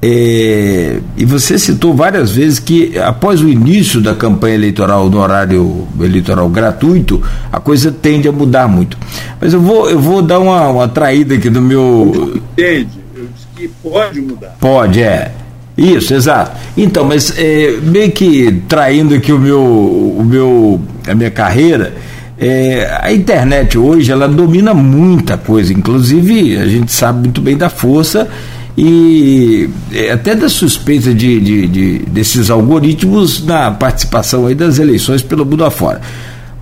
É, 0.00 1.00
e 1.16 1.24
você 1.24 1.58
citou 1.58 1.92
várias 1.92 2.30
vezes 2.30 2.60
que 2.60 2.96
após 2.98 3.42
o 3.42 3.48
início 3.48 4.00
da 4.00 4.14
campanha 4.14 4.54
eleitoral 4.54 5.10
no 5.10 5.18
horário 5.18 5.88
eleitoral 6.00 6.48
gratuito, 6.48 7.20
a 7.52 7.58
coisa 7.58 7.90
tende 7.90 8.28
a 8.28 8.32
mudar 8.32 8.68
muito. 8.68 8.96
Mas 9.40 9.52
eu 9.52 9.60
vou, 9.60 9.90
eu 9.90 9.98
vou 9.98 10.22
dar 10.22 10.38
uma, 10.38 10.68
uma 10.68 10.88
traída 10.88 11.34
aqui 11.34 11.50
no 11.50 11.60
meu. 11.60 12.40
Entende? 12.52 12.90
Eu 13.16 13.26
disse 13.34 13.46
que 13.56 13.68
pode 13.82 14.20
mudar. 14.20 14.56
Pode, 14.60 15.02
é. 15.02 15.32
Isso, 15.76 16.14
exato. 16.14 16.56
Então, 16.76 17.04
mas 17.04 17.32
é, 17.36 17.78
meio 17.82 18.10
que 18.12 18.62
traindo 18.68 19.14
aqui 19.14 19.32
o 19.32 19.38
meu, 19.38 19.62
o 19.62 20.24
meu, 20.24 20.80
a 21.06 21.14
minha 21.14 21.30
carreira, 21.30 21.94
é, 22.40 22.98
a 23.02 23.12
internet 23.12 23.76
hoje 23.76 24.12
ela 24.12 24.28
domina 24.28 24.72
muita 24.72 25.36
coisa, 25.36 25.72
inclusive 25.72 26.56
a 26.56 26.66
gente 26.66 26.92
sabe 26.92 27.20
muito 27.20 27.40
bem 27.40 27.56
da 27.56 27.68
força 27.68 28.28
e 28.76 29.68
é, 29.92 30.12
até 30.12 30.36
da 30.36 30.48
suspeita 30.48 31.12
de, 31.12 31.40
de, 31.40 31.66
de, 31.66 31.98
desses 32.06 32.48
algoritmos 32.48 33.44
na 33.44 33.72
participação 33.72 34.46
aí 34.46 34.54
das 34.54 34.78
eleições 34.78 35.20
pelo 35.20 35.44
mundo 35.44 35.64
afora. 35.64 36.00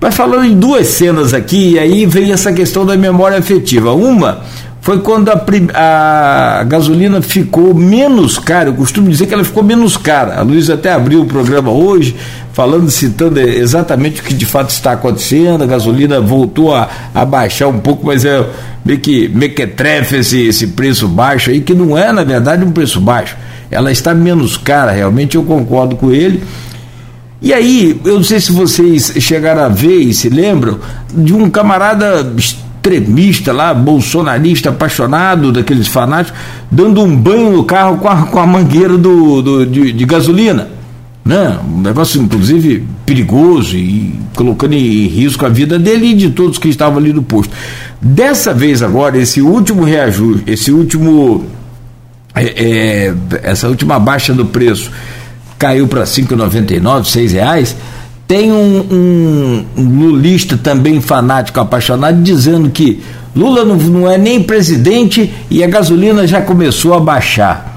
Mas 0.01 0.15
falando 0.15 0.47
em 0.47 0.59
duas 0.59 0.87
cenas 0.89 1.35
aqui, 1.35 1.73
e 1.73 1.79
aí 1.79 2.07
vem 2.07 2.33
essa 2.33 2.53
questão 2.53 2.87
da 2.87 2.97
memória 2.97 3.39
afetiva. 3.39 3.93
Uma 3.93 4.43
foi 4.87 5.01
quando 5.01 5.31
a, 5.31 5.45
a, 6.61 6.63
gasolina 6.63 7.21
ficou 7.21 7.75
menos 7.75 8.39
cara. 8.39 8.69
Eu 8.69 8.75
costumo 8.75 9.11
dizer 9.11 9.27
que 9.27 9.35
ela 9.35 9.43
ficou 9.43 9.65
menos 9.65 9.97
cara. 9.97 10.39
A 10.39 10.43
Luiz 10.43 10.71
até 10.71 10.93
abriu 10.93 11.23
o 11.23 11.27
programa 11.27 11.73
hoje, 11.73 12.15
falando, 12.53 12.89
citando 12.89 13.41
exatamente 13.41 14.21
o 14.21 14.25
que 14.25 14.33
de 14.33 14.47
fato 14.47 14.71
está 14.71 14.93
acontecendo. 14.93 15.65
A 15.65 15.67
gasolina 15.67 16.21
voltou 16.21 16.73
a, 16.73 16.89
a 17.13 17.25
baixar 17.25 17.67
um 17.67 17.81
pouco, 17.81 18.07
mas 18.07 18.25
é 18.25 18.49
meio 18.85 19.01
que 19.01 19.27
mequetrefe 19.27 20.19
esse, 20.19 20.47
esse 20.47 20.69
preço 20.69 21.09
baixo 21.09 21.51
aí, 21.51 21.61
que 21.61 21.75
não 21.75 21.99
é, 21.99 22.13
na 22.13 22.23
verdade, 22.23 22.65
um 22.65 22.71
preço 22.71 23.01
baixo. 23.01 23.37
Ela 23.69 23.91
está 23.91 24.15
menos 24.15 24.57
cara, 24.57 24.93
realmente, 24.93 25.35
eu 25.35 25.43
concordo 25.43 25.97
com 25.97 26.13
ele. 26.13 26.45
E 27.43 27.53
aí, 27.53 28.01
eu 28.05 28.15
não 28.15 28.25
sei 28.25 28.39
se 28.39 28.53
vocês 28.53 29.15
chegaram 29.19 29.65
a 29.65 29.69
ver 29.69 29.99
e 29.99 30.15
se 30.15 30.29
lembram 30.29 30.79
de 31.13 31.35
um 31.35 31.51
camarada 31.51 32.23
extremista 32.87 33.53
lá, 33.53 33.75
bolsonarista, 33.75 34.71
apaixonado 34.71 35.53
daqueles 35.53 35.89
fanáticos, 35.89 36.39
dando 36.71 37.03
um 37.03 37.17
banho 37.17 37.51
no 37.51 37.65
carro 37.65 37.99
com 37.99 38.09
a, 38.09 38.27
com 38.27 38.39
a 38.39 38.47
mangueira 38.47 38.97
do, 38.97 39.43
do 39.43 39.67
de, 39.67 39.93
de, 39.93 40.05
gasolina. 40.05 40.69
Né? 41.25 41.59
Um 41.69 41.81
negócio, 41.81 42.23
inclusive, 42.23 42.87
perigoso 43.05 43.77
e 43.77 44.15
colocando 44.37 44.75
em 44.75 45.07
risco 45.09 45.45
a 45.45 45.49
vida 45.49 45.79
dele 45.79 46.07
e 46.07 46.15
de 46.15 46.31
todos 46.31 46.59
que 46.59 46.69
estavam 46.69 46.99
ali 46.99 47.13
no 47.13 47.23
posto. 47.23 47.53
Dessa 48.01 48.55
vez 48.55 48.83
agora, 48.83 49.19
esse 49.19 49.43
último 49.43 49.83
reajuste, 49.83 50.45
esse 50.47 50.71
último. 50.71 51.45
É, 52.35 52.45
é, 52.45 53.15
essa 53.43 53.67
última 53.67 53.99
baixa 53.99 54.35
do 54.35 54.45
preço 54.45 54.91
caiu 55.59 55.89
para 55.89 56.01
R$ 56.01 56.07
5,99, 56.07 57.15
R$ 57.15 57.27
reais 57.29 57.75
tem 58.27 58.51
um, 58.51 59.65
um, 59.77 59.99
lulista 60.01 60.57
também 60.57 61.01
fanático, 61.01 61.61
apaixonado, 61.61 62.21
dizendo 62.23 62.71
que 62.71 63.01
Lula 63.35 63.65
não, 63.65 63.77
não 63.77 64.11
é 64.11 64.19
nem 64.19 64.43
presidente 64.43 65.33
e 65.51 65.63
a 65.63 65.67
gasolina 65.67 66.27
já 66.27 66.41
começou 66.41 66.95
a 66.95 67.01
baixar. 67.01 67.77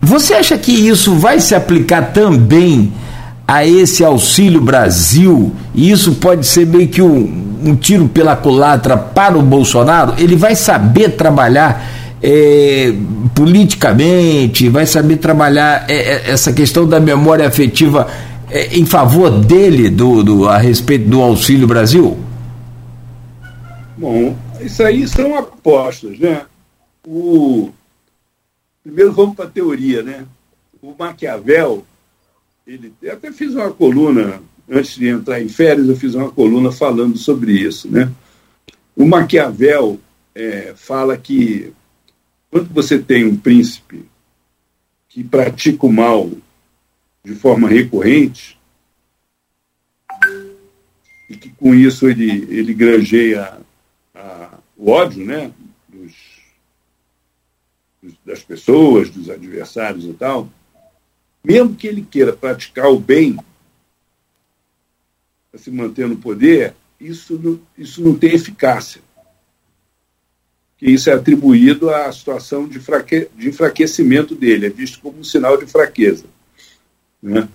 Você 0.00 0.32
acha 0.32 0.56
que 0.56 0.72
isso 0.72 1.14
vai 1.16 1.40
se 1.40 1.54
aplicar 1.54 2.12
também 2.12 2.92
a 3.46 3.66
esse 3.66 4.02
Auxílio 4.04 4.60
Brasil? 4.60 5.52
E 5.74 5.90
isso 5.90 6.14
pode 6.14 6.46
ser 6.46 6.66
meio 6.66 6.88
que 6.88 7.02
um, 7.02 7.58
um 7.64 7.74
tiro 7.74 8.08
pela 8.08 8.36
culatra 8.36 8.96
para 8.96 9.36
o 9.36 9.42
Bolsonaro? 9.42 10.14
Ele 10.16 10.36
vai 10.36 10.54
saber 10.54 11.10
trabalhar 11.10 11.84
é, 12.22 12.94
politicamente, 13.34 14.68
vai 14.68 14.86
saber 14.86 15.16
trabalhar 15.16 15.84
é, 15.88 16.30
essa 16.30 16.52
questão 16.52 16.86
da 16.86 16.98
memória 16.98 17.46
afetiva 17.46 18.06
é, 18.50 18.76
em 18.76 18.86
favor 18.86 19.30
dele 19.30 19.90
do, 19.90 20.22
do, 20.22 20.48
a 20.48 20.58
respeito 20.58 21.08
do 21.08 21.20
Auxílio 21.20 21.66
Brasil? 21.66 22.18
Bom, 23.96 24.36
isso 24.60 24.82
aí 24.82 25.06
são 25.06 25.36
apostas, 25.36 26.18
né? 26.18 26.46
O... 27.06 27.70
Primeiro 28.82 29.12
vamos 29.12 29.36
para 29.36 29.44
a 29.44 29.50
teoria, 29.50 30.02
né? 30.02 30.24
O 30.80 30.94
Maquiavel, 30.98 31.84
ele 32.66 32.92
eu 33.02 33.12
até 33.12 33.32
fiz 33.32 33.54
uma 33.54 33.70
coluna, 33.70 34.40
antes 34.70 34.96
de 34.96 35.08
entrar 35.08 35.42
em 35.42 35.48
férias, 35.48 35.88
eu 35.88 35.96
fiz 35.96 36.14
uma 36.14 36.30
coluna 36.30 36.70
falando 36.70 37.18
sobre 37.18 37.52
isso, 37.52 37.90
né? 37.90 38.10
O 38.96 39.04
Maquiavel 39.04 39.98
é, 40.34 40.72
fala 40.76 41.16
que 41.16 41.72
quando 42.50 42.72
você 42.72 42.98
tem 42.98 43.24
um 43.24 43.36
príncipe 43.36 44.04
que 45.08 45.22
pratica 45.22 45.84
o 45.84 45.92
mal 45.92 46.30
de 47.28 47.34
forma 47.34 47.68
recorrente, 47.68 48.58
e 51.28 51.36
que 51.36 51.50
com 51.50 51.74
isso 51.74 52.08
ele, 52.08 52.46
ele 52.48 52.72
granjeia 52.72 53.58
a, 54.14 54.58
o 54.74 54.90
ódio 54.90 55.26
né, 55.26 55.52
dos, 55.86 56.14
das 58.24 58.42
pessoas, 58.42 59.10
dos 59.10 59.28
adversários 59.28 60.06
e 60.06 60.14
tal, 60.14 60.48
mesmo 61.44 61.76
que 61.76 61.86
ele 61.86 62.00
queira 62.00 62.32
praticar 62.32 62.86
o 62.86 62.98
bem 62.98 63.38
para 65.50 65.60
se 65.60 65.70
manter 65.70 66.08
no 66.08 66.16
poder, 66.16 66.74
isso 66.98 67.38
não, 67.38 67.60
isso 67.76 68.02
não 68.02 68.16
tem 68.16 68.32
eficácia. 68.32 69.02
Que 70.78 70.86
isso 70.86 71.10
é 71.10 71.12
atribuído 71.12 71.90
à 71.90 72.10
situação 72.10 72.66
de, 72.66 72.80
fraque, 72.80 73.28
de 73.36 73.50
enfraquecimento 73.50 74.34
dele, 74.34 74.66
é 74.66 74.70
visto 74.70 74.98
como 75.00 75.18
um 75.18 75.24
sinal 75.24 75.58
de 75.58 75.66
fraqueza. 75.66 76.24
Né? 77.22 77.48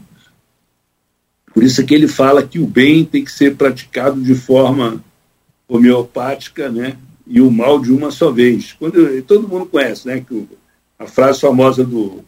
Por 1.53 1.63
isso 1.63 1.81
é 1.81 1.83
que 1.83 1.93
ele 1.93 2.07
fala 2.07 2.45
que 2.45 2.59
o 2.59 2.65
bem 2.65 3.05
tem 3.05 3.23
que 3.23 3.31
ser 3.31 3.55
praticado 3.55 4.21
de 4.21 4.33
forma 4.33 5.03
homeopática, 5.67 6.69
né? 6.69 6.97
E 7.25 7.39
o 7.39 7.51
mal 7.51 7.79
de 7.79 7.91
uma 7.91 8.11
só 8.11 8.31
vez. 8.31 8.73
Quando 8.73 9.21
todo 9.23 9.47
mundo 9.47 9.65
conhece, 9.65 10.07
né? 10.07 10.19
Que 10.27 10.47
a 10.97 11.05
frase 11.05 11.39
famosa 11.39 11.83
do, 11.83 12.23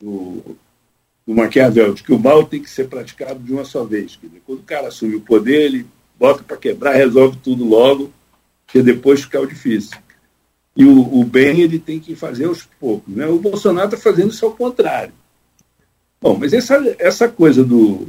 do, 0.00 0.56
do 1.26 1.34
Maquiavel, 1.34 1.94
de 1.94 2.02
que 2.02 2.12
o 2.12 2.18
mal 2.18 2.44
tem 2.44 2.62
que 2.62 2.70
ser 2.70 2.88
praticado 2.88 3.40
de 3.40 3.52
uma 3.52 3.64
só 3.64 3.84
vez. 3.84 4.18
Dizer, 4.22 4.42
quando 4.46 4.60
o 4.60 4.64
cara 4.64 4.88
assume 4.88 5.16
o 5.16 5.20
poder, 5.20 5.62
ele 5.62 5.86
bota 6.18 6.42
para 6.42 6.56
quebrar, 6.56 6.94
resolve 6.94 7.38
tudo 7.42 7.64
logo, 7.64 8.12
que 8.66 8.82
depois 8.82 9.22
fica 9.22 9.40
o 9.40 9.46
difícil. 9.46 9.98
E 10.76 10.84
o, 10.84 11.20
o, 11.20 11.24
bem 11.24 11.60
ele 11.60 11.78
tem 11.78 12.00
que 12.00 12.16
fazer 12.16 12.46
aos 12.46 12.64
poucos. 12.80 13.14
Né? 13.14 13.26
O 13.26 13.38
Bolsonaro 13.38 13.86
está 13.86 13.96
fazendo 13.96 14.32
isso 14.32 14.44
ao 14.44 14.52
contrário. 14.52 15.12
Bom, 16.24 16.38
mas 16.38 16.54
essa, 16.54 16.82
essa 16.98 17.28
coisa 17.28 17.62
do, 17.62 18.08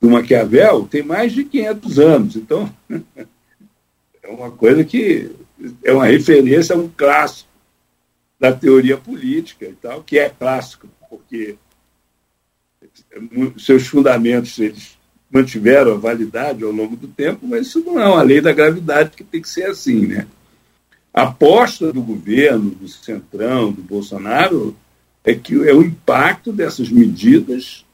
do 0.00 0.10
Maquiavel 0.10 0.88
tem 0.90 1.00
mais 1.00 1.32
de 1.32 1.44
500 1.44 1.98
anos, 2.00 2.34
então 2.34 2.68
é 4.20 4.28
uma 4.28 4.50
coisa 4.50 4.82
que 4.82 5.30
é 5.84 5.92
uma 5.92 6.06
referência 6.06 6.74
a 6.74 6.78
um 6.80 6.88
clássico 6.88 7.48
da 8.36 8.52
teoria 8.52 8.96
política 8.96 9.64
e 9.64 9.74
tal, 9.74 10.02
que 10.02 10.18
é 10.18 10.28
clássico, 10.28 10.88
porque 11.08 11.54
seus 13.56 13.86
fundamentos 13.86 14.58
eles 14.58 14.98
mantiveram 15.30 15.92
a 15.92 15.98
validade 15.98 16.64
ao 16.64 16.72
longo 16.72 16.96
do 16.96 17.06
tempo, 17.06 17.46
mas 17.46 17.68
isso 17.68 17.78
não 17.78 18.00
é 18.00 18.08
uma 18.08 18.22
lei 18.22 18.40
da 18.40 18.52
gravidade 18.52 19.10
que 19.16 19.22
tem 19.22 19.40
que 19.40 19.48
ser 19.48 19.66
assim, 19.66 20.04
né? 20.04 20.26
A 21.14 21.22
aposta 21.22 21.92
do 21.92 22.02
governo, 22.02 22.70
do 22.70 22.88
Centrão, 22.88 23.70
do 23.70 23.82
Bolsonaro, 23.82 24.76
é 25.24 25.34
que 25.34 25.54
é 25.68 25.74
o 25.74 25.82
impacto 25.82 26.52
dessas 26.52 26.88
medidas, 26.88 27.84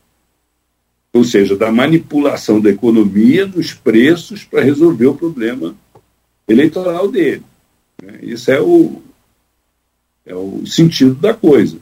ou 1.12 1.24
seja, 1.24 1.56
da 1.56 1.72
manipulação 1.72 2.60
da 2.60 2.70
economia, 2.70 3.46
dos 3.46 3.72
preços, 3.72 4.44
para 4.44 4.62
resolver 4.62 5.06
o 5.06 5.16
problema 5.16 5.74
eleitoral 6.46 7.08
dele. 7.08 7.42
Né? 8.02 8.18
Isso 8.22 8.50
é 8.50 8.60
o, 8.60 9.02
é 10.24 10.34
o 10.34 10.64
sentido 10.66 11.14
da 11.14 11.34
coisa. 11.34 11.78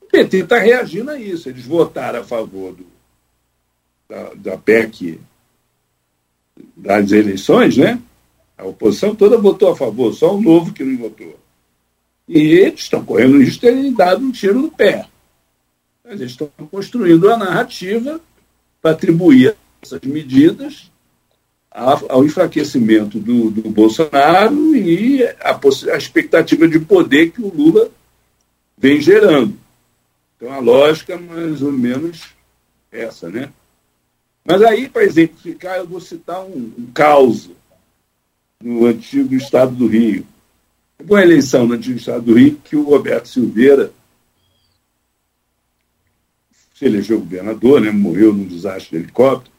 O 0.00 0.06
PT 0.06 0.38
está 0.38 0.58
reagindo 0.58 1.10
a 1.10 1.18
isso. 1.18 1.48
Eles 1.48 1.64
votaram 1.64 2.20
a 2.20 2.24
favor 2.24 2.74
do, 2.74 2.86
da, 4.08 4.34
da 4.34 4.58
PEC 4.58 5.18
das 6.76 7.12
eleições, 7.12 7.76
né? 7.76 8.00
A 8.58 8.64
oposição 8.64 9.14
toda 9.14 9.38
votou 9.38 9.72
a 9.72 9.76
favor, 9.76 10.12
só 10.12 10.36
o 10.36 10.40
novo 10.40 10.72
que 10.72 10.84
não 10.84 10.98
votou. 10.98 11.41
E 12.34 12.38
eles 12.38 12.80
estão 12.80 13.04
correndo 13.04 13.34
o 13.34 13.40
risco 13.40 13.60
terem 13.60 13.92
dado 13.92 14.24
um 14.24 14.32
tiro 14.32 14.58
no 14.58 14.70
pé. 14.70 15.06
Mas 16.02 16.18
eles 16.18 16.32
estão 16.32 16.50
construindo 16.70 17.30
a 17.30 17.36
narrativa 17.36 18.18
para 18.80 18.92
atribuir 18.92 19.54
essas 19.82 20.00
medidas 20.00 20.90
ao 21.70 22.24
enfraquecimento 22.24 23.18
do, 23.18 23.50
do 23.50 23.68
Bolsonaro 23.68 24.74
e 24.74 25.22
a, 25.24 25.60
a, 25.92 25.96
expectativa 25.98 26.66
de 26.66 26.80
poder 26.80 27.32
que 27.32 27.42
o 27.42 27.54
Lula 27.54 27.90
vem 28.78 28.98
gerando. 28.98 29.54
Então, 30.36 30.52
a 30.52 30.58
lógica 30.58 31.12
é 31.12 31.18
mais 31.18 31.60
ou 31.60 31.70
menos 31.70 32.30
essa, 32.90 33.28
né? 33.28 33.50
Mas 34.42 34.62
aí, 34.62 34.88
para 34.88 35.04
exemplificar, 35.04 35.76
eu 35.76 35.86
vou 35.86 36.00
citar 36.00 36.42
um, 36.42 36.72
um 36.78 36.86
caos 36.94 37.50
no 38.62 38.86
antigo 38.86 39.34
estado 39.34 39.74
do 39.74 39.86
Rio. 39.86 40.26
Houve 41.02 41.14
uma 41.14 41.22
eleição 41.22 41.66
no 41.66 41.74
antigo 41.74 41.98
estado 41.98 42.22
do 42.22 42.34
Rio 42.34 42.60
que 42.62 42.76
o 42.76 42.84
Roberto 42.84 43.26
Silveira 43.26 43.92
se 46.74 46.84
elegeu 46.84 47.18
governador, 47.18 47.80
né, 47.80 47.90
morreu 47.90 48.32
num 48.32 48.44
desastre 48.44 48.98
de 48.98 49.04
helicóptero, 49.04 49.52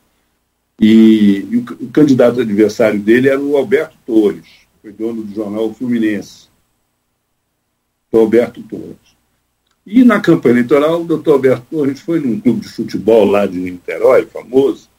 e, 0.79 1.45
e 1.49 1.57
o, 1.57 1.85
o, 1.85 1.89
candidato 1.89 2.41
adversário 2.41 2.99
dele 2.99 3.29
era 3.29 3.39
o 3.39 3.57
Alberto 3.57 3.95
Torres, 4.05 4.45
foi 4.81 4.91
dono 4.93 5.21
do 5.21 5.35
jornal 5.35 5.73
Fluminense. 5.73 6.47
O 8.11 8.17
Alberto 8.19 8.61
Torres. 8.63 9.13
E 9.85 10.03
na 10.03 10.21
campanha 10.21 10.53
eleitoral, 10.53 11.01
o 11.01 11.05
doutor 11.05 11.33
Alberto 11.33 11.65
Torres 11.69 11.99
foi 11.99 12.19
num 12.19 12.39
clube 12.39 12.61
de 12.61 12.69
futebol 12.69 13.25
lá 13.25 13.45
de 13.45 13.57
Niterói, 13.57 14.25
famoso, 14.25 14.89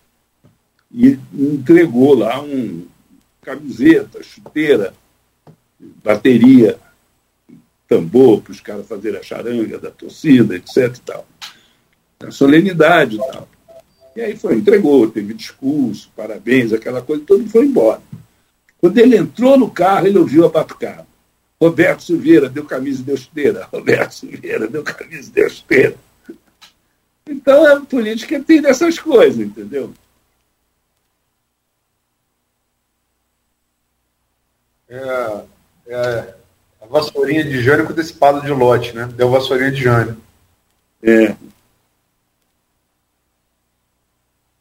e 0.93 1.19
entregou 1.33 2.15
lá 2.15 2.41
um 2.43 2.87
camiseta, 3.41 4.23
chuteira, 4.23 4.95
bateria, 6.03 6.79
tambor 7.89 8.41
para 8.43 8.53
os 8.53 8.61
caras 8.61 8.87
fazerem 8.87 9.21
a 9.21 9.23
charanga 9.23 9.79
da 9.79 9.91
torcida, 9.91 10.57
etc. 10.57 10.97
E 10.97 11.01
tal. 11.01 11.27
A 12.21 12.31
solenidade 12.31 13.17
e 13.17 13.19
tal. 13.19 13.49
E 14.17 14.21
aí 14.21 14.37
foi, 14.37 14.55
entregou, 14.55 15.11
teve 15.11 15.35
discurso, 15.35 16.11
parabéns, 16.15 16.73
aquela 16.73 17.03
coisa, 17.03 17.25
todo 17.25 17.41
mundo 17.41 17.51
foi 17.51 17.67
embora. 17.67 18.01
Quando 18.79 18.99
ele 18.99 19.17
entrou 19.17 19.59
no 19.59 19.71
carro, 19.71 20.07
ele 20.07 20.19
ouviu 20.19 20.45
a 20.45 20.49
batucada. 20.49 21.07
Roberto 21.61 22.03
Silveira 22.03 22.49
deu 22.49 22.65
camisa 22.65 23.01
e 23.01 23.05
deu 23.05 23.17
chuteira. 23.17 23.67
Roberto 23.73 24.13
Silveira 24.13 24.69
deu 24.69 24.83
camisa 24.83 25.31
e 25.31 25.33
deu 25.33 25.51
chuteira. 25.51 25.97
Então 27.27 27.67
a 27.67 27.81
política 27.81 28.39
tem 28.41 28.61
dessas 28.61 28.99
coisas, 28.99 29.41
entendeu? 29.41 29.93
É, 34.89 35.45
é 35.89 36.25
a 36.81 36.87
vassourinha 36.91 37.45
de 37.45 37.63
Jânio 37.63 37.85
com 37.87 37.93
o 37.93 37.97
desse 37.97 38.15
de 38.43 38.51
lote, 38.51 38.95
né? 38.95 39.09
Deu 39.17 39.31
vassourinha 39.31 39.71
de 39.71 39.83
Jânio. 39.83 40.17
É. 41.03 41.35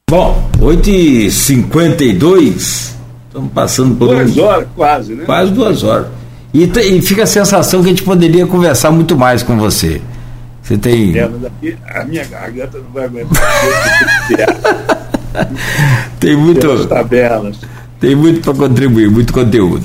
Bom, 0.10 0.50
8h52, 0.60 2.94
estamos 3.28 3.52
passando 3.54 3.96
por. 3.96 4.08
Duas 4.08 4.38
um... 4.38 4.44
horas 4.44 4.68
quase, 4.76 5.16
né? 5.16 5.26
Quase 5.26 5.52
duas 5.52 5.84
horas. 5.84 6.08
E, 6.54 6.64
e, 6.64 7.02
fica 7.02 7.24
a 7.24 7.28
sensação 7.28 7.82
que 7.82 7.88
a 7.88 7.90
gente 7.90 8.04
poderia 8.04 8.46
conversar 8.46 8.92
muito 8.92 9.18
mais 9.18 9.42
com 9.42 9.58
você. 9.58 10.00
Você 10.62 10.78
tem. 10.78 11.18
É, 11.18 11.28
a 11.96 12.06
minha 12.06 12.24
garganta 12.26 12.78
não 12.78 12.92
vai 12.92 13.06
aguentar. 13.06 13.42
tem 16.20 16.38
muito. 16.38 16.88
tabelas. 16.88 17.58
Tem 18.00 18.16
muito 18.16 18.42
para 18.42 18.54
contribuir, 18.54 19.10
muito 19.10 19.34
conteúdo. 19.34 19.84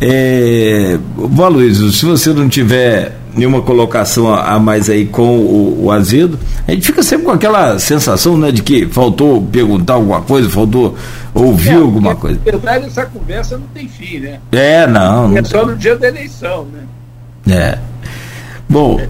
É, 0.00 0.98
bom, 1.16 1.48
Luiz, 1.48 1.78
se 1.96 2.04
você 2.04 2.32
não 2.32 2.48
tiver 2.48 3.16
nenhuma 3.36 3.62
colocação 3.62 4.32
a 4.32 4.58
mais 4.58 4.88
aí 4.88 5.06
com 5.06 5.38
o, 5.38 5.84
o, 5.84 5.90
Azedo, 5.90 6.38
a 6.66 6.72
gente 6.72 6.86
fica 6.86 7.02
sempre 7.02 7.26
com 7.26 7.32
aquela 7.32 7.78
sensação 7.78 8.36
né, 8.36 8.52
de 8.52 8.62
que 8.62 8.86
faltou 8.86 9.42
perguntar 9.42 9.94
alguma 9.94 10.22
coisa, 10.22 10.48
faltou 10.48 10.96
ouvir 11.32 11.70
é, 11.70 11.74
alguma 11.74 12.14
coisa. 12.14 12.38
Na 12.44 12.52
verdade, 12.52 12.86
essa 12.86 13.06
conversa 13.06 13.58
não 13.58 13.66
tem 13.68 13.88
fim, 13.88 14.20
né? 14.20 14.40
É, 14.52 14.86
não. 14.86 15.36
É 15.36 15.40
não 15.40 15.44
só 15.44 15.66
no 15.66 15.76
dia 15.76 15.96
da 15.96 16.08
eleição, 16.08 16.66
né? 16.66 16.84
É. 17.56 17.78
Bom, 18.68 19.00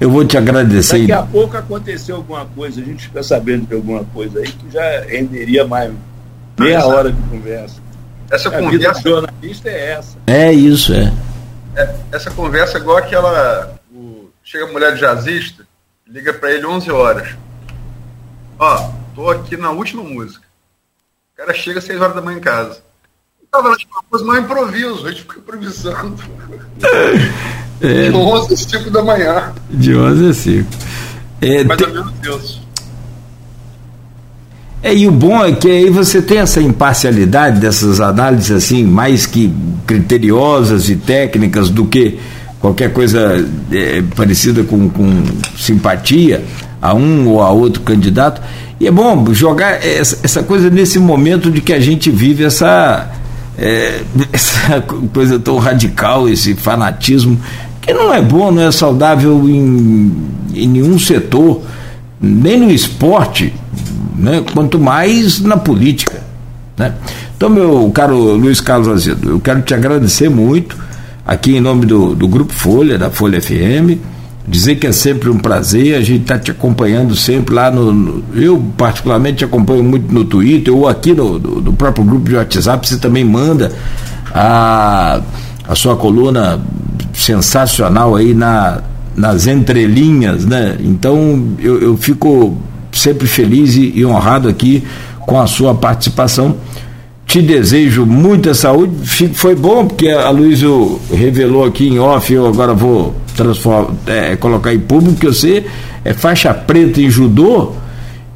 eu 0.00 0.10
vou 0.10 0.24
te 0.24 0.36
agradecer. 0.36 1.00
Daqui 1.00 1.12
a 1.12 1.22
pouco 1.22 1.56
aconteceu 1.56 2.16
alguma 2.16 2.44
coisa, 2.44 2.80
a 2.80 2.84
gente 2.84 3.04
fica 3.04 3.22
sabendo 3.22 3.66
de 3.66 3.74
alguma 3.74 4.04
coisa 4.04 4.40
aí 4.40 4.46
que 4.46 4.70
já 4.72 5.00
renderia 5.08 5.66
mais 5.66 5.90
meia 6.58 6.84
hora 6.86 7.12
de 7.12 7.22
conversa. 7.22 7.85
Essa 8.30 8.48
a 8.48 8.52
conversa. 8.52 8.94
Vida 8.94 9.10
jornalista 9.10 9.68
é 9.68 9.90
essa. 9.92 10.18
É 10.26 10.52
isso, 10.52 10.92
é. 10.92 11.12
é 11.76 11.96
essa 12.12 12.30
conversa 12.30 12.78
é 12.78 12.80
igual 12.80 12.96
aquela. 12.96 13.78
O, 13.92 14.30
chega 14.42 14.64
a 14.64 14.72
mulher 14.72 14.94
de 14.94 15.00
jazzista, 15.00 15.66
liga 16.06 16.32
para 16.32 16.52
ele 16.52 16.66
11 16.66 16.90
horas. 16.90 17.28
Ó, 18.58 18.90
tô 19.14 19.30
aqui 19.30 19.56
na 19.56 19.70
última 19.70 20.02
música. 20.02 20.44
O 21.34 21.36
cara 21.36 21.54
chega 21.54 21.78
às 21.78 21.84
6 21.84 22.00
horas 22.00 22.14
da 22.14 22.22
manhã 22.22 22.38
em 22.38 22.40
casa. 22.40 22.82
Tava 23.50 23.68
lá, 23.68 23.76
tipo, 23.76 24.04
mas 24.10 24.22
não 24.22 24.36
improviso, 24.36 25.06
a 25.06 25.10
gente 25.10 25.22
fica 25.22 25.38
improvisando. 25.38 26.16
É, 27.78 28.08
de 28.08 28.16
11 28.16 28.54
às 28.54 28.60
5 28.60 28.90
da 28.90 29.02
manhã. 29.02 29.52
De 29.68 29.94
11 29.94 30.30
às 30.30 30.36
5. 30.38 30.70
É, 31.42 31.62
Mais 31.62 31.80
ou 31.82 31.88
menos 31.88 32.12
isso. 32.22 32.65
É, 34.86 34.94
e 34.94 35.08
o 35.08 35.10
bom 35.10 35.44
é 35.44 35.50
que 35.50 35.68
aí 35.68 35.90
você 35.90 36.22
tem 36.22 36.38
essa 36.38 36.62
imparcialidade 36.62 37.58
dessas 37.58 38.00
análises 38.00 38.52
assim, 38.52 38.84
mais 38.84 39.26
que 39.26 39.52
criteriosas 39.84 40.88
e 40.88 40.94
técnicas 40.94 41.68
do 41.68 41.86
que 41.86 42.20
qualquer 42.60 42.92
coisa 42.92 43.44
é, 43.72 44.00
parecida 44.14 44.62
com, 44.62 44.88
com 44.88 45.24
simpatia 45.58 46.44
a 46.80 46.94
um 46.94 47.26
ou 47.26 47.42
a 47.42 47.50
outro 47.50 47.82
candidato. 47.82 48.40
E 48.78 48.86
é 48.86 48.90
bom 48.92 49.34
jogar 49.34 49.84
essa, 49.84 50.20
essa 50.22 50.44
coisa 50.44 50.70
nesse 50.70 51.00
momento 51.00 51.50
de 51.50 51.60
que 51.60 51.72
a 51.72 51.80
gente 51.80 52.08
vive 52.08 52.44
essa, 52.44 53.10
é, 53.58 54.02
essa 54.32 54.80
coisa 55.12 55.36
tão 55.36 55.58
radical, 55.58 56.28
esse 56.28 56.54
fanatismo, 56.54 57.40
que 57.82 57.92
não 57.92 58.14
é 58.14 58.22
bom, 58.22 58.52
não 58.52 58.62
é 58.62 58.70
saudável 58.70 59.48
em, 59.48 60.12
em 60.54 60.68
nenhum 60.68 60.96
setor, 60.96 61.60
nem 62.20 62.60
no 62.60 62.70
esporte 62.70 63.52
né? 64.16 64.44
quanto 64.52 64.78
mais 64.78 65.40
na 65.40 65.56
política. 65.56 66.20
Né? 66.76 66.94
Então, 67.36 67.48
meu 67.48 67.90
caro 67.94 68.16
Luiz 68.34 68.60
Carlos 68.60 68.88
Azedo, 68.88 69.30
eu 69.30 69.40
quero 69.40 69.62
te 69.62 69.74
agradecer 69.74 70.28
muito 70.28 70.76
aqui 71.26 71.56
em 71.56 71.60
nome 71.60 71.86
do, 71.86 72.14
do 72.14 72.28
Grupo 72.28 72.52
Folha, 72.52 72.96
da 72.98 73.10
Folha 73.10 73.40
FM, 73.40 73.98
dizer 74.46 74.76
que 74.76 74.86
é 74.86 74.92
sempre 74.92 75.28
um 75.28 75.38
prazer, 75.38 75.96
a 75.96 76.00
gente 76.00 76.22
está 76.22 76.38
te 76.38 76.50
acompanhando 76.50 77.16
sempre 77.16 77.54
lá 77.54 77.70
no, 77.70 77.92
no, 77.92 78.24
Eu, 78.34 78.62
particularmente, 78.76 79.38
te 79.38 79.44
acompanho 79.44 79.82
muito 79.82 80.12
no 80.12 80.24
Twitter 80.24 80.74
ou 80.74 80.88
aqui 80.88 81.12
no, 81.12 81.38
no, 81.38 81.72
próprio 81.72 82.04
grupo 82.04 82.28
de 82.28 82.36
WhatsApp, 82.36 82.88
você 82.88 82.96
também 82.96 83.24
manda 83.24 83.72
a, 84.32 85.20
a 85.66 85.74
sua 85.74 85.96
coluna 85.96 86.60
sensacional 87.12 88.14
aí 88.14 88.32
na, 88.32 88.82
nas 89.16 89.46
entrelinhas, 89.46 90.44
né? 90.44 90.76
Então 90.80 91.48
eu, 91.58 91.80
eu 91.80 91.96
fico 91.96 92.56
sempre 93.06 93.28
feliz 93.28 93.76
e, 93.76 94.04
honrado 94.04 94.48
aqui 94.48 94.84
com 95.20 95.40
a 95.40 95.46
sua 95.46 95.74
participação. 95.74 96.56
Te 97.24 97.40
desejo 97.40 98.04
muita 98.04 98.52
saúde. 98.52 98.94
Foi 99.34 99.54
bom 99.54 99.86
porque 99.86 100.08
a 100.08 100.30
Luísa 100.30 100.66
revelou 101.12 101.64
aqui 101.64 101.88
em 101.88 101.98
off, 101.98 102.32
eu 102.32 102.46
agora 102.46 102.74
vou 102.74 103.14
é, 104.06 104.34
colocar 104.36 104.74
em 104.74 104.80
público 104.80 105.20
que 105.20 105.26
você 105.26 105.64
é 106.04 106.12
faixa 106.12 106.52
preta 106.52 107.00
em 107.00 107.10
judô 107.10 107.72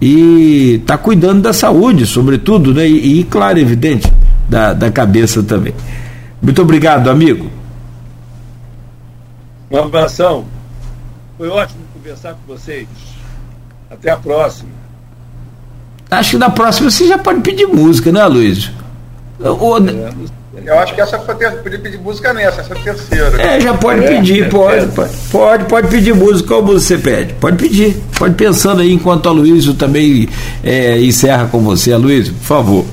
e 0.01 0.81
está 0.81 0.97
cuidando 0.97 1.43
da 1.43 1.53
saúde, 1.53 2.07
sobretudo, 2.07 2.73
né? 2.73 2.89
E, 2.89 3.21
e, 3.21 3.25
claro, 3.25 3.59
evidente, 3.59 4.11
da, 4.49 4.73
da 4.73 4.91
cabeça 4.91 5.43
também. 5.43 5.75
Muito 6.41 6.63
obrigado, 6.63 7.11
amigo. 7.11 7.51
Um 9.71 9.79
abração. 9.79 10.45
Foi 11.37 11.49
ótimo 11.49 11.81
conversar 11.95 12.35
com 12.35 12.55
vocês. 12.55 12.89
Até 13.91 14.11
a 14.11 14.17
próxima. 14.17 14.71
Acho 16.11 16.31
que 16.33 16.39
na 16.39 16.51
próxima 16.51 16.91
você 16.91 17.07
já 17.07 17.19
pode 17.19 17.41
pedir 17.41 17.67
música, 17.67 18.11
né, 18.11 18.25
Luiz? 18.27 18.71
Ou... 19.39 19.79
Eu 20.65 20.79
acho 20.79 20.95
que 20.95 21.01
essa 21.01 21.19
foi 21.21 21.35
ter, 21.37 21.63
podia 21.63 21.79
pedir 21.79 21.99
música 21.99 22.35
nessa, 22.35 22.61
essa 22.61 22.75
é 22.75 22.79
a 22.79 22.83
terceira. 22.83 23.43
É, 23.43 23.61
já 23.61 23.73
pode 23.73 24.05
é, 24.05 24.09
pedir, 24.09 24.45
é, 24.45 24.49
pode, 24.49 24.87
pode, 24.89 25.17
pode, 25.31 25.65
pode 25.67 25.89
pedir 25.89 26.15
música. 26.15 26.49
Qual 26.49 26.63
música 26.63 26.97
você 26.97 26.99
pede? 26.99 27.35
Pode 27.35 27.57
pedir. 27.57 27.97
Pode 28.19 28.35
pensando 28.35 28.83
aí 28.83 28.93
enquanto 28.93 29.29
a 29.29 29.33
Luísa 29.33 29.75
também 29.75 30.29
é, 30.63 31.01
encerra 31.01 31.47
com 31.47 31.61
você. 31.61 31.93
A 31.93 31.97
Luísa, 31.97 32.33
por 32.33 32.45
favor. 32.45 32.85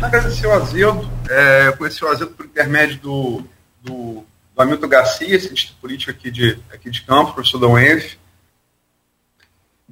Agradecer 0.00 0.46
o 0.46 0.52
Azedo. 0.52 1.08
É, 1.28 1.72
conheci 1.76 2.04
o 2.04 2.08
Azedo 2.08 2.30
por 2.30 2.46
intermédio 2.46 2.98
do, 2.98 3.42
do, 3.82 4.24
do 4.54 4.62
Hamilton 4.62 4.88
Garcia, 4.88 5.40
cientista 5.40 5.74
político 5.80 6.10
aqui 6.10 6.30
de, 6.30 6.56
aqui 6.72 6.88
de 6.88 7.02
Campos, 7.02 7.34
professor 7.34 7.58
da 7.58 7.66
UENF. 7.66 8.16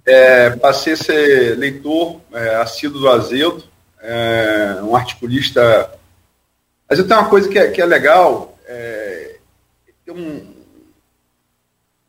É, 0.07 0.51
passei 0.51 0.93
a 0.93 0.97
ser 0.97 1.59
leitor 1.59 2.21
é, 2.33 2.55
assíduo 2.57 3.01
do 3.01 3.09
Azedo, 3.09 3.65
é, 4.01 4.79
um 4.83 4.95
articulista. 4.95 5.91
Mas 6.89 7.01
eu 7.01 7.09
tenho 7.09 7.19
uma 7.21 7.29
coisa 7.29 7.49
que 7.49 7.59
é, 7.59 7.71
que 7.73 7.83
é 7.83 7.85
legal, 7.85 8.57
é, 8.67 9.37
tem 10.05 10.15
um, 10.15 10.55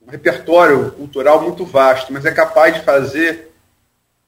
um, 0.03 0.11
repertório 0.11 0.91
cultural 0.91 1.41
muito 1.41 1.65
vasto, 1.65 2.13
mas 2.13 2.23
é 2.23 2.31
capaz 2.31 2.75
de 2.75 2.81
fazer 2.81 3.51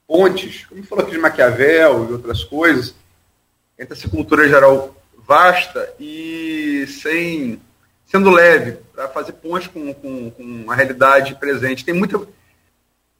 pontes, 0.07 0.65
como 0.65 0.83
falou 0.83 1.03
aqui 1.03 1.13
de 1.13 1.19
Maquiavel 1.19 2.09
e 2.09 2.13
outras 2.13 2.43
coisas, 2.43 2.95
entre 3.77 3.93
essa 3.93 4.09
cultura 4.09 4.49
geral 4.49 4.95
vasta 5.27 5.93
e 5.99 6.87
sem 6.87 7.61
sendo 8.07 8.31
leve, 8.31 8.79
para 8.91 9.07
fazer 9.09 9.33
pontes 9.33 9.67
com, 9.67 9.93
com, 9.93 10.31
com 10.31 10.71
a 10.71 10.73
realidade 10.73 11.35
presente. 11.35 11.85
Tem 11.85 11.93
muita 11.93 12.19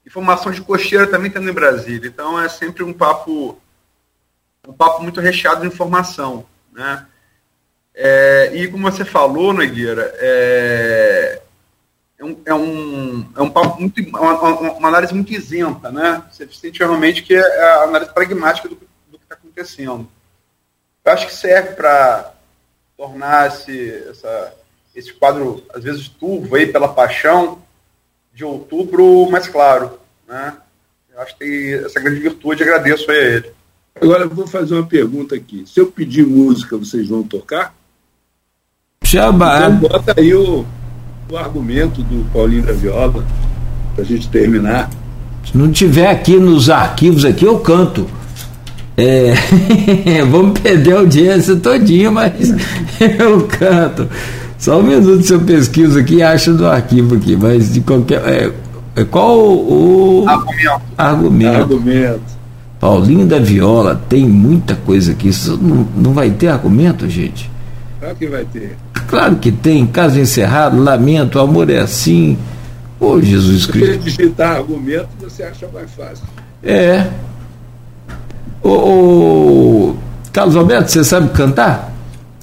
Informação 0.10 0.52
de 0.52 0.60
cocheira 0.60 1.06
também 1.06 1.30
tem 1.30 1.40
no 1.40 1.54
Brasília. 1.54 2.08
Então 2.08 2.42
é 2.42 2.50
sempre 2.50 2.84
um 2.84 2.92
papo 2.92 3.56
um 4.68 4.74
papo 4.74 5.04
muito 5.04 5.22
recheado 5.22 5.62
de 5.62 5.68
informação. 5.68 6.48
Né? 6.74 7.06
É, 7.94 8.52
e 8.56 8.68
como 8.68 8.92
você 8.92 9.06
falou, 9.06 9.54
Nogueira, 9.54 10.12
é, 10.18 11.42
é, 12.18 12.26
um, 12.26 12.42
é, 12.44 12.54
um, 12.56 13.32
é 13.38 13.42
um 13.44 13.52
papo 13.52 13.80
muito. 13.80 14.02
Uma, 14.02 14.60
uma, 14.72 14.88
análise 14.88 15.14
muito 15.14 15.32
isenta, 15.32 15.92
né? 15.92 16.24
Você 16.32 16.48
sente 16.52 16.80
realmente 16.80 17.22
que 17.22 17.36
é 17.36 17.62
a 17.62 17.84
análise 17.84 18.12
pragmática 18.12 18.68
do, 18.68 18.76
do 19.12 19.20
que 19.20 19.24
está 19.26 19.36
acontecendo. 19.36 20.10
Eu 21.06 21.14
acho 21.14 21.28
que 21.28 21.36
serve 21.36 21.76
para 21.76 22.34
tornar 22.98 23.48
esse, 23.48 24.04
essa, 24.10 24.56
esse 24.96 25.14
quadro, 25.14 25.64
às 25.72 25.84
vezes, 25.84 26.10
turvo 26.10 26.56
aí 26.56 26.68
pela 26.68 26.90
paixão, 26.90 27.62
de 28.40 28.46
outubro 28.46 29.30
mais 29.30 29.50
claro. 29.50 29.92
Né? 30.26 30.54
Eu 31.14 31.22
acho 31.22 31.38
que 31.38 31.40
tem 31.40 31.74
essa 31.74 32.00
grande 32.00 32.22
virtude, 32.22 32.64
agradeço 32.64 33.12
a 33.12 33.14
ele. 33.14 33.52
Agora 34.02 34.24
eu 34.24 34.30
vou 34.30 34.48
fazer 34.48 34.76
uma 34.76 34.86
pergunta 34.86 35.36
aqui. 35.36 35.66
Se 35.68 35.78
eu 35.78 35.88
pedir 35.88 36.26
música, 36.26 36.78
vocês 36.78 37.10
vão 37.10 37.22
tocar? 37.22 37.76
Chama. 39.04 39.58
Então 39.58 39.76
bota 39.76 40.16
aí 40.18 40.34
o, 40.34 40.66
o 41.30 41.38
argumento 41.38 42.02
do 42.02 42.32
Paulinho 42.32 42.64
da 42.64 42.72
Viola, 42.72 43.26
para 43.94 44.06
a 44.06 44.08
gente 44.08 44.30
terminar. 44.30 44.90
Se 45.46 45.58
não 45.58 45.70
tiver 45.70 46.08
aqui 46.08 46.38
nos 46.38 46.70
arquivos 46.70 47.26
aqui, 47.26 47.44
eu 47.44 47.60
canto. 47.60 48.10
É, 48.96 49.34
vamos 50.24 50.58
perder 50.62 50.94
a 50.94 51.00
audiência 51.00 51.58
todinha, 51.58 52.10
mas 52.10 52.52
eu 53.20 53.46
canto. 53.48 54.08
Só 54.60 54.78
um 54.78 54.84
minuto 54.84 55.24
se 55.24 55.34
eu 55.34 55.40
pesquiso 55.40 55.98
aqui 55.98 56.16
e 56.16 56.24
acho 56.24 56.54
do 56.54 56.68
arquivo 56.68 57.16
aqui, 57.16 57.36
mas 57.38 57.74
de 57.74 57.80
qualquer. 57.80 58.22
É, 58.28 58.52
é 58.98 59.04
qual 59.06 59.40
o. 59.40 60.26
Argumento. 60.28 60.82
Argumento. 60.98 61.56
Argumento. 61.56 62.40
Paulinho 62.78 63.26
da 63.26 63.40
Viola, 63.40 64.02
tem 64.10 64.28
muita 64.28 64.76
coisa 64.76 65.14
aqui. 65.14 65.30
Isso 65.30 65.58
não, 65.58 65.88
não 65.96 66.14
vai 66.14 66.30
ter 66.30 66.50
argumento, 66.50 67.10
gente? 67.10 67.50
Claro 68.02 68.16
que 68.16 68.28
vai 68.28 68.46
ter. 68.46 68.78
Claro 69.08 69.36
que 69.38 69.52
tem. 69.52 69.88
Caso 69.88 70.20
encerrado, 70.20 70.82
lamento, 70.82 71.40
amor 71.40 71.70
é 71.70 71.80
assim. 71.80 72.38
Ô 73.00 73.12
oh, 73.12 73.22
Jesus 73.22 73.64
Se 73.64 73.72
Cristo. 73.72 73.94
você 73.94 73.98
digitar 73.98 74.58
argumento, 74.58 75.08
você 75.22 75.44
acha 75.44 75.68
mais 75.74 75.90
fácil. 75.92 76.26
É. 76.62 77.08
Ô, 78.62 78.70
ô, 78.70 79.96
Carlos 80.34 80.58
Alberto, 80.58 80.92
você 80.92 81.04
sabe 81.06 81.30
cantar? 81.30 81.89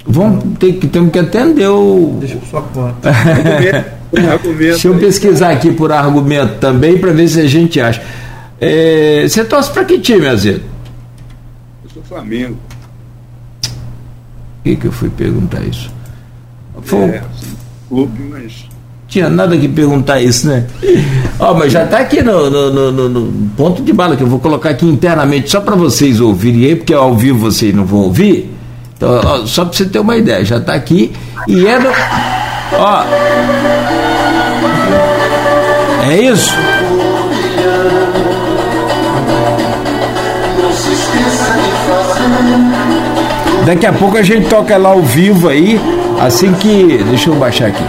Vamos 0.06 0.44
ter 0.58 0.74
que, 0.74 0.86
temos 0.86 1.10
que 1.10 1.18
atender 1.18 1.68
o. 1.68 2.16
Deixa 2.20 2.36
por 2.36 2.46
sua 2.48 2.62
conta. 2.62 3.12
Deixa 4.56 4.88
eu 4.88 4.94
pesquisar 4.98 5.50
aqui 5.50 5.72
por 5.72 5.90
argumento 5.92 6.54
também 6.60 6.96
para 6.98 7.12
ver 7.12 7.28
se 7.28 7.40
a 7.40 7.46
gente 7.46 7.80
acha. 7.80 8.00
É, 8.60 9.26
você 9.28 9.44
torce 9.44 9.70
para 9.72 9.84
que 9.84 9.98
time, 9.98 10.26
Azedo? 10.28 10.62
Eu 11.84 11.90
sou 11.92 12.02
Flamengo. 12.04 12.56
Por 13.62 13.70
que, 14.64 14.76
que 14.76 14.86
eu 14.86 14.92
fui 14.92 15.10
perguntar 15.10 15.60
isso? 15.62 15.90
Foi, 16.82 16.98
É, 17.00 17.22
clube, 17.88 18.22
mas. 18.30 18.64
Tinha 19.08 19.28
nada 19.30 19.56
que 19.56 19.68
perguntar 19.68 20.20
isso, 20.20 20.48
né? 20.48 20.66
Ó, 21.38 21.54
mas 21.54 21.72
já 21.72 21.84
está 21.84 21.98
aqui 21.98 22.22
no, 22.22 22.50
no- 22.50 22.72
no- 22.72 22.92
no- 22.92 23.08
no 23.08 23.48
ponto 23.56 23.80
de 23.82 23.92
bala 23.92 24.16
que 24.16 24.22
eu 24.22 24.26
vou 24.26 24.40
colocar 24.40 24.70
aqui 24.70 24.84
internamente 24.84 25.48
só 25.50 25.60
para 25.60 25.76
vocês 25.76 26.20
ouvirem 26.20 26.64
aí, 26.64 26.76
porque 26.76 26.92
ao 26.92 27.14
vivo 27.16 27.38
vocês 27.38 27.72
não 27.74 27.84
vão 27.84 28.00
ouvir. 28.00 28.52
Então, 28.96 29.20
ó, 29.24 29.46
só 29.46 29.64
para 29.64 29.76
você 29.76 29.84
ter 29.84 29.98
uma 29.98 30.16
ideia, 30.16 30.44
já 30.44 30.56
está 30.56 30.74
aqui 30.74 31.12
e 31.46 31.66
é 31.66 31.78
do. 31.78 31.88
Ó. 32.72 33.04
É 36.08 36.16
isso? 36.16 36.54
Daqui 43.66 43.84
a 43.84 43.92
pouco 43.92 44.16
a 44.16 44.22
gente 44.22 44.48
toca 44.48 44.76
lá 44.78 44.90
ao 44.90 45.02
vivo 45.02 45.48
aí, 45.48 45.80
assim 46.20 46.52
que. 46.54 47.02
Deixa 47.08 47.28
eu 47.28 47.34
baixar 47.34 47.66
aqui. 47.66 47.82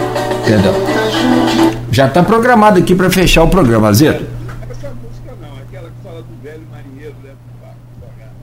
Perdão. 0.45 0.73
Já 1.91 2.07
está 2.07 2.21
programado 2.23 2.79
aqui 2.79 2.93
para 2.95 3.09
fechar 3.09 3.43
o 3.43 3.47
programa, 3.47 3.93
Zeto. 3.93 4.25
Essa 4.69 4.89
música 4.89 5.33
não, 5.41 5.49
aquela 5.67 5.89
que 5.89 6.03
fala 6.03 6.21
do 6.21 6.43
velho 6.43 6.63
marinheiro 6.71 7.15
leva 7.23 7.37
o 7.37 7.61
barco 7.61 7.77
devagar. 7.95 8.33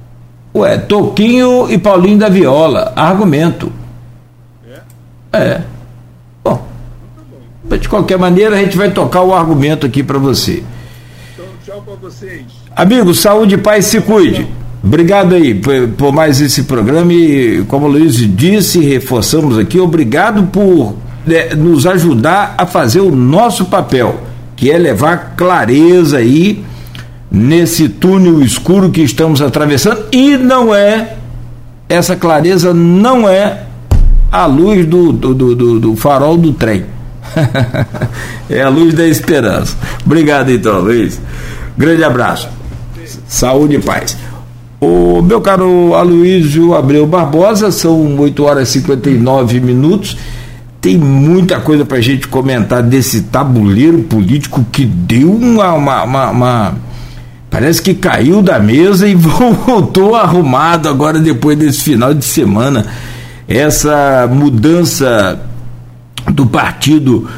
Ué, 0.55 0.79
Toquinho 0.79 1.69
e 1.69 1.77
Paulinho 1.77 2.19
da 2.19 2.29
Viola. 2.29 2.93
Argumento. 2.95 3.73
É? 5.33 5.39
É. 5.39 5.61
Bom, 6.45 6.65
de 7.81 7.89
qualquer 7.89 8.19
maneira 8.19 8.55
a 8.55 8.59
gente 8.59 8.77
vai 8.77 8.91
tocar 8.93 9.23
o 9.23 9.35
argumento 9.35 9.85
aqui 9.85 10.03
para 10.03 10.19
você. 10.19 10.63
Então, 11.33 11.47
tchau 11.65 11.83
pra 11.83 11.95
vocês. 11.97 12.45
Amigo, 12.77 13.13
saúde 13.15 13.59
paz, 13.59 13.87
se 13.87 14.01
cuide. 14.01 14.47
Obrigado 14.83 15.35
aí 15.35 15.55
por, 15.55 15.89
por 15.97 16.13
mais 16.13 16.41
esse 16.41 16.65
programa 16.65 17.13
e, 17.13 17.65
como 17.67 17.87
o 17.87 17.91
Luiz 17.91 18.17
disse, 18.37 18.81
reforçamos 18.81 19.59
aqui, 19.59 19.81
obrigado 19.81 20.45
por 20.53 20.95
né, 21.27 21.55
nos 21.55 21.87
ajudar 21.87 22.55
a 22.59 22.67
fazer 22.67 23.01
o 23.01 23.11
nosso 23.11 23.65
papel, 23.65 24.21
que 24.55 24.71
é 24.71 24.77
levar 24.77 25.35
clareza 25.37 26.19
aí 26.19 26.63
nesse 27.35 27.89
túnel 27.89 28.41
escuro 28.43 28.91
que 28.91 29.01
estamos 29.03 29.43
atravessando 29.43 30.05
e 30.13 30.37
não 30.37 30.73
é, 30.73 31.17
essa 31.89 32.15
clareza 32.15 32.73
não 32.73 33.29
é 33.29 33.65
a 34.31 34.47
luz 34.47 34.87
do, 34.87 35.13
do, 35.13 35.35
do, 35.35 35.81
do- 35.81 35.97
farol 35.97 36.37
do 36.37 36.53
trem. 36.53 36.85
é 38.49 38.63
a 38.63 38.69
luz 38.69 38.95
da 38.95 39.07
esperança. 39.07 39.77
Obrigado 40.07 40.51
então, 40.51 40.81
Luiz. 40.81 41.21
Grande 41.77 42.05
abraço. 42.05 42.49
Saúde 43.27 43.77
e 43.77 43.81
paz. 43.81 44.17
O 44.81 45.21
meu 45.23 45.41
caro 45.41 45.95
Aloysio 45.95 46.75
Abreu 46.75 47.07
Barbosa, 47.07 47.71
são 47.73 48.17
8 48.19 48.45
horas 48.45 48.69
e 48.69 48.73
59 48.81 49.61
minutos. 49.61 50.17
Tem 50.81 50.99
muita 50.99 51.59
coisa 51.61 51.85
para 51.85 51.97
a 51.97 52.01
gente 52.01 52.29
comentar 52.29 52.83
desse 52.83 53.23
tabuleiro 53.23 54.01
político 54.03 54.65
que 54.71 54.85
deu 54.85 55.33
uma, 55.33 55.73
uma, 55.73 56.03
uma- 56.05 56.31
uma- 56.31 56.75
Parece 57.55 57.81
que 57.81 57.95
caiu 57.95 58.43
da 58.43 58.59
mesa 58.59 59.07
e 59.09 59.15
voltou 59.15 60.17
arrumado 60.17 60.89
agora 60.89 61.21
depois 61.21 61.57
desse 61.57 61.83
final 61.83 62.13
de 62.13 62.25
semana. 62.25 62.85
Essa 63.47 64.29
mudança 64.29 65.41
do 66.33 66.47
partido 66.47 67.29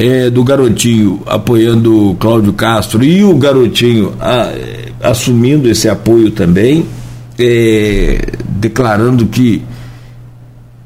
eh, 0.00 0.30
do 0.30 0.42
garotinho 0.42 1.22
apoiando 1.26 2.16
Cláudio 2.18 2.52
Castro 2.54 3.04
e 3.04 3.22
o 3.22 3.36
garotinho 3.36 4.14
ah, 4.18 4.50
eh, 4.52 4.88
assumindo 5.00 5.68
esse 5.68 5.88
apoio 5.88 6.32
também, 6.32 6.84
eh, 7.38 8.32
declarando 8.48 9.26
que 9.26 9.62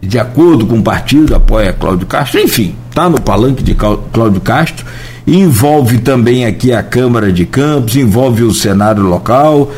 de 0.03 0.19
acordo 0.19 0.66
com 0.66 0.81
o 0.81 0.82
partido 0.82 1.35
apoia 1.35 1.73
Cláudio 1.73 2.07
Castro, 2.07 2.40
enfim, 2.43 2.74
está 2.90 3.09
no 3.09 3.19
palanque 3.23 3.62
de 3.62 3.73
Clá- 3.74 3.97
Cláudio 4.12 4.43
Castro, 4.43 4.85
envolve 5.27 5.98
também 5.98 6.44
aqui 6.47 6.73
a 6.73 6.82
Câmara 6.82 7.32
de 7.32 7.44
Campos, 7.44 7.97
envolve 7.97 8.43
o 8.44 8.55
cenário 8.55 9.03
local. 9.03 9.70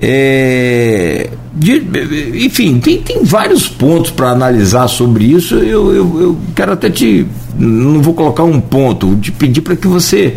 é, 0.00 1.30
de- 1.54 1.82
enfim, 2.44 2.78
tem, 2.80 3.00
tem 3.00 3.24
vários 3.24 3.66
pontos 3.68 4.10
para 4.10 4.30
analisar 4.30 4.88
sobre 4.88 5.24
isso. 5.24 5.54
Eu, 5.56 5.94
eu, 5.94 6.20
eu 6.20 6.38
quero 6.54 6.72
até 6.72 6.90
te. 6.90 7.26
Não 7.58 8.02
vou 8.02 8.12
colocar 8.12 8.42
um 8.42 8.60
ponto, 8.60 9.16
te 9.16 9.30
pedir 9.32 9.60
para 9.62 9.76
que 9.76 9.86
você 9.86 10.36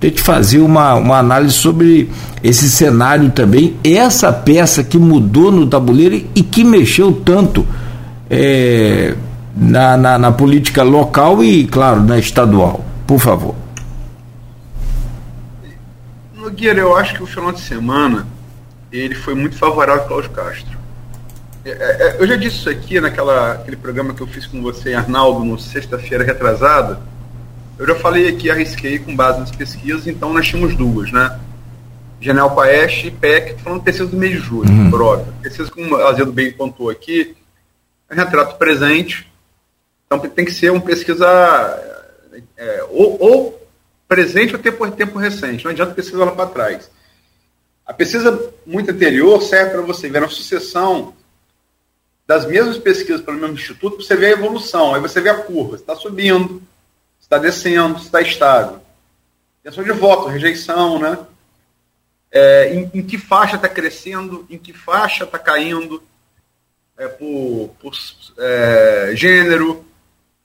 tente 0.00 0.20
fazer 0.22 0.58
uma, 0.60 0.94
uma 0.94 1.18
análise 1.18 1.54
sobre 1.54 2.08
esse 2.42 2.70
cenário 2.70 3.30
também, 3.30 3.74
essa 3.84 4.32
peça 4.32 4.82
que 4.82 4.96
mudou 4.96 5.50
no 5.52 5.66
tabuleiro 5.66 6.22
e 6.34 6.42
que 6.42 6.62
mexeu 6.64 7.12
tanto 7.12 7.66
é, 8.30 9.14
na, 9.56 9.96
na, 9.96 10.18
na 10.18 10.32
política 10.32 10.82
local 10.82 11.42
e, 11.44 11.64
claro, 11.66 12.02
na 12.02 12.18
estadual. 12.18 12.84
Por 13.06 13.18
favor. 13.18 13.54
Nogueira, 16.48 16.80
eu 16.80 16.96
acho 16.96 17.14
que 17.14 17.22
o 17.22 17.26
final 17.26 17.52
de 17.52 17.60
semana 17.60 18.26
ele 18.90 19.14
foi 19.14 19.34
muito 19.34 19.56
favorável 19.56 20.02
ao 20.02 20.08
Cláudio 20.08 20.30
Castro. 20.30 20.78
É, 21.64 21.70
é, 21.70 22.16
eu 22.18 22.26
já 22.26 22.36
disse 22.36 22.56
isso 22.56 22.70
aqui 22.70 22.98
naquela 23.00 23.52
aquele 23.52 23.76
programa 23.76 24.14
que 24.14 24.20
eu 24.22 24.26
fiz 24.26 24.46
com 24.46 24.62
você, 24.62 24.94
Arnaldo, 24.94 25.44
no 25.44 25.58
sexta-feira 25.58 26.24
retrasada. 26.24 27.00
Eu 27.78 27.86
já 27.86 27.94
falei 27.94 28.26
aqui, 28.28 28.50
arrisquei 28.50 28.98
com 28.98 29.14
base 29.14 29.38
nas 29.40 29.50
pesquisas, 29.50 30.06
então 30.06 30.32
nós 30.32 30.48
tínhamos 30.48 30.74
duas, 30.74 31.12
né? 31.12 31.38
General 32.20 32.52
Paeste 32.54 33.08
e 33.08 33.10
PEC, 33.10 33.60
falando 33.62 33.82
pesquisa 33.82 34.08
do 34.08 34.16
mês 34.16 34.32
de 34.32 34.38
julho, 34.38 34.68
Uhum. 34.70 34.90
por 34.90 35.02
óbvio. 35.02 35.32
Pesquisa, 35.42 35.70
como 35.70 35.94
o 35.94 36.06
Azedo 36.06 36.32
bem 36.32 36.50
pontuou 36.50 36.90
aqui, 36.90 37.36
é 38.10 38.14
retrato 38.14 38.56
presente, 38.56 39.30
então 40.06 40.18
tem 40.18 40.44
que 40.44 40.50
ser 40.50 40.70
uma 40.72 40.80
pesquisa 40.80 41.26
é, 42.56 42.84
ou, 42.90 43.16
ou 43.20 43.57
presente 44.08 44.56
ou 44.56 44.62
tempo, 44.62 44.90
tempo 44.90 45.18
recente, 45.18 45.64
não 45.64 45.70
adianta 45.70 45.94
pesquisa 45.94 46.24
lá 46.24 46.32
para 46.32 46.48
trás. 46.48 46.90
A 47.84 47.92
pesquisa 47.92 48.52
muito 48.66 48.90
anterior 48.90 49.40
serve 49.42 49.72
para 49.72 49.82
você 49.82 50.08
ver 50.08 50.24
a 50.24 50.28
sucessão 50.28 51.14
das 52.26 52.46
mesmas 52.46 52.76
pesquisas 52.76 53.22
pelo 53.22 53.38
mesmo 53.38 53.54
instituto, 53.54 53.96
para 53.96 54.04
você 54.04 54.16
ver 54.16 54.26
a 54.26 54.30
evolução. 54.30 54.94
Aí 54.94 55.00
você 55.00 55.20
vê 55.20 55.30
a 55.30 55.42
curva, 55.42 55.76
está 55.76 55.94
subindo, 55.94 56.62
está 57.18 57.38
descendo, 57.38 57.98
está 57.98 58.20
estável. 58.20 58.80
Questão 59.62 59.84
de 59.84 59.92
voto, 59.92 60.28
rejeição, 60.28 60.98
né? 60.98 61.18
É, 62.30 62.74
em, 62.74 62.90
em 62.92 63.02
que 63.02 63.16
faixa 63.16 63.56
está 63.56 63.68
crescendo, 63.68 64.46
em 64.50 64.58
que 64.58 64.74
faixa 64.74 65.24
está 65.24 65.38
caindo, 65.38 66.02
é, 66.98 67.08
por, 67.08 67.74
por 67.80 67.92
é, 68.36 69.12
gênero, 69.14 69.87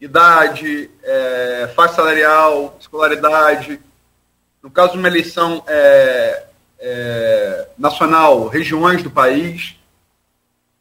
idade, 0.03 0.89
é, 1.01 1.69
faixa 1.75 1.95
salarial, 1.95 2.75
escolaridade. 2.79 3.79
No 4.61 4.69
caso 4.69 4.93
de 4.93 4.97
uma 4.97 5.07
eleição 5.07 5.63
é, 5.67 6.43
é, 6.79 7.67
nacional, 7.77 8.47
regiões 8.47 9.01
do 9.01 9.09
país. 9.09 9.75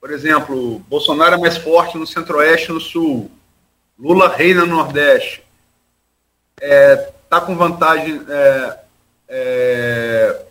Por 0.00 0.10
exemplo, 0.10 0.80
Bolsonaro 0.88 1.36
é 1.36 1.38
mais 1.38 1.56
forte 1.56 1.96
no 1.96 2.06
centro-oeste 2.06 2.70
e 2.70 2.74
no 2.74 2.80
sul. 2.80 3.30
Lula 3.98 4.28
reina 4.28 4.62
no 4.62 4.76
nordeste. 4.76 5.44
Está 6.60 7.12
está 7.24 7.40
com 7.40 7.56
vantagem. 7.56 8.20
É, 8.28 8.78
é, 9.28 10.42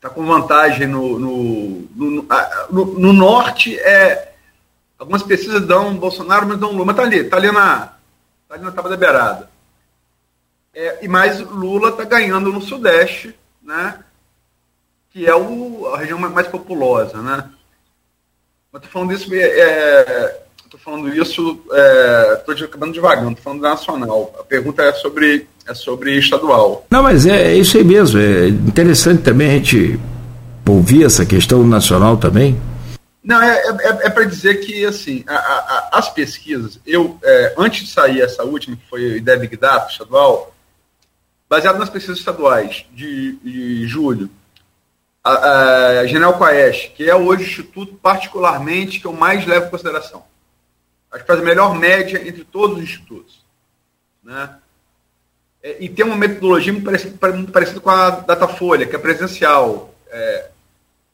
tá 0.00 0.10
com 0.10 0.24
vantagem 0.26 0.86
no, 0.86 1.18
no, 1.18 1.88
no, 1.96 2.26
no, 2.70 2.84
no 2.98 3.12
norte. 3.12 3.78
É, 3.78 4.32
algumas 4.98 5.22
pesquisas 5.22 5.66
dão 5.66 5.96
Bolsonaro, 5.96 6.46
mas 6.46 6.58
dão 6.58 6.72
Lula. 6.72 6.84
Mas 6.84 6.96
tá 6.96 7.02
ali, 7.02 7.24
tá 7.24 7.38
ali 7.38 7.50
na, 7.50 7.93
ali 8.54 8.62
na 8.62 8.72
tábua 8.72 8.90
da 8.90 8.96
beirada. 8.96 9.50
É, 10.74 11.04
e 11.04 11.08
mais 11.08 11.40
Lula 11.40 11.90
está 11.90 12.04
ganhando 12.04 12.52
no 12.52 12.62
Sudeste, 12.62 13.34
né? 13.62 13.98
Que 15.10 15.26
é 15.26 15.34
o, 15.34 15.88
a 15.94 15.98
região 15.98 16.18
mais 16.18 16.48
populosa, 16.48 17.20
né? 17.20 17.48
Tô 18.72 18.88
falando 18.88 19.12
isso, 19.12 19.32
é, 19.32 19.38
é 19.38 20.44
falando 20.84 21.08
isso, 21.14 21.60
é, 21.72 22.42
tô 22.44 22.52
acabando 22.52 22.92
devagar, 22.92 23.24
tô 23.34 23.40
falando 23.40 23.62
nacional. 23.62 24.34
A 24.38 24.42
pergunta 24.42 24.82
é 24.82 24.92
sobre, 24.92 25.48
é 25.66 25.72
sobre 25.72 26.18
estadual. 26.18 26.86
Não, 26.90 27.02
mas 27.02 27.24
é, 27.24 27.52
é 27.52 27.56
isso 27.56 27.78
aí 27.78 27.84
mesmo. 27.84 28.20
É 28.20 28.48
interessante 28.48 29.22
também 29.22 29.48
a 29.48 29.54
gente 29.54 29.98
ouvir 30.68 31.04
essa 31.04 31.24
questão 31.24 31.66
nacional 31.66 32.18
também. 32.18 32.60
Não, 33.24 33.40
é, 33.40 33.56
é, 33.56 34.06
é 34.06 34.10
para 34.10 34.24
dizer 34.24 34.56
que, 34.56 34.84
assim, 34.84 35.24
a, 35.26 35.34
a, 35.34 35.88
as 35.98 36.10
pesquisas, 36.10 36.78
eu, 36.86 37.18
é, 37.22 37.54
antes 37.56 37.86
de 37.86 37.90
sair 37.90 38.20
essa 38.20 38.44
última, 38.44 38.76
que 38.76 38.86
foi 38.86 39.02
o 39.02 39.16
IDEB 39.16 39.40
Big 39.40 39.56
Data 39.56 39.90
estadual, 39.90 40.54
baseado 41.48 41.78
nas 41.78 41.88
pesquisas 41.88 42.18
estaduais 42.18 42.84
de, 42.92 43.36
de 43.36 43.86
julho, 43.88 44.28
a, 45.24 46.00
a 46.00 46.06
General 46.06 46.36
Quaest, 46.36 46.90
que 46.90 47.08
é 47.08 47.14
hoje 47.14 47.44
o 47.44 47.46
instituto 47.46 47.94
particularmente 47.94 49.00
que 49.00 49.06
eu 49.06 49.12
mais 49.14 49.46
levo 49.46 49.66
em 49.66 49.70
consideração. 49.70 50.22
Acho 51.10 51.22
que 51.22 51.26
faz 51.26 51.40
a 51.40 51.44
melhor 51.44 51.74
média 51.74 52.28
entre 52.28 52.44
todos 52.44 52.76
os 52.76 52.82
institutos. 52.82 53.42
Né? 54.22 54.54
É, 55.62 55.82
e 55.82 55.88
tem 55.88 56.04
uma 56.04 56.16
metodologia 56.16 56.74
muito 56.74 56.84
parecida, 56.84 57.32
muito 57.32 57.52
parecida 57.52 57.80
com 57.80 57.88
a 57.88 58.10
Datafolha, 58.10 58.84
que 58.84 58.94
é 58.94 58.98
presencial, 58.98 59.94
é, 60.10 60.50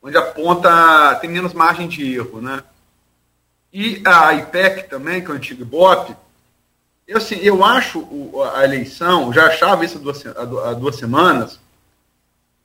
onde 0.03 0.17
aponta, 0.17 1.15
tem 1.21 1.31
menos 1.31 1.53
margem 1.53 1.89
de 1.89 2.15
erro. 2.15 2.41
Né? 2.41 2.63
E 3.73 4.03
a 4.05 4.35
IPEC 4.35 4.89
também, 4.89 5.23
que 5.23 5.31
é 5.31 5.35
o 5.35 5.37
antigo 5.37 5.63
IBOP, 5.63 6.17
eu, 7.07 7.17
assim, 7.17 7.37
eu 7.37 7.65
acho 7.65 8.07
a 8.55 8.65
eleição, 8.65 9.33
já 9.33 9.47
achava 9.47 9.85
isso 9.85 9.99
há 9.99 10.01
duas, 10.01 10.27
há 10.27 10.75
duas 10.75 10.97
semanas, 10.97 11.59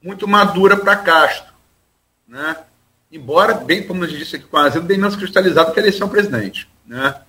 muito 0.01 0.27
madura 0.27 0.77
para 0.77 0.97
Castro. 0.97 1.51
Né? 2.27 2.55
Embora, 3.11 3.55
bem 3.55 3.85
como 3.85 4.03
a 4.03 4.07
gente 4.07 4.19
disse 4.19 4.35
aqui 4.35 4.45
com 4.45 4.57
a 4.57 4.65
Azedo, 4.65 4.85
bem 4.85 4.97
menos 4.97 5.15
cristalizado 5.15 5.73
que 5.73 5.79
a 5.79 5.83
eleição 5.83 6.07
presidente. 6.07 6.69
Né? 6.85 7.19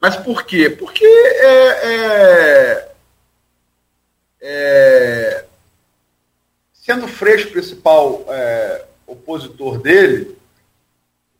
Mas 0.00 0.16
por 0.16 0.44
quê? 0.44 0.70
Porque 0.70 1.04
é, 1.04 1.92
é, 1.92 2.92
é, 4.40 5.44
sendo 6.72 7.06
o 7.06 7.08
Freixo 7.08 7.50
principal 7.50 8.24
é, 8.28 8.84
opositor 9.06 9.78
dele, 9.78 10.36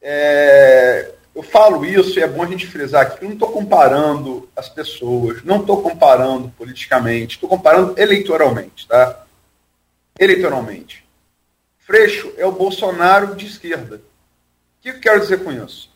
é, 0.00 1.12
eu 1.34 1.42
falo 1.42 1.84
isso 1.84 2.18
e 2.18 2.22
é 2.22 2.28
bom 2.28 2.42
a 2.42 2.46
gente 2.46 2.66
frisar 2.66 3.02
aqui, 3.02 3.22
eu 3.22 3.28
não 3.28 3.34
estou 3.34 3.50
comparando 3.50 4.48
as 4.56 4.68
pessoas, 4.68 5.42
não 5.42 5.60
estou 5.60 5.82
comparando 5.82 6.48
politicamente, 6.56 7.34
estou 7.34 7.48
comparando 7.48 7.94
eleitoralmente, 7.98 8.86
tá? 8.86 9.24
Eleitoralmente. 10.18 11.04
Freixo 11.80 12.32
é 12.36 12.46
o 12.46 12.52
Bolsonaro 12.52 13.36
de 13.36 13.46
esquerda. 13.46 13.96
O 13.96 14.00
que 14.82 14.88
eu 14.88 15.00
quero 15.00 15.20
dizer 15.20 15.44
com 15.44 15.52
isso? 15.52 15.90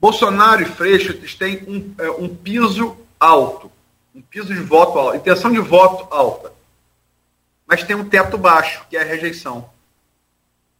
Bolsonaro 0.00 0.62
e 0.62 0.66
Freixo 0.66 1.14
têm 1.38 1.62
um, 1.68 1.94
é, 1.98 2.10
um 2.10 2.34
piso 2.34 2.96
alto, 3.18 3.70
um 4.14 4.20
piso 4.20 4.52
de 4.52 4.60
voto 4.60 4.98
alto, 4.98 5.16
intenção 5.16 5.52
de 5.52 5.60
voto 5.60 6.12
alta. 6.12 6.52
Mas 7.66 7.84
tem 7.84 7.96
um 7.96 8.08
teto 8.08 8.36
baixo, 8.36 8.84
que 8.90 8.96
é 8.96 9.02
a 9.02 9.04
rejeição. 9.04 9.70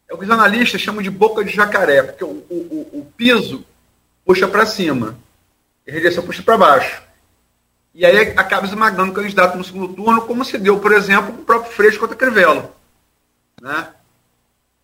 É 0.08 0.14
o 0.14 0.18
que 0.18 0.24
os 0.24 0.30
analistas 0.30 0.80
chamam 0.80 1.02
de 1.02 1.10
boca 1.10 1.44
de 1.44 1.52
jacaré, 1.52 2.02
porque 2.02 2.24
o, 2.24 2.28
o, 2.28 2.88
o 2.92 3.12
piso 3.16 3.64
puxa 4.24 4.48
para 4.48 4.66
cima, 4.66 5.18
e 5.86 5.90
a 5.90 5.94
rejeição 5.94 6.24
puxa 6.24 6.42
para 6.42 6.56
baixo. 6.56 7.02
E 7.94 8.04
aí 8.04 8.32
acaba 8.36 8.66
esmagando 8.66 9.12
o 9.12 9.14
candidato 9.14 9.56
no 9.56 9.64
segundo 9.64 9.94
turno, 9.94 10.22
como 10.22 10.44
se 10.44 10.58
deu, 10.58 10.80
por 10.80 10.92
exemplo, 10.92 11.32
com 11.32 11.42
o 11.42 11.44
próprio 11.44 11.72
Freixo 11.72 12.00
contra 12.00 12.16
Crivella. 12.16 12.74
Né? 13.60 13.88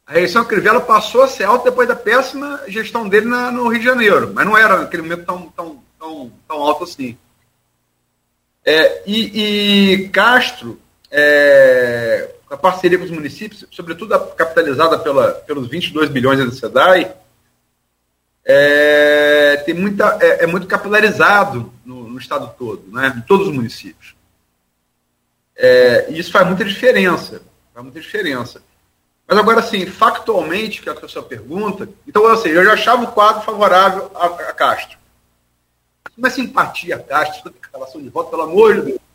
A 0.06 0.12
rejeição 0.12 0.42
a 0.42 0.44
Crivella 0.44 0.80
passou 0.80 1.22
a 1.22 1.28
ser 1.28 1.44
alta 1.44 1.70
depois 1.70 1.88
da 1.88 1.96
péssima 1.96 2.60
gestão 2.68 3.08
dele 3.08 3.26
na, 3.26 3.50
no 3.50 3.68
Rio 3.68 3.78
de 3.78 3.84
Janeiro, 3.84 4.32
mas 4.34 4.44
não 4.44 4.56
era 4.56 4.78
naquele 4.78 5.02
momento 5.02 5.24
tão, 5.24 5.48
tão, 5.50 5.82
tão, 5.98 6.32
tão 6.46 6.62
alto 6.62 6.84
assim. 6.84 7.16
É, 8.64 9.02
e, 9.06 10.02
e 10.02 10.08
Castro 10.10 10.80
é, 11.10 12.28
a 12.50 12.56
parceria 12.56 12.98
com 12.98 13.04
os 13.04 13.10
municípios, 13.10 13.64
sobretudo 13.70 14.18
capitalizada 14.34 14.98
pela, 14.98 15.32
pelos 15.32 15.68
22 15.68 16.10
bilhões 16.10 16.44
da 16.44 16.50
SEDAI, 16.50 17.14
é, 18.44 19.62
tem 19.64 19.72
muita, 19.72 20.18
é, 20.20 20.44
é 20.44 20.46
muito 20.48 20.66
capilarizado 20.66 21.72
no, 21.84 22.08
no, 22.08 22.18
estado 22.18 22.52
todo, 22.58 22.82
né, 22.90 23.14
em 23.16 23.20
todos 23.20 23.46
os 23.46 23.54
municípios. 23.54 24.16
É, 25.56 26.10
e 26.10 26.18
isso 26.18 26.32
faz 26.32 26.44
muita 26.46 26.64
diferença. 26.64 27.40
Faz 27.72 27.84
muita 27.84 28.00
diferença. 28.00 28.60
Mas 29.28 29.38
agora, 29.38 29.60
assim, 29.60 29.86
factualmente, 29.86 30.82
que 30.82 30.88
é 30.88 30.92
a 30.92 31.08
sua 31.08 31.22
pergunta, 31.22 31.88
então, 32.08 32.36
seja, 32.36 32.56
eu 32.56 32.64
já 32.64 32.72
achava 32.72 33.04
o 33.04 33.12
quadro 33.12 33.42
favorável 33.42 34.10
a, 34.12 34.26
a 34.26 34.52
Castro. 34.52 34.98
Mas 36.16 36.32
simpatia 36.32 36.96
a 36.96 36.98
Castro, 36.98 37.54
relação 37.72 38.02
de 38.02 38.08
voto, 38.08 38.30
pelo 38.30 38.42
amor 38.42 38.74
de 38.74 38.82
Deus. 38.82 39.09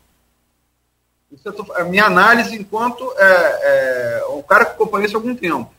Isso 1.30 1.48
é 1.48 1.80
a 1.80 1.84
minha 1.84 2.04
análise 2.04 2.54
enquanto 2.54 3.12
é, 3.18 4.20
é, 4.20 4.26
um 4.30 4.42
cara 4.42 4.64
que 4.64 4.72
acompanha 4.72 5.06
isso 5.06 5.16
há 5.16 5.18
algum 5.18 5.34
tempo. 5.34 5.72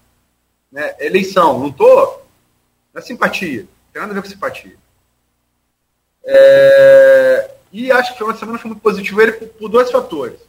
Né? 0.72 0.96
Eleição, 1.00 1.58
não 1.60 1.70
estou. 1.70 2.26
É 2.94 3.02
simpatia. 3.02 3.62
Não 3.62 3.68
tem 3.94 4.02
nada 4.02 4.12
a 4.12 4.16
ver 4.16 4.22
com 4.22 4.30
simpatia. 4.30 4.76
É, 6.24 7.52
e 7.72 7.92
acho 7.92 8.12
que 8.12 8.18
foi 8.18 8.28
uma 8.28 8.36
semana 8.36 8.58
foi 8.60 8.70
muito 8.70 8.82
positiva 8.82 9.24
ele 9.24 9.34
por, 9.34 9.48
por, 9.50 9.70
dois 9.70 9.90
fatores. 9.90 10.40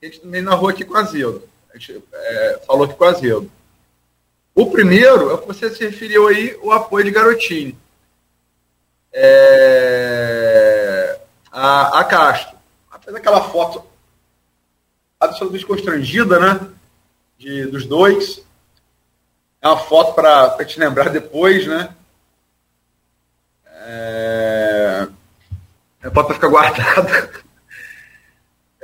A 0.00 0.06
gente 0.06 0.20
também 0.20 0.40
narrou 0.40 0.68
aqui 0.68 0.84
com 0.84 0.96
a 0.96 1.02
Zildo. 1.02 1.46
A 1.70 1.76
gente 1.76 2.02
é, 2.12 2.60
falou 2.66 2.84
aqui 2.84 2.94
com 2.94 3.04
a 3.04 3.12
Zildo. 3.12 3.50
O 4.54 4.70
primeiro 4.70 5.30
é 5.30 5.34
o 5.34 5.38
que 5.38 5.46
você 5.46 5.70
se 5.70 5.84
referiu 5.84 6.28
aí, 6.28 6.58
o 6.62 6.72
apoio 6.72 7.04
de 7.04 7.10
Garotinho. 7.10 7.78
É, 9.12 10.72
a, 11.50 12.00
a 12.00 12.04
Castro. 12.04 12.56
Fez 13.02 13.16
aquela 13.16 13.40
foto 13.50 13.84
absolutamente 15.22 15.66
constrangida, 15.66 16.38
né? 16.38 16.68
De, 17.38 17.66
dos 17.66 17.86
dois. 17.86 18.42
É 19.60 19.68
uma 19.68 19.78
foto 19.78 20.14
para 20.14 20.64
te 20.64 20.78
lembrar 20.78 21.08
depois, 21.08 21.66
né? 21.66 21.94
É, 23.84 25.08
é 26.02 26.10
para 26.10 26.34
ficar 26.34 26.48
guardada. 26.48 27.30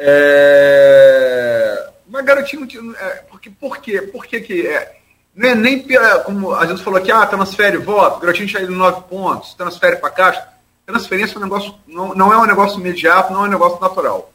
É, 0.00 1.90
mas 2.06 2.24
garotinho, 2.24 2.66
é, 2.96 3.14
porque, 3.28 3.50
por 3.50 3.78
quê? 3.78 4.00
Por 4.00 4.24
que 4.26 4.40
que 4.40 4.66
é? 4.66 4.96
Não 5.34 5.48
é 5.48 5.54
nem 5.54 5.82
pela, 5.82 6.20
como 6.20 6.54
a 6.54 6.64
gente 6.66 6.82
falou 6.82 7.00
aqui, 7.00 7.10
ah, 7.10 7.26
transfere 7.26 7.78
voto, 7.78 8.20
garotinho 8.20 8.48
saiu 8.48 8.68
de 8.68 8.74
nove 8.74 9.02
pontos, 9.08 9.54
transfere 9.54 9.96
para 9.96 10.10
caixa. 10.10 10.48
Transferência 10.86 11.34
é 11.34 11.38
um 11.38 11.42
negócio, 11.42 11.74
não, 11.86 12.14
não 12.14 12.32
é 12.32 12.38
um 12.38 12.46
negócio 12.46 12.78
imediato, 12.80 13.32
não 13.32 13.44
é 13.44 13.48
um 13.48 13.50
negócio 13.50 13.80
natural. 13.80 14.32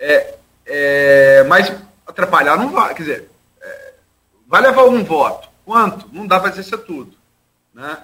É, 0.00 0.34
é, 0.64 1.44
mas 1.44 1.70
atrapalhar 2.06 2.56
não 2.56 2.70
vai. 2.70 2.94
Quer 2.94 3.02
dizer, 3.02 3.30
é, 3.60 3.92
vai 4.48 4.62
levar 4.62 4.84
um 4.84 5.04
voto. 5.04 5.48
Quanto? 5.64 6.08
Não 6.12 6.26
dá 6.26 6.40
para 6.40 6.50
dizer 6.50 6.62
isso 6.62 6.78
tudo. 6.78 7.14
Né? 7.74 7.98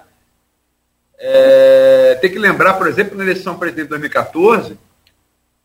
É, 1.17 2.15
tem 2.21 2.31
que 2.31 2.37
lembrar, 2.37 2.75
por 2.75 2.87
exemplo, 2.87 3.17
na 3.17 3.23
eleição 3.23 3.57
presidente 3.57 3.85
de 3.85 3.89
2014, 3.89 4.77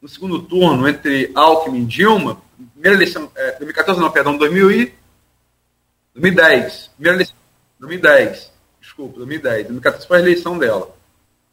no 0.00 0.08
segundo 0.08 0.42
turno 0.42 0.88
entre 0.88 1.30
Alckmin 1.34 1.82
e 1.82 1.86
Dilma, 1.86 2.42
primeira 2.72 2.96
eleição, 2.96 3.30
é, 3.36 3.52
2014 3.52 4.00
não, 4.00 4.10
perdão, 4.10 4.36
2000 4.36 4.70
e 4.70 4.94
2010, 6.14 6.90
primeira 6.96 7.16
eleição, 7.18 7.36
2010, 7.78 8.52
desculpa, 8.80 9.16
2010, 9.18 9.66
2014 9.66 10.08
foi 10.08 10.16
a 10.16 10.20
eleição 10.20 10.58
dela. 10.58 10.96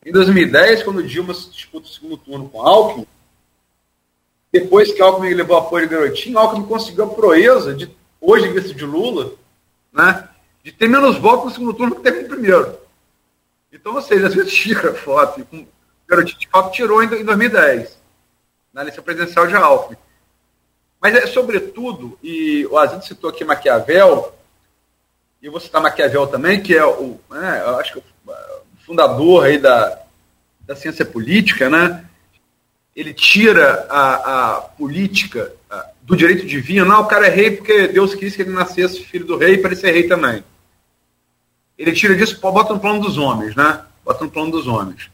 Em 0.06 0.12
2010, 0.14 0.84
quando 0.84 1.04
Dilma 1.04 1.34
disputa 1.34 1.86
o 1.86 1.92
segundo 1.92 2.18
turno 2.18 2.50
com 2.50 2.62
Alckmin, 2.62 3.06
depois 4.52 4.92
que 4.92 5.02
Alckmin 5.02 5.34
levou 5.34 5.58
apoio 5.58 5.88
de 5.88 5.96
garotinho, 5.96 6.38
Alckmin 6.38 6.66
conseguiu 6.66 7.06
a 7.06 7.08
proeza, 7.08 7.74
de, 7.74 7.90
hoje 8.20 8.50
vice 8.50 8.74
de 8.74 8.86
Lula, 8.86 9.34
né, 9.94 10.28
de 10.64 10.72
ter 10.72 10.88
menos 10.88 11.18
votos 11.18 11.46
no 11.46 11.52
segundo 11.52 11.74
turno 11.74 11.96
que 11.96 12.02
teve 12.02 12.24
no 12.24 12.30
primeiro. 12.30 12.78
Então, 13.72 13.94
vocês, 13.94 14.24
às 14.24 14.34
vezes 14.34 14.52
tira 14.54 14.94
foto, 14.94 15.42
o 15.42 15.68
garotinho 16.08 16.40
de 16.40 16.48
fato 16.48 16.72
tirou 16.72 17.04
em 17.04 17.08
2010, 17.08 18.00
na 18.74 18.82
eleição 18.82 19.04
presidencial 19.04 19.46
de 19.48 19.56
Alckmin. 19.56 19.98
Mas 21.02 21.16
é 21.16 21.28
sobretudo, 21.28 22.18
e 22.22 22.66
o 22.66 22.78
Aziz 22.78 23.06
citou 23.06 23.30
aqui 23.30 23.46
Maquiavel, 23.46 24.34
e 25.42 25.46
eu 25.46 25.52
vou 25.52 25.62
citar 25.62 25.82
Maquiavel 25.82 26.28
também, 26.28 26.62
que 26.62 26.76
é 26.76 26.86
o, 26.86 27.20
né, 27.30 27.64
acho 27.80 27.94
que 27.94 28.00
o 28.00 28.04
fundador 28.86 29.46
aí 29.46 29.60
da, 29.60 30.02
da 30.62 30.76
ciência 30.76 31.06
política, 31.06 31.70
né? 31.70 32.09
Ele 33.00 33.14
tira 33.14 33.88
a, 33.90 34.56
a 34.56 34.62
política 34.62 35.54
a, 35.70 35.86
do 36.02 36.18
direito 36.18 36.46
divino. 36.46 36.86
Não, 36.86 37.00
o 37.00 37.08
cara 37.08 37.28
é 37.28 37.30
rei 37.30 37.52
porque 37.52 37.88
Deus 37.88 38.14
quis 38.14 38.36
que 38.36 38.42
ele 38.42 38.52
nascesse 38.52 39.06
filho 39.06 39.26
do 39.26 39.38
rei 39.38 39.58
para 39.58 39.72
ele 39.72 39.80
ser 39.80 39.92
rei 39.92 40.06
também. 40.06 40.44
Ele 41.78 41.94
tira 41.94 42.14
disso, 42.14 42.38
bota 42.42 42.74
no 42.74 42.80
plano 42.80 43.00
dos 43.00 43.18
homens, 43.18 43.56
né? 43.56 43.86
Bota 44.04 44.26
no 44.26 44.30
plano 44.30 44.52
dos 44.52 44.68
homens. 44.68 45.10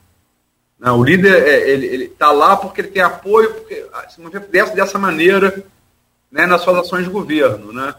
Não, 0.79 0.99
o 0.99 1.03
líder, 1.03 1.43
é, 1.43 1.69
ele 1.69 2.05
está 2.05 2.31
lá 2.31 2.57
porque 2.57 2.81
ele 2.81 2.87
tem 2.87 3.03
apoio, 3.03 3.53
porque 3.53 3.85
ah, 3.93 4.09
se 4.09 4.19
manter 4.19 4.39
dessa, 4.39 4.73
dessa 4.73 4.97
maneira 4.97 5.63
né, 6.31 6.47
nas 6.47 6.61
suas 6.61 6.77
ações 6.77 7.03
de 7.03 7.11
governo. 7.11 7.71
Né? 7.71 7.93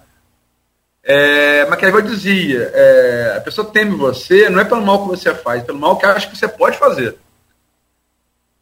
É, 1.04 1.64
Maquiavel 1.66 2.02
dizia, 2.02 2.72
é, 2.74 3.34
a 3.36 3.40
pessoa 3.40 3.70
teme 3.70 3.94
você 3.94 4.50
não 4.50 4.58
é 4.58 4.64
pelo 4.64 4.84
mal 4.84 5.04
que 5.04 5.10
você 5.10 5.32
faz, 5.32 5.62
é 5.62 5.64
pelo 5.64 5.78
mal 5.78 5.96
que 5.96 6.06
acha 6.06 6.28
que 6.28 6.36
você 6.36 6.48
pode 6.48 6.76
fazer. 6.76 7.16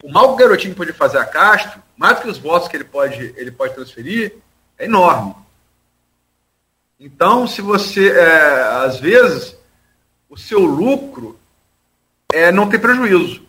O 0.04 0.12
mal 0.12 0.28
que 0.28 0.34
o 0.34 0.36
garotinho 0.36 0.74
pode 0.74 0.92
fazer 0.92 1.16
a 1.16 1.24
Castro, 1.24 1.82
mais 1.96 2.18
do 2.18 2.22
que 2.24 2.28
os 2.28 2.36
votos 2.36 2.68
que 2.68 2.76
ele 2.76 2.84
pode, 2.84 3.32
ele 3.38 3.50
pode 3.50 3.72
transferir, 3.72 4.36
é 4.76 4.84
enorme. 4.84 5.34
Então, 7.00 7.46
se 7.46 7.62
você, 7.62 8.10
é, 8.10 8.64
às 8.84 9.00
vezes, 9.00 9.56
o 10.28 10.36
seu 10.36 10.60
lucro 10.60 11.40
é 12.30 12.52
não 12.52 12.68
ter 12.68 12.80
prejuízo. 12.80 13.40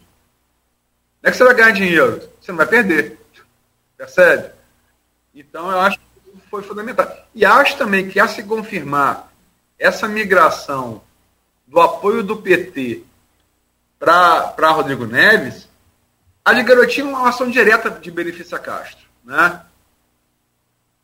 Não 1.21 1.27
é 1.27 1.31
que 1.31 1.35
você 1.35 1.43
vai 1.43 1.55
ganhar 1.55 1.71
dinheiro, 1.71 2.21
você 2.39 2.53
não 2.53 2.57
vai 2.57 2.67
perder. 2.67 3.19
Percebe? 3.97 4.53
Então, 5.33 5.69
eu 5.69 5.81
acho 5.81 5.99
que 5.99 6.49
foi 6.49 6.63
fundamental. 6.63 7.13
E 7.35 7.43
acho 7.43 7.77
também 7.77 8.07
que, 8.07 8.17
a 8.17 8.29
se 8.29 8.41
confirmar 8.43 9.29
essa 9.77 10.07
migração 10.07 11.01
do 11.67 11.81
apoio 11.81 12.23
do 12.23 12.37
PT 12.37 13.03
para 13.99 14.71
Rodrigo 14.71 15.05
Neves, 15.05 15.67
a 16.45 16.53
de 16.53 16.61
Garotinho 16.61 17.07
é 17.07 17.09
uma 17.09 17.29
ação 17.29 17.49
direta 17.49 17.89
de 17.89 18.11
benefício 18.11 18.55
a 18.55 18.59
Castro. 18.59 19.03
Né? 19.23 19.61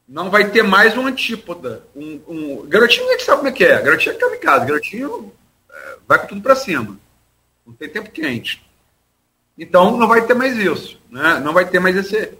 Não 0.08 0.30
vai 0.30 0.52
ter 0.52 0.62
mais 0.62 0.96
um 0.96 1.08
antípoda. 1.08 1.84
Um, 1.96 2.22
um... 2.28 2.68
Garotinho 2.68 3.06
ninguém 3.06 3.26
sabe 3.26 3.38
como 3.38 3.50
é 3.50 3.52
que 3.52 3.66
é. 3.66 3.82
Garotinho 3.82 4.16
é 4.16 4.20
kamikaze. 4.20 4.66
Garotinho 4.68 5.34
é, 5.72 5.96
vai 6.08 6.20
com 6.20 6.28
tudo 6.28 6.42
para 6.42 6.56
cima. 6.56 6.96
Não 7.66 7.74
tem 7.74 7.90
tempo 7.90 8.12
quente. 8.12 8.64
Então 9.58 9.98
não 9.98 10.08
vai 10.08 10.28
ter 10.28 10.36
mais 10.36 10.56
isso. 10.56 11.02
Né? 11.10 11.40
Não 11.40 11.54
vai 11.54 11.68
ter 11.68 11.80
mais 11.80 11.96
esse 11.96 12.38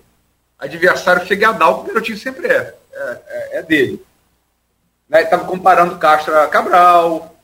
adversário 0.60 1.26
fegadal 1.26 1.78
que 1.84 1.90
o 1.90 1.94
Garotinho 1.94 2.20
sempre 2.20 2.48
é. 2.48 2.78
É, 2.94 3.22
é, 3.28 3.58
é 3.58 3.64
dele. 3.64 4.06
Né? 5.10 5.24
Estava 5.24 5.46
comparando 5.46 5.98
Castro 5.98 6.38
a 6.38 6.48
Cabral, 6.48 7.36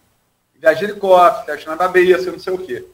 viagem 0.53 0.85
de 0.85 0.91
helicóptero, 0.91 1.45
teste 1.47 1.67
na 1.67 1.75
Babeça, 1.75 2.31
não 2.31 2.39
sei 2.39 2.53
o 2.53 2.59
quê. 2.59 2.85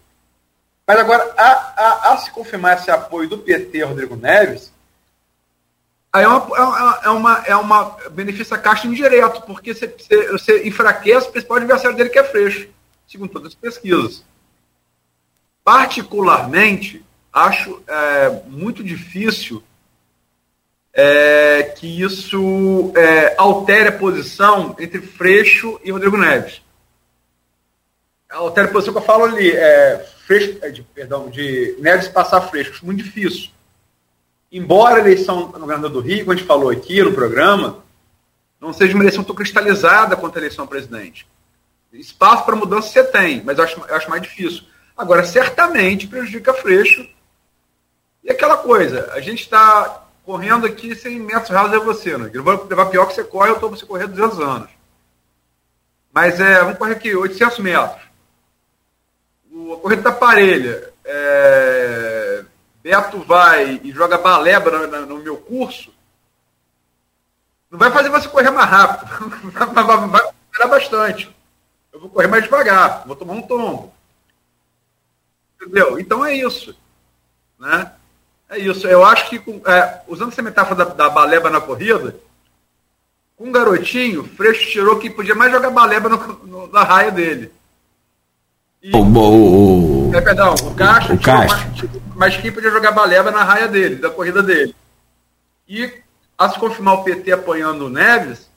Mas 0.86 1.00
agora, 1.00 1.34
a, 1.38 1.50
a, 1.50 2.14
a, 2.14 2.18
se 2.18 2.30
confirmar 2.32 2.78
esse 2.78 2.92
apoio 2.92 3.30
do 3.30 3.38
PT 3.38 3.84
Rodrigo 3.84 4.16
Neves, 4.18 4.72
aí 6.12 6.24
é 6.24 6.28
uma, 6.28 7.00
é 7.04 7.10
uma, 7.10 7.44
é 7.48 7.56
uma 7.56 7.84
benefício 8.12 8.54
a 8.54 8.60
Caixa 8.60 8.86
indireto, 8.86 9.42
porque 9.44 9.74
você, 9.74 9.88
você, 10.30 10.68
enfraquece 10.68 11.28
o 11.28 11.32
principal 11.32 11.58
adversário 11.58 11.96
dele, 11.96 12.10
que 12.10 12.20
é 12.20 12.24
Freixo, 12.24 12.68
segundo 13.08 13.32
todas 13.32 13.50
as 13.50 13.56
pesquisas. 13.56 14.24
Particularmente, 15.64 17.04
acho 17.32 17.82
é, 17.88 18.30
muito 18.48 18.84
difícil 18.84 19.64
é, 20.94 21.64
que 21.78 22.02
isso 22.02 22.92
é, 22.98 23.36
altere 23.38 23.88
a 23.88 23.98
posição 23.98 24.76
entre 24.78 25.02
Freixo 25.02 25.80
e 25.82 25.92
Rodrigo 25.92 26.18
Neves. 26.18 26.62
Altere 28.30 28.68
a 28.68 28.72
posição 28.72 28.94
que 28.94 29.00
eu 29.00 29.06
falo 29.06 29.24
ali, 29.24 29.50
é, 29.52 30.13
Freixo, 30.26 30.58
é, 30.62 30.70
de, 30.70 30.82
perdão, 30.84 31.30
de 31.30 31.76
Neves 31.80 32.08
passar 32.08 32.42
Freixo, 32.42 32.86
muito 32.86 33.04
difícil. 33.04 33.50
Embora 34.52 34.96
a 34.96 35.00
eleição 35.00 35.48
no 35.48 35.60
governador 35.60 35.90
do 35.90 36.00
Rio, 36.00 36.20
como 36.20 36.32
a 36.32 36.36
gente 36.36 36.48
falou 36.48 36.70
aqui 36.70 37.02
no 37.04 37.12
programa, 37.12 37.84
não 38.60 38.72
seja 38.72 38.94
uma 38.94 39.04
eleição 39.04 39.24
tão 39.24 39.36
cristalizada 39.36 40.16
quanto 40.16 40.38
a 40.38 40.40
eleição 40.40 40.66
presidente. 40.66 41.28
Espaço 41.92 42.46
para 42.46 42.56
mudança 42.56 42.88
você 42.88 43.04
tem, 43.04 43.44
mas 43.44 43.58
eu 43.58 43.64
acho, 43.66 43.82
eu 43.82 43.96
acho 43.96 44.10
mais 44.10 44.22
difícil. 44.22 44.64
Agora, 44.96 45.26
certamente 45.26 46.08
prejudica 46.08 46.54
Freixo. 46.54 47.08
E 48.24 48.32
aquela 48.32 48.58
coisa, 48.58 49.12
a 49.12 49.20
gente 49.20 49.42
está 49.42 50.08
correndo 50.24 50.66
aqui 50.66 50.96
100 50.96 51.20
metros 51.20 51.50
rasos 51.50 51.74
é 51.74 51.80
você, 51.80 52.18
né? 52.18 52.32
Eu 52.34 52.44
vou 52.44 52.66
levar 52.66 52.86
pior 52.86 53.08
que 53.08 53.14
você 53.14 53.24
corre, 53.24 53.50
eu 53.50 53.56
estou 53.56 53.70
você 53.70 53.86
correr 53.86 54.08
200 54.08 54.40
anos. 54.40 54.70
Mas 56.14 56.40
é, 56.40 56.60
vamos 56.62 56.78
correr 56.78 56.94
aqui, 56.94 57.14
800 57.14 57.60
metros. 57.60 58.13
O, 59.82 59.96
da 59.96 60.12
parelha. 60.12 60.92
É, 61.06 62.46
Beto 62.82 63.20
vai 63.24 63.80
e 63.84 63.92
joga 63.92 64.18
baleba 64.18 64.72
no, 64.72 65.06
no, 65.06 65.18
meu 65.20 65.38
curso. 65.38 65.94
Não 67.72 67.80
vai 67.80 67.90
fazer 67.92 68.10
você 68.10 68.28
correr 68.28 68.52
mais 68.52 68.70
rápido. 68.70 69.52
vai, 69.74 69.86
vai, 69.86 70.32
vai 70.58 70.68
bastante. 70.68 71.34
Eu 71.92 72.00
vou 72.02 72.10
correr 72.10 72.28
mais 72.28 72.44
devagar, 72.44 73.04
vou 73.06 73.16
tomar 73.16 73.34
um 73.34 73.42
tombo. 73.42 73.94
Entendeu? 75.56 75.98
Então 76.00 76.26
é 76.26 76.34
isso. 76.34 76.76
Né? 77.58 77.92
É 78.50 78.60
isso. 78.60 78.86
Eu 78.88 79.06
acho 79.06 79.30
que, 79.30 79.38
é, 79.66 80.02
usando 80.08 80.32
essa 80.32 80.42
metáfora 80.42 80.84
da, 80.84 80.94
da, 80.94 81.10
baleba 81.10 81.50
na 81.50 81.62
corrida, 81.62 82.16
com 83.38 83.46
um 83.46 83.52
garotinho, 83.52 84.24
Freixo 84.24 84.70
tirou 84.70 85.00
que 85.00 85.10
podia 85.10 85.36
mais 85.36 85.52
jogar 85.52 85.70
baleba 85.70 86.10
no, 86.10 86.18
no, 86.18 86.68
na 86.68 86.84
raia 86.84 87.12
dele. 87.12 87.52
E, 88.84 88.94
o, 88.94 89.00
o, 89.00 90.10
o, 90.10 90.16
é, 90.16 90.20
perdão, 90.20 90.54
o 90.56 90.76
Castro, 90.76 91.16
o 91.16 91.20
Castro. 91.22 91.90
Mais, 91.90 92.16
mais 92.16 92.38
quem 92.38 92.52
podia 92.52 92.70
jogar 92.70 92.92
baleba 92.92 93.32
na 93.32 93.42
raia 93.42 93.66
dele, 93.66 93.96
da 93.96 94.10
corrida 94.10 94.44
dele. 94.44 94.76
E, 95.66 95.90
a 96.38 96.50
se 96.50 96.60
confirmar 96.60 96.96
o 96.96 97.04
PT 97.06 97.32
apoiando 97.32 97.86
o 97.86 97.90
Neves, 97.90 98.50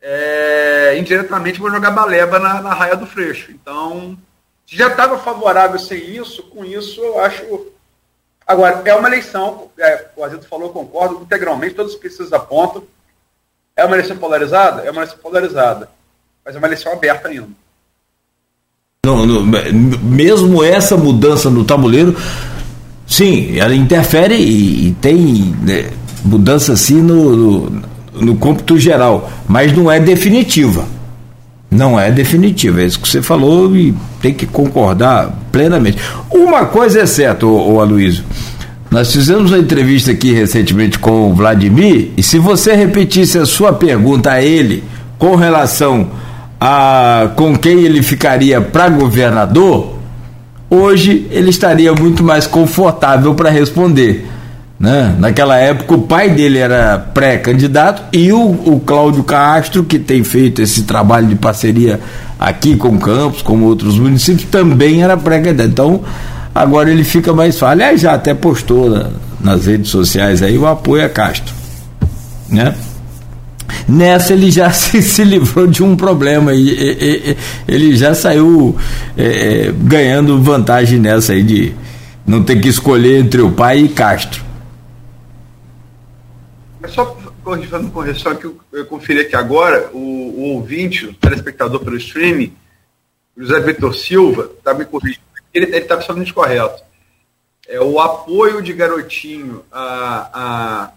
é, 0.00 0.96
indiretamente 0.96 1.58
vou 1.58 1.70
jogar 1.70 1.90
baleba 1.90 2.38
na, 2.38 2.62
na 2.62 2.72
raia 2.72 2.96
do 2.96 3.06
Freixo. 3.06 3.52
Então, 3.52 4.16
já 4.64 4.88
estava 4.88 5.18
favorável 5.18 5.78
sem 5.78 6.16
isso, 6.16 6.44
com 6.44 6.64
isso 6.64 6.98
eu 7.02 7.20
acho. 7.20 7.66
Agora, 8.46 8.80
é 8.82 8.94
uma 8.94 9.08
eleição, 9.08 9.70
é, 9.78 10.06
o 10.16 10.24
Azedo 10.24 10.46
falou, 10.46 10.72
concordo 10.72 11.20
integralmente, 11.20 11.74
todos 11.74 11.92
os 11.92 11.98
pesquisas 11.98 12.32
apontam. 12.32 12.82
É 13.76 13.84
uma 13.84 13.96
eleição 13.96 14.16
polarizada? 14.16 14.84
É 14.84 14.90
uma 14.90 15.02
eleição 15.02 15.18
polarizada. 15.18 15.90
Mas 16.42 16.54
é 16.54 16.58
uma 16.58 16.66
eleição 16.68 16.92
aberta 16.92 17.28
ainda. 17.28 17.65
Não, 19.06 19.24
não, 19.24 19.46
mesmo 20.02 20.64
essa 20.64 20.96
mudança 20.96 21.48
no 21.48 21.62
tabuleiro, 21.62 22.16
sim, 23.06 23.56
ela 23.56 23.72
interfere 23.72 24.34
e, 24.34 24.88
e 24.88 24.96
tem 25.00 25.54
né, 25.62 25.90
mudança 26.24 26.72
assim 26.72 27.00
no, 27.00 27.36
no, 27.36 27.82
no 28.20 28.34
cômputo 28.34 28.76
geral, 28.76 29.30
mas 29.46 29.72
não 29.76 29.88
é 29.88 30.00
definitiva. 30.00 30.84
Não 31.70 31.98
é 31.98 32.10
definitiva, 32.10 32.82
é 32.82 32.86
isso 32.86 32.98
que 32.98 33.08
você 33.08 33.22
falou 33.22 33.76
e 33.76 33.94
tem 34.20 34.34
que 34.34 34.44
concordar 34.44 35.32
plenamente. 35.52 35.98
Uma 36.28 36.66
coisa 36.66 37.00
é 37.00 37.06
certa, 37.06 37.46
ô 37.46 37.80
Aloysio, 37.80 38.24
nós 38.90 39.12
fizemos 39.12 39.52
uma 39.52 39.58
entrevista 39.58 40.10
aqui 40.10 40.32
recentemente 40.32 40.98
com 40.98 41.30
o 41.30 41.34
Vladimir, 41.34 42.10
e 42.16 42.24
se 42.24 42.40
você 42.40 42.74
repetisse 42.74 43.38
a 43.38 43.46
sua 43.46 43.72
pergunta 43.72 44.32
a 44.32 44.42
ele 44.42 44.82
com 45.16 45.36
relação 45.36 46.08
a 46.60 47.30
com 47.36 47.56
quem 47.56 47.80
ele 47.80 48.02
ficaria 48.02 48.60
para 48.60 48.88
governador, 48.88 49.96
hoje 50.70 51.26
ele 51.30 51.50
estaria 51.50 51.92
muito 51.92 52.22
mais 52.24 52.46
confortável 52.46 53.34
para 53.34 53.50
responder. 53.50 54.26
Né? 54.78 55.14
Naquela 55.18 55.56
época, 55.56 55.94
o 55.94 56.02
pai 56.02 56.30
dele 56.30 56.58
era 56.58 56.98
pré-candidato 56.98 58.02
e 58.12 58.30
o, 58.32 58.42
o 58.42 58.80
Cláudio 58.84 59.24
Castro, 59.24 59.84
que 59.84 59.98
tem 59.98 60.22
feito 60.22 60.60
esse 60.60 60.82
trabalho 60.82 61.26
de 61.26 61.34
parceria 61.34 61.98
aqui 62.38 62.76
com 62.76 62.98
Campos, 62.98 63.40
com 63.40 63.62
outros 63.62 63.98
municípios, 63.98 64.44
também 64.50 65.02
era 65.02 65.16
pré-candidato. 65.16 65.68
Então, 65.70 66.00
agora 66.54 66.90
ele 66.90 67.04
fica 67.04 67.32
mais 67.32 67.58
fácil. 67.58 67.72
Aliás, 67.72 68.00
já 68.00 68.12
até 68.12 68.34
postou 68.34 68.90
na, 68.90 69.06
nas 69.40 69.66
redes 69.66 69.90
sociais 69.90 70.42
aí 70.42 70.58
o 70.58 70.66
apoio 70.66 71.06
a 71.06 71.08
Castro. 71.08 71.54
Né? 72.50 72.74
Nessa 73.88 74.32
ele 74.32 74.50
já 74.50 74.70
se, 74.72 75.02
se 75.02 75.24
livrou 75.24 75.66
de 75.66 75.82
um 75.82 75.96
problema 75.96 76.54
e, 76.54 76.68
e, 76.68 77.30
e 77.30 77.36
ele 77.68 77.96
já 77.96 78.14
saiu 78.14 78.76
é, 79.16 79.24
é, 79.68 79.72
ganhando 79.72 80.42
vantagem 80.42 80.98
nessa 80.98 81.32
aí 81.32 81.42
de 81.42 81.74
não 82.26 82.42
ter 82.42 82.60
que 82.60 82.68
escolher 82.68 83.20
entre 83.20 83.40
o 83.40 83.52
pai 83.52 83.78
e 83.80 83.88
Castro. 83.88 84.44
É 86.82 86.88
só 86.88 87.16
fazendo 87.44 87.92
correção 87.92 88.34
que 88.34 88.44
eu, 88.44 88.58
eu 88.72 88.86
conferi 88.86 89.20
aqui 89.20 89.36
agora, 89.36 89.90
o, 89.92 89.98
o 89.98 90.42
ouvinte, 90.54 91.06
o 91.06 91.14
telespectador 91.14 91.80
pelo 91.80 91.96
streaming, 91.96 92.52
José 93.36 93.60
Vitor 93.60 93.94
Silva, 93.94 94.50
está 94.58 94.74
me 94.74 94.84
corrigindo. 94.84 95.24
Ele 95.54 95.66
está 95.76 95.94
absolutamente 95.94 96.34
correto. 96.34 96.82
É 97.68 97.80
o 97.80 98.00
apoio 98.00 98.62
de 98.62 98.72
Garotinho 98.72 99.62
a, 99.70 100.30
a, 100.32 100.90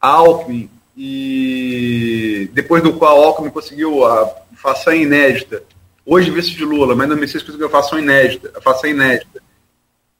a 0.00 0.08
Alckmin 0.08 0.68
e 0.96 2.50
depois 2.52 2.82
do 2.82 2.92
qual 2.92 3.22
Alckmin 3.22 3.50
conseguiu 3.50 4.06
a 4.06 4.32
façanha 4.54 5.02
inédita, 5.02 5.62
hoje 6.06 6.30
vice 6.30 6.50
de 6.50 6.64
Lula, 6.64 6.94
mas 6.94 7.08
não 7.08 7.16
me 7.16 7.26
sei 7.26 7.40
se 7.40 7.46
conseguiu 7.46 7.66
a 7.66 7.70
façanha 7.70 8.02
inédita, 8.02 8.52
a 8.56 8.60
façanha 8.60 8.94
inédita, 8.94 9.42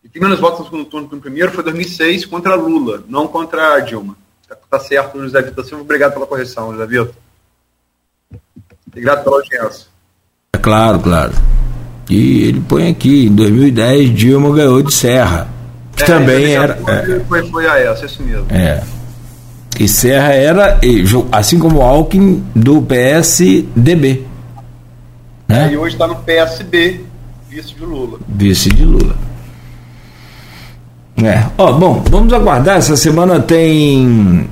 E 0.02 0.08
tem 0.08 0.20
menos 0.20 0.40
votos 0.40 0.60
no 0.60 0.64
segundo 0.66 0.84
turno 0.84 1.08
que 1.08 1.14
no 1.14 1.20
primeiro 1.20 1.52
foi 1.52 1.62
2006 1.62 2.26
contra 2.26 2.54
Lula, 2.54 3.04
não 3.08 3.28
contra 3.28 3.80
Dilma. 3.80 4.16
Tá, 4.48 4.56
tá 4.70 4.80
certo, 4.80 5.20
José 5.20 5.40
Vitor 5.40 5.64
Silva. 5.64 5.82
Obrigado 5.82 6.12
pela 6.12 6.26
correção, 6.26 6.72
José 6.72 6.86
Vitor. 6.86 7.14
Obrigado 8.86 9.24
pela 9.24 9.36
audiência. 9.36 9.86
É 10.54 10.58
claro, 10.58 11.00
claro. 11.00 11.32
E 12.10 12.42
ele 12.42 12.60
põe 12.60 12.88
aqui, 12.88 13.26
em 13.26 13.34
2010, 13.34 14.14
Dilma 14.14 14.54
ganhou 14.54 14.82
de 14.82 14.92
Serra. 14.92 15.48
Que 15.96 16.02
é, 16.02 16.06
também 16.06 16.54
era. 16.54 16.76
Foi, 16.76 16.92
é, 16.92 17.20
foi, 17.20 17.50
foi 17.50 17.66
a 17.66 17.78
essa, 17.78 18.04
isso 18.04 18.22
mesmo. 18.22 18.46
É. 18.50 18.82
E 19.78 19.88
Serra 19.88 20.32
era, 20.32 20.80
assim 21.32 21.58
como 21.58 21.82
Alckmin, 21.82 22.44
do 22.54 22.80
PSDB. 22.82 24.24
Né? 25.48 25.70
E 25.72 25.76
hoje 25.76 25.94
está 25.94 26.06
no 26.06 26.16
PSB, 26.16 27.00
vice 27.50 27.74
de 27.74 27.84
Lula. 27.84 28.18
Vice 28.28 28.70
de 28.70 28.84
Lula. 28.84 29.16
É. 31.22 31.44
Ó, 31.58 31.72
bom, 31.72 32.02
vamos 32.10 32.32
aguardar. 32.32 32.78
Essa 32.78 32.96
semana 32.96 33.40
tem 33.40 34.48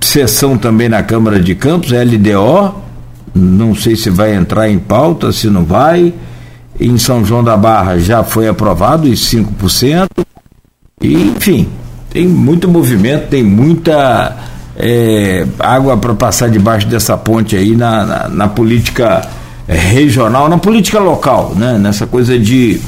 sessão 0.00 0.56
também 0.56 0.88
na 0.88 1.02
Câmara 1.02 1.40
de 1.40 1.54
Campos, 1.54 1.90
LDO. 1.90 2.74
Não 3.34 3.74
sei 3.74 3.96
se 3.96 4.10
vai 4.10 4.34
entrar 4.34 4.68
em 4.68 4.78
pauta, 4.78 5.32
se 5.32 5.48
não 5.48 5.64
vai. 5.64 6.12
Em 6.78 6.96
São 6.98 7.24
João 7.24 7.44
da 7.44 7.56
Barra 7.56 7.98
já 7.98 8.24
foi 8.24 8.48
aprovado 8.48 9.08
os 9.08 9.30
5%. 9.30 10.08
E, 11.02 11.14
enfim, 11.14 11.68
tem 12.10 12.26
muito 12.26 12.68
movimento, 12.68 13.28
tem 13.28 13.42
muita 13.42 14.49
é, 14.80 15.46
água 15.58 15.96
para 15.96 16.14
passar 16.14 16.48
debaixo 16.48 16.86
dessa 16.86 17.16
ponte 17.16 17.56
aí 17.56 17.76
na, 17.76 18.04
na, 18.04 18.28
na 18.28 18.48
política 18.48 19.28
regional, 19.68 20.48
na 20.48 20.58
política 20.58 20.98
local, 20.98 21.54
né? 21.56 21.78
nessa 21.78 22.06
coisa 22.06 22.38
de, 22.38 22.80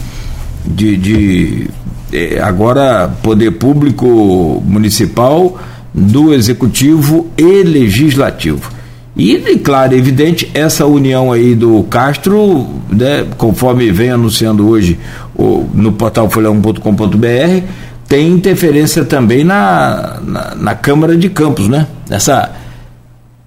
de, 0.65 0.97
de 0.97 1.71
é, 2.13 2.41
agora 2.43 3.09
poder 3.23 3.53
público 3.53 4.63
municipal, 4.67 5.59
do 5.95 6.33
executivo 6.33 7.27
e 7.37 7.63
legislativo. 7.63 8.71
E, 9.15 9.37
claro, 9.59 9.95
evidente, 9.95 10.51
essa 10.55 10.87
união 10.87 11.31
aí 11.31 11.55
do 11.55 11.83
Castro, 11.85 12.67
né, 12.89 13.27
conforme 13.37 13.91
vem 13.93 14.11
anunciando 14.11 14.67
hoje 14.67 14.99
o, 15.35 15.69
no 15.75 15.93
portal 15.93 16.31
folha1.com.br, 16.31 17.67
tem 18.13 18.29
interferência 18.29 19.07
também 19.07 19.43
na, 19.43 20.21
na, 20.21 20.55
na, 20.55 20.75
Câmara 20.75 21.17
de 21.17 21.31
Campos, 21.31 21.67
né? 21.67 21.89
Essa, 22.11 22.53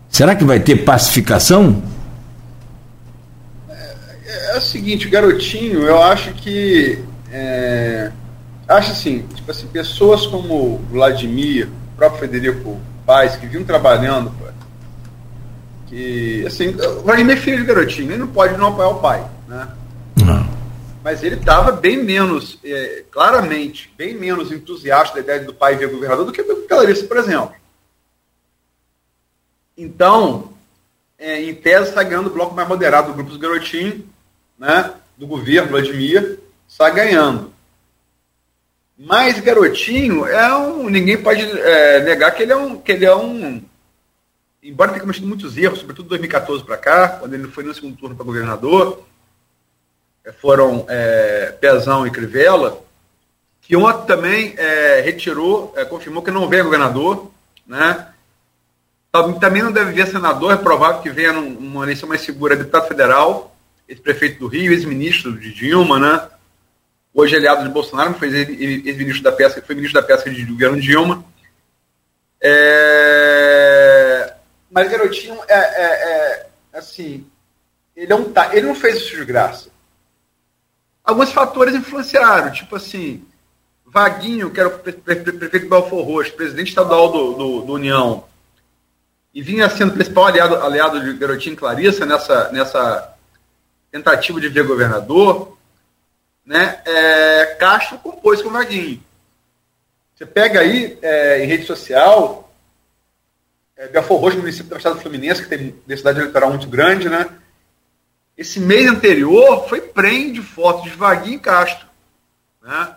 será 0.09 0.33
que 0.35 0.43
vai 0.43 0.59
ter 0.59 0.77
pacificação? 0.77 1.83
É, 3.69 4.55
é, 4.55 4.57
o 4.57 4.61
seguinte, 4.61 5.07
garotinho, 5.07 5.83
eu 5.83 6.01
acho 6.01 6.33
que. 6.33 6.97
É, 7.31 8.09
acho 8.67 8.91
assim, 8.91 9.23
tipo 9.35 9.51
assim, 9.51 9.67
pessoas 9.67 10.25
como 10.25 10.81
Vladimir, 10.89 11.67
o 11.93 11.97
próprio 11.97 12.21
Federico 12.21 12.79
Paes, 13.05 13.35
que 13.35 13.45
vinham 13.45 13.63
trabalhando, 13.63 14.31
que. 15.85 16.43
Assim, 16.47 16.69
o 16.69 17.03
Vladimir 17.03 17.37
é 17.37 17.39
filho 17.39 17.59
de 17.59 17.65
garotinho, 17.65 18.09
ele 18.09 18.17
não 18.17 18.29
pode 18.29 18.57
não 18.57 18.69
apoiar 18.69 18.89
o 18.89 18.95
pai, 18.95 19.23
né? 19.47 19.67
Não 20.25 20.43
mas 21.05 21.21
ele 21.21 21.35
estava 21.35 21.71
bem 21.71 22.03
menos, 22.03 22.57
é, 22.63 23.03
claramente, 23.11 23.93
bem 23.95 24.15
menos 24.15 24.51
entusiasta 24.51 25.13
da 25.13 25.19
ideia 25.19 25.39
do 25.41 25.53
pai 25.53 25.75
ver 25.75 25.87
governador 25.87 26.25
do 26.25 26.31
que 26.31 26.41
o 26.41 26.67
Clarissa, 26.67 27.05
por 27.05 27.17
exemplo. 27.17 27.53
Então, 29.77 30.51
é, 31.15 31.43
em 31.43 31.53
tese, 31.53 31.89
está 31.89 32.01
ganhando 32.01 32.25
o 32.25 32.33
bloco 32.33 32.55
mais 32.55 32.67
moderado 32.67 33.09
do 33.09 33.13
grupo 33.13 33.29
dos 33.29 33.37
garotinhos, 33.37 33.99
né, 34.57 34.95
do 35.15 35.27
governo, 35.27 35.69
Vladimir, 35.69 36.39
está 36.67 36.89
ganhando. 36.89 37.53
Mas 38.97 39.39
garotinho 39.39 40.25
é 40.25 40.57
um. 40.57 40.89
Ninguém 40.89 41.21
pode 41.21 41.43
é, 41.43 42.01
negar 42.03 42.31
que 42.31 42.41
ele 42.41 42.51
é 42.51 42.55
um. 42.55 42.77
Que 42.77 42.93
ele 42.93 43.05
é 43.05 43.15
um 43.15 43.61
embora 44.63 44.89
tenha 44.89 45.01
cometido 45.01 45.27
muitos 45.27 45.55
erros, 45.55 45.77
sobretudo 45.77 46.09
2014 46.09 46.63
para 46.63 46.77
cá, 46.77 47.09
quando 47.09 47.35
ele 47.35 47.47
foi 47.49 47.63
no 47.63 47.75
segundo 47.75 47.95
turno 47.95 48.15
para 48.15 48.25
governador, 48.25 49.05
foram 50.33 50.85
é, 50.89 51.53
Pezão 51.59 52.05
e 52.05 52.11
Crivella, 52.11 52.81
que 53.61 53.75
ontem 53.75 54.05
também 54.05 54.53
é, 54.57 55.01
retirou, 55.01 55.73
é, 55.75 55.85
confirmou 55.85 56.23
que 56.23 56.31
não 56.31 56.47
vem 56.47 56.63
governador, 56.63 57.31
né? 57.65 58.07
Também 59.39 59.63
não 59.63 59.71
deve 59.71 59.93
vir 59.93 60.05
senador, 60.07 60.53
é 60.53 60.57
provável 60.57 61.01
que 61.01 61.09
venha 61.09 61.31
numa 61.31 61.83
eleição 61.83 62.07
mais 62.07 62.21
segura 62.21 62.55
deputado 62.55 62.87
federal, 62.87 63.55
ex-prefeito 63.87 64.39
do 64.39 64.47
Rio, 64.47 64.73
ex-ministro 64.73 65.39
de 65.39 65.53
Dilma, 65.53 65.99
né? 65.99 66.27
Hoje 67.13 67.35
aliado 67.35 67.63
de 67.63 67.69
Bolsonaro, 67.69 68.13
foi 68.15 68.27
ex-ministro 68.27 69.23
da 69.23 69.31
pesca, 69.31 69.63
foi 69.65 69.73
ministro 69.73 70.01
da 70.01 70.07
pesca 70.07 70.29
de 70.29 70.43
governo 70.43 70.81
Dilma. 70.81 71.23
É... 72.41 74.33
Mas 74.69 74.91
Garotinho 74.91 75.39
é, 75.47 75.57
é, 75.57 75.85
é, 75.85 76.47
assim, 76.73 77.25
ele, 77.95 78.11
é 78.11 78.15
um, 78.15 78.33
ele 78.51 78.67
não 78.67 78.75
fez 78.75 78.97
isso 78.97 79.15
de 79.15 79.23
graça 79.23 79.74
alguns 81.05 81.31
fatores 81.31 81.75
influenciaram, 81.75 82.51
tipo 82.51 82.75
assim, 82.75 83.23
Vaguinho, 83.85 84.49
que 84.49 84.59
era 84.59 84.69
o 84.69 84.79
prefeito 84.79 85.31
de 85.31 85.59
Belfor 85.59 86.03
Roxo, 86.03 86.33
presidente 86.33 86.69
estadual 86.69 87.11
do, 87.11 87.33
do, 87.33 87.61
do, 87.61 87.73
União, 87.73 88.25
e 89.33 89.41
vinha 89.41 89.69
sendo 89.69 89.93
principal 89.93 90.25
aliado, 90.25 90.55
aliado 90.55 90.99
de 91.01 91.13
Garotinho 91.13 91.55
Clarissa 91.55 92.05
nessa, 92.05 92.51
nessa 92.51 93.15
tentativa 93.91 94.41
de 94.41 94.49
ver 94.49 94.65
governador, 94.65 95.57
né, 96.45 96.81
é, 96.85 97.55
Castro 97.59 97.97
compôs 97.99 98.41
com 98.41 98.49
Vaguinho. 98.49 99.01
Você 100.15 100.25
pega 100.25 100.61
aí 100.61 100.97
é, 101.01 101.43
em 101.43 101.47
rede 101.47 101.65
social, 101.65 102.53
é, 103.77 103.87
Belfor 103.87 104.19
Roxo, 104.19 104.37
município 104.37 104.69
do 104.69 104.77
estado 104.77 104.99
Fluminense, 104.99 105.43
que 105.43 105.49
tem 105.49 105.75
densidade 105.85 106.19
eleitoral 106.19 106.49
muito 106.49 106.67
grande, 106.67 107.09
né, 107.09 107.29
esse 108.37 108.59
mês 108.59 108.89
anterior 108.89 109.67
foi 109.67 109.79
prende 109.79 110.41
fotos 110.41 110.83
de 110.83 110.97
Vaguinho 110.97 111.37
e 111.37 111.39
Castro. 111.39 111.87
Né? 112.61 112.95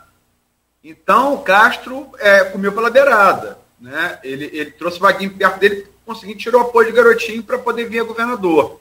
Então, 0.83 1.35
o 1.35 1.43
Castro 1.43 2.11
é, 2.19 2.45
comeu 2.45 2.73
pela 2.73 2.91
beirada. 2.91 3.59
Né? 3.81 4.19
Ele, 4.25 4.47
ele 4.47 4.71
trouxe 4.73 4.99
Vaguinho 4.99 5.37
perto 5.37 5.61
dele, 5.61 5.87
conseguiu 6.05 6.37
tirar 6.37 6.59
o 6.59 6.63
apoio 6.63 6.89
de 6.89 6.97
Garotinho 6.97 7.43
para 7.43 7.59
poder 7.59 7.89
vir 7.89 8.01
a 8.01 8.05
governador. 8.05 8.81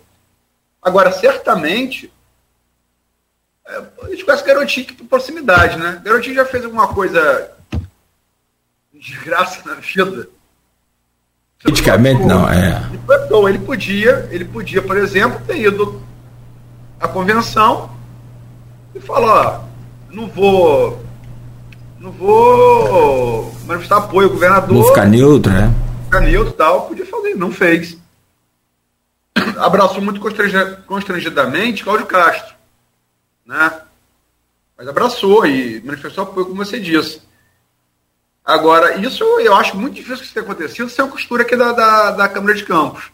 Agora, 0.81 1.11
certamente, 1.11 2.11
é, 3.67 3.83
a 4.03 4.09
gente 4.09 4.25
conhece 4.25 4.43
Garotinho 4.43 4.95
por 4.95 5.05
proximidade, 5.05 5.77
né? 5.77 6.01
Garotinho 6.03 6.35
já 6.35 6.45
fez 6.45 6.65
alguma 6.65 6.87
coisa 6.87 7.51
de 8.91 9.15
graça 9.17 9.61
na 9.63 9.75
vida. 9.75 10.27
Politicamente 11.61 12.23
não, 12.23 12.49
é. 12.49 12.81
Ele 13.49 13.59
podia, 13.59 14.27
ele 14.31 14.45
podia, 14.45 14.81
por 14.81 14.95
exemplo, 14.97 15.43
ter 15.45 15.57
ido 15.57 16.06
a 16.99 17.07
convenção 17.07 17.89
e 18.93 18.99
fala, 18.99 19.61
ó, 19.61 20.13
não 20.13 20.27
vou 20.27 21.05
não 21.99 22.11
vou 22.11 23.51
manifestar 23.65 23.97
apoio 23.97 24.27
ao 24.27 24.33
governador. 24.33 24.75
Vou 24.75 24.87
ficar 24.87 25.05
neutro, 25.05 25.51
né? 25.51 25.73
Ficar 26.05 26.21
neutro 26.21 26.53
e 26.53 26.57
tal, 26.57 26.87
podia 26.87 27.05
fazer, 27.05 27.35
não 27.35 27.51
fez. 27.51 27.97
Abraçou 29.57 30.01
muito 30.01 30.21
constrangidamente 30.85 31.83
Cláudio 31.83 32.05
Castro, 32.05 32.55
né? 33.45 33.81
Mas 34.77 34.87
abraçou 34.87 35.45
e 35.45 35.81
manifestou 35.83 36.23
apoio, 36.23 36.45
como 36.45 36.63
você 36.63 36.79
disse. 36.79 37.21
Agora, 38.45 38.95
isso 38.97 39.23
eu 39.41 39.55
acho 39.55 39.75
muito 39.75 39.95
difícil 39.95 40.19
que 40.19 40.23
isso 40.25 40.33
tenha 40.33 40.45
acontecido 40.45 40.89
sem 40.89 41.03
a 41.03 41.07
costura 41.07 41.41
aqui 41.41 41.55
da, 41.55 41.71
da, 41.73 42.11
da 42.11 42.29
Câmara 42.29 42.53
de 42.53 42.63
Campos. 42.63 43.11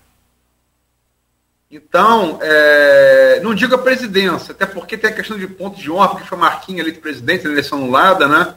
Então, 1.76 2.38
é, 2.40 3.40
não 3.42 3.56
digo 3.56 3.74
a 3.74 3.80
presidência, 3.80 4.52
até 4.52 4.64
porque 4.64 4.96
tem 4.96 5.10
a 5.10 5.14
questão 5.14 5.40
de 5.40 5.48
pontos 5.48 5.82
de 5.82 5.90
honra, 5.90 6.10
porque 6.10 6.28
foi 6.28 6.38
Marquinhos 6.38 6.82
eleito 6.82 7.02
presidente 7.02 7.46
na 7.46 7.52
eleição 7.52 7.80
anulada, 7.80 8.28
né? 8.28 8.54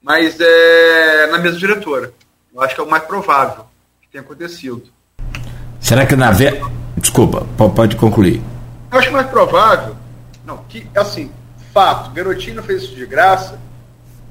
Mas 0.00 0.40
é 0.40 1.26
na 1.26 1.36
mesa 1.36 1.58
diretora. 1.58 2.10
Eu 2.50 2.62
acho 2.62 2.74
que 2.74 2.80
é 2.80 2.84
o 2.84 2.88
mais 2.88 3.04
provável 3.04 3.66
que 4.00 4.08
tenha 4.08 4.24
acontecido. 4.24 4.84
Será 5.82 6.06
que 6.06 6.16
na 6.16 6.30
ve... 6.30 6.62
Desculpa, 6.96 7.46
pode 7.58 7.96
concluir. 7.96 8.42
Eu 8.90 8.98
acho 8.98 9.12
mais 9.12 9.28
provável, 9.28 9.94
não, 10.46 10.64
que, 10.64 10.88
assim, 10.96 11.30
fato, 11.74 12.10
Garotinho 12.12 12.56
não 12.56 12.62
fez 12.62 12.84
isso 12.84 12.94
de 12.94 13.04
graça, 13.04 13.60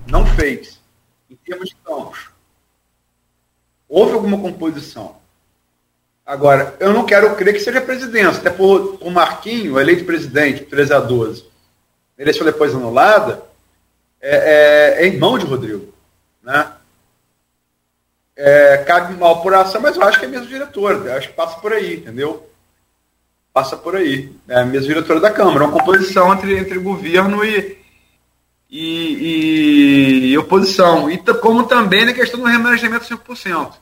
não 0.07 0.25
fez, 0.25 0.81
em 1.29 1.35
termos 1.35 1.69
de 1.69 1.75
campos. 1.85 2.31
Houve 3.87 4.13
alguma 4.13 4.39
composição 4.39 5.20
Agora, 6.31 6.77
eu 6.79 6.93
não 6.93 7.05
quero 7.05 7.35
crer 7.35 7.53
que 7.53 7.59
seja 7.59 7.81
presidência, 7.81 8.39
até 8.39 8.49
por 8.49 8.97
o 9.01 9.11
Marquinho, 9.11 9.77
eleito 9.77 10.05
presidente, 10.05 10.63
13 10.63 10.93
a 10.93 10.99
12, 11.01 11.43
eleição 12.17 12.45
depois 12.45 12.73
anulada, 12.73 13.43
é, 14.21 14.37
é, 15.01 15.03
é 15.03 15.07
irmão 15.07 15.37
de 15.37 15.45
Rodrigo. 15.45 15.93
Né? 16.41 16.71
É, 18.33 18.77
cabe 18.77 19.13
uma 19.13 19.29
apuração, 19.29 19.81
mas 19.81 19.97
eu 19.97 20.03
acho 20.03 20.19
que 20.19 20.25
é 20.25 20.29
mesmo 20.29 20.47
diretor, 20.47 21.05
acho 21.09 21.27
que 21.27 21.33
passa 21.33 21.59
por 21.59 21.73
aí, 21.73 21.97
entendeu? 21.97 22.49
Passa 23.51 23.75
por 23.75 23.97
aí. 23.97 24.33
É 24.47 24.61
a 24.61 24.65
mesma 24.65 24.87
diretora 24.87 25.19
da 25.19 25.31
Câmara, 25.31 25.65
uma 25.65 25.77
composição 25.77 26.33
entre, 26.33 26.57
entre 26.57 26.79
governo 26.79 27.43
e, 27.43 27.77
e, 28.69 30.29
e, 30.31 30.37
oposição. 30.37 31.11
E 31.11 31.17
como 31.17 31.63
também 31.63 32.05
na 32.05 32.13
questão 32.13 32.39
do 32.39 32.45
remanejamento 32.45 33.03
5%. 33.03 33.73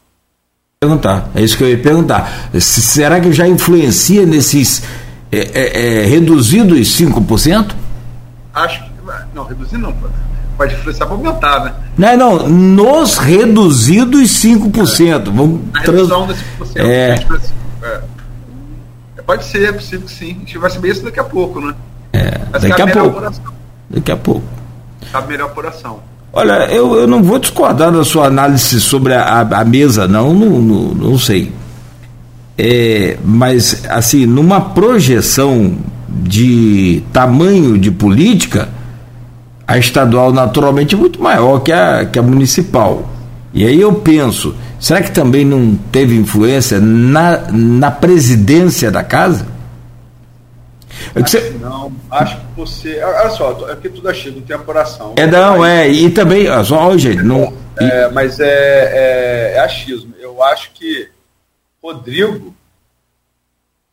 Perguntar, 0.81 1.29
é 1.35 1.41
isso 1.41 1.57
que 1.57 1.63
eu 1.65 1.69
ia 1.69 1.77
perguntar. 1.77 2.49
Será 2.57 3.19
que 3.19 3.33
já 3.33 3.45
influencia 3.45 4.25
nesses 4.25 4.81
é, 5.29 5.39
é, 5.39 6.03
é, 6.03 6.05
reduzidos 6.05 6.97
5%? 6.97 7.75
Acho 8.53 8.85
que. 8.85 8.89
Não, 9.35 9.43
reduzir 9.43 9.77
não. 9.77 9.93
Pode 10.55 10.75
influenciar 10.75 11.05
para 11.07 11.15
aumentar, 11.15 11.65
né? 11.65 11.73
Não, 11.97 12.15
não, 12.15 12.47
nos 12.47 13.17
reduzidos 13.17 14.41
5%. 14.41 15.01
É. 15.01 15.19
Vamos 15.19 15.61
a 15.73 15.79
redução 15.79 16.25
trans... 16.27 16.39
desse 16.39 16.79
5%. 16.79 16.85
É. 16.85 17.25
é. 19.17 19.21
Pode 19.21 19.43
ser, 19.43 19.67
é 19.67 19.73
possível 19.73 20.05
que 20.05 20.11
sim. 20.13 20.31
A 20.31 20.39
gente 20.39 20.57
vai 20.57 20.69
saber 20.69 20.91
isso 20.91 21.03
daqui 21.03 21.19
a 21.19 21.25
pouco, 21.25 21.59
né? 21.59 21.75
É, 22.13 22.39
daqui 22.57 22.81
a, 22.81 22.87
pouco. 22.87 23.21
Daqui 23.89 24.11
a 24.13 24.17
pouco 24.17 24.59
a 25.13 25.21
melhor 25.21 25.49
apuração. 25.49 25.99
Olha, 26.31 26.67
eu, 26.71 26.95
eu 26.95 27.07
não 27.07 27.23
vou 27.23 27.39
discordar 27.39 27.91
da 27.91 28.03
sua 28.03 28.27
análise 28.27 28.79
sobre 28.79 29.13
a, 29.13 29.41
a 29.41 29.65
mesa, 29.65 30.07
não, 30.07 30.33
não, 30.33 30.61
não, 30.61 30.83
não 30.93 31.17
sei. 31.17 31.51
É, 32.57 33.17
mas, 33.23 33.83
assim, 33.89 34.25
numa 34.25 34.61
projeção 34.61 35.77
de 36.07 37.01
tamanho 37.11 37.77
de 37.77 37.89
política, 37.89 38.69
a 39.67 39.77
estadual 39.77 40.31
naturalmente 40.31 40.93
é 40.93 40.97
muito 40.97 41.21
maior 41.21 41.59
que 41.59 41.71
a, 41.71 42.05
que 42.05 42.19
a 42.19 42.21
municipal. 42.21 43.09
E 43.53 43.65
aí 43.65 43.79
eu 43.79 43.93
penso, 43.93 44.55
será 44.79 45.01
que 45.01 45.11
também 45.11 45.43
não 45.43 45.77
teve 45.91 46.15
influência 46.15 46.79
na, 46.79 47.39
na 47.51 47.89
presidência 47.89 48.91
da 48.91 49.03
casa? 49.03 49.47
É 51.15 51.23
que 51.23 51.29
você... 51.29 51.49
Não, 51.51 51.91
acho 52.11 52.37
que 52.37 52.45
você. 52.55 53.01
Olha 53.01 53.29
só, 53.29 53.51
aqui 53.71 53.89
tudo 53.89 54.09
é 54.09 54.13
cheio, 54.13 54.35
não 54.35 54.41
tem 54.41 54.55
apuração. 54.55 55.13
É, 55.17 55.25
não, 55.25 55.65
é. 55.65 55.87
E 55.87 56.09
também, 56.09 56.45
só 56.63 56.89
hoje, 56.89 57.15
não. 57.15 57.53
É, 57.79 58.09
mas 58.09 58.39
é, 58.39 58.45
é, 58.45 59.53
é, 59.55 59.59
achismo. 59.59 60.13
Eu 60.19 60.43
acho 60.43 60.71
que 60.71 61.09
Rodrigo, 61.81 62.53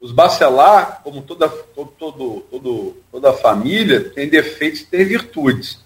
os 0.01 0.11
Bacelar, 0.11 1.01
como 1.05 1.23
toda, 1.23 1.49
todo, 1.49 1.93
todo, 1.99 2.47
todo, 2.51 2.97
toda 3.13 3.31
a 3.31 3.35
família, 3.35 4.01
tem 4.11 4.29
defeitos 4.29 4.81
e 4.81 4.87
tem 4.87 5.05
virtudes. 5.05 5.79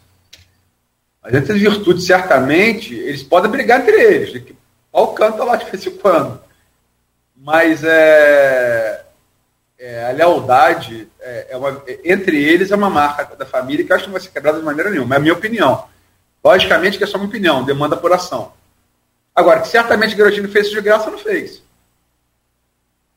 Mas 1.22 1.34
entre 1.34 1.52
as 1.52 1.60
virtudes, 1.60 2.06
certamente, 2.06 2.94
eles 2.94 3.22
podem 3.22 3.50
brigar 3.50 3.80
entre 3.80 4.00
eles. 4.00 4.42
Pau 4.90 5.12
canta 5.12 5.44
lá 5.44 5.56
de 5.56 5.70
vez 5.70 5.86
em 5.86 5.90
quando. 5.90 6.40
Mas 7.36 7.84
é 7.84 9.04
é, 9.80 10.04
a 10.04 10.12
lealdade 10.12 11.08
é, 11.18 11.46
é 11.50 11.56
uma, 11.56 11.82
entre 12.04 12.36
eles 12.36 12.70
é 12.70 12.76
uma 12.76 12.90
marca 12.90 13.34
da 13.34 13.46
família 13.46 13.82
que 13.82 13.90
acho 13.90 14.04
que 14.04 14.08
não 14.10 14.12
vai 14.12 14.20
ser 14.20 14.28
quebrada 14.28 14.58
de 14.58 14.64
maneira 14.64 14.90
nenhuma. 14.90 15.14
É 15.14 15.18
a 15.18 15.20
minha 15.20 15.32
opinião. 15.32 15.88
Logicamente 16.44 16.98
que 16.98 17.04
é 17.04 17.06
só 17.06 17.16
uma 17.16 17.26
opinião, 17.26 17.64
demanda 17.64 17.96
apuração. 17.96 18.52
Agora, 19.34 19.60
que 19.60 19.68
certamente 19.68 20.14
Garotino 20.14 20.50
fez 20.50 20.66
isso 20.66 20.74
de 20.74 20.82
graça, 20.82 21.10
não 21.10 21.18
fez. 21.18 21.62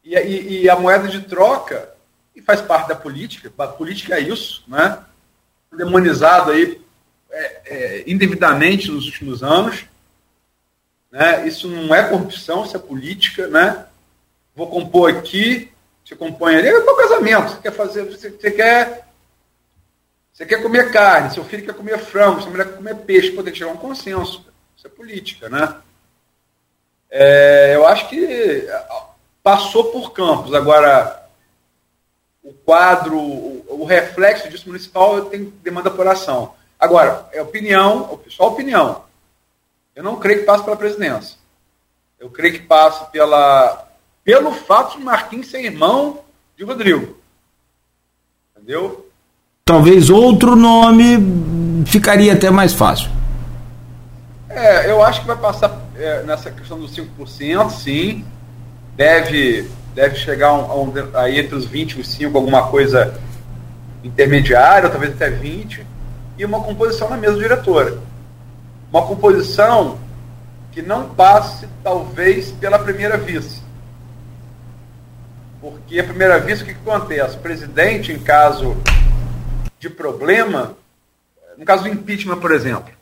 E, 0.06 0.15
e, 0.15 0.61
e, 0.61 0.69
a 0.69 0.76
moeda 0.77 1.10
de 1.10 1.22
troca, 1.22 1.90
e 2.34 2.41
faz 2.41 2.61
parte 2.61 2.88
da 2.88 2.95
política, 2.95 3.52
a 3.57 3.68
política 3.68 4.15
é 4.15 4.22
isso, 4.22 4.64
né? 4.68 4.99
demonizado 5.76 6.52
aí 6.52 6.81
é, 7.30 7.61
é, 7.65 8.03
indevidamente 8.07 8.90
nos 8.90 9.06
últimos 9.06 9.44
anos. 9.44 9.85
Né? 11.11 11.45
Isso 11.45 11.68
não 11.68 11.94
é 11.94 12.07
corrupção, 12.07 12.64
isso 12.64 12.76
é 12.77 12.80
política. 12.80 13.48
Né? 13.48 13.85
Vou 14.56 14.68
compor 14.68 15.10
aqui, 15.10 15.72
se 16.05 16.15
compõe 16.15 16.55
ali, 16.55 16.67
é 16.67 16.77
o 16.77 16.95
casamento. 16.95 17.51
Você 17.51 17.61
quer 17.61 17.71
fazer, 17.71 18.03
você, 18.05 18.30
você, 18.30 18.51
quer. 18.51 19.07
Você 20.31 20.45
quer 20.45 20.61
comer 20.61 20.91
carne, 20.91 21.31
seu 21.31 21.45
filho 21.45 21.65
quer 21.65 21.75
comer 21.75 21.99
frango, 21.99 22.41
sua 22.41 22.49
mulher 22.49 22.67
quer 22.67 22.77
comer 22.77 22.95
peixe, 22.95 23.31
poder 23.31 23.55
chegar 23.55 23.71
a 23.71 23.73
um 23.73 23.77
consenso. 23.77 24.45
Isso 24.75 24.88
é 24.88 24.89
política, 24.89 25.47
né? 25.47 25.77
É, 27.09 27.75
eu 27.75 27.85
acho 27.85 28.09
que 28.09 28.67
passou 29.43 29.91
por 29.91 30.11
campos. 30.11 30.53
Agora, 30.53 31.30
o 32.43 32.51
quadro, 32.51 33.17
o, 33.17 33.81
o 33.81 33.85
reflexo 33.85 34.49
disso 34.49 34.67
municipal 34.67 35.25
tem 35.25 35.53
demanda 35.63 35.89
apuração. 35.89 36.55
Agora, 36.80 37.30
é 37.31 37.41
opinião, 37.41 38.19
só 38.30 38.47
opinião. 38.47 39.05
Eu 39.95 40.03
não 40.03 40.19
creio 40.19 40.39
que 40.39 40.45
passe 40.45 40.63
pela 40.63 40.75
presidência. 40.75 41.38
Eu 42.19 42.30
creio 42.30 42.53
que 42.53 42.65
passe 42.65 43.09
pela 43.11 43.82
pelo 44.23 44.51
fato 44.51 44.97
de 44.97 45.03
Marquinhos 45.03 45.47
ser 45.47 45.63
irmão 45.63 46.19
de 46.57 46.63
Rodrigo. 46.63 47.17
Entendeu? 48.55 49.09
Talvez 49.65 50.09
outro 50.09 50.55
nome 50.55 51.17
ficaria 51.85 52.33
até 52.33 52.49
mais 52.49 52.73
fácil. 52.73 53.09
É, 54.49 54.89
eu 54.89 55.03
acho 55.03 55.21
que 55.21 55.27
vai 55.27 55.37
passar 55.37 55.81
é, 55.95 56.21
nessa 56.23 56.51
questão 56.51 56.79
dos 56.79 56.95
5%, 56.95 57.69
sim. 57.71 58.25
Deve, 58.95 59.67
deve 59.95 60.15
chegar 60.15 60.49
a 60.49 60.53
um, 60.53 60.71
a 60.71 60.75
um, 60.75 60.93
aí 61.15 61.39
entre 61.39 61.55
os 61.55 61.65
20 61.65 61.93
e 61.93 62.01
os 62.01 62.07
5, 62.09 62.37
alguma 62.37 62.67
coisa 62.67 63.19
intermediária, 64.03 64.89
talvez 64.89 65.13
até 65.13 65.29
20, 65.29 65.85
e 66.37 66.45
uma 66.45 66.61
composição 66.61 67.09
na 67.09 67.17
mesa 67.17 67.37
diretora. 67.37 67.97
Uma 68.91 69.01
composição 69.07 69.97
que 70.71 70.81
não 70.81 71.09
passe, 71.09 71.67
talvez, 71.83 72.51
pela 72.51 72.77
primeira 72.77 73.17
vice. 73.17 73.62
Porque, 75.64 75.98
à 75.98 76.03
primeira 76.03 76.38
vista, 76.41 76.65
o 76.65 76.68
que, 76.68 76.73
acontece? 76.73 77.38
O 77.38 77.40
presidente, 77.40 78.11
em 78.11 78.19
caso 78.19 78.76
de 79.80 79.90
problema, 79.90 80.76
no 81.57 81.64
caso 81.64 81.84
do 81.84 81.88
impeachment, 81.88 82.38
por 82.41 82.52
exemplo, 82.52 82.94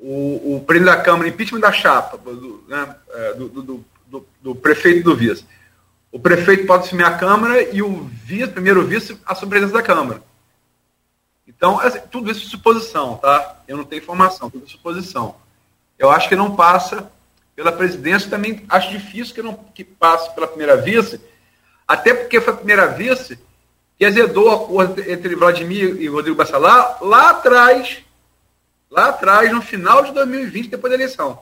o, 0.00 0.56
o 0.56 0.64
presidente 0.66 0.96
da 0.96 1.00
Câmara, 1.00 1.28
impeachment 1.28 1.60
da 1.60 1.70
chapa, 1.70 2.18
do, 2.18 2.64
né, 2.66 2.96
é, 3.10 3.34
do, 3.34 3.48
do, 3.48 3.84
do, 4.04 4.26
do 4.42 4.54
prefeito 4.56 4.98
e 4.98 5.02
do 5.04 5.14
vice. 5.14 5.46
O 6.10 6.18
prefeito 6.18 6.66
pode 6.66 6.86
assumir 6.86 7.04
a 7.04 7.16
Câmara 7.16 7.62
e 7.72 7.80
o 7.82 8.02
vice, 8.24 8.48
primeiro 8.48 8.84
vice 8.84 9.16
a 9.24 9.32
presidência 9.36 9.76
da 9.76 9.82
Câmara. 9.82 10.20
Então, 11.46 11.78
assim, 11.78 12.00
tudo 12.10 12.32
isso 12.32 12.48
é 12.48 12.50
suposição, 12.50 13.18
tá? 13.18 13.62
Eu 13.68 13.76
não 13.76 13.84
tenho 13.84 14.02
informação, 14.02 14.50
tudo 14.50 14.66
é 14.66 14.68
suposição. 14.68 15.36
Eu 15.96 16.10
acho 16.10 16.28
que 16.28 16.34
não 16.34 16.56
passa 16.56 17.08
pela 17.54 17.72
presidência, 17.72 18.30
também 18.30 18.64
acho 18.68 18.90
difícil 18.90 19.34
que 19.34 19.42
não 19.42 19.54
que 19.54 19.84
passe 19.84 20.34
pela 20.34 20.46
primeira 20.46 20.76
vice, 20.76 21.20
até 21.86 22.14
porque 22.14 22.40
foi 22.40 22.52
a 22.52 22.56
primeira 22.56 22.86
vice 22.86 23.38
que 23.98 24.04
azedou 24.04 24.50
a 24.50 24.54
acordo 24.54 25.00
entre 25.10 25.36
Vladimir 25.36 26.00
e 26.00 26.08
Rodrigo 26.08 26.36
Bassalar 26.36 26.98
lá 27.02 27.30
atrás, 27.30 27.98
lá 28.90 29.10
atrás, 29.10 29.52
no 29.52 29.62
final 29.62 30.02
de 30.02 30.12
2020, 30.12 30.68
depois 30.70 30.90
da 30.90 30.96
eleição. 30.96 31.40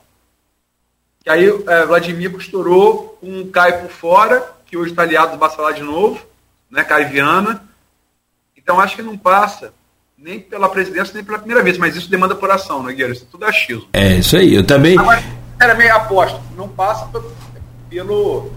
Que 1.23 1.31
aí 1.31 1.47
é, 1.47 1.87
Vladimir 1.87 2.33
costurou 2.33 3.19
com 3.21 3.41
um 3.41 3.51
Caio 3.51 3.83
por 3.83 3.91
fora, 3.91 4.55
que 4.67 4.77
hoje 4.77 4.91
está 4.91 5.03
aliado 5.03 5.33
do 5.33 5.39
Bassalar 5.39 5.75
de 5.75 5.83
novo, 5.83 6.25
né, 6.71 6.83
Caio 6.85 7.09
Viana. 7.09 7.67
Então 8.57 8.81
acho 8.81 8.97
que 8.97 9.03
não 9.03 9.17
passa 9.17 9.73
nem 10.19 10.39
pela 10.39 10.69
presidência, 10.69 11.15
nem 11.15 11.25
pela 11.25 11.39
primeira 11.39 11.63
vez, 11.63 11.79
mas 11.79 11.97
isso 11.97 12.11
demanda 12.11 12.35
apuração, 12.35 12.83
né, 12.83 12.93
Guilherme? 12.93 13.15
Isso 13.15 13.25
é 13.25 13.31
tudo 13.31 13.45
achismo. 13.47 13.89
É, 13.93 14.17
isso 14.17 14.37
aí, 14.37 14.55
eu 14.55 14.65
também. 14.65 14.99
Agora, 14.99 15.23
era 15.61 15.75
meio 15.75 15.95
aposto, 15.95 16.41
não 16.57 16.67
passa 16.67 17.07
pelo, 17.91 18.51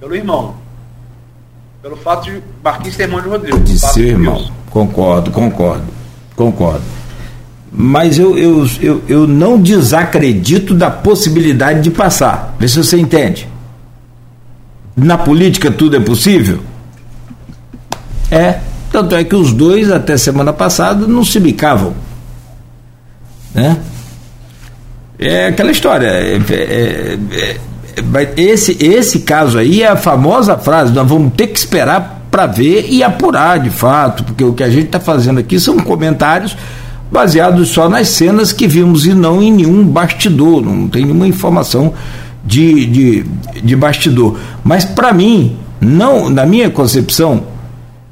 pelo 0.00 0.14
irmão. 0.14 0.56
Pelo 1.80 1.96
fato 1.96 2.24
de 2.24 2.42
Marquinhos 2.62 2.96
ser 2.96 3.04
irmão 3.04 3.20
de 3.20 3.28
Rodrigo. 3.28 3.60
De 3.60 3.78
ser 3.78 4.08
irmão. 4.08 4.50
Concordo, 4.70 5.30
concordo, 5.30 5.84
concordo. 6.34 6.82
Mas 7.70 8.18
eu, 8.18 8.36
eu, 8.36 8.66
eu, 8.80 9.02
eu 9.08 9.26
não 9.26 9.60
desacredito 9.60 10.74
da 10.74 10.90
possibilidade 10.90 11.80
de 11.80 11.90
passar. 11.90 12.54
Vê 12.58 12.68
se 12.68 12.76
você 12.76 12.98
entende. 12.98 13.48
Na 14.94 15.16
política 15.16 15.70
tudo 15.70 15.96
é 15.96 16.00
possível? 16.00 16.60
É. 18.30 18.60
Tanto 18.90 19.14
é 19.14 19.24
que 19.24 19.34
os 19.34 19.52
dois, 19.52 19.90
até 19.90 20.18
semana 20.18 20.52
passada, 20.52 21.06
não 21.06 21.24
se 21.24 21.40
bicavam. 21.40 21.94
Né? 23.54 23.80
É 25.26 25.46
aquela 25.46 25.70
história. 25.70 26.06
É, 26.06 26.36
é, 26.50 27.18
é, 27.32 28.32
esse, 28.36 28.76
esse 28.84 29.20
caso 29.20 29.58
aí 29.58 29.82
é 29.82 29.88
a 29.88 29.96
famosa 29.96 30.56
frase: 30.58 30.92
nós 30.92 31.08
vamos 31.08 31.32
ter 31.34 31.48
que 31.48 31.58
esperar 31.58 32.26
para 32.30 32.46
ver 32.46 32.86
e 32.88 33.02
apurar 33.02 33.60
de 33.60 33.70
fato, 33.70 34.24
porque 34.24 34.42
o 34.42 34.54
que 34.54 34.62
a 34.62 34.70
gente 34.70 34.86
está 34.86 34.98
fazendo 34.98 35.38
aqui 35.38 35.60
são 35.60 35.76
comentários 35.78 36.56
baseados 37.10 37.68
só 37.68 37.90
nas 37.90 38.08
cenas 38.08 38.52
que 38.54 38.66
vimos 38.66 39.06
e 39.06 39.12
não 39.12 39.42
em 39.42 39.52
nenhum 39.52 39.84
bastidor, 39.84 40.64
não 40.64 40.88
tem 40.88 41.04
nenhuma 41.04 41.26
informação 41.28 41.92
de, 42.42 42.86
de, 42.86 43.24
de 43.62 43.76
bastidor. 43.76 44.38
Mas 44.64 44.86
para 44.86 45.12
mim, 45.12 45.56
não, 45.78 46.30
na 46.30 46.46
minha 46.46 46.70
concepção, 46.70 47.44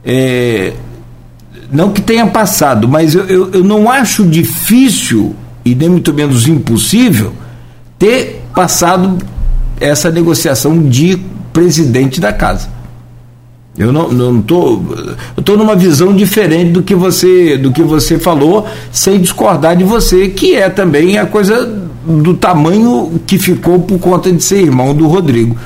é, 0.05 0.74
não 1.73 1.91
que 1.91 2.03
tenha 2.03 2.27
passado, 2.27 2.87
mas 2.87 3.15
eu, 3.15 3.24
eu, 3.24 3.51
eu 3.53 3.65
não 3.65 3.91
acho 3.91 4.27
difícil 4.27 5.35
e 5.65 5.74
nem 5.74 5.89
muito 5.89 6.12
menos 6.12 6.49
impossível 6.49 7.32
ter 7.99 8.43
passado 8.55 9.19
essa 9.81 10.11
negociação 10.11 10.89
de 10.89 11.19
presidente 11.53 12.20
da 12.20 12.32
casa. 12.32 12.69
Eu 13.78 13.93
não, 13.93 14.11
não 14.11 14.43
tô, 14.43 14.81
eu 15.37 15.43
tô 15.43 15.57
numa 15.57 15.77
visão 15.77 16.15
diferente 16.15 16.73
do 16.73 16.82
que 16.82 16.95
você 16.95 17.57
do 17.57 17.73
que 17.73 17.82
você 17.82 18.19
falou, 18.19 18.66
sem 18.91 19.20
discordar 19.20 19.77
de 19.77 19.85
você, 19.85 20.28
que 20.28 20.55
é 20.55 20.69
também 20.69 21.19
a 21.19 21.24
coisa 21.24 21.66
do 22.05 22.35
tamanho 22.35 23.20
que 23.27 23.39
ficou 23.39 23.78
por 23.81 23.99
conta 23.99 24.32
de 24.32 24.43
ser 24.43 24.62
irmão 24.62 24.95
do 24.95 25.07
Rodrigo. 25.07 25.57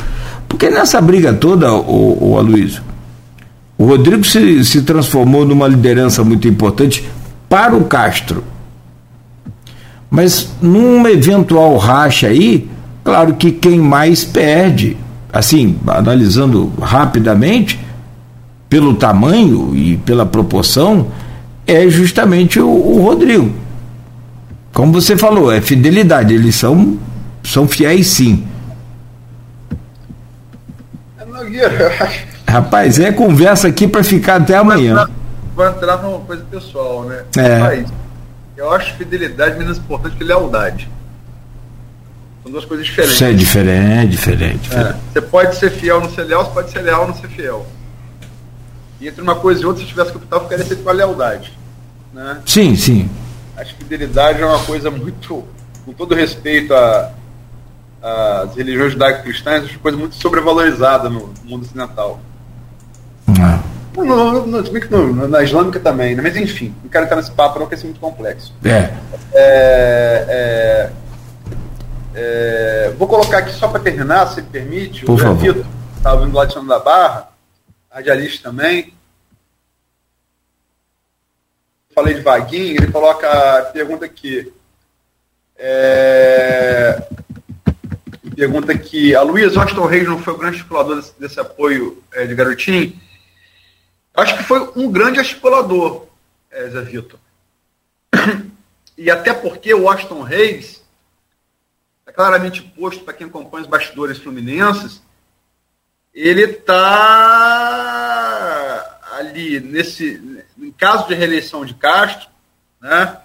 Porque 0.48 0.68
nessa 0.70 1.00
briga 1.00 1.32
toda, 1.32 1.72
o, 1.72 2.32
o 2.32 2.38
Aloysio, 2.38 2.82
o 3.76 3.84
Rodrigo 3.86 4.24
se, 4.24 4.64
se 4.64 4.82
transformou 4.82 5.44
numa 5.44 5.66
liderança 5.66 6.22
muito 6.22 6.46
importante 6.46 7.04
para 7.48 7.74
o 7.74 7.84
Castro. 7.84 8.44
Mas 10.14 10.48
num 10.62 11.04
eventual 11.08 11.76
racha 11.76 12.28
aí, 12.28 12.70
claro 13.02 13.34
que 13.34 13.50
quem 13.50 13.80
mais 13.80 14.24
perde, 14.24 14.96
assim, 15.32 15.76
analisando 15.88 16.72
rapidamente, 16.80 17.80
pelo 18.68 18.94
tamanho 18.94 19.74
e 19.74 19.96
pela 19.96 20.24
proporção, 20.24 21.08
é 21.66 21.88
justamente 21.88 22.60
o, 22.60 22.68
o 22.68 23.02
Rodrigo. 23.02 23.52
Como 24.72 24.92
você 24.92 25.16
falou, 25.16 25.52
é 25.52 25.60
fidelidade, 25.60 26.32
eles 26.32 26.54
são, 26.54 26.96
são 27.42 27.66
fiéis 27.66 28.06
sim. 28.06 28.46
Rapaz, 32.46 33.00
é 33.00 33.10
conversa 33.10 33.66
aqui 33.66 33.88
para 33.88 34.04
ficar 34.04 34.36
até 34.36 34.56
amanhã. 34.56 35.08
Vou 35.56 35.66
entrar 35.66 36.00
numa 36.00 36.20
coisa 36.20 36.44
pessoal, 36.48 37.02
né? 37.02 37.24
É. 37.36 37.58
Rapaz, 37.58 38.03
eu 38.56 38.70
acho 38.72 38.94
fidelidade 38.94 39.58
menos 39.58 39.78
importante 39.78 40.16
que 40.16 40.24
lealdade. 40.24 40.88
São 42.42 42.52
duas 42.52 42.64
coisas 42.64 42.86
diferentes. 42.86 43.16
Isso 43.16 43.24
é 43.24 43.32
diferente, 43.32 44.10
diferente. 44.10 44.58
diferente. 44.58 44.96
É. 44.96 45.12
Você 45.12 45.20
pode 45.22 45.56
ser 45.56 45.70
fiel 45.70 46.00
não 46.00 46.10
ser 46.10 46.24
leal, 46.24 46.44
você 46.44 46.50
pode 46.52 46.70
ser 46.70 46.82
leal 46.82 47.06
não 47.08 47.14
ser 47.14 47.28
fiel. 47.28 47.66
E 49.00 49.08
entre 49.08 49.22
uma 49.22 49.34
coisa 49.34 49.62
e 49.62 49.66
outra, 49.66 49.82
se 49.82 49.88
tivesse 49.88 50.12
capital, 50.12 50.42
ficaria 50.42 50.64
sempre 50.64 50.84
com 50.84 50.90
a 50.90 50.92
lealdade. 50.92 51.52
Né? 52.12 52.40
Sim, 52.46 52.76
sim. 52.76 53.10
Acho 53.56 53.74
que 53.74 53.84
fidelidade 53.84 54.40
é 54.40 54.46
uma 54.46 54.62
coisa 54.62 54.90
muito, 54.90 55.44
com 55.84 55.92
todo 55.92 56.14
respeito 56.14 56.72
às 56.74 58.54
religiões 58.54 58.92
judaico-cristãs, 58.92 59.64
acho 59.64 59.74
uma 59.74 59.80
coisa 59.80 59.98
muito 59.98 60.14
sobrevalorizada 60.16 61.08
no 61.08 61.32
mundo 61.44 61.62
ocidental. 61.62 62.20
No, 63.96 64.04
no, 64.04 64.46
no, 64.46 64.62
no, 64.62 65.28
na 65.28 65.42
islâmica 65.42 65.78
também, 65.78 66.14
né? 66.14 66.22
mas 66.22 66.36
enfim, 66.36 66.74
não 66.82 66.90
quero 66.90 67.04
entrar 67.04 67.16
nesse 67.16 67.30
papo 67.30 67.58
não, 67.58 67.66
porque 67.66 67.80
é 67.80 67.84
muito 67.84 68.00
complexo. 68.00 68.52
É. 68.64 68.92
é, 69.32 70.26
é, 70.28 70.90
é 72.14 72.94
vou 72.98 73.06
colocar 73.06 73.38
aqui 73.38 73.52
só 73.52 73.68
para 73.68 73.80
terminar, 73.80 74.26
se 74.26 74.42
permite, 74.42 75.04
Por 75.04 75.14
o 75.14 75.18
favor. 75.18 75.64
estava 75.96 76.24
vindo 76.24 76.34
lá 76.34 76.44
de 76.44 76.52
São 76.52 76.66
da 76.66 76.78
Barra, 76.78 77.28
radialista 77.90 78.50
também. 78.50 78.92
Falei 81.94 82.14
de 82.14 82.22
Vaguinho, 82.22 82.76
ele 82.76 82.90
coloca 82.90 83.28
a 83.30 83.62
pergunta 83.66 84.04
aqui. 84.04 84.52
É, 85.56 87.00
pergunta 88.34 88.72
aqui, 88.72 89.14
a 89.14 89.22
Luiz 89.22 89.56
Austin 89.56 89.86
Reis 89.86 90.08
não 90.08 90.18
foi 90.18 90.34
o 90.34 90.38
grande 90.38 90.56
estipulador 90.56 90.96
desse, 90.96 91.12
desse 91.18 91.40
apoio 91.40 92.02
é, 92.12 92.26
de 92.26 92.34
Garotinho? 92.34 92.92
Acho 94.14 94.36
que 94.36 94.44
foi 94.44 94.72
um 94.76 94.90
grande 94.92 95.18
articulador, 95.18 96.06
é, 96.50 96.68
Zé 96.68 96.80
Vitor. 96.82 97.18
E 98.96 99.10
até 99.10 99.34
porque 99.34 99.74
o 99.74 99.90
Aston 99.90 100.22
Reis 100.22 100.80
é 102.06 102.12
claramente 102.12 102.62
posto 102.62 103.02
para 103.02 103.12
quem 103.12 103.26
acompanha 103.26 103.64
os 103.64 103.68
bastidores 103.68 104.18
fluminenses, 104.18 105.02
ele 106.14 106.42
está 106.42 107.24
ali 109.18 109.58
nesse, 109.58 110.44
em 110.56 110.70
caso 110.70 111.08
de 111.08 111.14
reeleição 111.14 111.64
de 111.64 111.74
Castro, 111.74 112.28
né? 112.80 113.20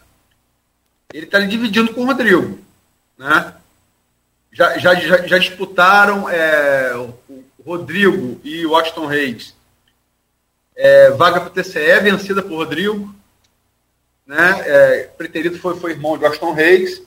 Ele 1.14 1.26
está 1.26 1.40
dividindo 1.40 1.94
com 1.94 2.02
o 2.02 2.06
Rodrigo, 2.08 2.58
né? 3.16 3.54
Já, 4.52 4.80
já, 4.80 4.96
já, 4.96 5.28
já 5.28 5.38
disputaram 5.38 6.28
é, 6.28 6.96
o 6.96 7.14
Rodrigo 7.64 8.42
e 8.44 8.66
o 8.66 8.76
Aston 8.76 9.06
Reis 9.06 9.54
é, 10.80 11.12
vaga 11.12 11.42
para 11.42 11.50
o 11.50 11.52
TCE, 11.52 12.00
vencida 12.02 12.42
por 12.42 12.56
Rodrigo. 12.56 13.14
Né? 14.26 14.62
É, 14.66 15.04
preterido 15.18 15.60
foi, 15.60 15.78
foi 15.78 15.92
irmão 15.92 16.18
de 16.18 16.26
Aston 16.26 16.54
Reis. 16.54 17.04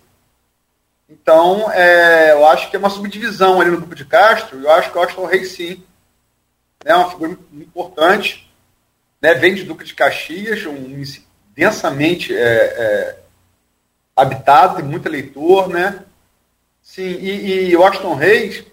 Então, 1.08 1.70
é, 1.72 2.32
eu 2.32 2.46
acho 2.46 2.68
que 2.68 2.76
é 2.76 2.78
uma 2.78 2.90
subdivisão 2.90 3.60
ali 3.60 3.70
no 3.70 3.78
grupo 3.78 3.94
de 3.94 4.04
Castro. 4.04 4.60
Eu 4.60 4.70
acho 4.70 4.92
que 4.92 4.98
o 4.98 5.24
Reis, 5.24 5.52
sim, 5.52 5.82
é 6.84 6.94
uma 6.94 7.10
figura 7.10 7.38
importante. 7.52 8.52
Né? 9.20 9.34
Vem 9.34 9.54
de 9.54 9.64
Duque 9.64 9.84
de 9.84 9.94
Caxias, 9.94 10.66
um 10.66 10.72
município 10.72 11.28
densamente 11.54 12.34
é, 12.34 12.40
é, 12.40 13.18
habitado, 14.16 14.76
tem 14.76 14.84
muito 14.84 15.06
eleitor, 15.06 15.68
né? 15.68 16.02
Sim, 16.82 17.02
e, 17.02 17.70
e 17.70 17.76
Reis 18.14 18.64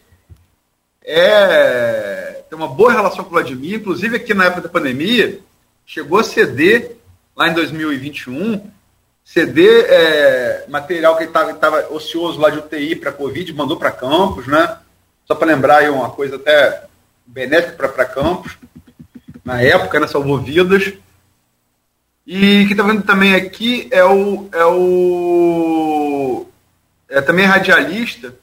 é 1.10 2.40
tem 2.50 2.58
uma 2.58 2.68
boa 2.68 2.92
relação 2.92 3.24
com 3.24 3.30
o 3.30 3.34
Vladimir, 3.34 3.76
inclusive 3.76 4.16
aqui 4.16 4.34
na 4.34 4.46
época 4.46 4.62
da 4.62 4.70
pandemia, 4.70 5.40
chegou 5.86 6.20
a 6.20 6.24
ceder, 6.24 6.96
lá 7.36 7.48
em 7.48 7.54
2021, 7.54 8.70
ceder 9.24 9.86
é, 9.88 10.66
material 10.68 11.16
que 11.16 11.26
estava 11.26 11.88
ocioso 11.94 12.40
lá 12.40 12.50
de 12.50 12.58
UTI 12.58 12.96
para 12.96 13.12
Covid, 13.12 13.54
mandou 13.54 13.78
para 13.78 13.92
Campos, 13.92 14.48
né? 14.48 14.78
Só 15.26 15.36
para 15.36 15.48
lembrar 15.48 15.78
aí 15.78 15.90
uma 15.90 16.10
coisa 16.10 16.38
até 16.38 16.86
benéfica 17.26 17.88
para 17.88 18.06
Campos, 18.06 18.58
na 19.46 19.62
época, 19.62 20.00
né? 20.00 20.08
Salvou 20.08 20.40
vidas. 20.40 20.92
E 22.26 22.66
que 22.66 22.74
está 22.74 22.84
vendo 22.84 23.04
também 23.04 23.36
aqui 23.36 23.88
é 23.92 24.04
o. 24.04 24.50
É, 24.52 24.66
o, 24.66 26.48
é 27.10 27.22
também 27.22 27.46
radialista, 27.46 28.34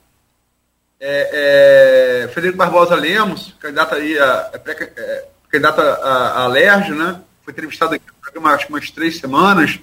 é, 1.01 2.25
é, 2.25 2.29
Frederico 2.29 2.59
Barbosa 2.59 2.95
Lemos, 2.95 3.55
candidato 3.61 3.95
aí 3.95 4.19
a, 4.19 4.51
é, 4.53 4.83
é, 4.97 5.29
candidato 5.51 5.81
a, 5.81 6.43
a 6.43 6.47
Lerge, 6.47 6.93
né? 6.93 7.21
Foi 7.43 7.53
entrevistado 7.53 7.95
aqui 7.95 8.07
no 8.07 8.15
programa 8.15 8.55
acho 8.55 8.67
que 8.67 8.73
umas 8.73 8.91
três 8.91 9.19
semanas. 9.19 9.79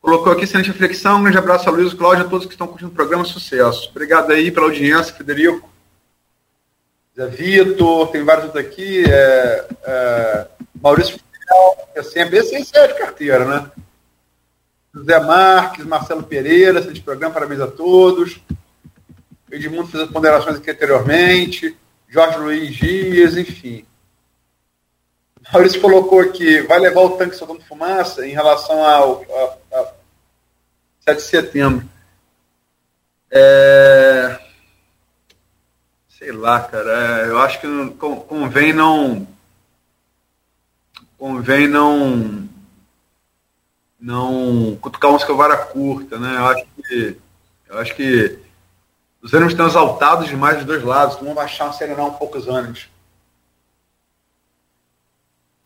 Colocou 0.00 0.32
aqui 0.32 0.44
excelente 0.44 0.70
reflexão. 0.70 1.18
Um 1.18 1.22
grande 1.22 1.38
abraço 1.38 1.68
a 1.68 1.72
Luiz, 1.72 1.94
Cláudio, 1.94 2.26
a 2.26 2.28
todos 2.28 2.46
que 2.46 2.52
estão 2.52 2.66
curtindo 2.66 2.90
o 2.90 2.94
programa. 2.94 3.24
Sucesso. 3.24 3.88
Obrigado 3.90 4.32
aí 4.32 4.50
pela 4.50 4.66
audiência, 4.66 5.14
Frederico. 5.14 5.70
Zé 7.16 7.26
Vitor, 7.26 8.08
tem 8.08 8.24
vários 8.24 8.46
outros 8.46 8.64
aqui. 8.64 9.04
É, 9.04 9.66
é, 9.84 10.46
Maurício 10.80 11.12
Fidel, 11.12 11.88
que 11.92 11.98
é 11.98 12.02
sempre 12.02 12.38
esse 12.38 12.76
é 12.76 12.86
de 12.86 12.94
carteira, 12.94 13.44
né? 13.44 13.70
José 14.94 15.20
Marques, 15.20 15.84
Marcelo 15.84 16.22
Pereira, 16.22 16.78
excelente 16.78 17.02
programa, 17.02 17.34
parabéns 17.34 17.60
a 17.60 17.66
todos. 17.66 18.40
Edmundo 19.54 19.88
fez 19.88 20.04
as 20.04 20.10
ponderações 20.10 20.56
aqui 20.56 20.70
anteriormente, 20.70 21.76
Jorge 22.08 22.38
Luiz 22.38 22.74
Dias, 22.74 23.36
enfim. 23.36 23.84
Maurício 25.52 25.80
colocou 25.80 26.20
aqui, 26.20 26.62
vai 26.62 26.78
levar 26.78 27.00
o 27.02 27.16
tanque 27.16 27.36
soltando 27.36 27.62
fumaça 27.64 28.26
em 28.26 28.32
relação 28.32 28.84
ao 28.84 29.22
a, 29.72 29.78
a 29.78 29.92
7 31.00 31.16
de 31.16 31.22
setembro. 31.22 31.88
É... 33.30 34.38
Sei 36.08 36.32
lá, 36.32 36.60
cara, 36.60 37.24
é, 37.24 37.28
eu 37.28 37.38
acho 37.38 37.60
que 37.60 37.66
convém 38.28 38.72
não. 38.72 39.26
Convém 41.18 41.66
não. 41.66 42.48
Não 43.98 44.76
cutucar 44.80 45.10
uns 45.10 45.24
com 45.24 45.32
a 45.32 45.36
vara 45.36 45.56
curta, 45.56 46.18
né? 46.18 46.36
Eu 46.36 46.46
acho 46.46 46.66
que. 46.76 47.16
Eu 47.68 47.78
acho 47.78 47.94
que 47.96 48.41
os 49.22 49.32
ânimos 49.32 49.52
estão 49.52 49.68
exaltados 49.68 50.28
demais 50.28 50.56
dos 50.56 50.66
dois 50.66 50.82
lados, 50.82 51.14
então 51.14 51.28
vamos 51.28 51.36
baixar, 51.36 51.72
serenar 51.72 52.06
um 52.06 52.10
pouco 52.10 52.38
os 52.38 52.48
ânimos. 52.48 52.88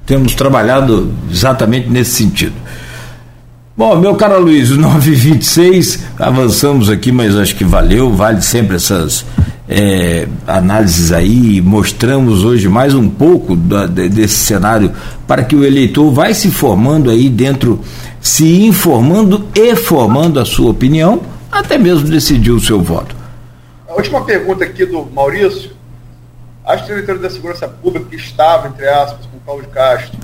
Temos 0.05 0.35
trabalhado 0.35 1.13
exatamente 1.31 1.89
nesse 1.89 2.13
sentido. 2.13 2.55
Bom, 3.75 3.97
meu 3.97 4.15
caro 4.15 4.41
Luiz, 4.41 4.71
9h26, 4.71 6.01
avançamos 6.19 6.91
aqui, 6.91 7.11
mas 7.11 7.35
acho 7.35 7.57
que 7.57 7.65
valeu, 7.65 8.13
vale 8.13 8.43
sempre 8.43 8.77
essas 8.77 9.25
é, 9.67 10.29
análises 10.47 11.11
aí, 11.11 11.61
mostramos 11.63 12.45
hoje 12.45 12.69
mais 12.69 12.95
um 12.95 13.09
pouco 13.09 13.57
da, 13.57 13.87
desse 13.87 14.37
cenário 14.37 14.93
para 15.27 15.43
que 15.43 15.57
o 15.57 15.65
eleitor 15.65 16.13
vai 16.13 16.35
se 16.35 16.51
formando 16.51 17.11
aí 17.11 17.29
dentro, 17.29 17.81
se 18.21 18.65
informando 18.65 19.49
e 19.55 19.75
formando 19.75 20.39
a 20.39 20.45
sua 20.45 20.71
opinião, 20.71 21.23
até 21.51 21.79
mesmo 21.79 22.09
decidir 22.09 22.51
o 22.51 22.61
seu 22.61 22.81
voto 22.83 23.26
última 23.97 24.25
pergunta 24.25 24.65
aqui 24.65 24.85
do 24.85 25.05
Maurício. 25.07 25.77
Acho 26.65 26.85
que 26.85 26.93
o 26.93 26.95
diretor 26.95 27.19
da 27.19 27.31
Segurança 27.31 27.69
Pública 27.69 28.11
que 28.11 28.17
estava, 28.17 28.69
entre 28.69 28.89
aspas, 28.89 29.27
com 29.27 29.37
o 29.37 29.41
Paulo 29.41 29.63
de 29.63 29.69
Castro, 29.69 30.19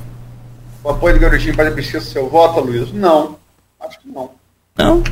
o 0.83 0.91
apoio 0.91 1.15
do 1.15 1.21
Garotinho 1.21 1.55
para 1.55 1.69
a 1.69 1.73
pesquisa 1.73 2.05
seu 2.05 2.29
voto, 2.29 2.61
Luiz? 2.61 2.93
Não. 2.93 3.39
Acho 3.81 4.01
que 4.01 4.09
não. 4.09 4.31
Não? 4.77 5.03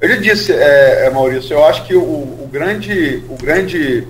Eu 0.00 0.08
já 0.08 0.16
disse, 0.16 0.52
é, 0.52 1.06
é, 1.06 1.10
Maurício, 1.10 1.52
eu 1.52 1.64
acho 1.64 1.84
que 1.84 1.94
o, 1.94 2.02
o, 2.02 2.48
grande, 2.50 3.22
o 3.28 3.36
grande, 3.36 4.08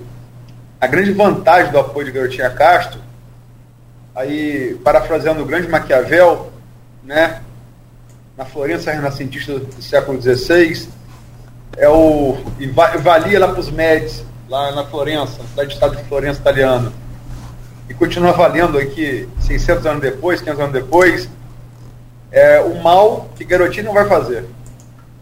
a 0.79 0.87
grande 0.87 1.11
vantagem 1.11 1.71
do 1.71 1.79
apoio 1.79 2.05
de 2.05 2.11
Garotinho 2.13 2.47
a 2.47 2.49
Castro 2.49 3.01
aí 4.15 4.77
parafraseando 4.83 5.41
o 5.41 5.45
grande 5.45 5.67
Maquiavel, 5.67 6.51
né, 7.03 7.41
na 8.37 8.45
Florença 8.45 8.91
renascentista 8.91 9.59
do 9.59 9.81
século 9.81 10.21
XVI, 10.21 10.87
é 11.77 11.89
o 11.89 12.37
e 12.59 12.67
valia 12.67 13.39
lá 13.39 13.47
para 13.47 13.59
os 13.59 13.69
médicos, 13.71 14.23
lá 14.49 14.71
na 14.71 14.83
Florença, 14.85 15.41
da 15.55 15.63
estado 15.63 15.95
de 15.95 16.03
Florença 16.03 16.39
italiano, 16.39 16.91
e 17.89 17.93
continua 17.93 18.31
valendo 18.31 18.77
aqui 18.77 19.27
600 19.39 19.85
anos 19.85 20.01
depois, 20.01 20.39
500 20.41 20.59
anos 20.59 20.73
depois, 20.73 21.29
é 22.31 22.61
o 22.61 22.81
mal 22.81 23.29
que 23.35 23.43
Garotinho 23.43 23.85
não 23.85 23.93
vai 23.93 24.07
fazer. 24.07 24.45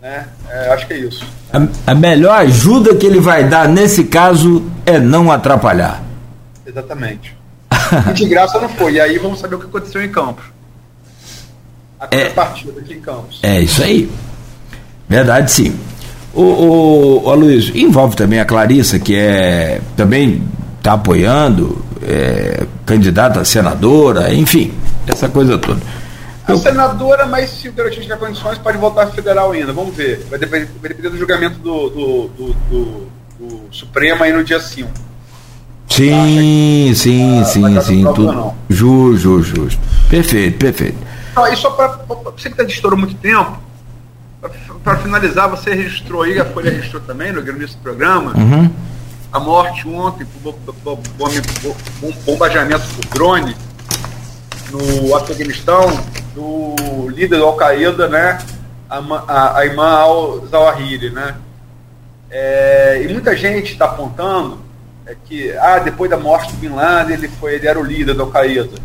Né? 0.01 0.27
É, 0.49 0.69
acho 0.69 0.87
que 0.87 0.93
é 0.93 0.97
isso. 0.97 1.25
A, 1.51 1.91
a, 1.91 1.95
melhor 1.95 2.39
ajuda 2.39 2.95
que 2.95 3.05
ele 3.05 3.19
vai 3.19 3.49
dar 3.49 3.67
nesse 3.67 4.05
caso 4.05 4.63
é 4.85 4.97
não 4.99 5.31
atrapalhar. 5.31 6.01
Exatamente. 6.65 7.37
E 8.09 8.13
de 8.13 8.25
graça 8.27 8.59
não 8.59 8.69
foi. 8.69 8.93
E 8.93 9.01
aí 9.01 9.17
vamos 9.17 9.39
saber 9.39 9.55
o 9.55 9.59
que 9.59 9.65
aconteceu 9.65 10.03
em 10.03 10.11
Campos. 10.11 10.45
A 11.99 12.07
é, 12.11 12.29
partida 12.29 12.79
aqui 12.79 12.93
em 12.93 13.01
Campos. 13.01 13.39
É 13.43 13.59
isso 13.59 13.83
aí. 13.83 14.09
Verdade, 15.07 15.51
sim. 15.51 15.77
O, 16.39 16.41
o, 16.41 17.25
o 17.25 17.29
Aloysio, 17.29 17.75
envolve 17.75 18.15
também 18.15 18.39
a 18.39 18.45
Clarissa, 18.45 18.97
que 18.97 19.13
é 19.13 19.81
também 19.97 20.41
está 20.77 20.93
apoiando, 20.93 21.83
é, 22.01 22.65
candidata 22.85 23.41
a 23.41 23.45
senadora, 23.45 24.33
enfim, 24.33 24.73
essa 25.05 25.27
coisa 25.27 25.57
toda. 25.57 25.81
A 26.47 26.55
senadora, 26.55 27.25
mas 27.25 27.49
se 27.49 27.67
o 27.67 27.73
garotinho 27.73 28.03
tiver 28.03 28.17
condições, 28.17 28.57
pode 28.57 28.77
voltar 28.77 29.07
federal 29.07 29.51
ainda. 29.51 29.73
Vamos 29.73 29.93
ver. 29.93 30.25
Vai 30.29 30.39
depender, 30.39 30.69
vai 30.81 30.89
depender 30.89 31.09
do 31.09 31.17
julgamento 31.17 31.59
do, 31.59 31.89
do, 31.89 32.27
do, 32.29 32.53
do, 32.53 33.07
do 33.37 33.61
Supremo 33.69 34.23
aí 34.23 34.31
no 34.31 34.41
dia 34.41 34.61
5. 34.61 34.89
Sim, 35.89 36.93
sim, 36.95 37.43
sim, 37.43 37.81
sim. 37.81 38.03
Tudo. 38.15 38.53
Justo, 38.69 39.17
justo, 39.17 39.55
justo. 39.55 39.81
Perfeito, 40.09 40.57
perfeito. 40.57 40.97
Não, 41.35 41.45
e 41.51 41.55
só 41.57 41.69
para 41.71 41.99
você 42.07 42.49
que 42.49 42.53
está 42.53 42.63
de 42.63 42.71
estouro 42.71 42.97
muito 42.97 43.15
tempo, 43.15 43.59
para 44.83 44.97
finalizar, 44.97 45.49
você 45.49 45.73
registrou 45.73 46.23
aí, 46.23 46.39
a 46.39 46.45
Folha 46.45 46.71
registrou 46.71 47.01
também 47.01 47.31
no 47.31 47.41
início 47.41 47.77
do 47.77 47.81
programa, 47.83 48.33
uhum. 48.35 48.69
a 49.31 49.39
morte 49.39 49.87
ontem 49.87 50.25
por 50.25 50.55
bombardeamento 52.25 52.83
por 52.95 53.05
drone 53.13 53.55
no 54.71 55.15
Afeganistão 55.15 55.85
do 56.33 57.09
líder 57.09 57.37
do 57.37 57.45
Al-Qaeda, 57.45 58.07
né, 58.07 58.39
a, 58.89 58.97
a, 59.27 59.57
a 59.59 59.65
Imã 59.65 59.87
al-Zawahiri, 59.87 61.09
né. 61.11 61.35
É, 62.31 63.01
e 63.03 63.11
muita 63.11 63.35
gente 63.35 63.71
está 63.71 63.85
apontando 63.85 64.59
é 65.09 65.15
que, 65.25 65.51
ah, 65.57 65.79
depois 65.79 66.07
da 66.07 66.17
morte 66.17 66.51
do 66.51 66.57
Bin 66.59 66.69
Laden, 66.69 67.15
ele, 67.15 67.27
foi, 67.27 67.55
ele 67.55 67.67
era 67.67 67.79
o 67.79 67.83
líder 67.83 68.13
do 68.13 68.21
Al-Qaeda. 68.21 68.77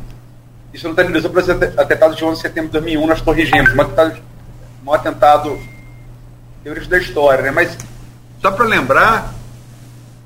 Isso 0.73 0.89
não 0.89 0.93
está 0.93 1.29
para 1.29 1.41
os 1.41 1.51
atentados 1.79 2.17
de 2.17 2.25
11 2.25 2.37
de 2.37 2.41
setembro 2.41 2.69
de 2.71 2.73
2001 2.73 3.07
nas 3.07 3.21
Torres 3.21 3.47
Gêmeas, 3.47 3.77
um 3.77 3.81
atentado, 3.83 4.21
um 4.87 4.93
atentado 4.93 5.59
terrorista 6.65 6.91
da 6.91 6.99
história, 6.99 7.43
né? 7.43 7.51
Mas, 7.51 7.77
só 8.41 8.51
para 8.51 8.65
lembrar, 8.65 9.35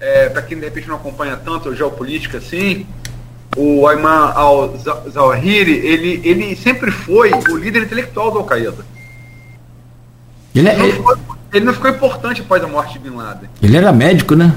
é, 0.00 0.28
para 0.28 0.40
quem 0.42 0.56
de 0.56 0.64
repente 0.64 0.88
não 0.88 0.94
acompanha 0.94 1.36
tanto 1.36 1.68
a 1.68 1.74
geopolítica 1.74 2.38
assim, 2.38 2.86
o 3.56 3.88
Ayman 3.88 4.32
al-Zawahiri, 4.34 5.72
ele, 5.72 6.20
ele 6.24 6.54
sempre 6.54 6.92
foi 6.92 7.32
o 7.32 7.56
líder 7.56 7.82
intelectual 7.82 8.30
do 8.30 8.38
Al-Qaeda. 8.38 8.86
Ele, 10.54 10.68
é, 10.68 10.78
ele, 10.78 11.04
ele, 11.52 11.64
não 11.64 11.72
ficou 11.72 11.90
importante 11.90 12.40
após 12.40 12.62
a 12.62 12.68
morte 12.68 12.94
de 12.94 13.00
Bin 13.00 13.16
Laden. 13.16 13.50
Ele 13.60 13.76
era 13.76 13.92
médico, 13.92 14.34
né? 14.34 14.56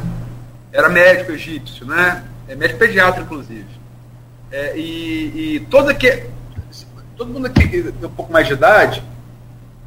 Era 0.71 0.87
médico 0.87 1.31
egípcio, 1.31 1.85
né? 1.85 2.23
É 2.47 2.55
médico 2.55 2.79
pediatra, 2.79 3.23
inclusive. 3.23 3.65
É, 4.51 4.77
e, 4.77 5.55
e 5.55 5.59
todo, 5.69 5.89
aqui, 5.89 6.23
todo 7.17 7.31
mundo 7.31 7.47
aqui 7.47 7.67
tem 7.67 7.93
um 8.03 8.09
pouco 8.09 8.31
mais 8.31 8.47
de 8.47 8.53
idade 8.53 9.03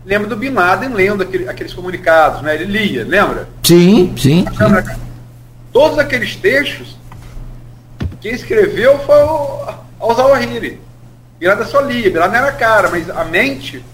lembra 0.04 0.28
do 0.28 0.36
Bin 0.36 0.50
Laden 0.50 0.90
lendo 0.90 1.22
aquele, 1.22 1.48
aqueles 1.48 1.72
comunicados, 1.72 2.42
né? 2.42 2.54
Ele 2.54 2.64
lia, 2.66 3.04
lembra? 3.04 3.48
Sim, 3.62 4.14
sim. 4.16 4.44
sim. 4.44 4.96
Todos 5.72 5.98
aqueles 5.98 6.36
textos 6.36 6.96
quem 8.24 8.32
escreveu 8.32 8.98
foi 9.00 9.22
o 9.22 9.74
Al-Zawahiri. 10.00 10.80
Birada 11.38 11.66
só 11.66 11.80
lia, 11.80 12.10
Birada 12.10 12.34
era 12.34 12.52
cara, 12.52 12.88
mas 12.88 13.10
a 13.10 13.22
mente 13.22 13.84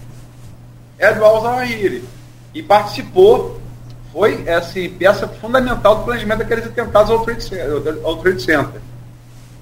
é 0.97 1.13
do 1.13 1.25
Al-Zawahiri. 1.25 2.01
E 2.53 2.63
participou, 2.63 3.59
foi 4.13 4.41
essa 4.45 4.79
peça 4.97 5.27
fundamental 5.27 5.97
do 5.97 6.03
planejamento 6.05 6.39
daqueles 6.39 6.65
atentados 6.65 7.11
ao 7.11 7.25
Trade 7.25 7.43
Center. 7.43 7.99
Ao 8.05 8.15
Trade 8.17 8.41
Center. 8.41 8.81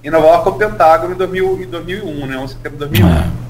E 0.04 0.12
Nova 0.12 0.28
York 0.28 0.48
ao 0.48 0.56
Pentágono 0.56 1.16
em, 1.16 1.18
2000, 1.18 1.64
em 1.64 1.68
2001, 1.68 2.26
né, 2.28 2.38
11 2.38 2.46
de 2.46 2.62
setembro 2.62 2.78
de 2.88 3.02
2001. 3.02 3.10
É. 3.10 3.49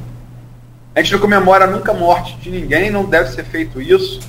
A 0.99 1.01
gente 1.01 1.13
não 1.13 1.19
comemora 1.19 1.65
nunca 1.65 1.93
a 1.93 1.95
morte 1.95 2.35
de 2.41 2.51
ninguém, 2.51 2.91
não 2.91 3.05
deve 3.05 3.30
ser 3.30 3.45
feito 3.45 3.81
isso. 3.81 4.19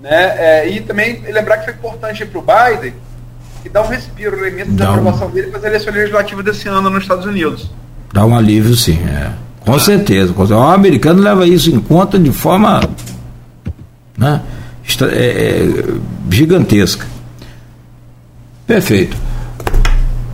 Né? 0.00 0.10
É, 0.10 0.68
e 0.70 0.80
também 0.80 1.20
lembrar 1.30 1.58
que 1.58 1.66
foi 1.66 1.74
importante 1.74 2.24
para 2.24 2.38
o 2.38 2.42
Biden 2.42 2.94
que 3.62 3.68
dá 3.68 3.82
um 3.82 3.88
respiro 3.88 4.38
no 4.38 4.46
início 4.46 4.72
da 4.72 4.88
aprovação 4.88 5.28
dele 5.30 5.48
para 5.48 5.58
as 5.58 5.64
eleições 5.64 5.94
legislativas 5.94 6.42
desse 6.42 6.68
ano 6.68 6.88
nos 6.88 7.02
Estados 7.02 7.26
Unidos. 7.26 7.70
Dá 8.14 8.24
um 8.24 8.34
alívio, 8.34 8.74
sim, 8.74 8.98
é. 9.10 9.30
Com 9.60 9.74
ah. 9.74 9.78
certeza. 9.78 10.32
O 10.34 10.54
americano 10.54 11.20
leva 11.20 11.46
isso 11.46 11.70
em 11.70 11.78
conta 11.78 12.18
de 12.18 12.32
forma 12.32 12.80
né, 14.16 14.40
é, 15.02 15.04
é, 15.04 15.84
gigantesca. 16.30 17.06
Perfeito. 18.66 19.18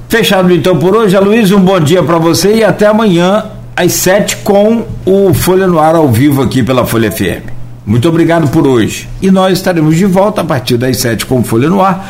Fechado 0.08 0.54
então 0.54 0.78
por 0.78 0.94
hoje, 0.94 1.16
Aloysio, 1.16 1.58
um 1.58 1.64
bom 1.64 1.80
dia 1.80 2.04
para 2.04 2.18
você 2.18 2.54
e 2.54 2.62
até 2.62 2.86
amanhã 2.86 3.50
às 3.76 3.92
sete 3.92 4.36
com 4.38 4.84
o 5.04 5.34
Folha 5.34 5.66
no 5.66 5.78
Ar 5.78 5.94
ao 5.96 6.10
vivo 6.10 6.42
aqui 6.42 6.62
pela 6.62 6.86
Folha 6.86 7.10
FM. 7.10 7.50
Muito 7.86 8.08
obrigado 8.08 8.48
por 8.50 8.66
hoje. 8.66 9.08
E 9.20 9.30
nós 9.30 9.58
estaremos 9.58 9.96
de 9.96 10.06
volta 10.06 10.40
a 10.40 10.44
partir 10.44 10.76
das 10.76 10.96
sete 10.96 11.26
com 11.26 11.44
Folha 11.44 11.68
no 11.68 11.82
Ar 11.82 12.08